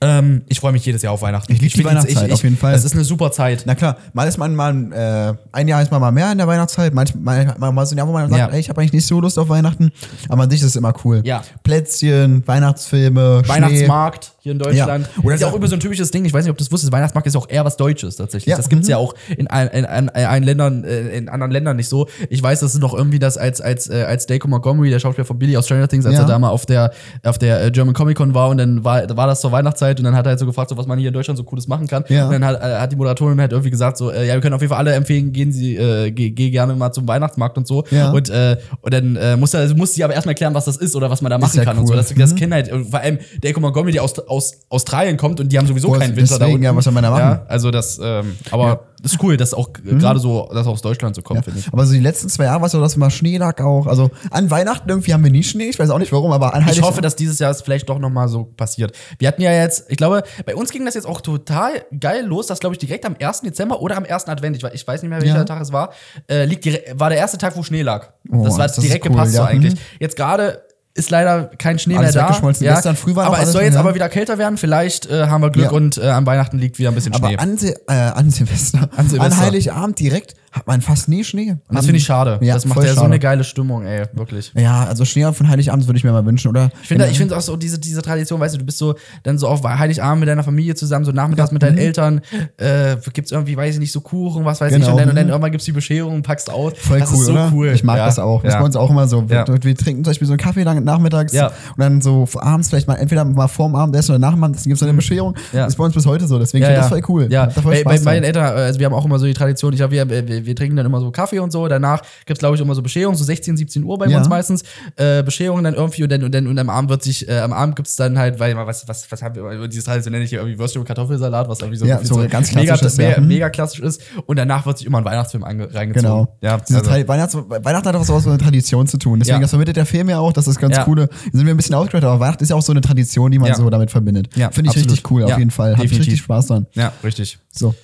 ähm, 0.01 0.43
ich 0.47 0.59
freue 0.59 0.71
mich 0.71 0.85
jedes 0.85 1.01
Jahr 1.01 1.13
auf 1.13 1.21
Weihnachten. 1.21 1.51
Ich 1.51 1.61
lieb 1.61 1.73
die 1.73 1.83
Weihnachtszeit, 1.83 2.31
auf 2.31 2.43
jeden 2.43 2.57
Fall. 2.57 2.71
Das 2.73 2.85
ist 2.85 2.93
eine 2.93 3.03
super 3.03 3.31
Zeit. 3.31 3.63
Na 3.65 3.75
klar, 3.75 3.97
mal 4.13 4.25
ist 4.27 4.37
man 4.37 4.55
mal, 4.55 4.73
äh, 4.93 5.33
ein 5.51 5.67
Jahr 5.67 5.81
ist 5.81 5.91
man 5.91 5.99
mal 5.99 6.11
mehr 6.11 6.31
in 6.31 6.37
der 6.37 6.47
Weihnachtszeit, 6.47 6.93
manchmal 6.93 7.53
mal, 7.57 7.71
mal, 7.71 7.85
so 7.85 7.95
ein 7.95 7.97
Jahr, 7.97 8.07
wo 8.07 8.11
man 8.13 8.29
sagt, 8.29 8.39
Ja. 8.39 8.47
ey, 8.47 8.59
ich 8.59 8.69
habe 8.69 8.79
eigentlich 8.81 8.93
nicht 8.93 9.07
so 9.07 9.19
Lust 9.19 9.37
auf 9.39 9.49
Weihnachten, 9.49 9.91
aber 10.29 10.43
an 10.43 10.49
sich 10.49 10.61
ist 10.61 10.67
es 10.67 10.75
immer 10.75 10.93
cool. 11.03 11.21
Ja. 11.25 11.43
Plätzchen, 11.63 12.43
Weihnachtsfilme, 12.47 13.41
Schnee. 13.43 13.53
Weihnachtsmarkt 13.53 14.31
hier 14.41 14.53
in 14.53 14.59
Deutschland. 14.59 15.09
Ja. 15.17 15.23
Oder 15.23 15.35
ist 15.35 15.41
ja 15.41 15.47
auch 15.47 15.55
immer 15.55 15.67
so 15.67 15.75
ein 15.75 15.79
typisches 15.81 16.11
Ding. 16.11 16.23
Ich 16.25 16.33
weiß 16.33 16.43
nicht, 16.45 16.51
ob 16.51 16.57
du 16.57 16.63
das 16.63 16.71
wusstest. 16.71 16.91
Weihnachtsmarkt 16.93 17.27
ist 17.27 17.35
auch 17.35 17.49
eher 17.49 17.65
was 17.65 17.75
Deutsches 17.77 18.15
tatsächlich. 18.15 18.51
Ja. 18.51 18.57
Das 18.57 18.69
gibt's 18.69 18.87
Mhm. 18.87 18.91
ja 18.91 18.97
auch 18.97 19.13
in, 19.35 19.47
ein, 19.47 19.67
in, 19.69 19.83
in, 19.83 20.07
in, 20.07 20.09
ein 20.09 20.43
Ländern, 20.43 20.83
äh, 20.85 21.09
in 21.17 21.27
anderen 21.29 21.51
Ländern 21.51 21.75
nicht 21.77 21.89
so. 21.89 22.07
Ich 22.29 22.41
weiß, 22.41 22.59
das 22.61 22.73
ist 22.73 22.79
noch 22.79 22.93
irgendwie 22.93 23.19
das 23.19 23.37
als 23.37 23.59
als 23.59 23.89
äh, 23.89 24.03
als 24.07 24.27
Dacre 24.27 24.47
Montgomery, 24.49 24.89
der 24.89 24.99
Schauspieler 24.99 25.25
von 25.25 25.37
Billy 25.39 25.57
aus 25.57 25.65
Stranger 25.65 25.87
Things, 25.87 26.05
als 26.05 26.15
Ja. 26.15 26.21
er 26.21 26.27
da 26.27 26.39
mal 26.39 26.49
auf 26.49 26.65
der 26.65 26.91
auf 27.23 27.37
der 27.37 27.63
äh, 27.65 27.71
German 27.71 27.93
Comic 27.93 28.17
Con 28.17 28.33
war 28.33 28.49
und 28.49 28.57
dann 28.57 28.83
war 28.83 29.03
war 29.17 29.27
das 29.27 29.41
zur 29.41 29.51
Weihnachtszeit 29.69 29.99
und 29.99 30.03
dann 30.05 30.15
hat 30.15 30.25
er 30.25 30.29
halt 30.31 30.39
so 30.39 30.45
gefragt, 30.45 30.69
so 30.69 30.77
was 30.77 30.87
man 30.87 30.97
hier 30.99 31.09
in 31.09 31.13
Deutschland 31.13 31.37
so 31.37 31.43
cooles 31.43 31.67
machen 31.67 31.87
kann. 31.87 32.03
Ja. 32.09 32.25
Und 32.25 32.33
dann 32.33 32.45
hat, 32.45 32.61
äh, 32.61 32.77
hat 32.79 32.91
die 32.91 32.95
Moderatorin 32.95 33.39
halt 33.39 33.51
irgendwie 33.51 33.69
gesagt 33.69 33.97
so, 33.97 34.11
äh, 34.11 34.27
ja, 34.27 34.33
wir 34.33 34.41
können 34.41 34.55
auf 34.55 34.61
jeden 34.61 34.69
Fall 34.69 34.79
alle 34.79 34.93
empfehlen, 34.93 35.31
gehen 35.31 35.51
Sie 35.51 35.75
äh, 35.77 36.11
geh, 36.11 36.31
geh 36.31 36.49
gerne 36.49 36.75
mal 36.75 36.91
zum 36.91 37.07
Weihnachtsmarkt 37.07 37.57
und 37.57 37.67
so. 37.67 37.83
Ja. 37.91 38.11
Und 38.11 38.29
äh, 38.29 38.57
und 38.81 38.93
dann 38.93 39.15
äh, 39.15 39.37
muss 39.37 39.53
er 39.53 39.73
muss 39.75 39.93
sie 39.93 40.03
aber 40.03 40.13
erstmal 40.13 40.31
erklären, 40.33 40.53
was 40.53 40.65
das 40.65 40.77
ist 40.77 40.95
oder 40.95 41.09
was 41.09 41.21
man 41.21 41.29
da 41.29 41.37
machen 41.37 41.57
ja 41.57 41.63
kann 41.63 41.77
und 41.77 41.87
so. 41.87 41.93
cool. 41.93 41.97
Das, 41.97 42.13
das 42.13 42.31
Mhm. 42.33 42.35
kennen 42.35 42.53
halt 42.53 42.69
vor 42.89 42.99
allem 42.99 43.19
Dacre 43.41 43.59
Montgomery, 43.61 43.91
der 43.93 44.03
aus, 44.03 44.17
aus 44.19 44.59
Australien 44.69 45.17
kommt 45.17 45.39
und 45.39 45.51
die 45.51 45.57
haben 45.57 45.67
sowieso 45.67 45.89
Boah, 45.89 45.99
keinen 45.99 46.15
Winter 46.15 46.33
da 46.33 46.39
deswegen, 46.39 46.53
unten. 46.55 46.63
ja, 46.65 46.75
was 46.75 46.83
soll 46.83 46.93
man 46.93 47.03
da 47.03 47.11
machen? 47.11 47.21
Ja, 47.21 47.45
also 47.47 47.71
das, 47.71 47.99
ähm, 48.03 48.35
aber 48.51 48.81
das 49.01 49.13
ist 49.13 49.23
cool, 49.23 49.37
dass 49.37 49.53
auch 49.53 49.69
äh, 49.85 49.95
gerade 49.95 50.19
so, 50.19 50.49
dass 50.53 50.67
aus 50.67 50.81
Deutschland 50.81 51.15
so 51.15 51.21
kommt, 51.21 51.37
Ja. 51.39 51.43
finde 51.43 51.59
ich. 51.59 51.67
Aber 51.71 51.85
so 51.85 51.93
die 51.93 51.99
letzten 51.99 52.29
zwei 52.29 52.45
Jahre 52.45 52.59
war 52.61 52.65
es 52.67 52.73
so, 52.73 52.81
dass 52.81 52.95
immer 52.95 53.09
Schnee 53.09 53.37
lag 53.37 53.61
auch. 53.61 53.87
Also 53.87 54.11
an 54.31 54.49
Weihnachten 54.51 54.89
irgendwie 54.89 55.13
haben 55.13 55.23
wir 55.23 55.31
nie 55.31 55.43
Schnee. 55.43 55.69
Ich 55.69 55.79
weiß 55.79 55.89
auch 55.89 55.99
nicht 55.99 56.11
warum, 56.11 56.31
aber 56.31 56.53
an 56.53 56.65
Ich 56.69 56.81
hoffe, 56.81 57.01
dass 57.01 57.15
dieses 57.15 57.39
Jahr 57.39 57.51
es 57.51 57.61
vielleicht 57.61 57.87
doch 57.89 57.99
noch 57.99 58.09
mal 58.09 58.27
so 58.27 58.43
passiert. 58.45 58.91
Wir 59.17 59.27
hatten 59.27 59.41
ja 59.41 59.51
jetzt, 59.51 59.85
ich 59.89 59.97
glaube, 59.97 60.23
bei 60.45 60.55
uns 60.55 60.71
ging 60.71 60.85
das 60.85 60.95
jetzt 60.95 61.05
auch 61.07 61.21
total 61.21 61.83
geil 61.99 62.25
los, 62.25 62.47
dass 62.47 62.59
glaube 62.59 62.75
ich 62.75 62.79
direkt 62.79 63.05
am 63.05 63.15
1. 63.19 63.41
Dezember 63.41 63.81
oder 63.81 63.97
am 63.97 64.05
1. 64.05 64.27
Advent, 64.27 64.57
ich, 64.57 64.63
ich 64.63 64.87
weiß 64.87 65.01
nicht 65.01 65.09
mehr 65.09 65.21
welcher 65.21 65.37
Ja. 65.37 65.43
Tag 65.45 65.61
es 65.61 65.71
war, 65.71 65.91
äh, 66.29 66.45
liegt 66.45 66.65
direkt, 66.65 66.99
war 66.99 67.09
der 67.09 67.17
erste 67.19 67.37
Tag, 67.37 67.55
wo 67.55 67.63
Schnee 67.63 67.81
lag. 67.81 68.09
Oh, 68.31 68.43
das 68.43 68.57
war 68.57 68.67
das 68.67 68.75
direkt 68.77 69.05
cool, 69.05 69.11
gepasst 69.11 69.31
so 69.33 69.39
ja. 69.39 69.45
eigentlich. 69.45 69.75
Mhm. 69.75 69.79
Jetzt 69.99 70.15
gerade 70.15 70.61
ist 70.95 71.09
leider 71.11 71.45
kein 71.57 71.79
Schnee 71.79 71.95
Alles 71.95 72.13
mehr 72.15 72.23
da. 72.23 72.29
weggeschmolzen. 72.29 72.67
Gestern 72.67 72.95
früh 72.95 73.15
war 73.15 73.25
aber 73.27 73.39
es 73.39 73.51
soll 73.51 73.61
Schnee, 73.61 73.65
jetzt 73.67 73.75
ja. 73.75 73.79
aber 73.79 73.95
wieder 73.95 74.09
kälter 74.09 74.37
werden. 74.37 74.57
Vielleicht 74.57 75.09
äh, 75.09 75.27
haben 75.27 75.41
wir 75.41 75.49
Glück 75.49 75.65
Ja. 75.67 75.71
und 75.71 75.97
äh, 75.97 76.07
an 76.09 76.25
Weihnachten 76.25 76.57
liegt 76.59 76.77
wieder 76.79 76.89
ein 76.89 76.95
bisschen 76.95 77.13
Schnee. 77.13 77.35
aber 77.35 77.41
an, 77.41 77.57
Sil 77.61 77.75
äh, 77.87 77.93
an 77.93 78.29
Silvester, 78.31 78.89
An 78.97 79.07
Silvester. 79.07 79.21
an 79.37 79.37
Heiligabend 79.45 79.99
direkt 79.99 80.35
hat 80.51 80.65
man 80.65 80.81
fast 80.81 81.07
nie 81.07 81.23
Schnee. 81.23 81.51
Und 81.51 81.75
das 81.77 81.85
finde 81.85 81.99
ich 81.99 82.05
schade. 82.05 82.39
Ja, 82.41 82.55
das 82.55 82.65
macht 82.65 82.79
ja 82.81 82.89
so 82.89 82.95
schade. 82.95 83.05
eine 83.05 83.19
geile 83.19 83.43
Stimmung, 83.43 83.85
ey, 83.85 84.05
wirklich. 84.13 84.51
Ja, 84.55 84.83
also 84.85 85.05
Schnee 85.05 85.31
von 85.31 85.47
Heiligabend 85.47 85.85
würde 85.87 85.97
ich 85.99 86.03
mir 86.03 86.11
mal 86.11 86.25
wünschen, 86.25 86.47
oder? 86.47 86.71
Ich 86.81 86.87
finde, 86.87 87.07
ich 87.07 87.19
finde 87.19 87.37
auch 87.37 87.41
so 87.41 87.55
diese, 87.55 87.77
diese 87.77 88.01
Tradition, 88.01 88.39
weißt 88.39 88.55
du, 88.55 88.57
du 88.57 88.65
bist 88.65 88.79
so 88.79 88.95
dann 89.21 89.37
so 89.37 89.47
auf 89.47 89.63
Heiligabend 89.63 90.21
mit 90.21 90.27
deiner 90.29 90.43
Familie 90.43 90.73
zusammen, 90.73 91.05
so 91.05 91.11
nachmittags 91.11 91.51
Ja, 91.51 91.53
mit 91.53 91.61
deinen 91.61 91.75
mhm. 91.75 91.81
Eltern, 91.81 92.21
äh, 92.57 92.95
gibt's 93.13 93.31
irgendwie, 93.31 93.55
weiß 93.55 93.75
ich 93.75 93.79
nicht, 93.79 93.91
so 93.91 94.01
Kuchen, 94.01 94.43
was 94.43 94.59
weiß 94.59 94.71
ich, 94.73 94.79
Genau, 94.79 94.93
und 94.93 94.97
dann, 94.97 95.09
und 95.09 95.15
dann 95.15 95.25
mhm. 95.25 95.29
irgendwann 95.33 95.51
gibt's 95.51 95.65
die 95.65 95.71
Bescherung, 95.71 96.23
packst 96.23 96.49
aus. 96.49 96.73
Voll 96.79 96.99
das 96.99 97.11
cool, 97.11 97.19
ist 97.19 97.25
so 97.27 97.31
oder? 97.33 97.51
cool. 97.53 97.67
Ich 97.67 97.83
mag 97.83 97.97
Ja, 97.97 98.07
das 98.07 98.17
auch. 98.17 98.41
Das 98.41 98.53
ja. 98.53 98.59
bei 98.59 98.65
uns 98.65 98.75
auch 98.75 98.89
immer 98.89 99.07
so. 99.07 99.29
Wir, 99.29 99.37
Ja. 99.37 99.45
wir 99.47 99.75
trinken 99.75 100.03
zum 100.03 100.09
Beispiel 100.09 100.25
so 100.27 100.33
einen 100.33 100.39
Kaffee 100.39 100.63
lang 100.63 100.78
nachmittags 100.85 101.33
Ja. 101.33 101.47
und 101.47 101.53
dann 101.79 102.01
so 102.01 102.27
abends 102.39 102.69
vielleicht 102.69 102.87
mal 102.87 102.95
entweder 102.95 103.25
mal 103.25 103.47
vorm 103.47 103.75
Abendessen 103.75 104.11
oder 104.11 104.19
nach 104.19 104.33
dem 104.33 104.43
Abendessen 104.43 104.69
gibt 104.69 104.81
es 104.81 104.83
eine 104.87 104.93
Bescherung. 104.95 105.35
Ja. 105.53 105.63
Das 105.63 105.73
ist 105.73 105.77
bei 105.77 105.83
uns 105.85 105.93
bis 105.93 106.05
heute 106.05 106.27
so, 106.27 106.39
deswegen 106.39 106.63
finde 106.65 106.77
ich 106.77 106.81
das 106.81 106.89
voll 106.89 107.01
cool. 107.09 107.27
Ja, 107.31 107.49
voll 107.49 107.63
bei, 107.63 107.83
bei 107.83 107.99
meinen. 108.01 108.23
Eltern, 108.23 108.43
also 108.45 108.79
wir 108.79 108.85
haben 108.85 108.93
auch 108.93 109.05
immer 109.05 109.19
so 109.19 109.25
die 109.25 109.33
Tradition, 109.33 109.73
ich 109.73 109.81
hab, 109.81 109.91
wir, 109.91 110.09
wir, 110.09 110.45
wir 110.45 110.55
trinken 110.55 110.75
dann 110.75 110.85
immer 110.85 110.99
so 110.99 111.11
Kaffee 111.11 111.39
und 111.39 111.51
so. 111.51 111.67
Danach 111.67 112.01
gibt 112.25 112.37
es, 112.37 112.39
glaube 112.39 112.55
ich, 112.55 112.61
immer 112.61 112.75
so 112.75 112.81
Bescherung, 112.81 113.15
so 113.15 113.23
16, 113.23 113.57
17 113.57 113.83
Uhr 113.83 113.97
bei 113.97 114.07
Ja. 114.07 114.17
uns 114.17 114.29
meistens. 114.29 114.63
Äh, 114.95 115.23
Bescherung 115.23 115.63
dann 115.63 115.73
irgendwie 115.73 116.03
und 116.03 116.11
dann, 116.11 116.23
und 116.23 116.33
dann 116.33 116.47
und 116.47 116.57
am 116.59 116.69
Abend 116.69 116.89
wird 116.89 117.03
sich, 117.03 117.27
äh, 117.27 117.39
am 117.39 117.53
Abend 117.53 117.75
gibt 117.75 117.87
es 117.87 117.95
dann 117.95 118.17
halt, 118.17 118.39
weil 118.39 118.55
was, 118.57 118.87
was, 118.87 119.11
was 119.11 119.21
haben 119.21 119.35
wir, 119.35 119.67
dieses 119.67 119.85
traditionelle 119.85 120.23
hier 120.25 120.39
irgendwie 120.39 120.59
Würstchen 120.59 120.81
und 120.81 120.85
Kartoffelsalat, 120.87 121.47
was 121.49 121.59
irgendwie 121.59 121.77
so, 121.77 121.85
Ja, 121.85 121.99
so 122.03 122.15
ganz 122.29 122.53
mega, 122.53 122.67
klassisches, 122.73 122.97
mega, 122.97 123.11
ja. 123.11 123.19
Mhm. 123.21 123.27
mega 123.27 123.49
klassisch 123.49 123.79
ist. 123.79 124.01
Und 124.25 124.37
danach 124.37 124.65
wird 124.65 124.77
sich 124.77 124.87
immer 124.87 124.97
ein 124.99 125.05
Weihnachtsfilm 125.05 125.43
reingezogen. 125.43 125.93
Genau. 125.93 126.37
Ja, 126.41 126.55
also, 126.57 127.07
Weihnachts 127.07 127.35
Weihnachten 127.35 127.87
hat 127.87 127.95
auch 127.95 128.03
so 128.03 128.13
was 128.15 128.25
mit 128.25 128.33
einer 128.33 128.43
Tradition 128.43 128.87
zu 128.87 128.97
tun. 128.97 129.19
Deswegen, 129.19 129.37
Ja. 129.37 129.41
das 129.41 129.49
vermittelt 129.51 129.77
der 129.77 129.85
Film 129.85 130.09
ja 130.09 130.19
auch, 130.19 130.33
das 130.33 130.47
ist 130.47 130.59
ganz 130.69 130.77
Ja. 130.77 130.83
coole. 130.85 131.07
Da 131.07 131.37
sind 131.37 131.45
wir 131.45 131.53
ein 131.53 131.57
bisschen 131.57 131.75
ausgehört, 131.75 132.03
aber 132.03 132.19
Weihnachten 132.19 132.43
ist 132.43 132.49
ja 132.49 132.55
auch 132.55 132.61
so 132.61 132.71
eine 132.71 132.81
Tradition, 132.81 133.31
die 133.31 133.39
man 133.39 133.49
Ja. 133.49 133.55
so 133.55 133.69
damit 133.69 133.91
verbindet. 133.91 134.35
Ja, 134.35 134.51
Finde 134.51 134.69
ich 134.71 134.77
absolut. 134.77 134.91
richtig 134.91 135.11
cool, 135.11 135.23
auf 135.23 135.37
jeden 135.37 135.51
Fall. 135.51 135.71
Definitiv. 135.75 135.99
richtig 135.99 136.19
Spaß 136.21 136.47
dran. 136.47 136.65
ja, 136.73 136.93
richtig. 137.03 137.37
So. 137.51 137.75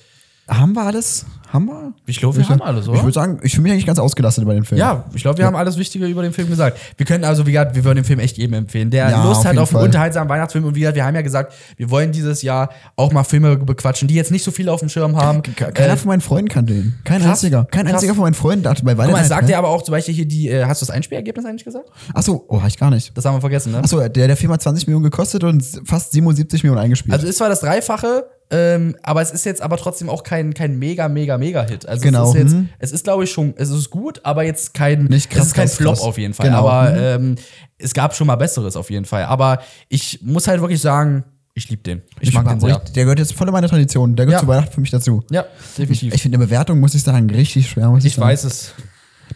Haben 0.48 0.74
wir 0.74 0.82
alles? 0.82 1.26
Haben 1.52 1.66
wir? 1.66 1.92
Ich 2.06 2.18
glaube, 2.18 2.36
wir 2.36 2.48
haben 2.48 2.60
alles, 2.62 2.86
oder? 2.88 2.98
Ich 2.98 3.02
würde 3.04 3.12
sagen, 3.14 3.38
ich 3.42 3.52
fühle 3.52 3.62
mich 3.64 3.72
eigentlich 3.72 3.86
ganz 3.86 3.98
ausgelastet 3.98 4.42
über 4.42 4.52
den 4.54 4.64
Film. 4.64 4.78
Ja, 4.80 5.04
ich 5.14 5.22
glaube, 5.22 5.38
wir 5.38 5.46
haben 5.46 5.56
alles 5.56 5.76
Wichtige 5.76 6.06
über 6.06 6.22
den 6.22 6.32
Film 6.32 6.48
gesagt. 6.48 6.78
Wir 6.96 7.06
können 7.06 7.24
also, 7.24 7.46
wie 7.46 7.52
gesagt, 7.52 7.74
wir 7.76 7.84
würden 7.84 7.96
den 7.96 8.04
Film 8.04 8.18
echt 8.18 8.36
jedem 8.36 8.54
empfehlen, 8.54 8.90
der 8.90 9.10
Ja, 9.10 9.24
Lust 9.24 9.40
auf 9.40 9.44
hat 9.46 9.52
auf 9.58 9.68
einen 9.70 9.78
Fall. 9.78 9.84
unterhaltsamen 9.84 10.28
Weihnachtsfilm. 10.28 10.64
Und 10.64 10.74
wie 10.74 10.80
gesagt, 10.80 10.96
wir 10.96 11.04
haben 11.04 11.14
ja 11.14 11.22
gesagt, 11.22 11.52
wir 11.76 11.88
wollen 11.90 12.12
dieses 12.12 12.42
Jahr 12.42 12.70
auch 12.96 13.12
mal 13.12 13.24
Filme 13.24 13.56
bequatschen, 13.56 14.06
die 14.08 14.14
jetzt 14.14 14.30
nicht 14.30 14.44
so 14.44 14.50
viel 14.50 14.68
auf 14.68 14.80
dem 14.80 14.88
Schirm 14.88 15.16
haben. 15.16 15.42
Ke- 15.42 15.72
Keiner 15.72 15.94
Äh, 15.94 15.96
von 15.96 16.08
meinen 16.08 16.20
Freunden 16.20 16.48
kannte 16.48 16.74
ihn. 16.74 16.94
Kein 17.04 17.20
krass, 17.22 17.30
einziger. 17.30 17.64
Kein 17.70 17.84
krass. 17.84 17.94
einziger 17.94 18.14
von 18.14 18.22
meinen 18.24 18.34
Freunden 18.34 18.62
dachte 18.64 18.84
bei 18.84 18.92
Guck 18.92 18.98
mal, 18.98 19.04
Weihnachten. 19.08 19.22
es 19.22 19.28
sagt 19.28 19.48
ja 19.48 19.58
aber 19.58 19.68
auch 19.68 19.82
zum 19.82 19.92
Beispiel 19.92 20.14
hier 20.14 20.26
die, 20.26 20.48
äh, 20.48 20.64
hast 20.64 20.82
du 20.82 20.86
das 20.86 20.94
Einspielergebnis 20.94 21.44
eigentlich 21.46 21.64
gesagt? 21.64 21.88
Achso, 22.12 22.44
oh, 22.48 22.60
hab 22.60 22.68
ich 22.68 22.76
gar 22.78 22.90
nicht. 22.90 23.16
Das 23.16 23.24
haben 23.24 23.34
wir 23.36 23.40
vergessen, 23.40 23.72
ne? 23.72 23.78
Achso, 23.78 23.98
der, 24.00 24.10
der 24.28 24.36
Film 24.36 24.52
hat 24.52 24.62
20 24.62 24.86
Millionen 24.86 25.04
gekostet 25.04 25.42
und 25.44 25.64
fast 25.84 26.12
77 26.12 26.62
Millionen 26.64 26.80
eingespielt. 26.82 27.14
Also 27.14 27.26
ist 27.26 27.38
zwar 27.38 27.48
das 27.48 27.60
Dreifache, 27.60 28.26
ähm, 28.50 28.96
aber 29.02 29.22
es 29.22 29.30
ist 29.30 29.44
jetzt 29.44 29.60
aber 29.62 29.76
trotzdem 29.76 30.08
auch 30.08 30.22
kein, 30.22 30.54
kein 30.54 30.78
mega, 30.78 31.08
mega, 31.08 31.36
mega 31.38 31.62
Hit. 31.64 31.86
Also 31.86 32.02
Genau, 32.02 32.24
es 32.30 32.34
ist 32.36 32.42
jetzt, 32.42 32.52
mhm. 32.54 32.68
es 32.78 32.92
ist 32.92 33.04
glaube 33.04 33.24
ich 33.24 33.30
schon, 33.30 33.54
es 33.56 33.70
ist 33.70 33.90
gut, 33.90 34.20
aber 34.24 34.44
jetzt 34.44 34.72
kein, 34.74 35.04
Nicht 35.04 35.30
krass, 35.30 35.42
es 35.42 35.46
ist 35.48 35.54
kein 35.54 35.66
krass, 35.66 35.76
Flop 35.76 35.94
krass. 35.96 36.04
auf 36.04 36.18
jeden 36.18 36.34
Fall. 36.34 36.46
Genau, 36.46 36.68
Aber 36.68 36.90
mhm. 37.18 37.28
ähm, 37.30 37.34
es 37.78 37.92
gab 37.92 38.14
schon 38.14 38.26
mal 38.26 38.36
Besseres 38.36 38.76
auf 38.76 38.90
jeden 38.90 39.04
Fall. 39.04 39.24
Aber 39.24 39.60
ich 39.88 40.20
muss 40.22 40.46
halt 40.48 40.60
wirklich 40.60 40.80
sagen, 40.80 41.24
ich 41.54 41.68
liebe 41.70 41.82
den. 41.82 42.02
Ich, 42.20 42.32
mag 42.34 42.46
den 42.48 42.60
sehr. 42.60 42.78
Der 42.78 43.04
gehört 43.04 43.18
jetzt 43.18 43.32
voll 43.32 43.46
in 43.48 43.52
meine 43.52 43.66
Tradition. 43.68 44.14
Der 44.14 44.26
gehört 44.26 44.42
Ja. 44.42 44.46
zu 44.46 44.48
Weihnachten 44.52 44.72
für 44.74 44.80
mich 44.82 44.90
dazu. 44.90 45.24
Ja, 45.30 45.46
definitiv. 45.78 46.12
Ich 46.14 46.20
finde 46.22 46.36
eine 46.36 46.44
Bewertung, 46.44 46.78
muss 46.80 46.94
ich 46.94 47.02
sagen, 47.02 47.30
richtig 47.30 47.68
schwer. 47.70 47.88
Muss 47.88 48.00
ich, 48.04 48.08
Ich 48.12 48.14
sagen. 48.16 48.28
weiß 48.28 48.44
es. 48.44 48.74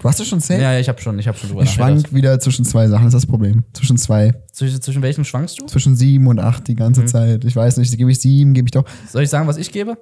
Du 0.00 0.08
hast 0.08 0.18
es 0.18 0.26
schon 0.28 0.40
safe? 0.40 0.60
Ja, 0.60 0.72
ja, 0.72 0.80
ich 0.80 0.88
habe 0.88 1.00
schon, 1.00 1.18
ich 1.18 1.28
habe 1.28 1.36
schon 1.36 1.50
drüber 1.50 1.62
Ich 1.62 1.70
schwank 1.70 2.12
wieder 2.14 2.40
zwischen 2.40 2.64
zwei 2.64 2.88
Sachen, 2.88 3.06
ist 3.06 3.12
das 3.12 3.26
Problem. 3.26 3.64
Zwischen 3.74 3.98
zwei. 3.98 4.32
Zwischen, 4.50 4.80
zwischen 4.80 5.02
welchen 5.02 5.26
schwankst 5.26 5.60
du? 5.60 5.66
Zwischen 5.66 5.94
sieben 5.94 6.26
und 6.26 6.38
acht 6.40 6.66
die 6.68 6.72
Mhm. 6.72 6.78
ganze 6.78 7.04
Zeit. 7.04 7.44
Ich 7.44 7.54
weiß 7.54 7.76
nicht, 7.76 7.96
gebe 7.98 8.10
ich 8.10 8.18
sieben, 8.20 8.54
gebe 8.54 8.66
ich 8.66 8.70
doch. 8.72 8.84
Soll 9.10 9.22
ich 9.24 9.28
sagen, 9.28 9.46
was 9.46 9.58
ich 9.58 9.70
gebe? 9.72 9.98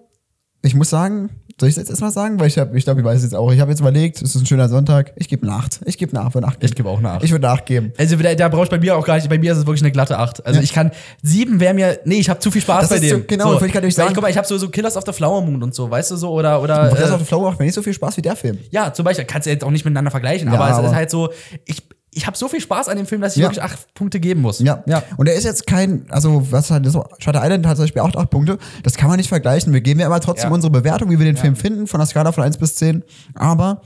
Ich 0.62 0.74
muss 0.76 0.88
sagen, 0.90 1.30
soll 1.60 1.68
ich 1.68 1.72
es 1.74 1.76
jetzt 1.78 1.90
erstmal 1.90 2.12
sagen? 2.12 2.38
Weil 2.38 2.46
ich, 2.46 2.58
hab, 2.58 2.74
ich 2.74 2.84
glaube, 2.84 3.00
ich 3.00 3.06
weiß 3.06 3.16
es 3.18 3.24
jetzt 3.24 3.34
auch. 3.34 3.50
Ich 3.52 3.60
habe 3.60 3.70
jetzt 3.70 3.80
überlegt, 3.80 4.16
es 4.22 4.34
ist 4.34 4.40
ein 4.40 4.46
schöner 4.46 4.68
Sonntag. 4.68 5.12
Ich 5.16 5.28
gebe 5.28 5.46
eine 5.46 5.56
acht. 5.56 5.80
Ich 5.86 5.98
gebe 5.98 6.12
würde 6.12 6.36
eine 6.38 6.46
acht 6.46 6.62
Ich 6.62 6.74
gebe 6.74 6.88
auch 6.88 6.98
eine 6.98 7.10
Acht. 7.10 7.24
Ich 7.24 7.30
würde 7.32 7.46
nachgeben. 7.46 7.92
Also 7.98 8.16
da, 8.16 8.34
da 8.34 8.48
brauche 8.48 8.64
ich 8.64 8.70
bei 8.70 8.78
mir 8.78 8.96
auch 8.96 9.04
gar 9.04 9.16
nicht, 9.16 9.28
bei 9.28 9.38
mir 9.38 9.52
ist 9.52 9.58
es 9.58 9.66
wirklich 9.66 9.82
eine 9.82 9.90
glatte 9.92 10.18
8. 10.18 10.46
Also 10.46 10.58
Ja. 10.60 10.64
ich 10.64 10.72
kann, 10.72 10.90
7 11.22 11.58
wäre 11.60 11.74
mir, 11.74 11.98
nee, 12.04 12.16
ich 12.20 12.28
habe 12.30 12.38
zu 12.40 12.50
viel 12.50 12.62
Spaß 12.62 12.88
Das 12.88 12.90
bei 13.00 13.06
dem. 13.06 13.18
so- 13.18 13.24
genau, 13.26 13.46
wollte 13.52 13.66
ich 13.66 13.72
nicht 13.74 13.96
Weil 13.98 14.04
sagen. 14.04 14.14
guck 14.14 14.22
mal, 14.22 14.30
ich 14.30 14.36
habe 14.36 14.46
so, 14.46 14.56
so 14.58 14.68
Killers 14.68 14.96
of 14.96 15.04
the 15.06 15.12
Flower 15.12 15.42
Moon 15.42 15.62
und 15.62 15.74
so, 15.74 15.90
weißt 15.90 16.10
du 16.12 16.16
so, 16.16 16.30
oder, 16.30 16.62
oder 16.62 16.90
das 16.90 17.00
äh, 17.10 17.12
auf 17.12 17.18
der 17.18 17.26
Flow 17.26 17.42
macht 17.42 17.58
mir 17.58 17.64
nicht 17.66 17.74
so 17.74 17.82
viel 17.82 17.92
Spaß 17.92 18.16
wie 18.16 18.22
der 18.22 18.36
Film. 18.36 18.58
ja, 18.70 18.92
zum 18.92 19.04
Beispiel, 19.04 19.24
kannst 19.24 19.46
du 19.46 19.50
jetzt 19.50 19.64
auch 19.64 19.70
nicht 19.70 19.84
miteinander 19.84 20.10
vergleichen, 20.10 20.48
Ja, 20.48 20.54
aber 20.54 20.70
es 20.70 20.76
aber- 20.76 20.88
ist 20.88 20.94
halt 20.94 21.10
so, 21.10 21.30
ich, 21.64 21.82
ich 22.18 22.26
habe 22.26 22.36
so 22.36 22.48
viel 22.48 22.60
Spaß 22.60 22.88
an 22.88 22.96
dem 22.96 23.06
Film, 23.06 23.20
dass 23.20 23.34
ich 23.36 23.42
Ja. 23.42 23.48
wirklich 23.48 23.62
8 23.62 23.94
Punkte 23.94 24.18
geben 24.20 24.42
muss. 24.42 24.58
Ja. 24.58 24.82
ja. 24.86 25.02
Und 25.16 25.28
er 25.28 25.34
ist 25.34 25.44
jetzt 25.44 25.66
kein, 25.66 26.04
also 26.10 26.46
was 26.50 26.70
halt 26.70 26.84
so, 26.90 27.04
Shutter 27.18 27.42
Island 27.42 27.66
hat 27.66 27.76
zum 27.76 27.84
Beispiel 27.84 28.02
auch 28.02 28.14
acht 28.14 28.30
Punkte. 28.30 28.58
Das 28.82 28.96
kann 28.96 29.08
man 29.08 29.16
nicht 29.18 29.28
vergleichen. 29.28 29.72
Wir 29.72 29.80
geben 29.80 30.00
ja 30.00 30.06
aber 30.06 30.20
trotzdem 30.20 30.50
Ja. 30.50 30.54
unsere 30.54 30.70
Bewertung, 30.72 31.10
wie 31.10 31.18
wir 31.18 31.24
den 31.26 31.36
Film 31.36 31.54
finden, 31.56 31.86
von 31.86 32.00
der 32.00 32.06
Skala 32.06 32.32
von 32.32 32.44
1 32.44 32.58
bis 32.58 32.74
10. 32.76 33.02
Aber 33.34 33.80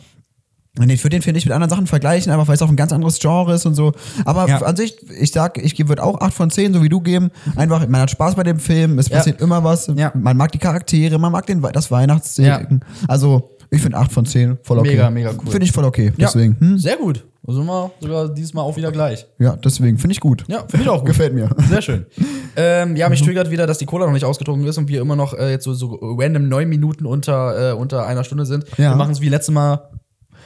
ich 0.81 1.05
würde 1.05 1.17
den 1.17 1.23
Film 1.23 1.35
nicht 1.35 1.45
mit 1.45 1.53
anderen 1.53 1.69
Sachen 1.69 1.87
vergleichen, 1.87 2.33
einfach 2.33 2.49
weil 2.49 2.55
es 2.55 2.63
auch 2.63 2.69
ein 2.71 2.77
ganz 2.77 2.93
anderes 2.95 3.19
Genre 3.19 3.53
ist 3.55 3.67
und 3.67 3.75
so. 3.75 3.93
Aber 4.25 4.49
Ja. 4.49 4.63
an 4.63 4.75
sich, 4.75 4.97
ich 5.21 5.31
sag, 5.31 5.59
ich 5.59 5.79
würde 5.87 6.03
auch 6.03 6.21
8 6.23 6.33
von 6.33 6.51
10, 6.51 6.73
so 6.73 6.83
wie 6.83 6.89
du 6.89 7.01
geben. 7.03 7.31
Einfach, 7.57 7.87
man 7.87 8.01
hat 8.01 8.11
Spaß 8.11 8.35
bei 8.37 8.43
dem 8.43 8.59
Film, 8.59 8.99
es 8.99 9.11
Ja. 9.11 9.19
passiert 9.19 9.43
immer 9.43 9.63
was. 9.63 9.89
Ja. 9.95 10.11
Man 10.15 10.37
mag 10.39 10.51
die 10.53 10.59
Charaktere, 10.59 11.19
man 11.19 11.31
mag 11.33 11.45
den, 11.47 11.61
das 11.75 11.91
Weihnachtsding. 11.91 12.81
Also, 13.07 13.51
ich 13.71 13.83
finde 13.83 13.99
8 13.99 14.13
von 14.13 14.25
10 14.25 14.59
voll 14.63 14.79
okay. 14.79 14.91
Mega, 14.93 15.11
mega 15.11 15.31
cool. 15.33 15.51
Finde 15.51 15.65
ich 15.67 15.73
voll 15.73 15.85
okay. 15.85 16.07
Ja. 16.17 16.27
Deswegen, 16.29 16.57
hm? 16.59 16.79
Sehr 16.79 16.97
gut. 16.97 17.25
Also 17.47 17.59
sind 17.61 17.67
wir 17.69 17.91
sogar 18.01 18.29
diesmal 18.29 18.65
auch 18.65 18.77
wieder 18.77 18.93
gleich. 18.93 19.27
ja, 19.39 19.57
deswegen 19.57 19.99
finde 19.99 20.13
ich 20.13 20.21
gut. 20.21 20.45
Ja, 20.47 20.61
finde 20.69 20.85
ich 20.85 20.89
auch 20.89 20.99
gut. 21.01 21.07
Gefällt 21.07 21.35
mir. 21.35 21.51
Sehr 21.69 21.83
schön. 21.83 22.07
ähm, 22.57 22.95
ja, 22.97 23.09
mich 23.09 23.21
triggert 23.23 23.51
wieder, 23.51 23.67
dass 23.67 23.79
die 23.79 23.87
Cola 23.87 24.07
noch 24.07 24.13
nicht 24.13 24.25
ausgetrunken 24.25 24.67
ist 24.69 24.79
und 24.79 24.89
wir 24.89 25.01
immer 25.01 25.17
noch 25.17 25.35
äh, 25.35 25.51
jetzt 25.51 25.65
so, 25.65 25.75
so 25.75 25.99
random 26.01 26.49
neun 26.49 26.69
Minuten 26.69 27.05
unter, 27.05 27.71
äh, 27.71 27.75
unter 27.75 28.07
einer 28.07 28.23
Stunde 28.23 28.47
sind. 28.47 28.65
Ja. 28.79 28.91
Wir 28.93 28.97
machen 28.97 29.11
es 29.13 29.21
wie 29.21 29.29
letztes 29.29 29.53
Mal. 29.53 29.89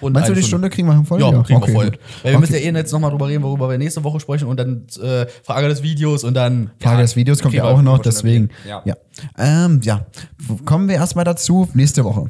Und 0.01 0.13
Meinst 0.13 0.29
du, 0.29 0.35
die 0.35 0.43
Stunde 0.43 0.69
kriegen 0.69 0.89
wir 0.89 1.05
voll? 1.05 1.21
Ja, 1.21 1.43
kriegen 1.43 1.61
wir 1.61 1.69
voll. 1.73 1.87
Weil 1.87 1.93
wir 2.23 2.31
Okay. 2.33 2.39
müssen 2.39 2.53
ja 2.55 2.59
eh 2.61 2.71
jetzt 2.73 2.93
nochmal 2.93 3.11
drüber 3.11 3.29
reden, 3.29 3.43
worüber 3.43 3.71
wir 3.71 3.79
nächste 3.79 4.05
Woche 4.05 4.21
sprechen 4.21 4.47
und 4.47 4.59
dann 4.59 4.87
äh, 5.03 5.27
Frage 5.43 5.69
des 5.69 5.83
Videos 5.83 6.23
und 6.25 6.35
dann. 6.35 6.71
Frage 6.81 6.97
ja, 6.97 7.03
des 7.03 7.17
Videos 7.17 7.41
kommt 7.43 7.55
ja 7.55 7.65
auch 7.65 7.81
noch, 7.81 7.99
deswegen. 8.01 8.51
erwähnt. 8.69 8.85
Ja. 8.87 8.97
Ähm, 9.39 9.81
ja. 9.85 10.05
Kommen 10.67 10.89
wir 10.89 10.97
erstmal 10.97 11.25
dazu, 11.25 11.69
nächste 11.73 12.05
Woche. 12.05 12.27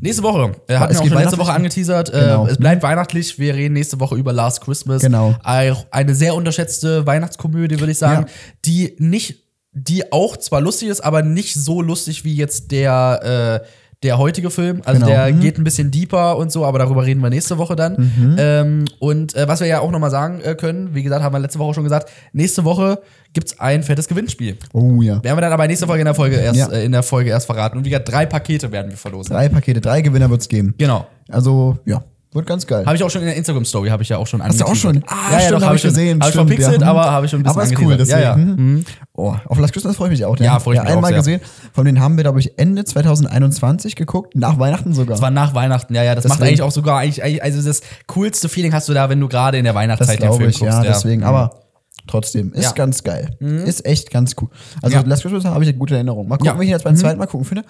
Nächste 0.00 0.22
Woche. 0.22 0.52
Äh, 0.68 0.76
hatten 0.76 0.94
Es 0.94 1.02
wir 1.04 1.12
auch 1.12 1.20
letzte 1.20 1.38
Woche 1.38 1.52
angeteasert. 1.52 2.10
Genau. 2.12 2.46
Es 2.46 2.56
bleibt 2.58 2.82
weihnachtlich. 2.82 3.38
Wir 3.38 3.54
reden 3.54 3.74
nächste 3.74 4.00
Woche 4.00 4.16
über 4.16 4.32
Last 4.32 4.62
Christmas. 4.62 5.02
Genau. 5.02 5.34
Eine 5.42 6.14
sehr 6.14 6.34
unterschätzte 6.34 7.06
Weihnachtskomödie, 7.06 7.78
würde 7.80 7.92
ich 7.92 7.98
sagen, 7.98 8.26
Ja. 8.26 8.32
die 8.64 8.96
nicht, 8.98 9.42
die 9.72 10.12
auch 10.12 10.36
zwar 10.36 10.60
lustig 10.60 10.88
ist, 10.88 11.00
aber 11.02 11.22
nicht 11.22 11.54
so 11.54 11.82
lustig 11.82 12.24
wie 12.24 12.34
jetzt 12.34 12.70
der, 12.72 13.60
äh, 13.62 13.66
der 14.02 14.18
heutige 14.18 14.50
Film. 14.50 14.82
Also 14.84 15.00
Genau. 15.00 15.12
der 15.12 15.32
Mhm. 15.34 15.40
geht 15.40 15.58
ein 15.58 15.64
bisschen 15.64 15.90
deeper 15.90 16.36
und 16.36 16.52
so, 16.52 16.64
aber 16.64 16.78
darüber 16.78 17.04
reden 17.04 17.20
wir 17.22 17.30
nächste 17.30 17.58
Woche 17.58 17.76
dann. 17.76 18.12
Mhm. 18.16 18.36
Ähm, 18.38 18.84
und 18.98 19.34
äh, 19.34 19.48
was 19.48 19.60
wir 19.60 19.66
ja 19.66 19.80
auch 19.80 19.90
nochmal 19.90 20.10
sagen 20.10 20.40
äh, 20.42 20.54
können, 20.54 20.94
wie 20.94 21.02
gesagt, 21.02 21.22
haben 21.22 21.34
wir 21.34 21.38
letzte 21.38 21.58
Woche 21.58 21.74
schon 21.74 21.84
gesagt, 21.84 22.10
nächste 22.32 22.64
Woche 22.64 23.00
gibt's 23.36 23.60
ein 23.60 23.82
fettes 23.84 24.08
Gewinnspiel. 24.08 24.56
Oh 24.72 25.00
ja. 25.02 25.22
Werden 25.22 25.36
wir 25.36 25.40
dann 25.42 25.52
aber 25.52 25.66
nächste 25.68 25.86
Folge 25.86 26.00
in 26.00 26.06
der 26.06 26.14
Folge 26.14 26.36
erst, 26.36 26.58
Ja. 26.58 26.68
äh, 26.68 26.84
in 26.84 26.90
der 26.92 27.02
Folge 27.04 27.30
erst 27.30 27.46
verraten. 27.46 27.76
Und 27.78 27.84
wie 27.84 27.90
gesagt, 27.90 28.10
drei 28.10 28.26
Pakete 28.26 28.72
werden 28.72 28.90
wir 28.90 28.96
verlosen. 28.96 29.32
Drei 29.36 29.48
Pakete, 29.50 29.80
drei 29.80 30.00
Gewinner 30.00 30.28
wird's 30.30 30.48
geben. 30.48 30.74
Genau. 30.78 31.06
Also, 31.28 31.76
ja, 31.84 32.02
wird 32.32 32.46
ganz 32.46 32.66
geil. 32.66 32.84
Habe 32.84 32.96
ich 32.96 33.02
auch 33.02 33.08
schon 33.10 33.22
in 33.22 33.28
der 33.28 33.36
Instagram-Story, 33.36 33.88
habe 33.88 34.02
ich 34.02 34.08
ja 34.10 34.18
auch 34.18 34.26
schon 34.26 34.42
Hast 34.42 34.60
du 34.60 34.64
auch 34.64 34.74
schon? 34.74 35.02
Ah, 35.06 35.32
ja, 35.32 35.40
stimmt, 35.40 35.50
ja, 35.50 35.54
hab 35.56 35.62
habe 35.64 35.76
ich 35.76 35.82
gesehen, 35.82 36.18
Habe 36.20 36.28
ich 36.28 36.34
stimmt, 36.34 36.48
verpixelt, 36.50 36.80
ja. 36.82 36.86
aber 36.88 37.10
habe 37.10 37.24
ich 37.26 37.30
schon 37.30 37.40
ein 37.40 37.44
bisschen 37.44 37.58
Aber 37.60 37.64
ist 37.66 37.78
cool, 37.78 37.92
angeteasert. 37.92 38.36
deswegen. 38.36 38.48
Ja, 38.48 38.54
ja. 38.56 38.62
Mhm. 38.66 38.84
Oh, 39.14 39.34
auf 39.46 39.58
Last 39.58 39.72
Christmas 39.72 39.96
freue 39.96 40.08
ich 40.08 40.18
mich 40.18 40.24
auch. 40.26 40.36
Ja, 40.38 40.58
freu 40.58 40.74
ich 40.74 40.80
mich 40.80 40.88
auch 40.90 40.94
einmal 40.96 41.14
gesehen. 41.14 41.40
Von 41.72 41.84
denen 41.86 42.00
haben 42.00 42.16
wir, 42.16 42.24
glaube 42.24 42.40
ich, 42.40 42.58
Ende 42.58 42.84
2021 42.84 43.96
geguckt, 43.96 44.34
nach 44.36 44.58
Weihnachten 44.58 44.92
sogar. 44.92 45.14
Das 45.14 45.22
war 45.22 45.30
nach 45.30 45.54
Weihnachten, 45.54 45.94
ja, 45.94 46.02
ja. 46.02 46.14
Das 46.14 46.24
macht 46.24 46.38
Deswegen. 46.40 46.48
eigentlich 46.48 46.62
auch 46.62 46.72
sogar, 46.72 46.98
eigentlich, 46.98 47.42
also 47.42 47.62
das 47.62 47.80
coolste 48.06 48.48
Feeling 48.48 48.72
hast 48.72 48.88
du 48.88 48.94
da, 48.94 49.08
wenn 49.08 49.20
du 49.20 49.28
gerade 49.28 49.58
in 49.58 49.64
der 49.64 49.72
das 49.72 49.80
Weihnachtszeit 49.82 50.16
den 50.18 50.22
glaube 50.22 50.36
Film 50.38 50.50
ich, 50.50 50.58
guckst. 50.58 50.74
ja, 50.74 50.82
deswegen. 50.82 51.20
Mhm. 51.22 51.26
Aber 51.26 51.60
trotzdem, 52.06 52.52
ist 52.52 52.64
Ja. 52.64 52.70
Mhm. 52.70 52.74
ganz 52.74 53.04
geil. 53.04 53.36
Ist 53.40 53.84
echt 53.86 54.10
ganz 54.10 54.34
cool. 54.40 54.48
Also, 54.82 54.96
Ja. 54.96 55.02
Last 55.06 55.22
Christmas 55.22 55.44
habe 55.44 55.64
ich 55.64 55.68
eine 55.70 55.78
gute 55.78 55.94
Erinnerung. 55.94 56.28
Mal 56.28 56.36
gucken, 56.36 56.46
Ja. 56.46 56.54
Mhm. 56.54 56.60
wie 56.60 56.64
ich 56.64 56.68
ihn 56.70 56.72
jetzt 56.72 56.84
beim 56.84 56.96
zweiten 56.96 57.18
Mal 57.18 57.26
gucken 57.26 57.44
finde. 57.46 57.64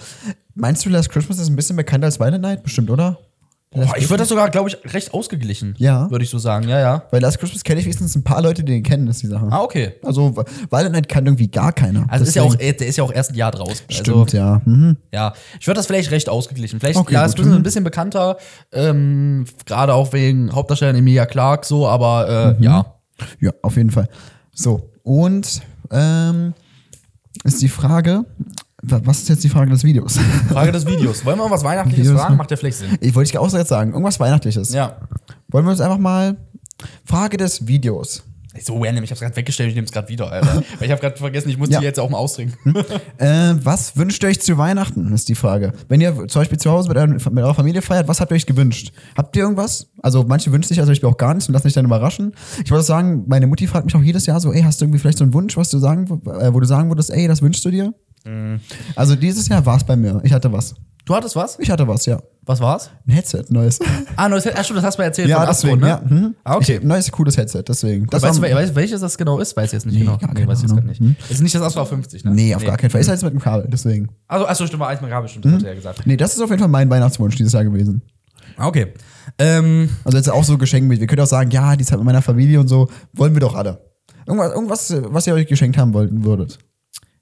Meinst 0.55 0.85
du, 0.85 0.91
Last 0.91 1.11
Christmas 1.11 1.39
ist 1.39 1.49
ein 1.49 1.57
bisschen 1.57 1.77
bekannter 1.77 2.07
als 2.07 2.19
Violent 2.21 2.43
Night? 2.43 2.63
Bestimmt, 2.63 2.91
oder? 2.91 3.19
Boah, 3.73 3.95
ich 3.99 4.09
würde 4.09 4.23
das 4.23 4.29
sogar, 4.31 4.49
glaube 4.49 4.71
ich, 4.71 4.95
recht 4.95 5.13
ausgeglichen. 5.13 5.75
Ja. 5.77 6.09
Würde 6.11 6.25
ich 6.25 6.31
so 6.31 6.39
sagen, 6.39 6.67
ja, 6.67 6.79
ja. 6.81 7.03
Weil 7.11 7.21
Last 7.21 7.39
Christmas 7.41 7.63
kenne 7.63 7.81
ich 7.81 7.85
wenigstens 7.85 8.15
ein 8.15 8.23
paar 8.23 8.41
Leute, 8.41 8.63
die 8.65 8.73
den 8.73 8.83
kennen, 8.83 9.07
ist 9.09 9.23
die 9.23 9.27
Sache. 9.27 9.49
Ah, 9.51 9.61
okay. 9.61 9.95
Also, 10.03 10.35
Violent 10.71 10.93
Night 10.93 11.09
kann 11.11 11.27
irgendwie 11.27 11.49
gar 11.49 11.73
keiner. 11.73 12.07
Also 12.09 12.25
ist 12.25 12.35
ja 12.37 12.43
auch, 12.43 12.55
Deswegen- 12.55 12.79
der 12.79 12.87
ist 12.87 12.97
ja 12.97 13.05
auch 13.05 13.13
erst 13.13 13.33
ein 13.33 13.35
Jahr 13.35 13.51
draus. 13.51 13.83
Stimmt, 13.91 14.17
Also, 14.33 14.37
ja. 14.37 14.63
Mhm. 14.65 14.97
ja. 15.13 15.35
Ich 15.61 15.67
würde 15.67 15.77
das 15.79 15.87
vielleicht 15.89 16.11
recht 16.11 16.31
ausgeglichen. 16.31 16.81
Vielleicht, 16.81 16.97
Okay, 16.97 17.13
ja, 17.15 17.21
gut. 17.23 17.29
ist 17.29 17.35
Christmas 17.35 17.53
Mhm. 17.55 17.61
ein 17.61 17.65
bisschen 17.65 17.85
bekannter, 17.85 18.39
ähm, 18.73 19.45
gerade 19.67 19.93
auch 19.93 20.13
wegen 20.15 20.55
Hauptdarsteller 20.55 20.97
Emilia 20.97 21.27
Clark 21.27 21.67
so, 21.67 21.87
aber 21.87 22.55
Mhm. 22.57 22.63
äh, 22.63 22.65
ja. 22.65 22.87
Ja, 23.41 23.53
auf 23.63 23.77
jeden 23.77 23.91
Fall. 23.91 24.09
So, 24.55 24.91
und 25.03 25.63
ähm, 25.91 26.55
ist 27.45 27.61
die 27.63 27.69
Frage, 27.69 28.25
wa- 28.83 29.01
was 29.05 29.19
ist 29.19 29.29
jetzt 29.29 29.45
die 29.45 29.49
Frage 29.49 29.71
des 29.71 29.85
Videos? 29.85 30.19
Frage 30.49 30.73
des 30.73 30.87
Videos. 30.87 31.25
Wollen 31.25 31.37
wir 31.39 31.43
irgendwas 31.45 31.65
Weihnachtliches 31.65 32.07
Videos, 32.07 32.21
fragen? 32.21 32.37
Macht 32.37 32.51
der 32.51 32.59
vielleicht 32.59 32.79
Sinn? 32.79 32.99
Ich 33.01 33.15
wollte 33.15 33.31
ich 33.31 33.39
auch 33.39 33.53
jetzt 33.53 33.69
sagen, 33.69 33.93
irgendwas 33.93 34.19
Weihnachtliches. 34.21 34.73
Ja. 34.73 34.97
Wollen 35.49 35.65
wir 35.65 35.71
uns 35.71 35.81
einfach 35.81 35.99
mal 35.99 36.37
Frage 37.05 37.37
des 37.37 37.67
Videos. 37.67 38.23
So 38.63 38.79
random, 38.83 39.05
ich 39.05 39.11
hab's 39.11 39.21
gerade 39.21 39.37
weggestellt, 39.37 39.69
ich 39.71 39.75
nehme 39.75 39.87
es 39.87 39.93
gerade 39.93 40.09
wieder, 40.09 40.31
Alter. 40.31 40.63
Weil 40.79 40.87
ich 40.87 40.91
habe 40.91 41.01
gerade 41.01 41.17
vergessen, 41.17 41.49
ich 41.49 41.59
muss 41.59 41.69
Ja. 41.69 41.81
die 41.81 41.85
jetzt 41.85 41.99
auch 42.01 42.11
mal 42.11 42.19
austrinken. 42.19 42.75
Äh, 43.19 43.55
was 43.63 43.97
wünscht 43.97 44.23
ihr 44.23 44.29
euch 44.29 44.41
zu 44.41 44.57
Weihnachten, 44.59 45.13
ist 45.13 45.29
die 45.29 45.35
Frage. 45.35 45.73
Wenn 45.89 46.01
ihr 46.01 46.15
zum 46.29 46.41
Beispiel 46.41 46.59
zu 46.59 46.71
Hause 46.71 46.89
mit, 46.89 47.33
mit 47.33 47.45
eurer 47.45 47.55
Familie 47.55 47.83
feiert, 47.83 48.09
was 48.09 48.21
habt 48.21 48.31
ihr 48.33 48.37
euch 48.37 48.47
gewünscht? 48.47 48.93
Habt 49.17 49.37
ihr 49.37 49.43
irgendwas? 49.43 49.89
Also 50.03 50.25
manche 50.27 50.53
wünschen 50.53 50.69
sich 50.69 50.79
zum 50.79 50.87
Beispiel 50.87 51.09
auch 51.09 51.17
gar 51.17 51.35
nichts 51.35 51.49
und 51.49 51.53
lassen 51.55 51.65
sich 51.69 51.75
dann 51.75 51.85
überraschen. 51.87 52.33
Ich 52.65 52.71
wollte 52.71 52.85
sagen, 52.85 53.25
meine 53.27 53.47
Mutti 53.47 53.67
fragt 53.67 53.87
mich 53.87 53.95
auch 53.95 54.03
jedes 54.03 54.27
Jahr 54.27 54.41
so, 54.41 54.53
ey, 54.53 54.63
hast 54.63 54.81
du 54.81 54.85
irgendwie 54.85 54.99
vielleicht 55.01 55.19
so 55.19 55.25
einen 55.25 55.35
Wunsch, 55.35 55.57
was 55.57 55.71
du 55.71 55.79
sagen, 55.79 56.05
äh, 56.27 56.53
wo 56.53 56.61
du 56.61 56.67
sagen 56.67 56.91
würdest, 56.91 57.11
ey, 57.11 57.29
das 57.29 57.43
wünschst 57.43 57.65
du 57.65 57.71
dir? 57.71 57.95
Mhm. 58.25 58.61
Also 58.95 59.15
dieses 59.17 59.49
Jahr 59.49 59.65
war 59.67 59.77
es 59.77 59.85
bei 59.85 59.97
mir. 59.97 60.21
Ich 60.25 60.33
hatte 60.33 60.53
was. 60.53 60.75
Du 61.05 61.15
hattest 61.15 61.37
was? 61.37 61.59
Ich 61.61 61.71
hatte 61.71 61.87
was, 61.87 62.07
ja. 62.07 62.21
Was 62.49 62.61
war's? 62.61 62.91
Ein 63.07 63.13
Headset, 63.13 63.45
neues. 63.49 63.81
Ah, 64.15 64.29
neues 64.29 64.47
Ach, 64.47 64.63
stimmt, 64.65 64.79
das 64.79 64.85
hast 64.85 64.97
du 64.99 65.03
mir 65.03 65.07
erzählt 65.07 65.29
ja, 65.29 65.41
von 65.41 65.49
Astro, 65.49 65.67
deswegen, 65.77 65.81
ne? 65.83 65.89
ja. 65.89 66.01
Mhm. 66.09 66.35
Ah, 66.45 66.57
okay. 66.57 66.77
Ich, 66.77 66.83
neues, 66.85 67.11
cooles 67.11 67.37
Headset, 67.37 67.65
deswegen. 67.67 68.07
Das 68.07 68.23
weißt 68.23 68.39
du, 68.39 68.43
war- 68.43 68.49
wel- 68.51 68.75
welches 68.77 69.01
das 69.01 69.19
genau 69.19 69.41
ist? 69.41 69.57
Weiß 69.57 69.67
ich 69.67 69.73
jetzt 69.73 69.87
nicht 69.87 69.95
Nee, 69.97 70.01
genau. 70.05 70.17
gar 70.17 70.33
keine 70.33 70.47
weiß 70.47 70.63
ich 70.63 70.71
jetzt 70.71 71.01
nicht. 71.01 71.31
Ist 71.31 71.43
nicht 71.43 71.55
das 71.57 71.63
Astro 71.63 71.85
50, 71.85 72.25
ne? 72.25 72.31
Nee, 72.31 72.55
auf 72.55 72.65
gar 72.65 72.77
keinen 72.77 72.91
Fall. 72.91 73.01
Ist 73.01 73.09
halt 73.09 73.21
mit 73.23 73.33
dem 73.33 73.41
Kabel, 73.41 73.67
deswegen. 73.69 74.09
Also, 74.29 74.47
achso, 74.47 74.65
stimmt, 74.67 74.81
war 74.81 74.89
eins 74.89 75.01
mal 75.01 75.09
gerade 75.09 75.25
bestimmt, 75.25 75.45
das 75.45 75.55
hat 75.55 75.63
er 75.65 75.69
ja 75.71 75.75
gesagt. 75.75 76.07
Nee, 76.07 76.17
das 76.17 76.35
ist 76.35 76.41
auf 76.41 76.49
jeden 76.51 76.61
Fall 76.61 76.69
mein 76.69 76.89
Weihnachtswunsch 76.89 77.35
dieses 77.35 77.53
Jahr 77.53 77.65
gewesen. 77.65 78.03
Ah, 78.57 78.69
Okay. 78.69 78.93
Ähm, 79.39 79.89
Also 80.05 80.17
jetzt 80.17 80.31
auch 80.31 80.45
so 80.45 80.57
geschenkt 80.57 80.89
mit. 80.89 81.01
Wir 81.01 81.09
können 81.09 81.21
auch 81.23 81.27
sagen, 81.27 81.51
ja, 81.51 81.75
die 81.75 81.85
Zeit 81.85 81.99
mit 81.99 82.07
meiner 82.07 82.23
Familie 82.23 82.61
und 82.61 82.69
so, 82.69 82.89
wollen 83.13 83.35
wir 83.35 83.41
doch 83.41 83.57
alle. 83.57 83.81
Irgendwas, 84.25 84.53
irgendwas 84.53 84.95
was 85.09 85.27
ihr 85.27 85.35
euch 85.35 85.47
geschenkt 85.49 85.77
haben 85.79 85.93
wollten 85.95 86.25
würdet. 86.25 86.59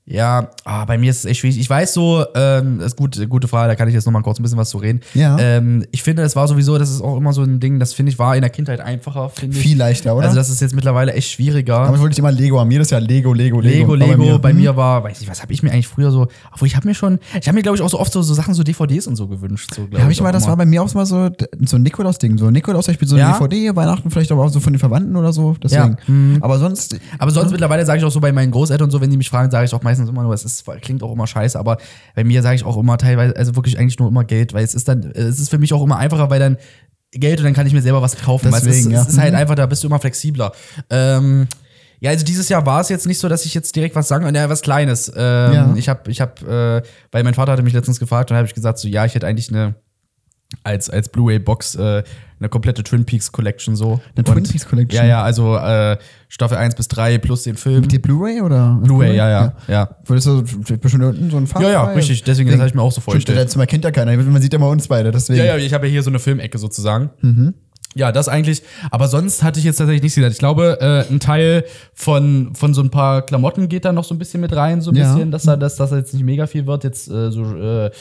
Ja, 0.06 0.50
ah, 0.64 0.84
bei 0.84 0.98
mir 0.98 1.10
ist 1.10 1.20
es 1.20 1.24
echt 1.24 1.40
schwierig. 1.40 1.58
Ich 1.58 1.70
weiß 1.70 1.94
so, 1.94 2.26
ähm, 2.34 2.76
das 2.76 2.88
ist 2.88 2.96
gut, 2.96 3.26
gute 3.30 3.48
Frage, 3.48 3.68
da 3.68 3.74
kann 3.74 3.88
ich 3.88 3.94
jetzt 3.94 4.04
noch 4.04 4.12
mal 4.12 4.20
kurz 4.20 4.38
ein 4.38 4.42
bisschen 4.42 4.58
was 4.58 4.68
zu 4.68 4.76
reden. 4.76 5.00
Ja. 5.14 5.38
Ähm, 5.38 5.86
ich 5.92 6.02
finde, 6.02 6.22
es 6.22 6.36
war 6.36 6.46
sowieso, 6.46 6.76
das 6.76 6.90
ist 6.90 7.00
auch 7.00 7.16
immer 7.16 7.32
so 7.32 7.40
ein 7.40 7.58
Ding, 7.58 7.80
das 7.80 7.94
finde 7.94 8.12
ich 8.12 8.18
war 8.18 8.36
in 8.36 8.42
der 8.42 8.50
Kindheit 8.50 8.80
einfacher, 8.80 9.30
finde 9.30 9.56
ich. 9.56 9.62
Viel 9.62 9.78
leichter, 9.78 10.14
oder? 10.14 10.26
Also 10.26 10.36
das 10.36 10.50
ist 10.50 10.60
jetzt 10.60 10.74
mittlerweile 10.74 11.14
echt 11.14 11.30
schwieriger. 11.30 11.84
Damals 11.84 12.02
wollte 12.02 12.12
ich 12.12 12.18
immer 12.18 12.32
Lego 12.32 12.60
haben. 12.60 12.70
Jedes 12.70 12.90
Jahr 12.90 13.00
Lego, 13.00 13.32
Lego, 13.32 13.60
Lego. 13.60 13.94
Lego, 13.94 14.10
War 14.10 14.26
Lego, 14.26 14.38
bei 14.38 14.50
hm. 14.50 14.58
mir 14.58 14.76
war, 14.76 15.02
weiß 15.04 15.20
nicht, 15.20 15.30
was 15.30 15.40
habe 15.40 15.54
ich 15.54 15.62
mir 15.62 15.72
eigentlich 15.72 15.88
früher 15.88 16.10
so, 16.10 16.28
obwohl 16.52 16.68
ich 16.68 16.76
habe 16.76 16.86
mir 16.86 16.94
schon, 16.94 17.18
ich 17.40 17.48
habe 17.48 17.54
mir 17.56 17.62
glaube 17.62 17.78
ich 17.78 17.82
auch 17.82 17.88
so 17.88 17.98
oft 17.98 18.12
so, 18.12 18.20
so 18.20 18.34
Sachen, 18.34 18.52
so 18.52 18.62
DVDs 18.62 19.06
und 19.06 19.16
so 19.16 19.26
gewünscht. 19.26 19.72
So, 19.74 19.88
Ja, 19.90 20.02
hab 20.02 20.10
ich 20.10 20.20
mal, 20.20 20.32
das 20.32 20.42
immer. 20.42 20.50
war 20.50 20.56
bei 20.58 20.66
mir 20.66 20.82
auch 20.82 20.92
mal 20.92 21.06
so, 21.06 21.30
so 21.64 21.76
ein 21.76 21.82
Nikolaus-Ding. 21.82 22.36
So 22.36 22.48
ein 22.48 22.52
Nikolaus, 22.52 22.88
ich 22.88 22.98
bin 22.98 23.08
so 23.08 23.16
eine 23.16 23.24
Ja? 23.24 23.38
DVD, 23.38 23.74
Weihnachten 23.74 24.10
vielleicht 24.10 24.32
aber 24.32 24.44
auch 24.44 24.50
so 24.50 24.60
von 24.60 24.74
den 24.74 24.80
Verwandten 24.80 25.16
oder 25.16 25.32
so. 25.32 25.56
Deswegen. 25.62 25.96
Ja. 26.06 26.12
Mhm. 26.12 26.38
Aber 26.42 26.58
sonst, 26.58 26.98
Aber 27.18 27.30
sonst 27.30 27.52
mittlerweile 27.52 27.86
sage 27.86 28.00
ich 28.00 28.04
auch 28.04 28.10
so 28.10 28.20
bei 28.20 28.32
meinen 28.32 28.50
Großeltern 28.50 28.84
und 28.84 28.90
so, 28.90 29.00
wenn 29.00 29.08
die 29.08 29.16
mich 29.16 29.30
fragen, 29.30 29.50
sage 29.50 29.64
ich 29.64 29.72
auch 29.74 29.82
meistens 29.98 30.08
immer 30.10 30.22
nur, 30.22 30.34
es 30.34 30.44
ist, 30.44 30.64
klingt 30.82 31.02
auch 31.02 31.12
immer 31.12 31.26
scheiße, 31.26 31.58
aber 31.58 31.78
bei 32.14 32.24
mir 32.24 32.42
sage 32.42 32.56
ich 32.56 32.64
auch 32.64 32.76
immer 32.76 32.98
teilweise, 32.98 33.36
also 33.36 33.56
wirklich 33.56 33.78
eigentlich 33.78 33.98
nur 33.98 34.08
immer 34.08 34.24
Geld, 34.24 34.52
weil 34.52 34.64
es 34.64 34.74
ist 34.74 34.88
dann, 34.88 35.10
es 35.12 35.38
ist 35.40 35.50
für 35.50 35.58
mich 35.58 35.72
auch 35.72 35.82
immer 35.82 35.96
einfacher, 35.98 36.30
weil 36.30 36.40
dann 36.40 36.56
Geld 37.12 37.38
und 37.38 37.44
dann 37.44 37.54
kann 37.54 37.66
ich 37.66 37.72
mir 37.72 37.82
selber 37.82 38.02
was 38.02 38.16
kaufen. 38.16 38.50
weil 38.50 38.60
es 38.60 38.66
ist, 38.66 38.76
Deswegen, 38.76 38.90
ja. 38.90 39.02
es 39.02 39.08
ist 39.08 39.18
halt 39.18 39.32
Mhm. 39.32 39.38
einfach, 39.38 39.54
da 39.54 39.66
bist 39.66 39.82
du 39.82 39.86
immer 39.86 40.00
flexibler. 40.00 40.52
Ähm, 40.90 41.46
ja, 42.00 42.10
also 42.10 42.24
dieses 42.24 42.48
Jahr 42.48 42.66
war 42.66 42.80
es 42.80 42.88
jetzt 42.88 43.06
nicht 43.06 43.18
so, 43.20 43.28
dass 43.28 43.46
ich 43.46 43.54
jetzt 43.54 43.74
direkt 43.76 43.94
was 43.94 44.08
sagen, 44.08 44.34
ja, 44.34 44.48
was 44.48 44.60
Kleines. 44.62 45.08
Ähm, 45.16 45.52
Ja. 45.52 45.74
Ich 45.76 45.88
habe, 45.88 46.10
ich 46.10 46.20
habe, 46.20 46.82
äh, 46.84 46.88
weil 47.12 47.22
mein 47.22 47.34
Vater 47.34 47.52
hatte 47.52 47.62
mich 47.62 47.72
letztens 47.72 48.00
gefragt 48.00 48.30
und 48.30 48.36
habe 48.36 48.46
ich 48.48 48.54
gesagt, 48.54 48.78
so 48.78 48.88
ja, 48.88 49.04
ich 49.04 49.14
hätte 49.14 49.26
eigentlich 49.26 49.48
eine 49.48 49.74
als, 50.64 50.90
als 50.90 51.08
Blu-ray-Box 51.08 51.74
äh, 51.76 52.02
eine 52.40 52.48
komplette 52.48 52.82
Twin 52.82 53.04
Peaks 53.04 53.30
Collection 53.32 53.76
so. 53.76 54.00
Eine 54.14 54.24
Twin 54.24 54.42
Peaks 54.44 54.66
Collection? 54.66 55.02
Ja, 55.02 55.08
ja, 55.08 55.22
also 55.22 55.56
äh, 55.56 55.96
Staffel 56.28 56.56
1 56.58 56.74
bis 56.74 56.88
3 56.88 57.18
plus 57.18 57.44
den 57.44 57.56
Film. 57.56 57.82
mit 57.82 57.92
dir 57.92 58.02
Blu-ray 58.02 58.40
oder? 58.40 58.78
Blu-ray, 58.82 59.16
ja, 59.16 59.28
ja, 59.30 59.54
ja. 59.68 59.88
Würdest 60.04 60.26
du 60.26 60.42
bestimmt 60.78 61.04
unten 61.04 61.30
so 61.30 61.36
ein 61.36 61.46
Farb 61.46 61.62
Ja, 61.62 61.70
ja, 61.70 61.84
richtig. 61.84 62.22
Deswegen, 62.24 62.50
das 62.50 62.58
habe 62.58 62.68
ich 62.68 62.74
mir 62.74 62.82
auch 62.82 62.92
so 62.92 63.00
vorgestellt. 63.00 63.38
das 63.38 63.52
Zimmer 63.52 63.66
kennt 63.66 63.84
ja 63.84 63.90
keiner. 63.90 64.16
Man 64.16 64.42
sieht 64.42 64.52
ja 64.52 64.58
mal 64.58 64.68
uns 64.68 64.88
beide, 64.88 65.10
deswegen. 65.10 65.38
Ja, 65.38 65.44
ja, 65.44 65.56
ich 65.56 65.72
habe 65.72 65.86
ja 65.86 65.92
hier 65.92 66.02
so 66.02 66.10
eine 66.10 66.18
Filmecke 66.18 66.58
sozusagen. 66.58 67.10
Mhm. 67.20 67.54
Ja, 67.96 68.10
das 68.10 68.26
eigentlich. 68.28 68.64
Aber 68.90 69.06
sonst 69.06 69.44
hatte 69.44 69.60
ich 69.60 69.64
jetzt 69.64 69.76
tatsächlich 69.76 70.02
nichts 70.02 70.16
gesagt. 70.16 70.32
Ich 70.32 70.40
glaube, 70.40 70.78
äh, 70.80 71.12
ein 71.12 71.20
Teil 71.20 71.64
von, 71.94 72.52
von 72.56 72.74
so 72.74 72.82
ein 72.82 72.90
paar 72.90 73.22
Klamotten 73.22 73.68
geht 73.68 73.84
da 73.84 73.92
noch 73.92 74.02
so 74.02 74.16
ein 74.16 74.18
bisschen 74.18 74.40
mit 74.40 74.52
rein, 74.56 74.80
so 74.80 74.90
ein 74.90 74.96
Ja. 74.96 75.12
bisschen, 75.12 75.30
dass 75.30 75.44
da, 75.44 75.56
dass 75.56 75.76
das 75.76 75.92
jetzt 75.92 76.12
nicht 76.12 76.24
mega 76.24 76.48
viel 76.48 76.66
wird. 76.66 76.82
Jetzt 76.82 77.08
äh, 77.08 77.30
so, 77.30 77.44
äh, 77.54 77.92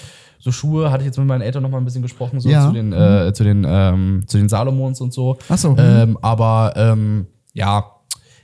so 0.43 0.51
Schuhe 0.51 0.91
hatte 0.91 1.03
ich 1.03 1.05
jetzt 1.05 1.17
mit 1.17 1.25
meinen 1.25 1.39
Eltern 1.41 1.63
noch 1.63 1.69
mal 1.69 1.77
ein 1.77 1.85
bisschen 1.85 2.01
gesprochen, 2.01 2.41
so 2.41 2.49
Ja. 2.49 2.67
zu 2.67 2.73
den, 2.73 2.91
äh, 2.91 3.31
zu 3.33 3.45
den, 3.45 3.65
ähm, 3.65 4.23
zu 4.27 4.37
den 4.37 4.49
Salomons 4.49 4.99
und 4.99 5.13
so. 5.13 5.37
Ach 5.47 5.57
so, 5.57 5.71
mhm. 5.71 5.77
Ähm, 5.79 6.17
aber 6.21 6.73
ähm, 6.75 7.27
ja. 7.53 7.85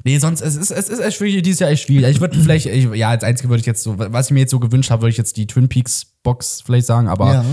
Nee, 0.06 0.18
sonst, 0.18 0.40
es 0.40 0.56
ist, 0.56 0.72
es 0.72 0.88
ist 0.88 1.00
echt 1.02 1.18
schwierig, 1.18 1.44
dieses 1.44 1.60
Jahr 1.60 1.70
echt 1.72 1.84
schwierig. 1.86 2.10
Ich 2.10 2.22
würde 2.22 2.40
vielleicht, 2.40 2.68
ich, 2.68 2.86
ja, 2.94 3.10
als 3.10 3.26
einzige 3.26 3.50
würde 3.50 3.60
ich 3.60 3.66
jetzt 3.66 3.84
so, 3.84 3.96
was 3.98 4.28
ich 4.28 4.32
mir 4.32 4.40
jetzt 4.40 4.52
so 4.52 4.60
gewünscht 4.62 4.92
habe, 4.92 5.02
würde 5.02 5.12
ich 5.12 5.18
jetzt 5.18 5.36
die 5.36 5.46
Twin 5.46 5.68
Peaks 5.68 6.06
Box 6.24 6.62
vielleicht 6.66 6.88
sagen, 6.88 7.10
aber 7.10 7.34
Ja. 7.34 7.46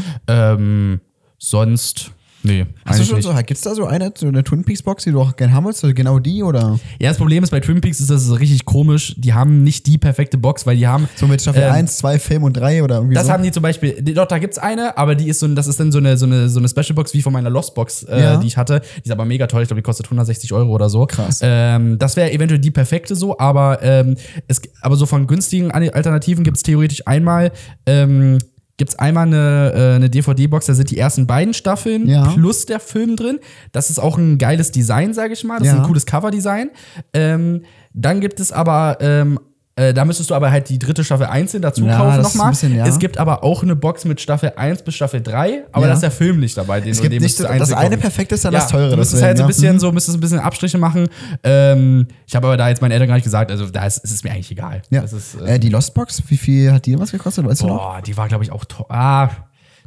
ähm, 0.52 1.00
sonst, 1.38 2.12
nee, 2.42 2.66
Hast 2.84 3.00
du 3.00 3.04
schon 3.04 3.16
nicht. 3.16 3.24
so, 3.26 3.34
gibt's 3.44 3.62
da 3.62 3.74
so 3.74 3.86
eine, 3.86 4.12
so 4.16 4.26
eine 4.28 4.44
Twin 4.44 4.64
Peaks 4.64 4.82
Box, 4.82 5.04
die 5.04 5.10
du 5.12 5.20
auch 5.20 5.34
gerne 5.36 5.52
haben 5.52 5.64
willst? 5.66 5.80
So 5.80 5.92
Genau 5.92 6.18
die 6.18 6.42
oder? 6.42 6.78
Ja, 7.00 7.08
das 7.08 7.18
Problem 7.18 7.42
ist 7.42 7.50
bei 7.50 7.60
Twin 7.60 7.80
Peaks 7.80 8.00
ist 8.00 8.10
das 8.10 8.24
ist 8.26 8.38
richtig 8.38 8.64
komisch. 8.64 9.14
Die 9.18 9.34
haben 9.34 9.62
nicht 9.62 9.86
die 9.86 9.98
perfekte 9.98 10.38
Box, 10.38 10.66
weil 10.66 10.76
die 10.76 10.86
haben. 10.86 11.08
So 11.16 11.26
mit 11.26 11.40
Staffel 11.42 11.62
Ähm, 11.62 11.72
1, 11.72 11.98
2, 11.98 12.18
Film 12.18 12.42
und 12.44 12.52
3 12.56 12.82
oder 12.82 12.96
irgendwie 12.96 13.14
Das 13.14 13.26
so? 13.26 13.32
haben 13.32 13.42
die 13.42 13.50
zum 13.52 13.62
Beispiel, 13.62 14.00
doch, 14.02 14.26
da 14.26 14.38
gibt's 14.38 14.58
eine, 14.58 14.96
aber 14.96 15.14
die 15.14 15.28
ist 15.28 15.40
so, 15.40 15.48
das 15.48 15.66
ist 15.66 15.80
dann 15.80 15.90
so 15.92 15.98
eine, 15.98 16.16
so 16.16 16.26
eine, 16.26 16.48
so 16.48 16.58
eine 16.58 16.68
Special 16.68 16.94
Box 16.94 17.14
wie 17.14 17.22
von 17.22 17.32
meiner 17.32 17.50
Lost 17.50 17.74
Box, 17.74 18.02
äh, 18.04 18.20
Ja. 18.20 18.36
die 18.36 18.46
ich 18.46 18.56
hatte. 18.56 18.80
Die 18.98 19.08
ist 19.08 19.10
aber 19.12 19.24
mega 19.24 19.46
toll, 19.46 19.62
ich 19.62 19.68
glaube, 19.68 19.80
die 19.80 19.84
kostet 19.84 20.06
160 20.06 20.52
Euro 20.52 20.70
oder 20.70 20.88
so. 20.88 21.06
Krass. 21.06 21.40
Ähm, 21.42 21.98
das 21.98 22.16
wäre 22.16 22.32
eventuell 22.32 22.60
die 22.60 22.70
perfekte 22.70 23.16
so, 23.16 23.38
aber, 23.38 23.82
ähm, 23.82 24.16
es, 24.48 24.60
aber 24.82 24.96
so 24.96 25.06
von 25.06 25.26
günstigen 25.26 25.70
Alternativen 25.70 26.44
gibt's 26.44 26.62
theoretisch 26.62 27.06
einmal, 27.06 27.52
ähm, 27.86 28.38
gibt's 28.78 28.98
einmal 28.98 29.26
eine, 29.26 29.72
äh, 29.74 29.94
eine 29.96 30.10
DVD-Box, 30.10 30.66
da 30.66 30.74
sind 30.74 30.90
die 30.90 30.98
ersten 30.98 31.26
beiden 31.26 31.54
Staffeln 31.54 32.06
Ja. 32.08 32.24
plus 32.34 32.66
der 32.66 32.78
Film 32.80 33.16
drin. 33.16 33.38
Das 33.72 33.88
ist 33.90 33.98
auch 33.98 34.18
ein 34.18 34.38
geiles 34.38 34.70
Design, 34.70 35.14
sage 35.14 35.32
ich 35.32 35.44
mal. 35.44 35.58
Das 35.58 35.68
ist 35.68 35.74
Ja. 35.74 35.80
ein 35.80 35.86
cooles 35.86 36.04
Cover-Design. 36.06 36.70
Ähm, 37.14 37.62
dann 37.94 38.20
gibt 38.20 38.38
es 38.40 38.52
aber, 38.52 38.98
ähm, 39.00 39.40
äh, 39.76 39.92
da 39.92 40.04
müsstest 40.06 40.30
du 40.30 40.34
aber 40.34 40.50
halt 40.50 40.68
die 40.70 40.78
dritte 40.78 41.04
Staffel 41.04 41.26
einzeln 41.26 41.60
dazu 41.62 41.84
Ja, 41.84 41.98
kaufen 41.98 42.22
nochmal. 42.22 42.54
ja. 42.74 42.86
Es 42.86 42.98
gibt 42.98 43.18
aber 43.18 43.44
auch 43.44 43.62
eine 43.62 43.76
Box 43.76 44.04
mit 44.06 44.20
Staffel 44.20 44.52
1 44.56 44.82
bis 44.82 44.94
Staffel 44.94 45.20
3, 45.22 45.64
aber 45.70 45.82
Ja. 45.82 45.88
da 45.88 45.94
ist 45.94 46.00
der 46.02 46.10
Film 46.10 46.40
nicht 46.40 46.56
dabei. 46.56 46.80
Den 46.80 46.90
Es 46.92 46.96
du- 46.96 47.02
gibt 47.02 47.12
den 47.14 47.22
nicht 47.22 47.38
das 47.38 47.46
eine 47.46 47.60
kaufen. 47.90 48.00
perfekte 48.00 48.34
ist 48.36 48.44
dann 48.46 48.54
das 48.54 48.68
teure, 48.68 48.90
Du 48.90 48.96
müsstest 48.96 49.22
deswegen, 49.22 49.26
halt 49.26 49.36
so 49.38 49.42
ein 49.42 49.44
ja. 49.44 49.48
bisschen, 49.48 49.74
Mhm. 49.74 49.80
so 49.80 49.92
müsstest 49.92 50.16
ein 50.16 50.20
bisschen 50.20 50.38
Abstriche 50.40 50.78
machen. 50.78 51.08
Ähm, 51.42 52.06
ich 52.26 52.34
habe 52.34 52.46
aber 52.46 52.56
da 52.56 52.68
jetzt 52.68 52.80
meinen 52.80 52.92
Eltern 52.92 53.08
gar 53.08 53.14
nicht 53.16 53.24
gesagt, 53.24 53.50
also 53.50 53.66
da 53.68 53.84
ist, 53.86 53.98
ist 53.98 54.12
es 54.12 54.24
mir 54.24 54.30
eigentlich 54.30 54.50
egal. 54.50 54.82
Ja. 54.90 55.02
Ist, 55.02 55.12
äh, 55.46 55.56
äh, 55.56 55.58
die 55.58 55.68
Lost 55.68 55.92
Box, 55.94 56.22
wie 56.28 56.36
viel 56.38 56.72
hat 56.72 56.86
die 56.86 56.98
was 56.98 57.12
gekostet? 57.12 57.44
Weißt 57.46 57.60
du 57.62 57.66
noch? 57.66 57.76
boah, 57.76 58.00
die 58.02 58.16
war, 58.16 58.28
glaube 58.28 58.44
ich, 58.44 58.52
auch 58.52 58.64
teuer. 58.64 58.86
Ah, 58.88 59.28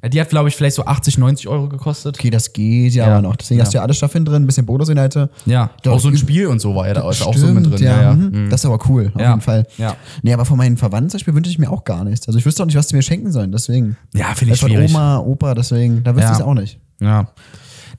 na, 0.02 0.10
die 0.10 0.20
hat, 0.22 0.30
glaube 0.30 0.50
ich, 0.50 0.56
vielleicht 0.56 0.76
so 0.76 0.86
80, 0.86 1.18
90 1.18 1.47
Euro 1.47 1.68
gekostet. 1.70 2.18
Okay, 2.18 2.30
das 2.30 2.54
geht 2.54 2.93
ja, 2.93 3.06
Ja. 3.08 3.14
aber 3.14 3.22
noch. 3.22 3.36
Deswegen 3.36 3.60
Ja. 3.60 3.66
hast 3.66 3.74
du 3.74 3.78
ja 3.78 3.84
alle 3.84 3.93
Staffeln 3.93 4.26
drin, 4.26 4.43
ein 4.43 4.45
bisschen 4.45 4.66
Bonusinhalte. 4.66 5.30
Ja, 5.45 5.70
Doch, 5.84 5.93
auch 5.93 6.00
so 6.00 6.10
ein 6.10 6.18
Spiel 6.18 6.47
und 6.47 6.60
so 6.60 6.76
war 6.76 6.88
ja 6.88 6.93
da 6.93 7.04
auch 7.04 7.14
so 7.14 7.47
mit 7.47 7.66
drin. 7.66 7.84
Ja, 7.84 8.02
ja. 8.02 8.14
mhm. 8.14 8.45
Mhm. 8.45 8.50
Das 8.50 8.62
ist 8.62 8.66
aber 8.66 8.80
cool, 8.89 9.12
auf 9.14 9.22
Ja. 9.22 9.30
jeden 9.30 9.41
Fall. 9.41 9.66
Ja. 9.78 9.95
Nee, 10.22 10.34
aber 10.34 10.45
von 10.45 10.58
meinen 10.58 10.78
Verwandten 10.78 11.10
zum 11.10 11.18
Beispiel 11.20 11.36
wünsche 11.36 11.52
ich 11.52 11.60
mir 11.60 11.70
auch 11.72 11.84
gar 11.84 12.04
nichts. 12.04 12.28
Also 12.28 12.39
ich 12.39 12.45
wüsste 12.45 12.64
auch 12.64 12.68
nicht, 12.68 12.76
was 12.78 12.88
die 12.88 12.95
mir 12.95 13.02
schenken 13.04 13.32
sollen, 13.32 13.52
deswegen. 13.52 13.97
Ja, 14.14 14.34
finde 14.36 14.54
ich 14.54 14.60
Von 14.60 14.70
schwierig. 14.70 14.91
Oma, 14.91 15.18
Opa, 15.20 15.54
deswegen, 15.56 16.04
da 16.04 16.12
wüsste 16.16 16.28
Ja. 16.28 16.32
ich 16.34 16.39
es 16.39 16.45
auch 16.45 16.54
nicht. 16.54 16.80
Ja. 17.02 17.28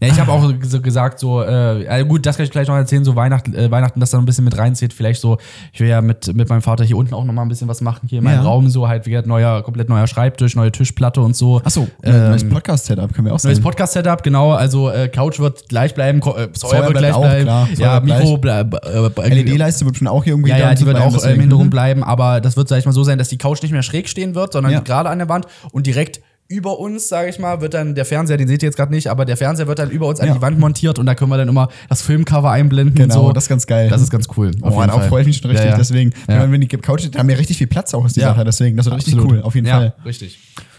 Ja, 0.01 0.09
ich 0.09 0.19
habe 0.19 0.33
auch 0.33 0.51
so 0.63 0.81
gesagt, 0.81 1.19
so, 1.21 1.43
äh, 1.43 1.85
ja, 1.85 2.03
gut, 2.03 2.25
das 2.25 2.37
kann 2.37 2.45
ich 2.45 2.51
gleich 2.51 2.67
noch 2.69 2.75
erzählen, 2.75 3.05
so 3.05 3.17
Weihnachten, 3.17 3.55
äh, 3.55 3.71
Weihnachten, 3.71 4.01
das 4.01 4.11
da 4.11 4.19
ein 4.19 4.25
bisschen 4.25 4.45
mit 4.45 4.57
reinzieht. 4.57 4.93
Vielleicht 4.95 5.21
so, 5.21 5.37
ich 5.73 5.81
will 5.81 5.89
ja 5.89 6.01
mit, 6.01 6.35
mit 6.35 6.49
meinem 6.49 6.63
Vater 6.63 6.85
hier 6.85 6.97
unten 6.97 7.13
auch 7.13 7.25
noch 7.25 7.35
mal 7.35 7.43
ein 7.43 7.49
bisschen 7.49 7.69
was 7.69 7.81
machen, 7.83 8.09
hier 8.09 8.19
in 8.19 8.25
meinem 8.25 8.37
Ja. 8.39 8.43
Raum, 8.43 8.69
so 8.71 8.89
halt, 8.89 9.05
wie 9.07 9.11
gesagt, 9.11 9.27
neuer, 9.29 9.63
komplett 9.63 9.89
neuer 9.91 10.07
Schreibtisch, 10.07 10.57
neue 10.57 10.73
Tischplatte 10.73 11.21
und 11.21 11.37
so. 11.37 11.61
Achso, 11.65 11.87
Ähm, 12.03 12.15
äh, 12.15 12.29
neues 12.31 12.49
Podcast-Setup 12.49 13.13
können 13.13 13.27
wir 13.27 13.35
auch 13.35 13.43
Neues 13.43 13.57
sagen. 13.57 13.63
Podcast-Setup, 13.63 14.23
genau. 14.23 14.53
Also 14.53 14.89
äh, 14.91 15.09
Couch 15.09 15.39
wird 15.39 15.69
gleich 15.69 15.95
bleiben, 15.95 16.21
äh, 16.23 16.49
Säuer 16.55 16.85
wird 16.87 16.97
gleich 16.97 17.13
auch, 17.13 17.21
bleiben. 17.21 17.43
klar. 17.45 17.69
Ja, 17.77 18.01
Mikro 18.01 18.39
bleibt. 18.39 18.75
Äh, 18.87 19.29
LED-Leiste 19.29 19.85
wird 19.85 19.99
schon 19.99 20.09
auch 20.09 20.25
hier 20.25 20.33
irgendwie 20.33 20.51
ja, 20.51 20.59
da 20.59 20.69
ja, 20.71 20.75
die 20.75 20.87
wird 20.87 20.97
bleiben, 20.97 21.15
auch 21.15 21.25
äh, 21.25 21.35
im. 21.35 21.41
Hintergrund 21.41 21.71
bleiben, 21.71 22.03
aber 22.03 22.41
das 22.41 22.57
wird, 22.57 22.69
sag 22.69 22.79
ich 22.79 22.87
mal, 22.87 22.93
so 22.93 23.05
sein, 23.05 23.19
dass 23.19 23.29
die 23.29 23.39
Couch 23.39 23.61
nicht 23.63 23.73
mehr 23.73 23.83
schräg 23.83 24.09
stehen 24.09 24.35
wird, 24.35 24.55
sondern 24.55 24.73
Ja. 24.73 24.81
gerade 24.81 25.11
an 25.11 25.19
der 25.19 25.29
Wand 25.29 25.47
und 25.73 25.87
direkt 25.87 26.21
über 26.51 26.79
uns, 26.81 27.09
sage 27.09 27.31
ich 27.31 27.39
mal, 27.39 27.61
wird 27.61 27.75
dann 27.75 27.95
der 27.95 28.05
Fernseher, 28.05 28.37
den 28.37 28.49
seht 28.49 28.63
ihr 28.63 28.67
jetzt 28.67 28.77
gerade 28.77 28.93
nicht, 28.93 29.07
aber 29.07 29.25
der 29.25 29.37
Fernseher 29.37 29.69
wird 29.69 29.79
dann 29.79 29.89
über 29.91 30.09
uns 30.09 30.19
an 30.21 30.27
Ja. 30.29 30.35
die 30.35 30.43
Wand 30.43 30.59
montiert 30.59 30.99
und 30.99 31.07
da 31.07 31.15
können 31.15 31.31
wir 31.31 31.39
dann 31.39 31.49
immer 31.49 31.69
das 31.89 32.03
Filmcover 32.03 32.51
einblenden 32.51 32.97
Genau, 32.97 33.29
so. 33.29 33.33
das 33.33 33.45
ist 33.45 33.49
ganz 33.49 33.67
geil. 33.67 33.89
Das 33.89 34.03
ist 34.03 34.11
ganz 34.11 34.27
cool. 34.37 34.51
Oh, 34.61 34.69
darauf 34.71 35.07
freue 35.07 35.21
ich 35.23 35.29
mich 35.29 35.37
schon 35.39 35.51
richtig. 35.51 35.67
Ja, 35.67 35.73
ja. 35.73 35.79
Deswegen, 35.79 36.13
wenn, 36.27 36.51
wenn 36.53 36.61
die 36.61 36.67
Couch, 36.69 37.09
da 37.11 37.21
haben 37.21 37.29
wir 37.29 37.39
richtig 37.39 37.57
viel 37.59 37.69
Platz 37.69 37.95
auch, 37.95 38.05
ist 38.05 38.17
die 38.17 38.21
Ja. 38.21 38.35
Sache. 38.35 38.45
Deswegen, 38.45 38.77
das 38.77 38.87
wird 38.87 38.97
richtig 38.97 39.15
Absolut. 39.15 39.33
cool, 39.39 39.43
auf 39.43 39.55
jeden 39.55 39.69
ja, 39.69 39.75
Fall. 39.79 39.95
richtig. 40.05 40.39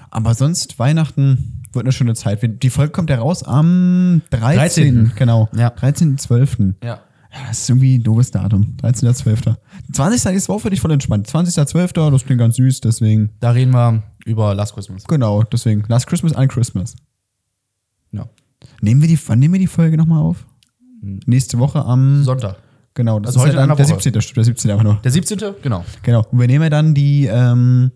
Aber 0.09 0.33
sonst, 0.35 0.77
Weihnachten 0.77 1.61
wird 1.71 1.85
eine 1.85 1.93
schöne 1.93 2.15
Zeit. 2.15 2.41
Wir- 2.41 2.49
Die 2.49 2.69
Folge 2.69 2.91
kommt 2.91 3.09
ja 3.09 3.17
raus 3.19 3.43
am 3.43 4.21
13. 4.29 4.55
13.. 4.57 5.11
Genau. 5.15 5.47
Ja. 5.55 5.69
13.12. 5.69 6.73
Ja. 6.83 6.99
Ja, 7.33 7.39
das 7.47 7.59
ist 7.59 7.69
irgendwie 7.69 7.97
ein 7.97 8.03
doofes 8.03 8.31
Datum. 8.31 8.75
13.12. 8.81 9.55
20. 9.93 10.35
ist 10.35 10.49
Woche 10.49 10.59
für 10.59 10.69
dich 10.69 10.81
voll 10.81 10.91
entspannt. 10.91 11.27
20.12. 11.27 12.11
Das 12.11 12.25
klingt 12.25 12.39
ganz 12.39 12.57
süß, 12.57 12.81
deswegen. 12.81 13.29
Da 13.39 13.51
reden 13.51 13.71
wir 13.71 14.03
über 14.25 14.53
Last 14.53 14.73
Christmas. 14.73 15.05
Genau, 15.05 15.43
deswegen. 15.43 15.83
Last 15.87 16.07
Christmas 16.07 16.33
an 16.33 16.47
Christmas. 16.49 16.95
Ja. 18.11 18.27
Nehmen 18.81 19.01
wir 19.01 19.07
die, 19.07 19.19
wann 19.27 19.39
nehmen 19.39 19.53
wir 19.53 19.59
die 19.61 19.67
Folge 19.67 19.95
nochmal 19.97 20.21
auf? 20.21 20.45
Nächste 21.01 21.57
Woche 21.57 21.83
am. 21.85 22.23
Sonntag. 22.23 22.57
Genau, 22.93 23.19
das 23.19 23.29
Also 23.29 23.39
ist 23.39 23.45
heute 23.45 23.55
ja 23.55 23.65
dann 23.67 23.77
der 23.77 23.87
Woche. 23.87 24.01
17. 24.01 24.21
Stimmt, 24.21 24.37
der 24.37 24.43
17. 24.43 24.71
einfach 24.71 24.83
nur. 24.83 24.95
Der 24.95 25.11
17. 25.11 25.39
Genau. 25.61 25.85
Genau. 26.03 26.25
Und 26.29 26.39
wir 26.39 26.47
nehmen 26.47 26.63
ja 26.63 26.69
dann 26.69 26.93
die, 26.93 27.25
ähm, 27.31 27.91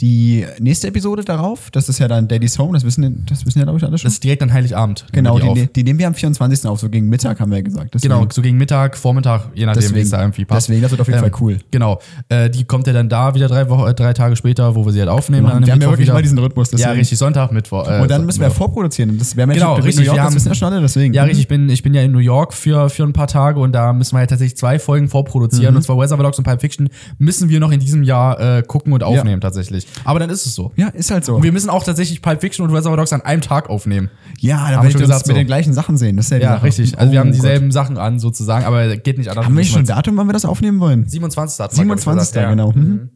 die 0.00 0.44
nächste 0.58 0.88
Episode 0.88 1.22
darauf. 1.24 1.70
Das 1.70 1.88
ist 1.88 2.00
ja 2.00 2.08
dann 2.08 2.26
Daddy's 2.26 2.58
Home. 2.58 2.72
Das 2.72 2.84
wissen, 2.84 3.24
das 3.28 3.46
wissen 3.46 3.60
ja, 3.60 3.64
glaube 3.64 3.78
ich, 3.78 3.84
alle 3.84 3.96
schon. 3.96 4.06
Das 4.08 4.14
ist 4.14 4.24
direkt 4.24 4.42
an 4.42 4.52
Heiligabend. 4.52 5.06
genau, 5.12 5.36
wir 5.36 5.42
die, 5.42 5.54
die 5.54 5.62
auf. 5.62 5.72
die, 5.72 5.84
nehmen 5.84 5.98
wir 6.00 6.08
am 6.08 6.14
24. 6.14 6.66
auf, 6.68 6.80
so 6.80 6.88
gegen 6.90 7.08
Mittag 7.08 7.38
haben 7.38 7.50
wir 7.52 7.58
ja 7.58 7.62
gesagt. 7.62 7.94
Deswegen, 7.94 8.12
Genau, 8.12 8.26
so 8.32 8.42
gegen 8.42 8.58
Mittag, 8.58 8.96
Vormittag, 8.96 9.50
je 9.54 9.66
nachdem, 9.66 9.94
wie 9.94 10.00
es 10.00 10.10
da 10.10 10.20
irgendwie 10.20 10.44
passt. 10.44 10.66
deswegen, 10.68 10.82
das 10.82 10.90
wird 10.90 11.00
auf 11.00 11.06
jeden 11.06 11.18
Ähm, 11.22 11.30
Fall 11.30 11.40
cool. 11.40 11.58
Genau. 11.70 12.00
Äh, 12.28 12.50
die 12.50 12.64
kommt 12.64 12.88
ja 12.88 12.92
dann 12.92 13.08
da 13.08 13.36
wieder 13.36 13.46
drei, 13.46 13.68
Wochen, 13.68 13.88
äh, 13.88 13.94
drei 13.94 14.12
Tage 14.14 14.34
später, 14.34 14.74
wo 14.74 14.84
wir 14.84 14.92
sie 14.92 14.98
halt 14.98 15.08
aufnehmen. 15.10 15.44
Wir 15.46 15.50
dann 15.52 15.62
am 15.64 15.70
haben 15.70 15.80
ja 15.80 15.86
wirklich 15.88 16.06
wieder. 16.08 16.14
mal 16.14 16.22
diesen 16.22 16.38
Rhythmus. 16.38 16.72
Ja, 16.72 16.78
deswegen. 16.78 16.98
richtig, 16.98 17.18
Sonntag, 17.18 17.52
Mittwoch. 17.52 17.86
äh, 17.88 18.00
Und 18.00 18.10
dann 18.10 18.26
müssen 18.26 18.40
wir 18.40 18.48
ja 18.48 18.52
vorproduzieren. 18.54 19.16
Das, 19.16 19.36
wir 19.36 19.44
haben 19.44 19.50
ja 19.50 19.54
Genau, 19.54 19.74
richtig, 19.76 19.96
New 19.96 20.02
York, 20.02 20.16
wir 20.16 20.16
das 20.18 20.26
haben- 20.26 20.34
wissen 20.34 20.48
ja 20.48 20.54
schon 20.56 20.72
alle, 20.72 20.80
deswegen. 20.80 21.14
Ja, 21.14 21.22
richtig, 21.22 21.42
ich 21.42 21.48
bin, 21.48 21.68
ich 21.68 21.84
bin 21.84 21.94
ja 21.94 22.02
in 22.02 22.10
New 22.10 22.18
York 22.18 22.52
für, 22.52 22.90
für 22.90 23.04
ein 23.04 23.12
paar 23.12 23.28
Tage 23.28 23.60
und 23.60 23.70
da 23.72 23.92
müssen 23.92 24.16
wir 24.16 24.20
ja 24.22 24.26
tatsächlich 24.26 24.56
zwei 24.56 24.80
Folgen 24.80 25.04
Mhm. 25.06 25.10
vorproduzieren. 25.10 25.76
Und 25.76 25.82
zwar 25.82 25.96
Weather 25.98 26.16
Vlogs 26.18 26.36
und 26.38 26.44
Pulp 26.44 26.60
Fiction 26.60 26.88
müssen 27.18 27.48
wir 27.48 27.60
noch 27.60 27.70
in 27.70 27.78
diesem 27.78 28.02
Jahr 28.02 28.40
äh, 28.58 28.62
gucken 28.66 28.92
und 28.92 29.04
aufnehmen 29.04 29.40
tatsächlich. 29.40 29.83
Richtig. 29.86 30.06
Aber 30.06 30.18
dann 30.18 30.30
ist 30.30 30.46
es 30.46 30.54
so. 30.54 30.72
Ja, 30.76 30.88
ist 30.88 31.10
halt 31.10 31.24
so. 31.24 31.36
Und 31.36 31.42
wir 31.42 31.52
müssen 31.52 31.70
auch 31.70 31.82
tatsächlich 31.84 32.22
Pulp 32.22 32.40
Fiction 32.40 32.66
und 32.66 32.74
Reservoir 32.74 32.96
Dogs 32.96 33.12
an 33.12 33.22
einem 33.22 33.40
Tag 33.42 33.68
aufnehmen. 33.70 34.10
ja, 34.40 34.70
da 34.70 34.76
wir 34.76 34.82
will 34.82 34.86
ich 34.88 34.92
schon 34.92 35.00
gesagt, 35.02 35.26
mit 35.26 35.34
so. 35.36 35.40
den 35.40 35.46
gleichen 35.46 35.72
Sachen 35.72 35.96
sehen. 35.96 36.16
Das 36.16 36.26
ist 36.26 36.30
ja, 36.32 36.38
Ja, 36.38 36.54
richtig. 36.56 36.98
Also 36.98 37.12
wir 37.12 37.18
Oh 37.18 37.20
haben 37.20 37.28
Gott. 37.30 37.36
dieselben 37.36 37.70
Sachen 37.72 37.98
an 37.98 38.18
sozusagen, 38.18 38.64
aber 38.64 38.96
geht 38.96 39.18
nicht 39.18 39.28
anders. 39.30 39.46
Haben 39.46 39.56
wir 39.56 39.64
schon 39.64 39.80
ein 39.80 39.86
Datum, 39.86 40.16
wann 40.16 40.26
wir 40.28 40.32
das 40.32 40.44
aufnehmen 40.44 40.80
wollen? 40.80 41.06
27. 41.08 41.58
hat 41.60 41.76
man, 41.76 41.86
glaub 41.86 41.98
ich, 41.98 42.04
27. 42.04 42.32
gesagt, 42.32 42.44
ja. 42.44 42.50
genau. 42.50 42.72
Mhm. 42.72 43.10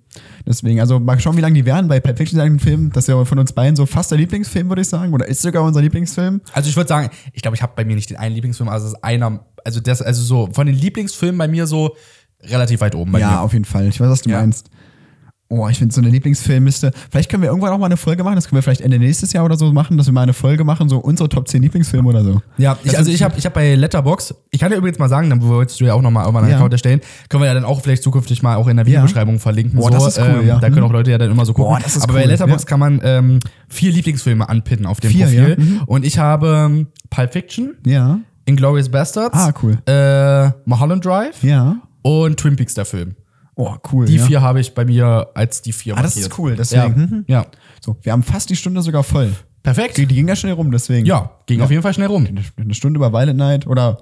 Deswegen, 0.46 0.80
also 0.80 0.98
mal 0.98 1.18
schauen, 1.20 1.36
wie 1.36 1.40
lange 1.42 1.54
die 1.54 1.66
werden. 1.66 1.88
Bei 1.88 2.00
Pulp 2.00 2.16
Fiction 2.16 2.38
ist 2.38 2.44
ein 2.44 2.58
Film, 2.58 2.90
das 2.92 3.04
ist 3.04 3.08
ja 3.08 3.24
von 3.24 3.38
uns 3.38 3.52
beiden 3.52 3.76
so 3.76 3.86
fast 3.86 4.10
der 4.10 4.18
Lieblingsfilm, 4.18 4.68
würde 4.68 4.82
ich 4.82 4.88
sagen. 4.88 5.12
Oder 5.12 5.26
ist 5.28 5.42
sogar 5.42 5.62
unser 5.62 5.82
Lieblingsfilm. 5.82 6.40
Also 6.52 6.70
ich 6.70 6.76
würde 6.76 6.88
sagen, 6.88 7.10
ich 7.32 7.42
glaube, 7.42 7.56
ich 7.56 7.62
habe 7.62 7.72
bei 7.76 7.84
mir 7.84 7.94
nicht 7.94 8.08
den 8.10 8.16
einen 8.16 8.34
Lieblingsfilm, 8.34 8.68
also 8.68 8.86
es 8.86 8.92
ist 8.94 9.04
einer, 9.04 9.40
also 9.64 9.80
das, 9.80 10.00
also 10.02 10.22
so 10.22 10.48
von 10.52 10.66
den 10.66 10.74
Lieblingsfilmen 10.76 11.36
bei 11.38 11.48
mir 11.48 11.66
so 11.66 11.94
relativ 12.42 12.80
weit 12.80 12.94
oben 12.94 13.12
bei 13.12 13.20
ja, 13.20 13.30
mir. 13.32 13.40
auf 13.42 13.52
jeden 13.52 13.64
Fall. 13.64 13.86
Ich 13.88 14.00
weiß, 14.00 14.08
was 14.08 14.22
du 14.22 14.30
Ja. 14.30 14.38
meinst. 14.40 14.70
Oh, 15.50 15.66
ich 15.66 15.78
finde 15.78 15.94
so 15.94 16.02
eine 16.02 16.10
Lieblingsfilmliste. 16.10 16.90
Vielleicht 17.10 17.30
können 17.30 17.42
wir 17.42 17.48
irgendwann 17.48 17.72
auch 17.72 17.78
mal 17.78 17.86
eine 17.86 17.96
Folge 17.96 18.22
machen. 18.22 18.34
Das 18.34 18.48
können 18.48 18.58
wir 18.58 18.62
vielleicht 18.62 18.82
Ende 18.82 18.98
nächstes 18.98 19.32
Jahr 19.32 19.46
oder 19.46 19.56
so 19.56 19.72
machen, 19.72 19.96
dass 19.96 20.04
wir 20.04 20.12
mal 20.12 20.20
eine 20.22 20.34
Folge 20.34 20.62
machen, 20.62 20.90
so 20.90 20.98
unsere 20.98 21.30
Top 21.30 21.48
10 21.48 21.62
Lieblingsfilme 21.62 22.06
oder 22.06 22.22
so. 22.22 22.42
Ja, 22.58 22.76
ich, 22.84 22.98
also 22.98 23.10
ich 23.10 23.22
habe 23.22 23.34
ich 23.38 23.46
hab 23.46 23.54
bei 23.54 23.74
Letterbox, 23.74 24.34
ich 24.50 24.60
kann 24.60 24.70
dir 24.70 24.76
übrigens 24.76 24.98
mal 24.98 25.08
sagen, 25.08 25.30
dann 25.30 25.42
wolltest 25.42 25.80
du 25.80 25.86
ja 25.86 25.94
auch 25.94 26.02
nochmal 26.02 26.24
irgendwann 26.24 26.44
einen 26.44 26.50
Ja. 26.52 26.58
Account 26.58 26.74
erstellen, 26.74 27.00
können 27.30 27.42
wir 27.42 27.46
ja 27.46 27.54
dann 27.54 27.64
auch 27.64 27.80
vielleicht 27.80 28.02
zukünftig 28.02 28.42
mal 28.42 28.56
auch 28.56 28.68
in 28.68 28.76
der 28.76 28.84
Ja. 28.84 28.92
Videobeschreibung 28.92 29.38
verlinken. 29.38 29.78
Boah, 29.78 29.84
so. 29.90 29.98
das 30.04 30.06
ist 30.08 30.18
cool, 30.18 30.40
ähm, 30.42 30.46
ja. 30.48 30.58
Da 30.58 30.68
können 30.68 30.82
auch 30.82 30.88
Mhm. 30.90 30.94
Leute 30.96 31.10
ja 31.12 31.18
dann 31.18 31.30
immer 31.30 31.46
so 31.46 31.54
gucken. 31.54 31.72
Boah, 31.72 31.80
das 31.80 31.96
ist 31.96 32.02
Aber 32.02 32.12
bei 32.12 32.24
cool, 32.24 32.28
Letterbox 32.28 32.62
ja. 32.64 32.68
kann 32.68 32.80
man 32.80 33.00
ähm, 33.02 33.38
vier 33.68 33.90
Lieblingsfilme 33.92 34.46
anpinnen 34.46 34.84
auf 34.84 35.00
dem 35.00 35.10
Vier, 35.10 35.24
Profil. 35.26 35.56
ja. 35.58 35.64
Mhm. 35.64 35.80
Und 35.86 36.04
ich 36.04 36.18
habe 36.18 36.64
ähm, 36.66 36.88
Pulp 37.08 37.32
Fiction, 37.32 37.74
Ja. 37.86 38.18
Inglourious 38.44 38.90
Bastards, 38.90 39.34
Ah, 39.34 39.52
cool. 39.62 39.78
äh, 39.86 40.50
Mulholland 40.68 41.04
Drive 41.06 41.42
Ja. 41.42 41.76
und 42.02 42.38
Twin 42.38 42.56
Peaks 42.56 42.74
der 42.74 42.84
Film. 42.84 43.14
Oh, 43.60 43.74
cool. 43.92 44.06
Die 44.06 44.16
ja. 44.16 44.24
vier 44.24 44.40
habe 44.40 44.60
ich 44.60 44.72
bei 44.72 44.84
mir 44.84 45.30
als 45.34 45.62
die 45.62 45.72
vier 45.72 45.98
Ah, 45.98 46.02
das 46.02 46.16
ist 46.16 46.38
cool, 46.38 46.50
Ja. 46.50 46.56
deswegen. 46.56 47.00
Mhm. 47.00 47.24
ja. 47.26 47.44
So, 47.80 47.96
wir 48.02 48.12
haben 48.12 48.22
fast 48.22 48.48
die 48.50 48.56
Stunde 48.56 48.82
sogar 48.82 49.02
voll. 49.02 49.32
Perfekt. 49.64 49.96
Die, 49.96 50.06
die 50.06 50.14
ging 50.14 50.28
ja 50.28 50.36
schnell 50.36 50.52
rum, 50.52 50.70
deswegen. 50.70 51.04
Ja, 51.06 51.32
ging 51.46 51.60
auf 51.60 51.70
jeden 51.70 51.82
Fall 51.82 51.92
schnell 51.92 52.06
rum. 52.06 52.28
Eine, 52.56 52.74
Stunde 52.74 52.98
über 52.98 53.12
Violent 53.12 53.36
Night 53.36 53.66
oder 53.66 53.98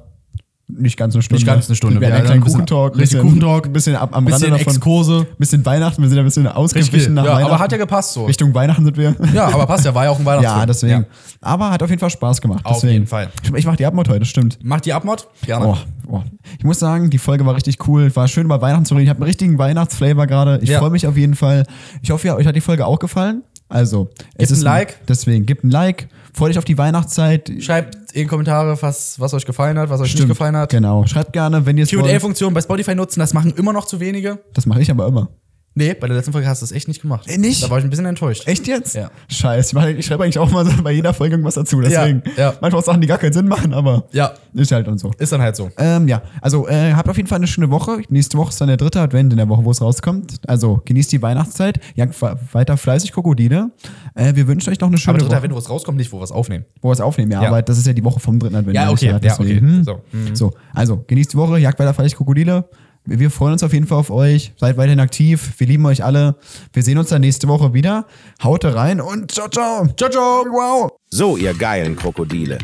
nicht 0.68 0.96
ganz 0.96 1.14
eine 1.14 1.22
Stunde. 1.22 1.38
Nicht 1.38 1.46
ganz 1.46 1.68
eine 1.68 1.76
Stunde. 1.76 2.00
Wir 2.00 2.08
Wir 2.08 2.14
hatten 2.18 2.26
einen 2.28 2.40
Kuchentalk. 2.40 2.94
richtig 2.96 3.18
bisschen- 3.18 3.22
Kuchentalk. 3.22 3.66
Ein 3.66 3.72
bisschen 3.72 3.94
ab, 3.96 4.10
am 4.12 4.24
Bisschen 4.24 4.42
Rande 4.50 4.58
davon. 4.58 4.72
Exkurse. 4.74 5.26
bisschen 5.38 5.64
Weihnachten. 5.64 6.02
Wir 6.02 6.08
sind 6.08 6.18
ein 6.18 6.24
bisschen 6.24 6.46
ausgewichen 6.48 7.14
nach 7.14 7.24
ja, 7.24 7.30
Weihnachten. 7.34 7.52
aber 7.52 7.58
hat 7.60 7.70
ja 7.72 7.78
gepasst 7.78 8.12
so. 8.14 8.24
Richtung 8.24 8.52
Weihnachten 8.52 8.84
sind 8.84 8.96
wir. 8.96 9.14
Ja, 9.32 9.46
aber 9.46 9.66
passt 9.66 9.84
ja, 9.84 9.94
war 9.94 10.04
ja 10.04 10.10
auch 10.10 10.18
ein 10.18 10.24
Weihnachtsfilm. 10.24 10.58
Ja, 10.60 10.66
deswegen. 10.66 11.00
Ja. 11.02 11.04
Aber 11.40 11.70
hat 11.70 11.82
auf 11.82 11.88
jeden 11.90 12.00
Fall 12.00 12.10
Spaß 12.10 12.40
gemacht. 12.40 12.64
Auf 12.66 12.74
deswegen. 12.76 12.92
jeden 12.94 13.06
Fall. 13.06 13.28
Ich, 13.44 13.52
ich 13.54 13.66
mach 13.66 13.76
die 13.76 13.86
Abmod 13.86 14.08
heute, 14.08 14.24
stimmt. 14.24 14.58
Macht 14.64 14.86
die 14.86 14.92
Abmod? 14.92 15.28
Gerne. 15.44 15.66
Oh, 15.66 15.76
oh. 16.08 16.22
Ich 16.58 16.64
muss 16.64 16.80
sagen, 16.80 17.10
die 17.10 17.18
Folge 17.18 17.46
war 17.46 17.54
richtig 17.54 17.86
cool. 17.86 18.14
War 18.16 18.26
schön 18.26 18.44
über 18.46 18.60
Weihnachten 18.60 18.84
zu 18.86 18.94
reden. 18.94 19.04
Ich 19.04 19.10
habe 19.10 19.18
einen 19.18 19.26
richtigen 19.28 19.58
Weihnachtsflavor 19.58 20.26
gerade. 20.26 20.58
Ich 20.62 20.70
Ja. 20.70 20.80
freue 20.80 20.90
mich 20.90 21.06
auf 21.06 21.16
jeden 21.16 21.36
Fall. 21.36 21.62
Ich 22.02 22.10
hoffe, 22.10 22.26
ja, 22.26 22.34
euch 22.34 22.46
hat 22.46 22.56
die 22.56 22.60
Folge 22.60 22.86
auch 22.86 22.98
gefallen. 22.98 23.42
Also, 23.68 24.10
es 24.36 24.50
ein 24.50 24.54
ist 24.54 24.62
Like. 24.62 25.06
Deswegen, 25.06 25.44
gebt 25.46 25.64
ein 25.64 25.70
Like. 25.70 26.08
Freut 26.36 26.50
euch 26.50 26.58
auf 26.58 26.66
die 26.66 26.76
Weihnachtszeit. 26.76 27.50
Schreibt 27.60 28.12
in 28.12 28.22
die 28.22 28.26
Kommentare, 28.26 28.76
was, 28.82 29.18
was 29.18 29.32
euch 29.32 29.46
gefallen 29.46 29.78
hat, 29.78 29.88
was 29.88 30.00
euch 30.00 30.08
nicht 30.08 30.16
Stimmt. 30.18 30.28
gefallen 30.28 30.54
hat. 30.54 30.70
Genau. 30.70 31.06
Schreibt 31.06 31.32
gerne, 31.32 31.64
wenn 31.64 31.78
ihr 31.78 31.84
es 31.84 31.96
wollt. 31.96 32.04
QA-Funktion 32.04 32.52
bei 32.52 32.60
Spotify 32.60 32.94
nutzen, 32.94 33.20
das 33.20 33.32
machen 33.32 33.54
immer 33.56 33.72
noch 33.72 33.86
zu 33.86 34.00
wenige. 34.00 34.38
Das 34.52 34.66
mache 34.66 34.82
ich 34.82 34.90
aber 34.90 35.06
immer. 35.06 35.30
Nee, 35.78 35.92
bei 35.92 36.06
der 36.08 36.16
letzten 36.16 36.32
Folge 36.32 36.48
hast 36.48 36.62
du 36.62 36.64
es 36.64 36.72
echt 36.72 36.88
nicht 36.88 37.02
gemacht. 37.02 37.28
Äh, 37.28 37.36
nicht? 37.36 37.62
Da 37.62 37.68
war 37.68 37.76
ich 37.76 37.84
ein 37.84 37.90
bisschen 37.90 38.06
enttäuscht. 38.06 38.48
Echt 38.48 38.66
jetzt? 38.66 38.94
Ja. 38.94 39.10
Scheiße. 39.28 39.78
Ich, 39.90 39.98
ich 39.98 40.06
schreibe 40.06 40.24
eigentlich 40.24 40.38
auch 40.38 40.50
mal 40.50 40.64
so 40.64 40.72
bei 40.82 40.90
jeder 40.90 41.12
Folge 41.12 41.34
irgendwas 41.34 41.54
dazu. 41.54 41.82
Deswegen. 41.82 42.22
Ja, 42.34 42.50
ja. 42.50 42.54
Manchmal 42.62 42.80
auch 42.80 42.84
Sachen, 42.86 43.02
die 43.02 43.06
gar 43.06 43.18
keinen 43.18 43.34
Sinn 43.34 43.46
machen, 43.46 43.74
aber 43.74 44.04
Ja, 44.12 44.32
ist 44.54 44.72
halt 44.72 44.88
und 44.88 44.98
so. 44.98 45.10
ist 45.18 45.30
dann 45.32 45.42
halt 45.42 45.54
so. 45.54 45.70
Ähm, 45.76 46.08
ja, 46.08 46.22
also 46.40 46.66
äh, 46.66 46.94
habt 46.94 47.10
auf 47.10 47.16
jeden 47.18 47.28
Fall 47.28 47.36
eine 47.36 47.46
schöne 47.46 47.70
Woche. 47.70 48.00
Nächste 48.08 48.38
Woche 48.38 48.48
ist 48.48 48.60
dann 48.60 48.68
der 48.68 48.78
dritte 48.78 49.00
Advent 49.00 49.32
in 49.32 49.36
der 49.36 49.50
Woche, 49.50 49.66
wo 49.66 49.70
es 49.70 49.82
rauskommt. 49.82 50.40
Also 50.48 50.80
genießt 50.82 51.12
die 51.12 51.20
Weihnachtszeit, 51.20 51.78
jagt 51.94 52.14
weiter 52.54 52.78
fleißig 52.78 53.12
Krokodile. 53.12 53.70
Äh, 54.14 54.34
wir 54.34 54.48
wünschen 54.48 54.70
euch 54.70 54.80
noch 54.80 54.88
eine 54.88 54.96
schöne 54.96 55.10
Aber 55.10 55.18
dritter 55.18 55.30
Woche, 55.32 55.36
Advent, 55.36 55.54
wo 55.54 55.58
es 55.58 55.68
rauskommt, 55.68 55.98
nicht, 55.98 56.10
wo 56.10 56.18
wir 56.20 56.24
es 56.24 56.32
aufnehmen. 56.32 56.64
wo 56.80 56.88
wir 56.88 56.92
es 56.94 57.02
aufnehmen. 57.02 57.32
Ja, 57.32 57.42
Ja. 57.42 57.48
aber 57.48 57.60
das 57.60 57.76
ist 57.76 57.86
ja 57.86 57.92
die 57.92 58.02
Woche 58.02 58.18
vom 58.18 58.38
dritten 58.38 58.54
Advent. 58.56 58.74
Ja, 58.76 58.90
okay, 58.90 59.14
ja, 59.22 59.34
okay. 59.38 59.60
So. 59.84 60.00
Mhm. 60.12 60.34
so, 60.34 60.52
also 60.72 61.04
genießt 61.06 61.34
die 61.34 61.36
Woche, 61.36 61.58
jagt 61.58 61.78
weiter 61.78 61.92
fleißig 61.92 62.16
Krokodile. 62.16 62.64
Wir 63.06 63.30
freuen 63.30 63.52
uns 63.52 63.62
auf 63.62 63.72
jeden 63.72 63.86
Fall 63.86 63.98
auf 63.98 64.10
euch. 64.10 64.52
Seid 64.56 64.76
weiterhin 64.76 65.00
aktiv. 65.00 65.52
Wir 65.58 65.66
lieben 65.66 65.86
euch 65.86 66.04
alle. 66.04 66.36
Wir 66.72 66.82
sehen 66.82 66.98
uns 66.98 67.08
dann 67.08 67.20
nächste 67.20 67.46
Woche 67.46 67.72
wieder. 67.72 68.06
Haut 68.42 68.64
rein 68.64 69.00
und 69.00 69.30
ciao, 69.30 69.48
ciao. 69.48 69.86
Ciao, 69.96 70.10
ciao. 70.10 70.44
Wow. 70.50 70.90
So, 71.08 71.36
ihr 71.36 71.54
geilen 71.54 71.94
Krokodile. 71.94 72.58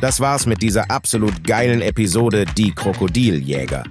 Das 0.00 0.18
war's 0.18 0.46
mit 0.46 0.62
dieser 0.62 0.90
absolut 0.90 1.44
geilen 1.44 1.80
Episode 1.80 2.44
Die 2.56 2.72
Krokodiljäger. 2.72 3.84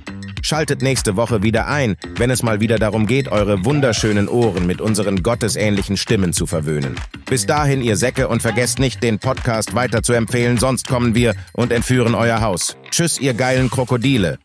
Schaltet 0.45 0.81
nächste 0.81 1.15
Woche 1.15 1.41
wieder 1.41 1.67
ein, 1.67 1.95
wenn 2.17 2.29
es 2.29 2.43
mal 2.43 2.59
wieder 2.59 2.77
darum 2.77 3.07
geht, 3.07 3.29
eure 3.29 3.63
wunderschönen 3.63 4.27
Ohren 4.27 4.67
mit 4.67 4.81
unseren 4.81 5.23
gottesähnlichen 5.23 5.95
Stimmen 5.95 6.33
zu 6.33 6.45
verwöhnen. 6.45 6.95
Bis 7.29 7.45
dahin, 7.45 7.81
ihr 7.81 7.95
Säcke, 7.95 8.27
und 8.27 8.41
vergesst 8.41 8.77
nicht, 8.77 9.01
den 9.01 9.19
Podcast 9.19 9.73
weiter 9.73 10.03
zu 10.03 10.11
empfehlen, 10.11 10.57
sonst 10.57 10.85
kommen 10.85 11.15
wir 11.15 11.33
und 11.53 11.71
entführen 11.71 12.13
euer 12.13 12.41
Haus. 12.41 12.75
Tschüss, 12.91 13.21
ihr 13.21 13.33
geilen 13.33 13.69
Krokodile. 13.69 14.37